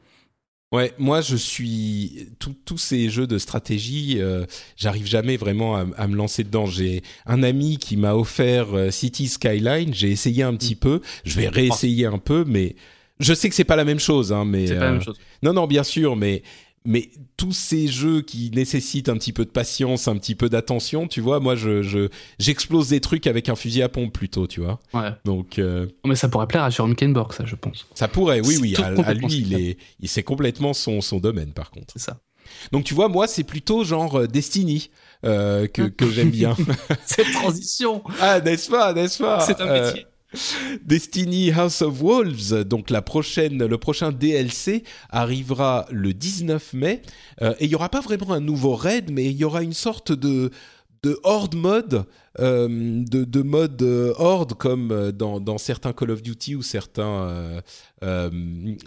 Ouais, 0.73 0.93
moi 0.99 1.21
je 1.21 1.37
suis 1.37 2.29
tous 2.39 2.79
ces 2.79 3.09
jeux 3.09 3.29
de 3.29 3.39
stratégie, 3.39 4.17
euh, 4.19 4.45
j'arrive 4.77 5.07
jamais 5.07 5.37
vraiment 5.37 5.77
à, 5.77 6.07
me 6.09 6.17
lancer 6.17 6.43
dedans. 6.43 6.67
J'ai 6.67 7.03
un 7.25 7.45
ami 7.45 7.79
qui 7.79 7.97
m'a 7.97 8.15
offert 8.15 8.75
euh, 8.75 8.91
City 8.91 9.29
Skyline, 9.29 9.95
j'ai 9.95 10.11
essayé 10.11 10.43
un 10.43 10.55
petit 10.57 10.75
mm. 10.75 10.79
peu, 10.79 11.01
je 11.25 11.39
vais 11.39 11.49
réessayer 11.49 12.07
un 12.07 12.19
peu, 12.19 12.45
mais 12.47 12.75
je 13.21 13.33
sais 13.33 13.49
que 13.49 13.55
c'est 13.55 13.65
pas 13.65 13.77
la 13.77 13.85
même 13.85 14.01
chose. 14.01 14.33
Hein, 14.33 14.45
mais 14.45 14.67
pas 14.67 14.75
la 14.75 14.93
même 14.93 15.03
chose. 15.03 15.19
Non, 15.43 15.53
non, 15.53 15.67
bien 15.67 15.85
sûr, 15.85 16.17
mais 16.17 16.43
mais 16.87 17.11
tous 17.37 17.53
ces 17.53 17.89
jeux 17.89 18.23
qui 18.23 18.51
nécessitent 18.55 19.09
un 19.09 19.17
petit 19.17 19.33
peu 19.33 19.45
de 19.45 19.51
patience, 19.51 20.09
un 20.09 20.17
petit 20.17 20.35
peu 20.35 20.49
d'attention, 20.49 21.07
tu 21.09 21.21
vois, 21.21 21.41
moi 21.41 21.55
je 21.55 22.09
j'explose 22.39 22.89
des 22.89 23.01
trucs 23.01 23.27
avec 23.27 23.49
un 23.49 23.57
fusil 23.57 23.83
à 23.83 23.89
pompe 23.89 24.13
plutôt, 24.13 24.47
tu 24.47 24.61
vois. 24.61 24.79
Ouais. 24.95 25.11
Donc. 25.25 25.59
Euh, 25.59 25.87
mais 26.05 26.17
ça 26.17 26.29
pourrait 26.29 26.47
plaire 26.47 26.63
à 26.63 26.71
Jérôme 26.71 26.95
Kenborg, 26.95 27.33
ça, 27.33 27.45
je 27.45 27.57
pense. 27.57 27.87
Ça 27.95 28.09
pourrait, 28.09 28.41
oui, 28.41 28.59
oui. 28.61 28.75
À, 28.77 29.15
lui, 29.15 29.27
il 29.39 29.55
est, 29.55 29.79
il 30.01 30.09
c'est 30.09 30.23
complètement 30.23 30.73
son 30.73 31.01
son 31.01 31.19
domaine, 31.19 31.53
par 31.53 31.71
contre. 31.71 31.93
C'est 31.93 32.03
ça. 32.03 32.19
Donc 32.73 32.85
tu 32.85 32.95
vois, 32.95 33.09
moi 33.09 33.27
c'est 33.27 33.45
plutôt 33.45 33.85
genre 33.85 34.21
euh, 34.21 34.27
Destiny. 34.27 34.91
Euh, 35.25 35.67
que, 35.67 35.83
que 35.83 36.09
j'aime 36.11 36.31
bien. 36.31 36.55
Cette 37.07 37.33
transition. 37.33 38.05
ah, 38.21 38.41
n'est-ce 38.41 38.71
pas, 38.71 38.93
n'est-ce 38.93 39.19
pas 39.19 39.41
C'est 39.41 39.61
un 39.61 39.73
métier. 39.73 40.07
Destiny 40.85 41.51
House 41.51 41.83
of 41.83 42.01
Wolves, 42.01 42.65
donc 42.65 42.91
la 42.91 43.03
prochaine, 43.03 43.65
le 43.65 43.79
prochain 43.79 44.13
DLC 44.13 44.85
arrivera 45.11 45.87
le 45.91 46.13
19 46.13 46.73
mai. 46.75 47.03
Euh, 47.43 47.55
et 47.59 47.65
il 47.65 47.71
y 47.71 47.75
aura 47.75 47.89
pas 47.89 48.01
vraiment 48.01 48.33
un 48.33 48.41
nouveau 48.41 48.75
raid, 48.75 49.11
mais 49.11 49.27
il 49.27 49.37
y 49.37 49.45
aura 49.45 49.63
une 49.63 49.73
sorte 49.73 50.13
de 50.13 50.51
de 51.03 51.21
horde 51.23 51.55
mode, 51.55 52.05
euh, 52.39 52.69
de, 52.69 53.25
de, 53.25 53.43
mode 53.43 53.81
euh, 53.83 54.13
horde 54.19 54.55
comme 54.55 55.13
dans, 55.13 55.41
dans, 55.41 55.59
certains 55.59 55.93
Call 55.93 56.11
of 56.11 56.23
Duty 56.23 56.55
ou 56.55 56.63
certains 56.63 57.63
euh, 58.03 58.31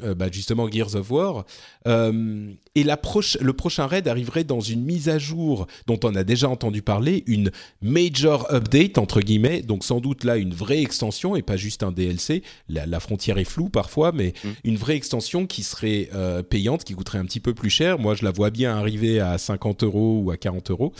euh, 0.03 0.13
bah 0.13 0.27
justement 0.31 0.69
Gears 0.69 0.93
of 0.93 1.09
War. 1.09 1.45
Euh, 1.87 2.51
et 2.75 2.83
la 2.83 2.99
le 3.41 3.53
prochain 3.53 3.87
raid 3.87 4.07
arriverait 4.07 4.43
dans 4.43 4.59
une 4.59 4.83
mise 4.83 5.09
à 5.09 5.17
jour 5.17 5.65
dont 5.87 5.99
on 6.03 6.13
a 6.13 6.23
déjà 6.23 6.47
entendu 6.47 6.83
parler, 6.83 7.23
une 7.25 7.49
major 7.81 8.45
update 8.53 8.99
entre 8.99 9.21
guillemets, 9.21 9.63
donc 9.63 9.83
sans 9.83 9.99
doute 9.99 10.23
là 10.23 10.37
une 10.37 10.53
vraie 10.53 10.83
extension 10.83 11.35
et 11.35 11.41
pas 11.41 11.57
juste 11.57 11.81
un 11.81 11.91
DLC. 11.91 12.43
La, 12.67 12.99
frontière 12.99 13.39
est 13.39 13.45
floue 13.45 13.69
parfois, 13.69 14.11
mais 14.11 14.33
mm. 14.43 14.49
une 14.63 14.77
vraie 14.77 14.95
extension 14.95 15.47
qui 15.47 15.63
serait 15.63 16.09
payante, 16.49 16.83
qui 16.83 16.93
coûterait 16.93 17.17
un 17.17 17.25
petit 17.25 17.39
peu 17.39 17.55
plus 17.55 17.71
cher. 17.71 17.97
Moi, 17.97 18.13
je 18.13 18.23
la 18.23 18.31
vois 18.31 18.51
bien 18.51 18.77
arriver 18.77 19.19
à 19.19 19.39
50 19.39 19.83
euros 19.83 20.21
ou 20.23 20.29
à 20.31 20.37
40 20.37 20.69
euros, 20.69 20.93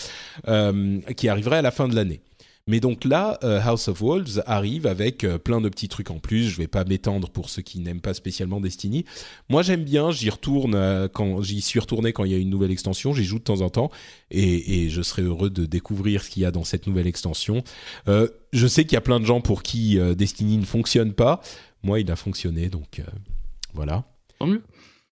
qui 1.16 1.30
arriverait 1.30 1.58
à 1.58 1.62
la 1.62 1.72
fin 1.72 1.88
de 1.88 1.96
l'année. 1.96 2.22
Mais 2.70 2.80
donc 2.80 3.04
là, 3.04 3.40
euh, 3.44 3.60
House 3.64 3.88
of 3.88 4.00
Wolves 4.00 4.44
arrive 4.46 4.86
avec 4.86 5.24
euh, 5.24 5.40
plein 5.40 5.60
de 5.60 5.70
petits 5.70 5.88
trucs 5.88 6.12
en 6.12 6.20
plus. 6.20 6.50
Je 6.50 6.58
vais 6.58 6.68
pas 6.68 6.84
m'étendre 6.84 7.28
pour 7.28 7.50
ceux 7.50 7.64
qui 7.64 7.80
n'aiment 7.80 8.00
pas 8.00 8.14
spécialement 8.14 8.62
Destiny. 8.62 9.06
Moi, 9.50 9.64
j'aime 9.64 9.84
bien. 9.84 10.12
J'y 10.12 10.30
retourne 10.30 10.76
euh, 10.76 11.08
quand 11.08 11.42
j'y 11.42 11.62
suis 11.62 11.80
retourné 11.80 12.14
quand 12.14 12.26
il 12.26 12.32
y 12.32 12.36
a 12.36 12.38
une 12.38 12.52
nouvelle 12.52 12.70
extension. 12.70 13.12
J'y 13.12 13.26
joue 13.26 13.40
de 13.40 13.44
temps 13.44 13.62
en 13.62 13.72
temps 13.72 13.90
et, 14.30 14.84
et 14.84 14.90
je 14.92 15.02
serai 15.02 15.24
heureux 15.24 15.50
de 15.50 15.66
découvrir 15.66 16.22
ce 16.22 16.30
qu'il 16.30 16.44
y 16.44 16.46
a 16.46 16.52
dans 16.52 16.64
cette 16.64 16.86
nouvelle 16.86 17.08
extension. 17.08 17.64
je 18.06 18.68
sais 18.68 18.84
qu'il 18.84 18.94
y 18.94 18.98
a 18.98 19.02
plein 19.02 19.20
de 19.20 19.26
gens 19.26 19.42
pour 19.42 19.64
qui 19.64 19.98
Destiny 20.16 20.58
ne 20.58 20.66
fonctionne 20.66 21.14
pas. 21.14 21.42
Moi, 21.82 22.02
il 22.02 22.12
a 22.12 22.16
fonctionné, 22.16 22.70
donc 22.70 23.02
voilà. 23.74 24.04
Tant 24.38 24.46
mieux. 24.46 24.62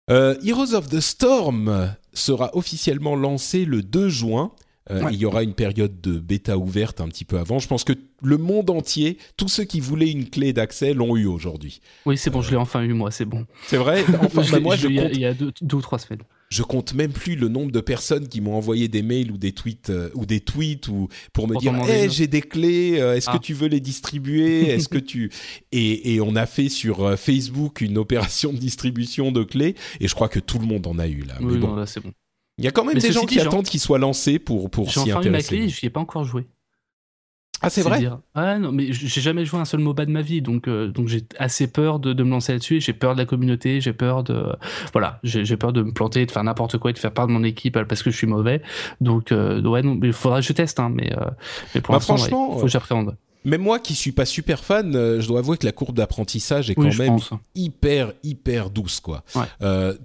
Heroes 0.10 0.76
of 0.76 0.89
the 0.89 0.99
Storm 0.99 1.95
sera 2.14 2.55
officiellement 2.55 3.16
lancé 3.16 3.66
le 3.66 3.82
2 3.82 4.10
juin. 4.10 4.51
Euh, 4.91 5.09
il 5.11 5.17
y 5.17 5.25
aura 5.25 5.43
une 5.43 5.53
période 5.53 5.99
de 6.01 6.19
bêta 6.19 6.57
ouverte 6.57 7.01
un 7.01 7.07
petit 7.07 7.25
peu 7.25 7.38
avant. 7.38 7.59
Je 7.59 7.67
pense 7.67 7.83
que 7.83 7.93
le 8.23 8.38
monde 8.38 8.69
entier, 8.69 9.17
tous 9.35 9.47
ceux 9.47 9.63
qui 9.63 9.79
voulaient 9.79 10.09
une 10.09 10.29
clé 10.29 10.53
d'accès 10.53 10.93
l'ont 10.93 11.15
eu 11.15 11.25
aujourd'hui. 11.25 11.81
Oui, 12.05 12.17
c'est 12.17 12.29
bon, 12.29 12.41
je 12.41 12.51
l'ai 12.51 12.57
enfin 12.57 12.81
eu 12.83 12.93
moi, 12.93 13.11
c'est 13.11 13.25
bon. 13.25 13.45
C'est 13.67 13.77
vrai 13.77 14.03
enfin, 14.21 14.43
bah, 14.51 14.59
moi, 14.59 14.75
je 14.75 14.88
il 14.88 15.19
y 15.19 15.25
a 15.25 15.33
deux, 15.33 15.51
ou 15.73 15.81
trois 15.81 15.99
semaines. 15.99 16.21
Je 16.49 16.63
compte 16.63 16.93
même 16.93 17.11
plus 17.11 17.35
le 17.35 17.49
nombre 17.49 17.71
de 17.71 17.81
personnes 17.81 18.29
qui 18.29 18.39
m'ont 18.39 18.55
envoyé 18.55 18.88
des 18.88 19.01
mails 19.01 19.31
ou 19.31 19.38
des 19.38 19.51
tweets 19.51 19.89
euh, 19.89 20.09
ou 20.13 20.25
des 20.25 20.39
tweets 20.39 20.88
ou 20.88 21.09
pour 21.33 21.45
me 21.47 21.57
dire 21.59 21.75
hey, 21.89 22.09
j'ai 22.09 22.27
des 22.27 22.41
clés, 22.41 23.01
euh, 23.01 23.15
est-ce 23.15 23.27
que 23.27 23.35
ah. 23.35 23.39
tu 23.39 23.53
veux 23.53 23.67
les 23.67 23.81
distribuer? 23.81 24.69
Est-ce 24.69 24.88
que 24.88 24.97
tu 24.97 25.29
et, 25.73 26.15
et, 26.15 26.21
on 26.21 26.35
a 26.38 26.45
fait 26.45 26.69
sur 26.69 27.19
Facebook 27.19 27.81
une 27.81 27.97
opération 27.97 28.53
de 28.53 28.57
distribution 28.57 29.33
de 29.33 29.43
clés 29.43 29.75
et 29.99 30.07
je 30.07 30.15
crois 30.15 30.29
que 30.29 30.39
tout 30.39 30.59
le 30.59 30.65
monde 30.65 30.88
en 30.88 30.97
a 30.99 31.07
eu 31.07 31.23
là. 31.23 31.35
Oui, 31.41 31.55
Mais 31.55 31.59
bon. 31.59 31.75
là 31.75 31.85
c'est 31.85 31.99
bon. 31.99 32.13
Il 32.58 32.66
y 32.66 32.68
a 32.68 32.72
quand 32.72 32.84
même 32.84 32.97
des 32.97 33.12
gens 33.12 33.26
qui 33.26 33.39
attendent 33.39 33.68
qu'il 33.68 33.80
soit 33.80 33.99
lancé 33.99 34.39
pour, 34.39 34.70
pour 34.70 34.91
s'y 34.91 34.99
intéresser. 34.99 35.24
J'ai 35.24 35.30
enfin 35.30 35.30
ma 35.30 35.41
clé, 35.41 35.70
je 35.70 35.86
n'y 35.86 35.88
ai 35.88 35.89
pas 35.89 35.99
encore 35.99 36.24
joué. 36.24 36.47
Ah, 37.62 37.72
c'est 37.72 37.82
vrai? 37.82 38.08
Ah 38.36 38.60
non, 38.60 38.72
mais 38.72 38.93
j'ai 38.93 39.22
jamais 39.22 39.43
joué 39.43 39.60
un 39.60 39.66
seul 39.66 39.80
MOBA 39.80 40.05
de 40.05 40.12
ma 40.12 40.22
vie, 40.22 40.43
donc, 40.43 40.68
euh, 40.68 40.89
donc 40.89 41.08
j'ai 41.08 41.24
assez 41.39 41.66
peur 41.66 41.99
de, 41.99 42.14
de 42.14 42.24
me 42.24 42.30
lancer 42.30 42.53
là-dessus. 42.53 42.82
J'ai 42.82 42.93
peur 42.93 43.16
de 43.16 43.20
la 43.20 43.26
communauté, 43.26 43.82
j'ai 43.82 43.93
peur 43.93 44.24
de. 44.24 44.55
Voilà, 44.93 45.20
j'ai 45.24 45.58
peur 45.58 45.74
de 45.74 45.82
me 45.82 45.91
planter, 45.91 46.26
de 46.28 46.32
faire 46.32 46.43
n'importe 46.43 46.78
quoi 46.78 46.91
et 46.91 46.93
de 46.93 46.99
faire 46.99 47.12
part 47.14 47.26
de 47.26 47.32
mon 47.32 47.43
équipe 47.43 47.82
parce 47.84 48.03
que 48.03 48.12
je 48.12 48.18
suis 48.18 48.28
mauvais. 48.28 48.62
Donc, 49.01 49.32
euh, 49.32 49.60
ouais, 49.64 49.82
non, 49.82 49.99
il 50.03 50.14
faudra 50.14 50.39
que 50.39 50.45
je 50.45 50.53
teste, 50.53 50.80
hein, 50.80 50.91
mais, 50.93 51.12
euh, 51.18 51.26
mais 51.74 51.82
pour 51.82 51.93
bah, 51.93 51.99
l'instant, 52.08 52.18
il 52.18 52.60
faut 52.60 52.62
que 52.62 52.68
j'appréhende. 52.68 53.18
Même 53.45 53.61
moi 53.61 53.79
qui 53.79 53.95
suis 53.95 54.11
pas 54.11 54.25
super 54.25 54.63
fan, 54.63 54.91
je 54.93 55.27
dois 55.27 55.39
avouer 55.39 55.57
que 55.57 55.65
la 55.65 55.71
courbe 55.71 55.95
d'apprentissage 55.95 56.69
est 56.69 56.75
quand 56.75 56.97
même 56.97 57.17
hyper 57.55 58.13
hyper 58.23 58.69
douce 58.69 58.99
quoi. 58.99 59.23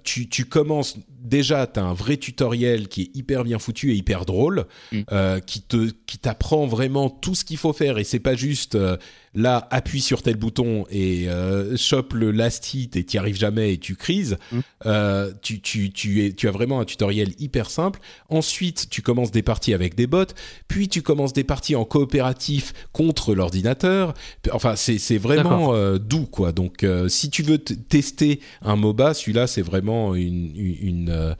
tu, 0.03 0.29
tu 0.29 0.45
commences 0.45 0.97
déjà, 1.23 1.65
tu 1.65 1.79
as 1.79 1.83
un 1.83 1.93
vrai 1.93 2.17
tutoriel 2.17 2.87
qui 2.87 3.03
est 3.03 3.17
hyper 3.17 3.43
bien 3.43 3.57
foutu 3.57 3.91
et 3.91 3.95
hyper 3.95 4.25
drôle, 4.25 4.65
mm. 4.91 5.01
euh, 5.11 5.39
qui 5.39 5.61
te 5.61 5.89
qui 6.05 6.17
t'apprend 6.19 6.67
vraiment 6.67 7.09
tout 7.09 7.33
ce 7.33 7.45
qu'il 7.45 7.57
faut 7.57 7.73
faire 7.73 7.97
et 7.97 8.03
c'est 8.03 8.19
pas 8.19 8.35
juste 8.35 8.75
euh, 8.75 8.97
là 9.35 9.67
appuie 9.71 10.01
sur 10.01 10.21
tel 10.21 10.35
bouton 10.35 10.85
et 10.89 11.27
euh, 11.27 11.75
chope 11.77 12.13
le 12.13 12.31
last 12.31 12.73
hit 12.73 12.95
et 12.95 13.03
t'y 13.03 13.17
arrives 13.17 13.37
jamais 13.37 13.73
et 13.73 13.77
tu 13.77 13.95
crises. 13.95 14.37
Mm. 14.51 14.59
Euh, 14.85 15.31
tu 15.41 15.61
tu 15.61 15.91
tu 15.91 16.25
es 16.25 16.33
tu 16.33 16.47
as 16.47 16.51
vraiment 16.51 16.79
un 16.79 16.85
tutoriel 16.85 17.33
hyper 17.39 17.69
simple. 17.69 17.99
Ensuite, 18.29 18.89
tu 18.89 19.01
commences 19.01 19.31
des 19.31 19.41
parties 19.41 19.73
avec 19.73 19.95
des 19.95 20.07
bots, 20.07 20.25
puis 20.67 20.87
tu 20.87 21.01
commences 21.01 21.33
des 21.33 21.43
parties 21.43 21.75
en 21.75 21.85
coopératif 21.85 22.73
contre 22.91 23.33
l'ordinateur. 23.33 24.13
Enfin, 24.51 24.75
c'est 24.75 25.17
vraiment 25.17 25.73
euh, 25.73 25.97
doux 25.97 26.25
quoi. 26.25 26.51
Donc 26.51 26.85
si 27.07 27.29
tu 27.29 27.43
veux 27.43 27.57
tester 27.57 28.39
un 28.61 28.75
MOBA, 28.75 29.13
celui-là 29.13 29.47
c'est 29.47 29.61
vraiment 29.61 30.15
une, 30.15 30.51
une 30.55 31.35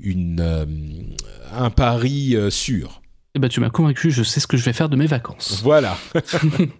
une, 0.00 1.16
un 1.52 1.70
pari 1.70 2.36
sûr. 2.50 3.00
Eh 3.34 3.38
ben, 3.38 3.48
tu 3.48 3.60
m'as 3.60 3.70
convaincu, 3.70 4.10
je 4.10 4.22
sais 4.22 4.40
ce 4.40 4.46
que 4.46 4.56
je 4.56 4.64
vais 4.64 4.72
faire 4.72 4.88
de 4.88 4.96
mes 4.96 5.06
vacances. 5.06 5.60
Voilà. 5.62 5.96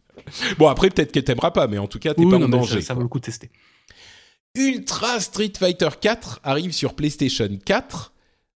bon, 0.58 0.68
après, 0.68 0.90
peut-être 0.90 1.12
que 1.12 1.20
t'aimeras 1.20 1.50
pas, 1.50 1.66
mais 1.66 1.78
en 1.78 1.86
tout 1.86 1.98
cas, 1.98 2.14
t'es 2.14 2.24
pas 2.24 2.36
en 2.36 2.48
danger. 2.48 2.80
Ça 2.80 2.94
vaut 2.94 3.02
le 3.02 3.08
coup 3.08 3.20
de 3.20 3.24
tester. 3.24 3.50
Ultra 4.54 5.20
Street 5.20 5.52
Fighter 5.58 5.90
4 6.00 6.40
arrive 6.42 6.72
sur 6.72 6.94
PlayStation 6.94 7.48
4 7.64 8.12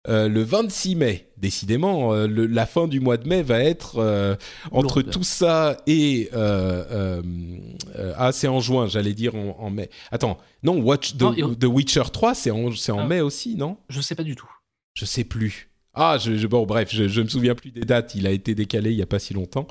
le 0.08 0.42
26 0.42 0.96
mai. 0.96 1.28
Décidément, 1.36 2.12
la 2.14 2.66
fin 2.66 2.88
du 2.88 2.98
mois 3.00 3.16
de 3.16 3.28
mai 3.28 3.42
va 3.42 3.60
être 3.60 4.38
entre 4.72 5.02
tout 5.02 5.22
ça 5.22 5.76
et 5.86 6.30
ah 6.34 8.32
c'est 8.32 8.48
en 8.48 8.60
juin, 8.60 8.88
j'allais 8.88 9.14
dire 9.14 9.34
en, 9.34 9.70
mai. 9.70 9.90
Attends, 10.10 10.38
non, 10.62 10.80
Watch 10.80 11.16
the, 11.16 11.64
Witcher 11.64 12.04
3, 12.12 12.34
c'est 12.34 12.50
en, 12.50 12.66
en 12.66 12.98
ah. 12.98 13.06
mai 13.06 13.20
aussi, 13.20 13.54
non? 13.54 13.76
Je 13.88 14.00
sais 14.00 14.14
pas 14.14 14.24
du 14.24 14.34
tout. 14.34 14.50
Je 14.94 15.04
sais 15.04 15.24
plus. 15.24 15.71
Ah, 15.94 16.16
je, 16.18 16.46
bon, 16.46 16.64
bref, 16.64 16.88
je, 16.90 17.06
je 17.06 17.20
me 17.20 17.28
souviens 17.28 17.54
plus 17.54 17.70
des 17.70 17.82
dates. 17.82 18.14
Il 18.14 18.26
a 18.26 18.30
été 18.30 18.54
décalé 18.54 18.92
il 18.92 18.96
y 18.96 19.02
a 19.02 19.06
pas 19.06 19.18
si 19.18 19.34
longtemps. 19.34 19.66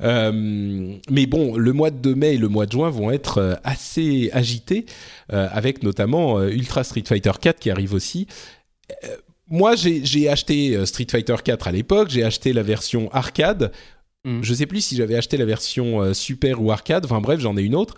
Euh, 0.00 0.94
mais 1.10 1.26
bon, 1.26 1.56
le 1.56 1.72
mois 1.72 1.90
de 1.90 2.14
mai 2.14 2.34
et 2.34 2.38
le 2.38 2.48
mois 2.48 2.66
de 2.66 2.72
juin 2.72 2.88
vont 2.88 3.10
être 3.10 3.38
euh, 3.38 3.54
assez 3.64 4.30
agités, 4.32 4.86
euh, 5.32 5.48
avec 5.50 5.82
notamment 5.82 6.40
Ultra 6.44 6.84
Street 6.84 7.02
Fighter 7.04 7.32
4 7.40 7.58
qui 7.58 7.70
arrive 7.70 7.94
aussi. 7.94 8.28
moi, 9.48 9.74
j'ai 9.74 10.28
acheté 10.28 10.86
Street 10.86 11.06
Fighter 11.10 11.36
4 11.42 11.66
à 11.66 11.72
l'époque. 11.72 12.10
J'ai 12.10 12.22
acheté 12.22 12.52
la 12.52 12.62
version 12.62 13.12
arcade. 13.12 13.72
Mm. 14.24 14.42
Je 14.42 14.54
sais 14.54 14.66
plus 14.66 14.82
si 14.82 14.94
j'avais 14.94 15.16
acheté 15.16 15.36
la 15.36 15.46
version 15.46 16.14
super 16.14 16.62
ou 16.62 16.70
arcade. 16.70 17.04
Enfin 17.04 17.20
bref, 17.20 17.40
j'en 17.40 17.56
ai 17.56 17.62
une 17.62 17.74
autre. 17.74 17.96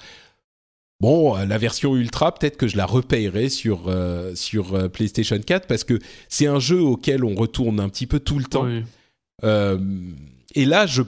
Bon, 1.00 1.36
euh, 1.36 1.46
la 1.46 1.58
version 1.58 1.94
ultra, 1.94 2.34
peut-être 2.34 2.56
que 2.56 2.66
je 2.66 2.76
la 2.76 2.84
repayerai 2.84 3.48
sur 3.48 3.84
euh, 3.86 4.34
sur 4.34 4.74
euh, 4.74 4.88
PlayStation 4.88 5.38
4 5.38 5.68
parce 5.68 5.84
que 5.84 6.00
c'est 6.28 6.48
un 6.48 6.58
jeu 6.58 6.80
auquel 6.80 7.24
on 7.24 7.34
retourne 7.34 7.78
un 7.78 7.88
petit 7.88 8.08
peu 8.08 8.18
tout 8.18 8.38
le 8.38 8.44
temps. 8.44 8.66
et 10.54 10.64
là, 10.64 10.86
je, 10.86 11.02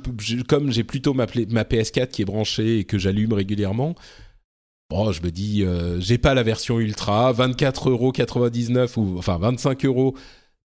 comme 0.46 0.70
j'ai 0.70 0.84
plutôt 0.84 1.12
ma, 1.12 1.26
ma, 1.48 1.64
PS4 1.64 2.08
qui 2.08 2.22
est 2.22 2.26
branchée 2.26 2.78
et 2.78 2.84
que 2.84 2.98
j'allume 2.98 3.32
régulièrement, 3.32 3.94
Bon, 4.90 5.12
je 5.12 5.22
me 5.22 5.30
dis, 5.30 5.64
j'ai 6.00 6.18
pas 6.18 6.34
la 6.34 6.42
version 6.42 6.80
ultra, 6.80 7.32
24,99€ 7.32 8.98
ou 8.98 9.18
enfin 9.18 9.38
25 9.38 9.84
euros 9.84 10.16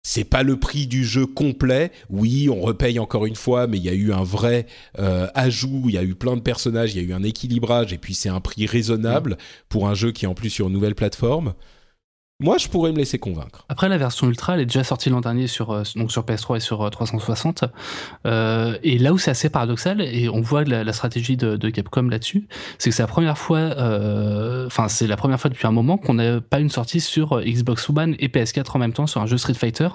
c'est 0.05 0.25
pas 0.25 0.45
le 0.45 0.57
prix 0.57 0.87
du 0.87 1.03
jeu 1.03 1.27
complet. 1.27 1.91
Oui, 2.11 2.49
on 2.49 2.61
repaye 2.61 3.01
encore 3.01 3.27
une 3.27 3.35
fois, 3.35 3.67
mais 3.67 3.79
il 3.79 3.85
y 3.85 3.89
a 3.89 3.95
eu 3.95 4.13
un 4.13 4.23
vrai 4.23 4.67
euh, 4.99 5.27
ajout. 5.35 5.85
Il 5.87 5.95
y 5.95 5.99
a 5.99 6.05
eu 6.05 6.15
plein 6.15 6.37
de 6.37 6.43
personnages, 6.43 6.95
il 6.95 7.03
y 7.03 7.05
a 7.05 7.09
eu 7.09 7.15
un 7.15 7.25
équilibrage, 7.25 7.93
et 7.93 7.99
puis 7.99 8.15
c'est 8.15 8.29
un 8.29 8.41
prix 8.41 8.67
raisonnable 8.67 9.33
mmh. 9.33 9.37
pour 9.71 9.89
un 9.89 9.95
jeu 9.95 10.13
qui 10.13 10.27
est 10.27 10.29
en 10.29 10.35
plus 10.35 10.51
sur 10.51 10.69
une 10.69 10.75
nouvelle 10.75 10.95
plateforme. 10.95 11.55
Moi, 12.41 12.59
je 12.59 12.67
pourrais 12.67 12.91
me 12.91 12.97
laisser 12.97 13.17
convaincre. 13.17 13.65
Après, 13.69 13.89
la 13.89 13.97
version 13.97 14.27
Ultra, 14.27 14.55
elle 14.55 14.63
est 14.63 14.67
déjà 14.67 14.83
sortie 14.83 15.09
l'an 15.09 15.21
dernier 15.21 15.47
sur, 15.47 15.71
euh, 15.71 15.85
donc 15.95 16.11
sur 16.11 16.25
PS3 16.25 16.57
et 16.57 16.61
sur 16.61 16.91
360. 16.91 17.63
Euh, 17.63 17.69
euh, 18.27 18.77
et 18.83 18.99
là 18.99 19.13
où 19.13 19.19
c'est 19.19 19.31
assez 19.31 19.51
paradoxal, 19.51 20.01
et 20.01 20.29
on 20.29 20.41
voit 20.41 20.65
la, 20.65 20.93
stratégie 20.93 21.37
de, 21.37 21.71
Capcom 21.71 22.03
là-dessus, 22.09 22.49
c'est 22.79 22.91
que 22.91 22.97
c'est 22.97 23.05
la 23.05 23.07
première 23.07 23.39
fois, 23.39 23.71
enfin, 24.67 24.89
c'est 24.89 25.07
la 25.07 25.17
première 25.17 25.41
fois 25.41 25.49
depuis 25.49 25.67
un 25.69 25.73
moment 25.73 25.97
qu'on 25.97 26.15
n'a 26.15 26.41
pas 26.41 26.59
une 26.59 26.71
sortie 26.71 27.01
sur 27.01 27.41
Xbox 27.41 27.89
One 27.89 28.17
et 28.19 28.27
PS4 28.27 28.67
en 28.75 28.79
même 28.81 28.93
temps 28.93 29.07
sur 29.07 29.21
un 29.21 29.27
jeu 29.27 29.39
Street 29.39 29.55
Fighter. 29.55 29.89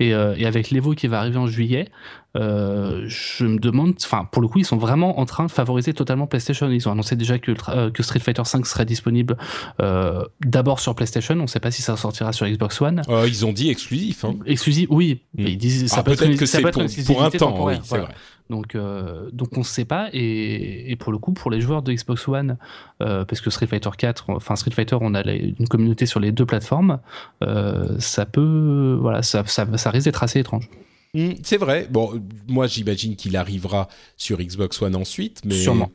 Et, 0.00 0.08
et 0.10 0.46
avec 0.46 0.70
l'Evo 0.70 0.94
qui 0.94 1.06
va 1.06 1.18
arriver 1.18 1.36
en 1.36 1.46
juillet, 1.46 1.90
euh, 2.36 3.04
je 3.06 3.44
me 3.46 3.58
demande, 3.58 3.94
enfin 4.02 4.28
pour 4.30 4.42
le 4.42 4.48
coup 4.48 4.58
ils 4.58 4.64
sont 4.64 4.76
vraiment 4.76 5.20
en 5.20 5.24
train 5.24 5.46
de 5.46 5.50
favoriser 5.50 5.94
totalement 5.94 6.26
PlayStation. 6.26 6.68
Ils 6.70 6.88
ont 6.88 6.92
annoncé 6.92 7.16
déjà 7.16 7.38
que, 7.38 7.52
euh, 7.68 7.90
que 7.90 8.02
Street 8.02 8.20
Fighter 8.20 8.44
5 8.44 8.66
serait 8.66 8.84
disponible 8.84 9.36
euh, 9.80 10.24
d'abord 10.44 10.80
sur 10.80 10.94
PlayStation. 10.94 11.34
On 11.34 11.42
ne 11.42 11.46
sait 11.46 11.60
pas 11.60 11.70
si 11.70 11.82
ça 11.82 11.96
sortira 11.96 12.32
sur 12.32 12.46
Xbox 12.46 12.80
One. 12.80 13.02
Euh, 13.08 13.26
ils 13.28 13.46
ont 13.46 13.52
dit 13.52 13.70
exclusif. 13.70 14.24
Hein. 14.24 14.36
Exclusif, 14.46 14.86
oui. 14.90 15.22
Mm. 15.36 15.46
Ils 15.46 15.58
disent 15.58 15.86
ça 15.86 15.98
ah, 15.98 16.02
peut 16.02 16.12
être, 16.12 16.36
que 16.36 16.46
c'est 16.46 16.60
pour, 16.60 17.22
un 17.22 17.30
temps. 17.30 17.66
Oui, 17.66 17.74
c'est 17.82 17.98
vrai. 17.98 18.08
Donc, 18.50 18.74
euh, 18.74 19.30
donc 19.32 19.48
on 19.56 19.60
ne 19.60 19.64
sait 19.64 19.84
pas. 19.84 20.08
Et, 20.12 20.90
et, 20.90 20.96
pour 20.96 21.12
le 21.12 21.18
coup, 21.18 21.32
pour 21.32 21.50
les 21.50 21.60
joueurs 21.60 21.82
de 21.82 21.92
Xbox 21.92 22.28
One, 22.28 22.58
euh, 23.02 23.24
parce 23.24 23.40
que 23.40 23.50
Street 23.50 23.66
Fighter 23.66 23.90
4, 23.96 24.30
enfin 24.30 24.56
Street 24.56 24.70
Fighter, 24.70 24.98
on 25.00 25.14
a 25.14 25.22
une 25.22 25.68
communauté 25.68 26.06
sur 26.06 26.20
les 26.20 26.32
deux 26.32 26.44
plateformes, 26.44 27.00
euh, 27.42 27.96
ça 27.98 28.26
peut, 28.26 28.98
voilà, 29.00 29.22
ça, 29.22 29.44
ça, 29.46 29.66
ça 29.76 29.90
risque 29.90 30.04
d'être 30.04 30.22
assez 30.22 30.40
étrange. 30.40 30.68
Hmm, 31.14 31.32
c'est 31.42 31.56
vrai. 31.56 31.86
Bon, 31.90 32.20
moi 32.48 32.66
j'imagine 32.66 33.16
qu'il 33.16 33.36
arrivera 33.36 33.88
sur 34.16 34.38
Xbox 34.38 34.82
One 34.82 34.96
ensuite, 34.96 35.40
mais 35.44 35.60
sûrement. 35.60 35.90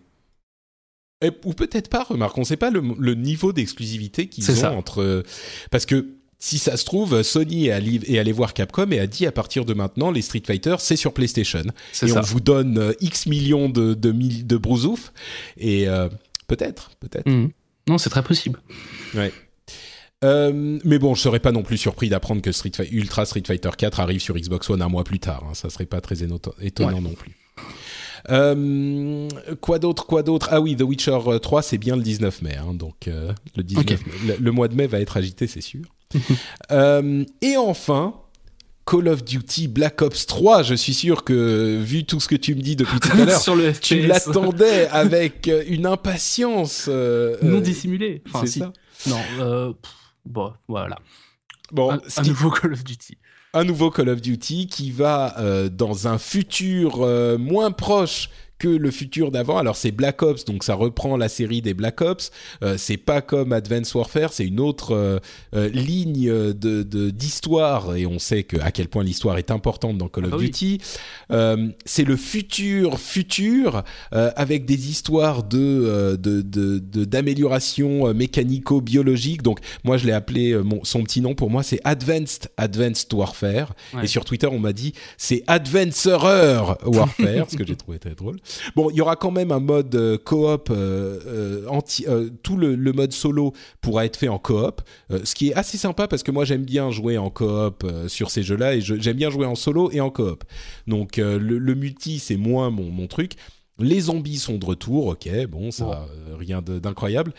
ou 1.43 1.53
peut-être 1.53 1.89
pas. 1.89 2.03
Remarque, 2.03 2.37
on 2.37 2.41
ne 2.41 2.45
sait 2.45 2.57
pas 2.57 2.71
le, 2.71 3.13
niveau 3.15 3.53
d'exclusivité 3.53 4.27
qu'ils 4.27 4.49
ont 4.65 4.77
entre. 4.77 5.23
Parce 5.71 5.85
que 5.85 6.15
si 6.39 6.57
ça 6.57 6.77
se 6.77 6.85
trouve, 6.85 7.21
Sony 7.21 7.67
est 7.67 7.71
allé, 8.17 8.31
voir 8.31 8.53
Capcom 8.53 8.89
et 8.91 8.99
a 8.99 9.07
dit 9.07 9.25
à 9.25 9.31
partir 9.33 9.65
de 9.65 9.73
maintenant, 9.73 10.09
les 10.09 10.21
Street 10.21 10.41
Fighter, 10.45 10.77
c'est 10.79 10.95
sur 10.95 11.13
PlayStation. 11.13 11.63
Et 12.01 12.11
on 12.13 12.21
vous 12.21 12.39
donne 12.39 12.77
euh, 12.77 12.93
X 13.01 13.25
millions 13.25 13.67
de, 13.67 13.93
de, 13.93 14.11
de 14.13 14.57
brousouf. 14.57 15.11
Et 15.57 15.89
euh, 15.89 16.07
peut-être, 16.47 16.91
peut-être. 17.01 17.29
Hmm. 17.29 17.49
Non, 17.89 17.97
c'est 17.97 18.09
très 18.09 18.23
possible. 18.23 18.61
Ouais. 19.13 19.33
Euh, 20.25 20.79
mais 20.83 20.99
bon, 20.99 21.15
je 21.15 21.21
serais 21.21 21.39
pas 21.39 21.51
non 21.51 21.63
plus 21.63 21.77
surpris 21.77 22.09
d'apprendre 22.09 22.41
que 22.41 22.51
Street 22.51 22.71
Ultra 22.91 23.25
Street 23.25 23.43
Fighter 23.45 23.69
4 23.77 23.99
arrive 23.99 24.19
sur 24.19 24.35
Xbox 24.35 24.69
One 24.69 24.81
un 24.81 24.89
mois 24.89 25.03
plus 25.03 25.19
tard. 25.19 25.45
Hein. 25.49 25.53
Ça 25.53 25.69
serait 25.69 25.85
pas 25.85 26.01
très 26.01 26.17
étonnant 26.61 27.01
non 27.01 27.13
plus. 27.13 27.35
Euh, 28.29 29.29
quoi 29.61 29.79
d'autre 29.79 30.05
Quoi 30.05 30.23
d'autre? 30.23 30.49
Ah 30.51 30.59
oui, 30.59 30.75
The 30.75 30.81
Witcher 30.81 31.17
3, 31.41 31.61
c'est 31.61 31.77
bien 31.77 31.95
le 31.95 32.01
19 32.01 32.41
mai. 32.41 32.57
Hein, 32.57 32.73
donc 32.73 33.07
euh, 33.07 33.31
le, 33.55 33.63
19 33.63 33.99
le, 34.39 34.51
mois 34.51 34.67
de 34.67 34.75
mai 34.75 34.87
va 34.87 34.99
être 34.99 35.15
agité, 35.15 35.47
c'est 35.47 35.61
sûr. 35.61 35.85
et 36.69 37.57
enfin, 37.57 38.15
Call 38.85 39.07
of 39.07 39.23
Duty 39.23 39.69
Black 39.69 40.01
Ops 40.01 40.25
3, 40.25 40.63
je 40.63 40.73
suis 40.73 40.93
sûr 40.93 41.23
que 41.23 41.79
vu 41.81 42.03
tout 42.03 42.19
ce 42.19 42.27
que 42.27 42.35
tu 42.35 42.55
me 42.55 42.61
dis 42.61 42.75
depuis 42.75 42.99
tout 42.99 43.09
à 43.13 43.15
l'heure, 43.25 43.79
tu 43.79 44.01
l'attendais 44.01 44.87
avec 44.87 45.49
une 45.67 45.85
impatience 45.85 46.89
non 46.89 47.61
dissimulée. 47.61 48.21
c'est 48.41 48.59
ça? 48.59 48.73
Non. 49.07 49.75
Bon, 50.25 50.53
voilà. 50.67 50.97
Bon, 51.71 51.91
un, 51.91 52.23
nouveau 52.23 52.49
Call 52.49 52.73
of 52.73 52.83
Duty. 52.83 53.17
Un 53.53 53.63
nouveau 53.63 53.91
Call 53.91 54.09
of 54.09 54.21
Duty 54.21 54.67
qui 54.67 54.91
va 54.91 55.37
euh, 55.39 55.69
dans 55.69 56.07
un 56.07 56.17
futur 56.17 57.01
euh, 57.01 57.37
moins 57.37 57.71
proche 57.71 58.29
que 58.59 58.67
le 58.67 58.91
futur 58.91 59.31
d'avant. 59.31 59.57
Alors 59.57 59.77
c'est 59.77 59.91
Black 59.91 60.21
Ops, 60.21 60.45
donc 60.45 60.63
ça 60.63 60.75
reprend 60.75 61.17
la 61.17 61.29
série 61.29 61.61
des 61.61 61.73
Black 61.73 62.01
Ops. 62.01 62.31
Euh, 62.61 62.75
c'est 62.77 62.97
pas 62.97 63.21
comme 63.21 63.53
Advanced 63.53 63.95
Warfare, 63.95 64.33
c'est 64.33 64.45
une 64.45 64.59
autre 64.59 64.93
euh, 64.93 65.19
euh, 65.55 65.69
ligne 65.69 66.29
de 66.29 67.09
d'histoire 67.09 67.95
et 67.95 68.05
on 68.05 68.19
sait 68.19 68.43
que 68.43 68.57
à 68.57 68.71
quel 68.71 68.89
point 68.89 69.03
l'histoire 69.03 69.37
est 69.37 69.49
importante 69.49 69.97
dans 69.97 70.09
Call 70.09 70.25
of 70.25 70.33
ah 70.35 70.37
Duty. 70.37 70.79
c'est 71.85 72.03
le 72.03 72.17
futur 72.17 72.99
futur 72.99 73.83
avec 74.11 74.65
des 74.65 74.89
histoires 74.89 75.43
de 75.43 76.17
de 76.17 77.03
d'amélioration 77.05 78.13
mécanico-biologique. 78.13 79.41
Donc 79.41 79.59
moi 79.85 79.97
je 79.97 80.05
l'ai 80.05 80.11
appelé 80.11 80.57
mon, 80.61 80.83
son 80.83 81.03
petit 81.03 81.21
nom 81.21 81.33
pour 81.33 81.49
moi 81.49 81.63
c'est 81.63 81.79
Advanced 81.85 82.49
Advanced 82.57 83.13
Warfare 83.13 83.73
et 84.03 84.07
sur 84.07 84.25
Twitter 84.25 84.47
on 84.47 84.59
m'a 84.59 84.73
dit 84.73 84.93
c'est 85.17 85.43
Advancer 85.47 86.17
Warfare 86.85 87.49
ce 87.49 87.55
que 87.55 87.65
j'ai 87.65 87.77
trouvé 87.77 87.99
très 87.99 88.15
drôle. 88.15 88.37
Bon, 88.75 88.89
il 88.89 88.95
y 88.95 89.01
aura 89.01 89.15
quand 89.15 89.31
même 89.31 89.51
un 89.51 89.59
mode 89.59 89.93
euh, 89.95 90.17
coop 90.17 90.69
euh, 90.69 91.19
euh, 91.25 91.67
anti. 91.67 92.05
tout 92.43 92.57
le, 92.57 92.75
mode 92.93 93.13
solo 93.13 93.53
pourra 93.81 94.05
être 94.05 94.17
fait 94.17 94.27
en 94.27 94.39
coop, 94.39 94.81
ce 95.23 95.35
qui 95.35 95.49
est 95.49 95.53
assez 95.53 95.77
sympa 95.77 96.07
parce 96.07 96.23
que 96.23 96.31
moi 96.31 96.43
j'aime 96.43 96.63
bien 96.63 96.91
jouer 96.91 97.17
en 97.17 97.29
coop 97.29 97.85
sur 98.07 98.31
ces 98.31 98.43
jeux-là 98.43 98.75
et 98.75 98.81
j'aime 98.81 99.15
bien 99.15 99.29
jouer 99.29 99.45
en 99.45 99.55
solo 99.55 99.91
et 99.91 100.01
en 100.01 100.09
coop. 100.09 100.43
Donc 100.87 101.17
le, 101.17 101.75
multi 101.75 102.19
c'est 102.19 102.37
moins 102.37 102.69
mon, 102.69 102.89
mon, 102.89 103.07
truc. 103.07 103.33
Les 103.77 104.01
zombies 104.01 104.37
sont 104.37 104.57
de 104.57 104.65
retour, 104.65 105.07
ok, 105.07 105.29
bon, 105.47 105.71
ça 105.71 106.07
rien 106.37 106.61
d'incroyable. 106.61 107.33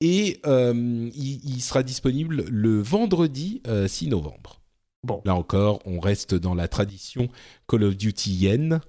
Et 0.00 0.40
il, 0.44 1.60
sera 1.60 1.82
disponible 1.82 2.44
le 2.48 2.80
vendredi 2.80 3.62
6 3.86 4.08
novembre. 4.08 4.60
Bon. 5.04 5.22
Là 5.24 5.36
encore, 5.36 5.80
on 5.86 6.00
reste 6.00 6.34
dans 6.34 6.54
la 6.54 6.66
tradition 6.66 7.28
Call 7.68 7.84
of 7.84 7.96
Duty 7.96 8.32
Yen. 8.32 8.80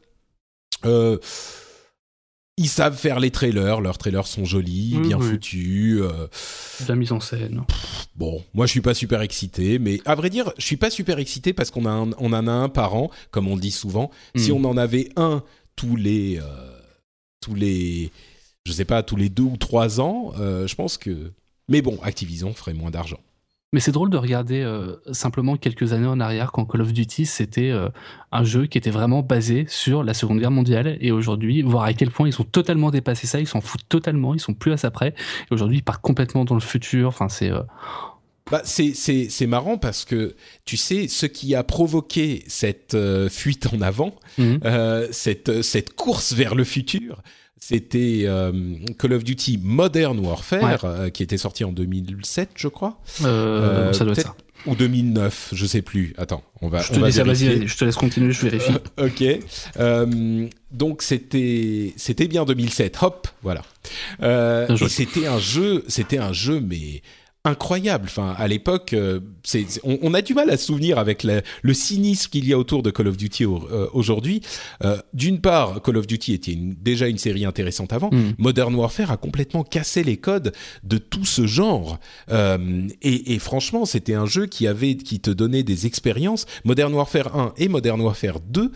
Euh, 0.85 1.17
ils 2.57 2.67
savent 2.67 2.97
faire 2.97 3.19
les 3.19 3.29
trailers, 3.29 3.81
leurs 3.81 3.99
trailers 3.99 4.25
sont 4.25 4.43
jolis, 4.43 4.97
bien 4.97 5.19
foutus. 5.19 6.01
Euh... 6.01 6.27
La 6.87 6.95
mise 6.95 7.11
en 7.11 7.19
scène. 7.19 7.63
bon, 8.15 8.43
moi 8.55 8.65
je 8.65 8.71
suis 8.71 8.81
pas 8.81 8.95
super 8.95 9.21
excité, 9.21 9.77
mais 9.77 10.01
à 10.05 10.15
vrai 10.15 10.31
dire, 10.31 10.51
je 10.57 10.65
suis 10.65 10.77
pas 10.77 10.89
super 10.89 11.19
excité 11.19 11.53
parce 11.53 11.69
qu'on 11.69 11.85
on 11.85 12.33
en 12.33 12.47
a 12.47 12.51
un 12.51 12.69
par 12.69 12.95
an, 12.95 13.11
comme 13.29 13.47
on 13.47 13.55
le 13.55 13.61
dit 13.61 13.71
souvent. 13.71 14.09
Si 14.35 14.51
hmm. 14.51 14.55
on 14.55 14.65
en 14.65 14.77
avait 14.77 15.09
un 15.15 15.43
tous 15.75 15.95
les, 15.95 16.39
euh, 16.39 16.79
tous 17.41 17.53
les, 17.53 18.11
je 18.65 18.71
sais 18.71 18.85
pas, 18.85 19.03
tous 19.03 19.15
les 19.15 19.29
deux 19.29 19.43
ou 19.43 19.57
trois 19.57 20.01
ans, 20.01 20.33
euh, 20.39 20.67
je 20.67 20.75
pense 20.75 20.97
que. 20.97 21.31
Mais 21.69 21.81
bon, 21.81 21.99
Activision 22.01 22.53
ferait 22.53 22.73
moins 22.73 22.91
d'argent. 22.91 23.19
Mais 23.73 23.81
c'est 23.81 23.91
drôle 23.91 24.09
de 24.09 24.17
regarder 24.17 24.61
euh, 24.61 24.95
simplement 25.11 25.57
quelques 25.57 25.91
années 25.91 26.07
en 26.07 26.21
arrière 26.21 26.53
quand 26.53 26.63
Call 26.63 26.81
of 26.81 26.93
Duty 26.93 27.25
c'était 27.25 27.69
euh, 27.69 27.89
un 28.31 28.45
jeu 28.45 28.65
qui 28.65 28.77
était 28.77 28.91
vraiment 28.91 29.23
basé 29.23 29.65
sur 29.67 30.05
la 30.05 30.13
Seconde 30.13 30.39
Guerre 30.39 30.51
mondiale 30.51 30.97
et 31.01 31.11
aujourd'hui 31.11 31.63
voir 31.63 31.83
à 31.83 31.93
quel 31.93 32.09
point 32.09 32.29
ils 32.29 32.41
ont 32.41 32.45
totalement 32.45 32.91
dépassé 32.91 33.27
ça, 33.27 33.41
ils 33.41 33.47
s'en 33.47 33.59
foutent 33.59 33.89
totalement, 33.89 34.33
ils 34.33 34.39
sont 34.39 34.53
plus 34.53 34.71
à 34.71 34.77
ça 34.77 34.89
près 34.89 35.09
et 35.09 35.53
aujourd'hui 35.53 35.79
ils 35.79 35.83
partent 35.83 36.01
complètement 36.01 36.45
dans 36.45 36.55
le 36.55 36.61
futur. 36.61 37.09
Enfin 37.09 37.27
c'est 37.27 37.51
euh, 37.51 37.61
bah, 38.49 38.61
c'est, 38.63 39.47
marrant 39.47 39.77
parce 39.77 40.05
que 40.05 40.35
tu 40.63 40.77
sais 40.77 41.09
ce 41.09 41.25
qui 41.25 41.53
a 41.53 41.65
provoqué 41.65 42.45
cette 42.47 42.95
fuite 43.29 43.67
en 43.73 43.81
avant, 43.81 44.15
mhm. 44.37 44.61
cette, 45.11 45.61
cette 45.61 45.93
course 45.93 46.31
vers 46.31 46.55
le 46.55 46.63
futur, 46.63 47.21
c'était 47.59 48.21
euh, 48.25 48.51
Call 48.97 49.13
of 49.13 49.23
Duty 49.23 49.59
Modern 49.61 50.19
Warfare, 50.19 50.85
euh, 50.85 51.09
qui 51.09 51.23
était 51.23 51.37
sorti 51.37 51.63
en 51.63 51.71
2007, 51.71 52.51
je 52.55 52.67
crois. 52.67 52.99
Euh, 53.23 53.93
ça 53.93 54.05
doit 54.05 54.13
être 54.13 54.21
ça. 54.21 54.35
Ou 54.65 54.75
2009, 54.75 55.49
je 55.53 55.65
sais 55.65 55.81
plus. 55.81 56.13
Attends, 56.17 56.43
on 56.61 56.67
va. 56.67 56.81
Je 56.81 56.89
te, 56.89 56.93
je 56.95 57.77
te 57.77 57.85
laisse 57.85 57.95
continuer, 57.95 58.31
je 58.31 58.47
vérifie. 58.47 58.73
ok. 58.97 60.43
donc 60.71 61.01
c'était 61.01 61.93
c'était 61.95 62.27
bien 62.27 62.45
2007. 62.45 62.97
Hop, 63.01 63.27
voilà. 63.43 63.61
c'était 64.87 65.27
un 65.27 65.39
jeu, 65.39 65.83
c'était 65.87 66.17
un 66.17 66.33
jeu, 66.33 66.59
mais 66.59 67.01
incroyable. 67.47 68.05
Enfin, 68.05 68.35
à 68.37 68.47
l'époque, 68.47 68.93
euh, 68.93 69.19
c'est, 69.43 69.65
on, 69.83 70.13
a 70.13 70.21
du 70.21 70.33
mal 70.33 70.49
à 70.49 70.57
se 70.57 70.65
souvenir 70.65 70.99
avec 70.99 71.23
le 71.23 71.73
cynisme 71.73 72.29
qu'il 72.29 72.47
y 72.47 72.53
a 72.53 72.57
autour 72.57 72.83
de 72.83 72.91
Call 72.91 73.07
of 73.07 73.17
Duty 73.17 73.45
euh, 73.45 73.87
aujourd'hui. 73.93 74.41
Euh, 74.83 74.97
d'une 75.13 75.41
part, 75.41 75.81
Call 75.81 75.97
of 75.97 76.07
Duty 76.07 76.33
était 76.33 76.55
déjà 76.55 77.07
une 77.07 77.17
série 77.17 77.45
intéressante 77.45 77.93
avant. 77.93 78.09
Mm. 78.11 78.33
Modern 78.37 78.75
Warfare 78.75 79.11
a 79.11 79.17
complètement 79.17 79.63
cassé 79.63 80.03
les 80.03 80.17
codes 80.17 80.53
de 80.83 80.97
tout 80.97 81.25
ce 81.25 81.47
genre. 81.47 81.99
Et, 82.29 83.33
et, 83.33 83.39
franchement, 83.39 83.85
c'était 83.85 84.13
un 84.13 84.25
jeu 84.25 84.45
qui 84.45 84.67
avait, 84.67 84.95
qui 84.95 85.19
te 85.19 85.31
donnait 85.31 85.63
des 85.63 85.85
expériences. 85.85 86.45
Modern 86.65 86.93
Warfare 86.93 87.35
1 87.35 87.53
et 87.57 87.67
Modern 87.67 87.99
Warfare 88.01 88.39
2, 88.41 88.71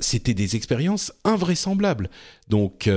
c'était 0.00 0.34
des 0.34 0.56
expériences 0.56 1.12
invraisemblables. 1.24 2.10
Donc 2.48 2.88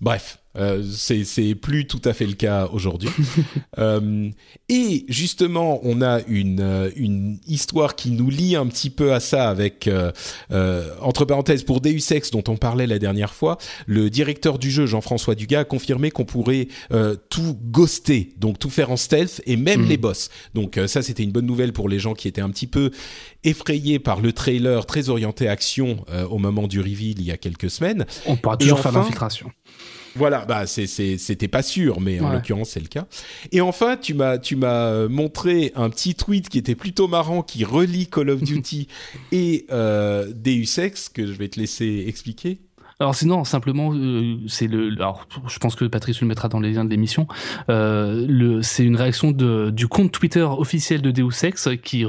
Bref, 0.00 0.38
Euh, 0.56 0.82
c'est 0.90 1.54
plus 1.54 1.86
tout 1.86 2.00
à 2.04 2.12
fait 2.12 2.26
le 2.26 2.34
cas 2.34 2.68
aujourd'hui. 2.72 3.10
euh, 3.78 4.30
et 4.68 5.04
justement, 5.08 5.80
on 5.82 6.00
a 6.00 6.20
une, 6.28 6.60
euh, 6.60 6.90
une 6.96 7.38
histoire 7.46 7.96
qui 7.96 8.10
nous 8.10 8.30
lie 8.30 8.56
un 8.56 8.66
petit 8.66 8.90
peu 8.90 9.12
à 9.12 9.20
ça 9.20 9.48
avec, 9.48 9.88
euh, 9.88 10.12
entre 11.00 11.24
parenthèses, 11.24 11.64
pour 11.64 11.80
Deus 11.80 12.12
Ex 12.12 12.30
dont 12.30 12.44
on 12.48 12.56
parlait 12.56 12.86
la 12.86 12.98
dernière 12.98 13.34
fois, 13.34 13.58
le 13.86 14.10
directeur 14.10 14.58
du 14.58 14.70
jeu, 14.70 14.86
Jean-François 14.86 15.34
Dugas, 15.34 15.60
a 15.60 15.64
confirmé 15.64 16.10
qu'on 16.10 16.24
pourrait 16.24 16.68
tout 17.30 17.58
ghoster, 17.70 18.34
donc 18.38 18.58
tout 18.58 18.70
faire 18.70 18.90
en 18.90 18.96
stealth 18.96 19.42
et 19.46 19.56
même 19.56 19.82
mmh. 19.82 19.88
les 19.88 19.96
boss. 19.96 20.30
Donc 20.54 20.78
ça, 20.86 21.02
c'était 21.02 21.22
une 21.22 21.32
bonne 21.32 21.46
nouvelle 21.46 21.72
pour 21.72 21.88
les 21.88 21.98
gens 21.98 22.14
qui 22.14 22.28
étaient 22.28 22.40
un 22.40 22.50
petit 22.50 22.66
peu 22.66 22.90
effrayés 23.44 23.98
par 23.98 24.20
le 24.20 24.32
trailer 24.32 24.86
très 24.86 25.08
orienté 25.08 25.48
action 25.48 26.04
au 26.30 26.38
moment 26.38 26.66
du 26.66 26.80
reveal 26.80 27.18
il 27.18 27.24
y 27.24 27.30
a 27.30 27.36
quelques 27.36 27.70
semaines. 27.70 28.06
On 28.26 28.36
pourra 28.36 28.56
toujours 28.56 28.80
faire 28.80 28.92
l'infiltration. 28.92 29.50
Voilà, 30.16 30.44
bah 30.44 30.66
c'était 30.66 31.48
pas 31.48 31.62
sûr, 31.62 32.00
mais 32.00 32.20
en 32.20 32.32
l'occurrence 32.32 32.70
c'est 32.70 32.80
le 32.80 32.86
cas. 32.86 33.06
Et 33.52 33.60
enfin, 33.60 33.96
tu 33.96 34.14
m'as 34.14 34.38
tu 34.38 34.56
m'as 34.56 35.08
montré 35.08 35.72
un 35.74 35.90
petit 35.90 36.14
tweet 36.14 36.48
qui 36.48 36.58
était 36.58 36.74
plutôt 36.74 37.08
marrant, 37.08 37.42
qui 37.42 37.64
relie 37.64 38.06
Call 38.06 38.30
of 38.30 38.42
Duty 38.42 38.88
et 39.32 39.66
euh, 39.70 40.32
Deus 40.34 40.78
Ex 40.78 41.08
que 41.08 41.26
je 41.26 41.32
vais 41.32 41.48
te 41.48 41.58
laisser 41.58 42.04
expliquer. 42.06 42.60
Alors 43.00 43.14
sinon, 43.14 43.44
simplement, 43.44 43.92
euh, 43.92 44.36
c'est 44.46 44.68
le. 44.68 44.92
Alors, 44.92 45.26
je 45.48 45.58
pense 45.58 45.74
que 45.74 45.84
Patrice 45.84 46.20
le 46.20 46.26
mettra 46.26 46.48
dans 46.48 46.60
les 46.60 46.72
liens 46.72 46.84
de 46.84 46.90
l'émission. 46.90 47.26
Euh, 47.68 48.24
le, 48.28 48.62
c'est 48.62 48.84
une 48.84 48.96
réaction 48.96 49.32
de, 49.32 49.70
du 49.70 49.88
compte 49.88 50.12
Twitter 50.12 50.42
officiel 50.42 51.02
de 51.02 51.10
Deus 51.10 51.44
Ex 51.44 51.68
qui, 51.82 52.04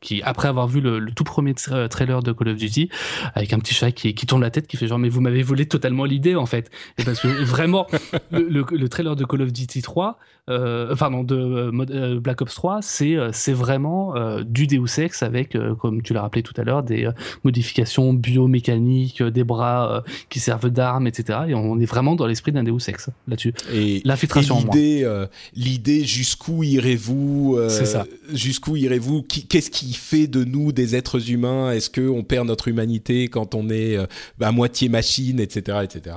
qui 0.00 0.22
après 0.22 0.48
avoir 0.48 0.66
vu 0.66 0.80
le, 0.80 1.06
tout 1.12 1.24
premier 1.24 1.54
trailer 1.54 2.22
de 2.22 2.32
Call 2.32 2.48
of 2.48 2.56
Duty, 2.56 2.88
avec 3.34 3.52
un 3.52 3.58
petit 3.58 3.74
chat 3.74 3.92
qui, 3.92 4.14
qui 4.14 4.26
tourne 4.26 4.42
la 4.42 4.50
tête, 4.50 4.66
qui 4.66 4.76
fait 4.76 4.88
genre 4.88 4.98
mais 4.98 5.08
vous 5.08 5.20
m'avez 5.20 5.42
volé 5.42 5.66
totalement 5.66 6.04
l'idée 6.04 6.34
en 6.34 6.46
fait. 6.46 6.70
Parce 7.04 7.20
que 7.20 7.28
vraiment, 7.44 7.86
le, 8.32 8.64
le, 8.70 8.88
trailer 8.88 9.14
de 9.14 9.24
Call 9.24 9.42
of 9.42 9.52
Duty 9.52 9.82
3, 9.82 10.18
euh, 10.48 10.96
pardon, 10.96 11.24
de 11.24 11.36
euh, 11.36 11.86
euh, 11.90 12.20
Black 12.20 12.40
Ops 12.40 12.54
3, 12.54 12.80
c'est 12.80 13.16
c'est 13.32 13.52
vraiment 13.52 14.14
du 14.42 14.66
Deus 14.66 14.98
Ex 14.98 15.22
avec, 15.22 15.56
comme 15.78 16.02
tu 16.02 16.12
l'as 16.12 16.22
rappelé 16.22 16.42
tout 16.42 16.54
à 16.56 16.64
l'heure, 16.64 16.82
des 16.82 17.08
modifications 17.44 18.12
biomécaniques, 18.12 19.22
des 19.22 19.44
bras 19.44 20.02
qui 20.28 20.40
servent 20.40 20.70
d'armes, 20.70 21.06
etc. 21.06 21.40
Et 21.48 21.54
on 21.54 21.78
est 21.78 21.86
vraiment 21.86 22.16
dans 22.16 22.26
l'esprit 22.26 22.52
d'un 22.52 22.62
Deus 22.62 22.88
Ex 22.88 23.08
là-dessus. 23.26 23.54
Et 23.72 24.00
l'infiltration. 24.04 24.60
L'idée, 24.60 25.26
l'idée 25.54 26.04
jusqu'où 26.04 26.62
irez-vous 26.62 27.58
C'est 27.68 27.86
ça. 27.86 28.06
Jusqu'où 28.32 28.76
irez-vous? 28.76 29.22
Qu'est-ce 29.22 29.70
qui 29.70 29.92
fait 29.92 30.26
de 30.26 30.44
nous 30.44 30.72
des 30.72 30.96
êtres 30.96 31.30
humains? 31.30 31.72
Est-ce 31.72 31.90
que 31.90 32.08
on 32.08 32.22
perd 32.22 32.46
notre 32.46 32.68
humanité 32.68 33.28
quand 33.28 33.54
on 33.54 33.70
est 33.70 33.96
à 34.40 34.52
moitié 34.52 34.88
machine, 34.88 35.40
etc., 35.40 35.78
etc. 35.82 36.16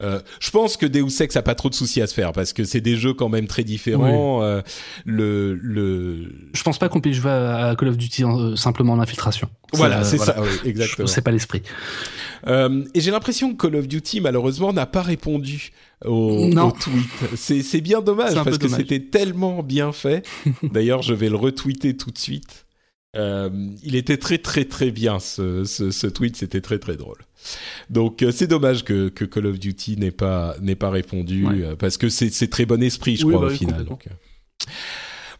Euh, 0.00 0.20
je 0.38 0.50
pense 0.50 0.76
que 0.76 0.86
Deus 0.86 1.20
Ex 1.20 1.34
a 1.36 1.42
pas 1.42 1.56
trop 1.56 1.68
de 1.68 1.74
soucis 1.74 2.00
à 2.00 2.06
se 2.06 2.14
faire 2.14 2.32
parce 2.32 2.52
que 2.52 2.62
c'est 2.62 2.80
des 2.80 2.96
jeux 2.96 3.14
quand 3.14 3.28
même 3.28 3.48
très 3.48 3.64
différents. 3.64 4.44
Euh, 4.44 4.60
le, 5.04 5.54
le. 5.54 6.30
Je 6.52 6.62
pense 6.62 6.78
pas 6.78 6.88
qu'on 6.88 7.00
puisse 7.00 7.16
jouer 7.16 7.32
à 7.32 7.74
Call 7.76 7.88
of 7.88 7.96
Duty 7.96 8.22
euh, 8.24 8.54
simplement 8.54 8.92
en 8.92 9.00
infiltration. 9.00 9.48
Voilà, 9.72 10.04
c'est 10.04 10.18
ça, 10.18 10.40
oui, 10.40 10.48
exactement. 10.64 11.08
C'est 11.08 11.20
pas 11.22 11.32
l'esprit. 11.32 11.62
et 12.46 13.00
j'ai 13.00 13.10
l'impression 13.10 13.54
que 13.54 13.66
Call 13.66 13.74
of 13.74 13.88
Duty 13.88 14.20
malheureusement 14.20 14.72
n'a 14.72 14.86
pas 14.86 15.02
répondu 15.02 15.72
au, 16.04 16.48
au 16.48 16.72
tweet. 16.72 17.36
C'est 17.36 17.80
bien 17.80 18.00
dommage 18.00 18.34
parce 18.34 18.58
que 18.58 18.68
c'était 18.68 19.00
tellement 19.00 19.64
bien 19.64 19.90
fait. 19.92 20.24
D'ailleurs, 20.62 21.02
je 21.02 21.12
vais 21.12 21.28
le 21.28 21.36
retweeter 21.36 21.96
tout 21.96 22.12
de 22.12 22.18
suite. 22.18 22.66
il 23.14 23.96
était 23.96 24.16
très 24.18 24.38
très 24.38 24.64
très 24.64 24.92
bien 24.92 25.18
ce, 25.18 25.64
ce, 25.64 25.90
ce 25.90 26.06
tweet, 26.06 26.36
c'était 26.36 26.60
très 26.60 26.78
très 26.78 26.96
drôle. 26.96 27.18
Donc 27.90 28.22
euh, 28.22 28.30
c'est 28.30 28.46
dommage 28.46 28.84
que, 28.84 29.08
que, 29.08 29.24
Call 29.24 29.46
of 29.46 29.58
Duty 29.58 29.96
n'ait 29.96 30.10
pas 30.10 30.54
n'ait 30.60 30.74
pas 30.74 30.90
répondu 30.90 31.46
euh, 31.46 31.76
parce 31.76 31.96
que 31.96 32.08
c'est 32.08 32.50
très 32.50 32.66
bon 32.66 32.82
esprit, 32.82 33.16
je 33.16 33.26
crois 33.26 33.40
bah 33.40 33.46
au 33.46 33.50
final. 33.50 33.84
Donc. 33.84 34.06
Euh. 34.06 34.10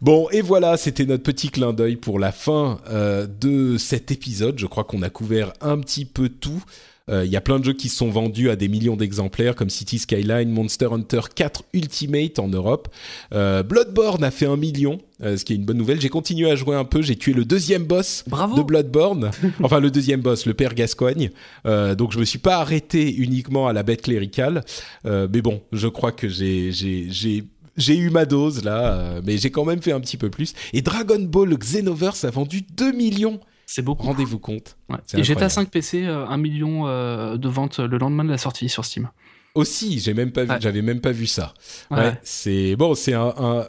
Bon, 0.01 0.29
et 0.31 0.43
voilà, 0.43 0.77
c'était 0.77 1.07
notre 1.07 1.25
petit 1.25 1.51
clin 1.51 1.73
d'œil 1.73 1.97
pour 1.97 2.21
la 2.21 2.31
fin 2.31 2.79
de 2.89 3.77
cet 3.79 4.13
épisode. 4.13 4.57
Je 4.57 4.67
crois 4.67 4.85
qu'on 4.85 5.03
a 5.03 5.11
couvert 5.11 5.53
un 5.61 5.79
petit 5.81 6.05
peu 6.05 6.29
tout. 6.29 6.63
Il 7.11 7.31
y 7.31 7.37
a 7.37 7.41
plein 7.41 7.59
de 7.59 7.65
jeux 7.65 7.73
qui 7.73 7.89
sont 7.89 8.11
vendus 8.11 8.51
à 8.51 8.57
des 8.57 8.69
millions 8.69 8.97
d'exemplaires, 8.97 9.55
comme 9.55 9.71
City 9.71 9.99
Skyline, 9.99 10.51
Monster 10.51 10.89
Hunter 10.93 11.21
4 11.35 11.65
Ultimate 11.73 12.39
en 12.39 12.49
Europe. 12.49 12.89
Bloodborne 13.31 14.25
a 14.25 14.31
fait 14.31 14.47
un 14.47 14.57
million 14.57 15.01
euh, 15.23 15.37
ce 15.37 15.45
qui 15.45 15.53
est 15.53 15.57
une 15.57 15.65
bonne 15.65 15.79
nouvelle. 15.79 16.01
J'ai 16.01 16.09
continué 16.09 16.51
à 16.51 16.55
jouer 16.55 16.77
un 16.77 16.85
peu, 16.85 17.03
j'ai 17.03 17.17
tué 17.17 17.33
le 17.33 17.45
deuxième 17.45 17.85
boss 17.85 18.25
de 18.57 18.63
Bloodborne, 18.63 19.31
enfin 19.63 19.81
le 19.81 19.91
deuxième 19.91 20.21
boss, 20.21 20.47
le 20.47 20.55
père 20.55 20.75
Gascoigne. 20.75 21.31
Euh, 21.67 21.95
donc 21.95 22.13
je 22.13 22.19
me 22.19 22.25
suis 22.25 22.39
pas 22.39 22.59
arrêté 22.59 23.15
uniquement 23.17 23.67
à 23.67 23.73
la 23.73 23.83
bête 23.83 24.03
cléricale, 24.03 24.65
euh, 25.07 25.27
mais 25.33 25.43
bon, 25.43 25.61
je 25.73 25.89
crois 25.89 26.13
que 26.13 26.29
j'ai 26.29 26.71
j'ai 26.71 27.97
eu 27.97 28.11
ma 28.11 28.27
dose 28.27 28.65
là, 28.65 28.93
euh, 28.93 29.21
mais 29.25 29.39
j'ai 29.39 29.51
quand 29.51 29.65
même 29.65 29.83
fait 29.83 29.93
un 29.93 30.01
petit 30.01 30.17
peu 30.17 30.31
plus. 30.31 30.55
Et 30.73 30.83
Dragon 30.83 31.21
Ball 31.21 31.57
Xenoverse 31.57 32.25
a 32.25 32.31
vendu 32.31 32.63
2 32.77 32.93
millions. 32.93 33.41
C'est 33.71 33.83
beaucoup. 33.83 34.07
Rendez-vous 34.07 34.39
compte. 34.39 34.79
Ouais. 34.89 34.97
Et 35.15 35.23
GTA 35.23 35.51
5 35.51 35.69
PC, 35.69 36.07
1 36.07 36.37
million 36.39 36.85
de 36.87 37.49
ventes 37.49 37.81
le 37.81 37.99
lendemain 37.99 38.25
de 38.25 38.31
la 38.31 38.39
sortie 38.39 38.69
sur 38.69 38.85
Steam 38.85 39.11
aussi. 39.55 39.99
J'ai 39.99 40.15
même 40.15 40.33
pas 40.33 40.45
vu, 40.45 40.55
j'avais 40.61 40.83
même 40.83 41.01
pas 41.01 41.13
vu 41.13 41.27
ça. 41.27 41.53
Ouais. 41.91 42.19
c'est 42.23 42.77
bon, 42.77 42.95
c'est 42.95 43.15
un, 43.15 43.67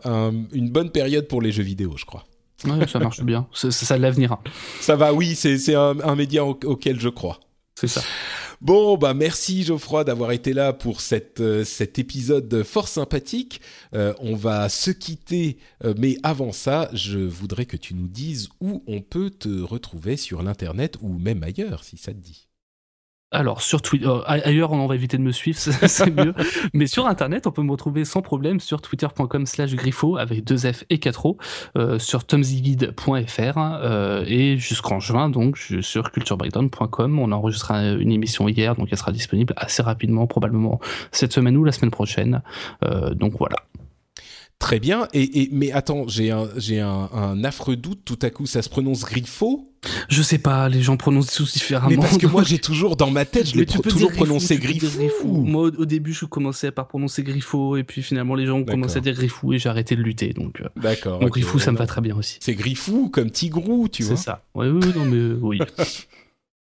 une 0.54 0.70
bonne 0.70 0.92
période 0.92 1.28
pour 1.28 1.42
les 1.42 1.52
jeux 1.52 1.64
vidéo, 1.64 1.96
je 1.98 2.06
crois. 2.06 2.26
Ça 2.88 3.00
marche 3.00 3.22
bien. 3.24 3.48
C'est 3.54 3.72
ça 3.72 3.98
l'avenir. 3.98 4.34
Hein. 4.34 4.40
Ça 4.82 4.96
va, 4.96 5.14
oui, 5.14 5.36
c'est 5.36 5.76
un, 5.76 6.00
un, 6.02 6.16
média 6.16 6.44
auquel 6.46 7.00
je 7.00 7.10
crois. 7.10 7.40
C'est 7.80 7.88
ça. 7.88 8.02
Bon, 8.60 8.98
bah 8.98 9.14
merci 9.14 9.64
Geoffroy 9.64 10.04
d'avoir 10.04 10.34
été 10.34 10.52
là 10.52 10.74
pour 10.74 11.00
euh, 11.40 11.64
cet 11.64 11.98
épisode 11.98 12.64
fort 12.64 12.90
sympathique. 12.90 13.62
Euh, 13.94 14.14
on 14.20 14.36
va 14.36 14.68
se 14.68 14.92
quitter, 14.92 15.60
euh, 15.86 15.94
mais 15.98 16.18
avant 16.24 16.52
ça, 16.52 16.90
je 16.92 17.20
voudrais 17.20 17.66
que 17.66 17.78
tu 17.78 17.94
nous 17.94 18.10
dises 18.10 18.50
où 18.60 18.84
on 18.86 19.00
peut 19.00 19.30
te 19.30 19.62
retrouver 19.62 20.18
sur 20.18 20.44
l'internet 20.44 20.98
ou 21.02 21.08
même 21.08 21.42
ailleurs, 21.42 21.86
si 21.86 21.96
ça 21.96 22.12
te 22.12 22.20
dit. 22.20 22.49
Alors 23.32 23.62
sur 23.62 23.84
Twitter, 23.84 24.08
euh, 24.08 24.22
ailleurs 24.26 24.72
on 24.72 24.88
va 24.88 24.96
éviter 24.96 25.18
de 25.18 25.22
me 25.22 25.32
suivre, 25.32 25.60
c'est 25.88 26.10
mieux. 26.10 26.34
Mais 26.74 26.88
sur 26.88 27.06
Internet, 27.06 27.46
on 27.46 27.52
peut 27.52 27.62
me 27.62 27.72
retrouver 27.72 28.04
sans 28.04 28.24
problème 28.24 28.60
sur 28.60 28.82
twitter.com/slash 28.82 29.76
griffo 29.76 30.18
avec 30.18 30.44
deux 30.44 30.58
F 30.58 30.84
et 30.90 30.98
4 30.98 31.26
O, 31.28 31.38
euh, 31.78 32.00
sur 32.00 32.26
tomziguide.fr 32.26 33.58
euh, 33.58 34.26
et 34.28 34.58
jusqu'en 34.58 35.00
juin 35.00 35.30
donc 35.30 35.58
sur 35.82 36.12
culturebreakdown.com. 36.12 37.20
On 37.20 37.32
a 37.32 37.92
une 38.00 38.12
émission 38.12 38.48
hier, 38.48 38.76
donc 38.76 38.88
elle 38.92 38.98
sera 38.98 39.12
disponible 39.12 39.54
assez 39.58 39.84
rapidement, 39.84 40.26
probablement 40.26 40.80
cette 41.12 41.32
semaine 41.32 41.56
ou 41.56 41.64
la 41.64 41.72
semaine 41.72 41.92
prochaine. 41.92 42.42
donc 43.14 43.34
voilà. 43.38 43.58
Très 44.60 44.82
bien. 44.82 45.08
Et, 45.14 45.42
et 45.42 45.50
mais 45.54 45.72
attends, 45.72 46.06
j'ai 46.10 46.32
un 46.32 46.50
j'ai 46.58 46.82
un, 46.82 47.10
un, 47.14 47.44
affreux 47.46 47.78
doute. 47.78 48.02
Tout 48.04 48.20
à 48.22 48.30
coup, 48.30 48.46
ça 48.46 48.62
se 48.62 48.68
prononce 48.68 49.06
Griffo 49.06 49.72
Je 50.10 50.22
sais 50.22 50.38
pas. 50.38 50.68
Les 50.68 50.82
gens 50.82 50.98
prononcent 50.98 51.34
tous 51.34 51.54
différemment. 51.54 51.90
Mais 51.90 51.96
parce 51.96 52.18
que 52.18 52.28
moi, 52.28 52.44
j'ai 52.44 52.60
toujours 52.60 52.98
dans 52.98 53.10
ma 53.10 53.24
tête, 53.24 53.48
je 53.48 53.56
l'ai 53.56 53.66
toujours 53.66 54.12
prononcé 54.12 54.58
Griffo. 54.58 55.28
Moi, 55.28 55.72
au 55.78 55.86
début, 55.86 56.12
je 56.12 56.26
commençais 56.26 56.72
par 56.72 56.90
prononcer 56.90 57.24
Griffo, 57.24 57.78
et 57.78 57.84
puis 57.86 58.04
finalement, 58.04 58.36
les 58.36 58.46
gens 58.46 58.58
ont 58.58 58.66
commencé 58.66 58.98
à 58.98 59.00
dire 59.00 59.14
Griffou, 59.14 59.54
et 59.54 59.60
j'ai 59.60 59.70
arrêté 59.70 59.96
de 59.96 60.02
lutter. 60.02 60.34
Donc, 60.34 60.60
euh, 60.60 60.68
d'accord. 60.76 61.20
Donc 61.20 61.32
Griffou, 61.32 61.58
ça 61.60 61.72
me 61.72 61.78
va 61.78 61.88
très 61.88 62.02
bien 62.02 62.18
aussi. 62.18 62.38
C'est 62.42 62.54
Griffou 62.54 63.10
comme 63.10 63.32
Tigrou, 63.32 63.88
tu 63.88 64.04
vois. 64.04 64.18
C'est 64.18 64.24
ça. 64.24 64.44
Oui, 64.56 64.68
oui, 64.68 64.92
non, 64.94 65.06
mais 65.06 65.38
oui. 65.42 65.60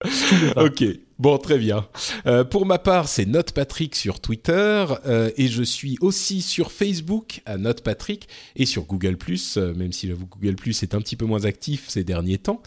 ok. 0.56 0.84
Bon, 1.18 1.36
très 1.36 1.58
bien. 1.58 1.84
Euh, 2.26 2.44
pour 2.44 2.64
ma 2.64 2.78
part, 2.78 3.08
c'est 3.08 3.26
Note 3.26 3.50
Patrick 3.50 3.96
sur 3.96 4.20
Twitter 4.20 4.84
euh, 5.04 5.32
et 5.36 5.48
je 5.48 5.64
suis 5.64 5.98
aussi 6.00 6.42
sur 6.42 6.70
Facebook 6.70 7.40
à 7.44 7.58
Note 7.58 7.82
Patrick 7.82 8.28
et 8.54 8.66
sur 8.66 8.84
Google 8.84 9.16
euh, 9.56 9.74
même 9.74 9.92
si 9.92 10.06
j'avoue 10.06 10.26
Google 10.26 10.54
est 10.68 10.94
un 10.94 11.00
petit 11.00 11.16
peu 11.16 11.26
moins 11.26 11.44
actif 11.44 11.86
ces 11.88 12.04
derniers 12.04 12.38
temps. 12.38 12.62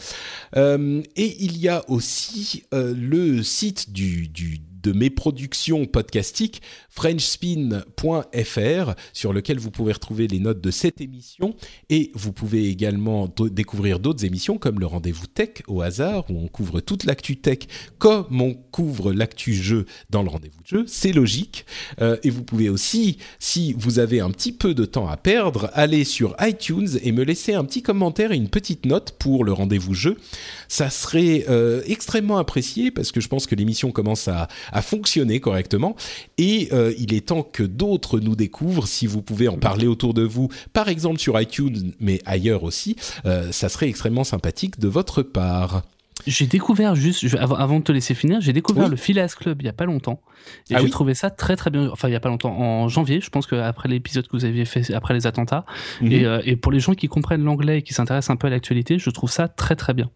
Euh, 0.58 1.02
et 1.16 1.44
il 1.44 1.58
y 1.60 1.70
a 1.70 1.90
aussi 1.90 2.64
le 2.74 3.42
site 3.42 3.94
du, 3.94 4.28
du 4.28 4.60
de 4.84 4.92
mes 4.92 5.10
productions 5.10 5.86
podcastiques, 5.86 6.62
frenchspin.fr, 6.90 8.94
sur 9.14 9.34
lequel 9.34 9.60
vous 9.60 9.72
pouvez 9.72 9.94
retrouver 9.94 10.28
les 10.28 10.40
notes 10.40 10.62
de 10.62 10.72
cette 10.72 11.02
émission 11.02 11.56
et 11.90 12.12
vous 12.14 12.32
pouvez 12.32 12.68
également 12.68 13.30
découvrir 13.52 14.00
d'autres 14.00 14.26
émissions 14.26 14.58
comme 14.58 14.80
le 14.80 14.86
rendez-vous 14.86 15.28
tech 15.28 15.50
au 15.68 15.82
hasard 15.82 16.30
où 16.30 16.38
on 16.38 16.48
couvre 16.48 16.80
toute 16.80 17.04
l'actu 17.04 17.38
tech 17.38 17.60
comme 17.98 18.42
on 18.42 18.54
couvre 18.54 19.14
l'actu 19.14 19.54
jeu 19.54 19.86
dans 20.10 20.24
le 20.24 20.30
rendez-vous 20.30 20.62
de 20.62 20.68
jeu. 20.68 20.84
C'est 20.88 21.12
logique. 21.12 21.66
Euh, 22.02 22.18
et 22.24 22.30
vous 22.30 22.44
pouvez 22.44 22.70
aussi, 22.70 23.18
si 23.40 23.74
vous 23.78 24.00
avez 24.00 24.20
un 24.20 24.32
petit 24.32 24.52
peu 24.52 24.74
de 24.74 24.86
temps 24.86 25.08
à 25.08 25.18
perdre, 25.18 25.70
aller 25.74 26.04
sur 26.04 26.36
iTunes 26.40 26.90
et 27.04 27.12
me 27.12 27.24
laisser 27.24 27.54
un 27.54 27.64
petit 27.64 27.82
commentaire 27.82 28.32
et 28.32 28.36
une 28.36 28.50
petite 28.50 28.86
note 28.86 29.16
pour 29.20 29.44
le 29.44 29.54
rendez-vous 29.54 29.94
jeu. 29.94 30.18
Ça 30.68 30.90
serait 30.90 31.46
euh, 31.50 31.82
extrêmement 31.86 32.38
apprécié 32.38 32.92
parce 32.92 33.12
que 33.12 33.22
je 33.22 33.28
pense 33.28 33.48
que 33.48 33.56
l'émission 33.56 33.92
commence 33.92 34.28
à, 34.28 34.48
à 34.72 34.82
fonctionner 34.82 35.40
correctement. 35.40 35.96
Et 36.38 36.70
euh, 36.72 36.94
il 36.98 37.14
est 37.14 37.28
temps 37.28 37.44
que 37.44 37.64
d'autres 37.64 38.20
nous 38.20 38.36
découvrent. 38.36 38.88
Si 38.88 39.08
vous 39.08 39.22
pouvez 39.22 39.48
en 39.48 39.58
parler 39.58 39.88
autour 39.88 40.14
de 40.14 40.24
vous, 40.24 40.50
par 40.74 40.90
exemple 40.90 41.20
sur 41.20 41.40
iTunes, 41.40 41.94
mais 42.00 42.20
ailleurs 42.26 42.64
aussi, 42.64 42.96
euh, 43.26 43.52
ça 43.52 43.70
serait 43.70 43.90
extrêmement 43.90 44.24
sympathique 44.24 44.80
de 44.80 44.88
votre 44.88 45.22
part. 45.24 45.84
J'ai 46.28 46.46
découvert 46.46 46.94
juste, 46.96 47.26
avant, 47.40 47.80
de 47.80 47.84
te 47.84 47.92
laisser 47.92 48.14
finir, 48.14 48.42
j'ai 48.42 48.54
découvert 48.54 48.88
le 48.88 48.96
Phileas 48.96 49.34
Club 49.40 49.62
il 49.62 49.66
y 49.66 49.70
a 49.70 49.74
pas 49.74 49.86
longtemps. 49.86 50.22
Et 50.70 50.76
ah 50.76 50.80
j'ai 50.82 50.90
trouvé 50.90 51.14
ça 51.14 51.30
très 51.30 51.56
très 51.56 51.70
bien. 51.70 51.90
Enfin, 51.90 52.10
il 52.10 52.12
y 52.12 52.16
a 52.16 52.20
pas 52.20 52.30
longtemps, 52.30 52.56
en 52.60 52.88
janvier, 52.88 53.22
je 53.22 53.30
pense 53.30 53.48
qu'après 53.48 53.90
l'épisode 53.90 54.28
que 54.28 54.36
vous 54.36 54.46
aviez 54.46 54.66
fait 54.66 54.94
après 54.94 55.14
les 55.14 55.26
attentats. 55.26 55.66
Mhm. 56.02 56.12
Et, 56.12 56.26
euh, 56.26 56.42
et, 56.46 56.56
pour 56.56 56.72
les 56.72 56.80
gens 56.80 56.94
qui 56.94 57.08
comprennent 57.08 57.44
l'anglais 57.44 57.80
et 57.80 57.82
qui 57.82 57.94
s'intéressent 57.94 58.32
un 58.32 58.36
peu 58.36 58.48
à 58.48 58.50
l'actualité, 58.50 59.00
je 59.00 59.10
trouve 59.10 59.32
ça 59.32 59.48
très 59.48 59.76
très 59.76 59.94
bien. 59.94 60.10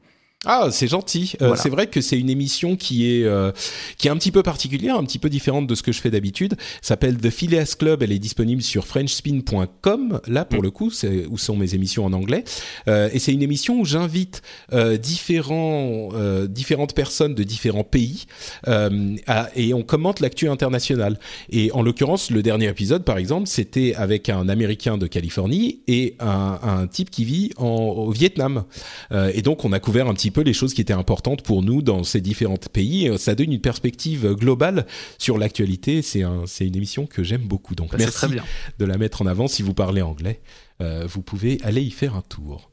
Ah, 0.46 0.70
c'est 0.72 0.88
gentil. 0.88 1.34
Euh, 1.42 1.56
c'est 1.56 1.70
vrai 1.70 1.88
que 1.88 2.02
c'est 2.02 2.20
une 2.20 2.30
émission 2.30 2.76
qui 2.76 3.10
est 3.10 3.24
euh, 3.24 3.52
qui 3.98 4.08
est 4.08 4.12
un 4.12 4.18
petit 4.18 4.32
peu 4.32 4.44
particulière, 4.44 4.96
un 4.96 5.04
petit 5.04 5.18
peu 5.18 5.30
différente 5.30 5.66
de 5.66 5.74
ce 5.76 5.82
que 5.82 5.92
je 5.92 6.00
fais 6.00 6.12
d'habitude. 6.12 6.56
S'appelle 6.82 7.18
The 7.18 7.32
Phileas 7.32 7.76
Club. 7.78 8.04
Elle 8.04 8.12
est 8.12 8.20
disponible 8.20 8.62
sur 8.62 8.86
FrenchSpin.com. 8.86 10.22
Là, 10.28 10.46
pour 10.46 10.60
mm. 10.60 10.64
le 10.64 10.72
coup, 10.72 10.92
c'est 10.92 11.26
où 11.26 11.38
sont 11.38 11.56
mes 11.56 11.74
émissions 11.74 12.06
en 12.06 12.14
anglais. 12.14 12.44
Euh, 12.88 13.10
et 13.12 13.20
c'est 13.20 13.34
une 13.34 13.42
émission 13.42 13.80
où 13.80 13.86
j'invite 13.86 14.42
euh, 14.74 14.98
différents 14.98 16.10
différentes 16.48 16.94
personnes 16.94 17.34
de 17.36 17.44
différents 17.44 17.84
pays 17.84 18.26
à, 18.66 19.50
et 19.56 19.74
on 19.74 19.84
commente 19.84 20.20
l'actu 20.20 20.48
internationale. 20.48 21.20
Et 21.50 21.72
en 21.72 21.82
l'occurrence, 21.82 22.30
le 22.30 22.44
dernier 22.44 22.68
épisode, 22.68 23.04
par 23.04 23.18
exemple, 23.18 23.48
c'était 23.48 23.96
avec 23.96 24.30
un 24.30 24.48
Américain 24.50 24.98
de 24.98 25.08
Californie 25.08 25.80
et 25.88 26.16
un, 26.20 26.60
un 26.62 26.88
type 26.88 27.10
qui 27.10 27.26
vit 27.26 27.52
en, 27.58 27.66
au 27.66 28.12
Vietnam. 28.12 28.66
et 29.12 29.42
donc, 29.42 29.66
on 29.66 29.72
a 29.72 29.80
couvert 29.80 30.08
un 30.08 30.14
petit 30.14 30.32
peu 30.36 30.42
les 30.42 30.54
choses 30.54 30.74
qui 30.74 30.82
étaient 30.82 30.94
importantes 30.94 31.44
pour 31.44 31.64
nous 31.64 31.82
dans 31.82 32.04
ces 32.04 32.20
différents 32.20 32.58
pays. 32.58 33.10
Ça 33.18 33.36
donne 33.36 33.54
une 33.54 33.62
perspective 33.62 34.34
globale 34.34 34.86
sur 35.18 35.38
l'actualité. 35.38 36.02
C'est 36.02 36.24
un, 36.24 36.44
c'est 36.46 36.68
une 36.68 36.76
émission 36.76 37.06
que 37.06 37.24
j'aime 37.24 37.44
beaucoup. 37.44 37.74
Donc 37.74 37.92
bah, 37.92 37.98
merci 38.00 38.18
très 38.18 38.28
bien. 38.28 38.44
de 38.78 38.86
la 38.86 38.98
mettre 38.98 39.22
en 39.22 39.28
avant. 39.28 39.48
Si 39.48 39.64
vous 39.64 39.74
parlez 39.74 40.02
anglais, 40.02 40.42
euh, 40.82 41.08
vous 41.08 41.22
pouvez 41.22 41.58
aller 41.64 41.82
y 41.82 41.90
faire 41.90 42.16
un 42.16 42.22
tour. 42.22 42.70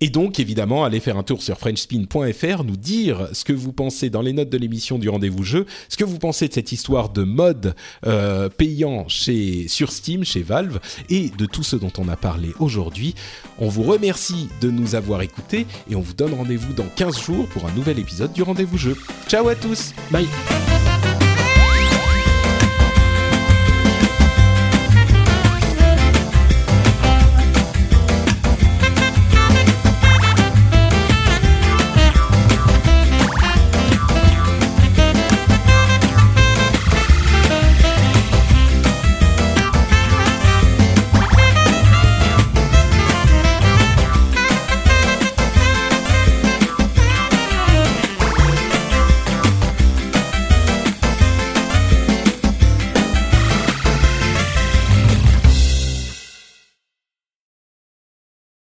Et 0.00 0.08
donc, 0.08 0.40
évidemment, 0.40 0.84
allez 0.84 1.00
faire 1.00 1.16
un 1.16 1.22
tour 1.22 1.42
sur 1.42 1.58
frenchspin.fr, 1.58 2.64
nous 2.64 2.76
dire 2.76 3.28
ce 3.32 3.44
que 3.44 3.52
vous 3.52 3.72
pensez 3.72 4.10
dans 4.10 4.22
les 4.22 4.32
notes 4.32 4.50
de 4.50 4.58
l'émission 4.58 4.98
du 4.98 5.08
rendez-vous 5.08 5.42
jeu, 5.42 5.66
ce 5.88 5.96
que 5.96 6.04
vous 6.04 6.18
pensez 6.18 6.48
de 6.48 6.52
cette 6.52 6.72
histoire 6.72 7.10
de 7.10 7.22
mode 7.22 7.74
euh, 8.06 8.48
payant 8.48 9.06
chez, 9.08 9.68
sur 9.68 9.92
Steam, 9.92 10.24
chez 10.24 10.42
Valve, 10.42 10.80
et 11.08 11.30
de 11.30 11.46
tout 11.46 11.62
ce 11.62 11.76
dont 11.76 11.92
on 11.98 12.08
a 12.08 12.16
parlé 12.16 12.50
aujourd'hui. 12.58 13.14
On 13.58 13.68
vous 13.68 13.82
remercie 13.82 14.48
de 14.60 14.70
nous 14.70 14.94
avoir 14.94 15.22
écoutés 15.22 15.66
et 15.90 15.94
on 15.94 16.00
vous 16.00 16.14
donne 16.14 16.34
rendez-vous 16.34 16.72
dans 16.72 16.88
15 16.96 17.20
jours 17.20 17.46
pour 17.48 17.66
un 17.66 17.72
nouvel 17.72 17.98
épisode 17.98 18.32
du 18.32 18.42
rendez-vous 18.42 18.78
jeu. 18.78 18.96
Ciao 19.28 19.48
à 19.48 19.54
tous 19.54 19.92
Bye 20.10 20.26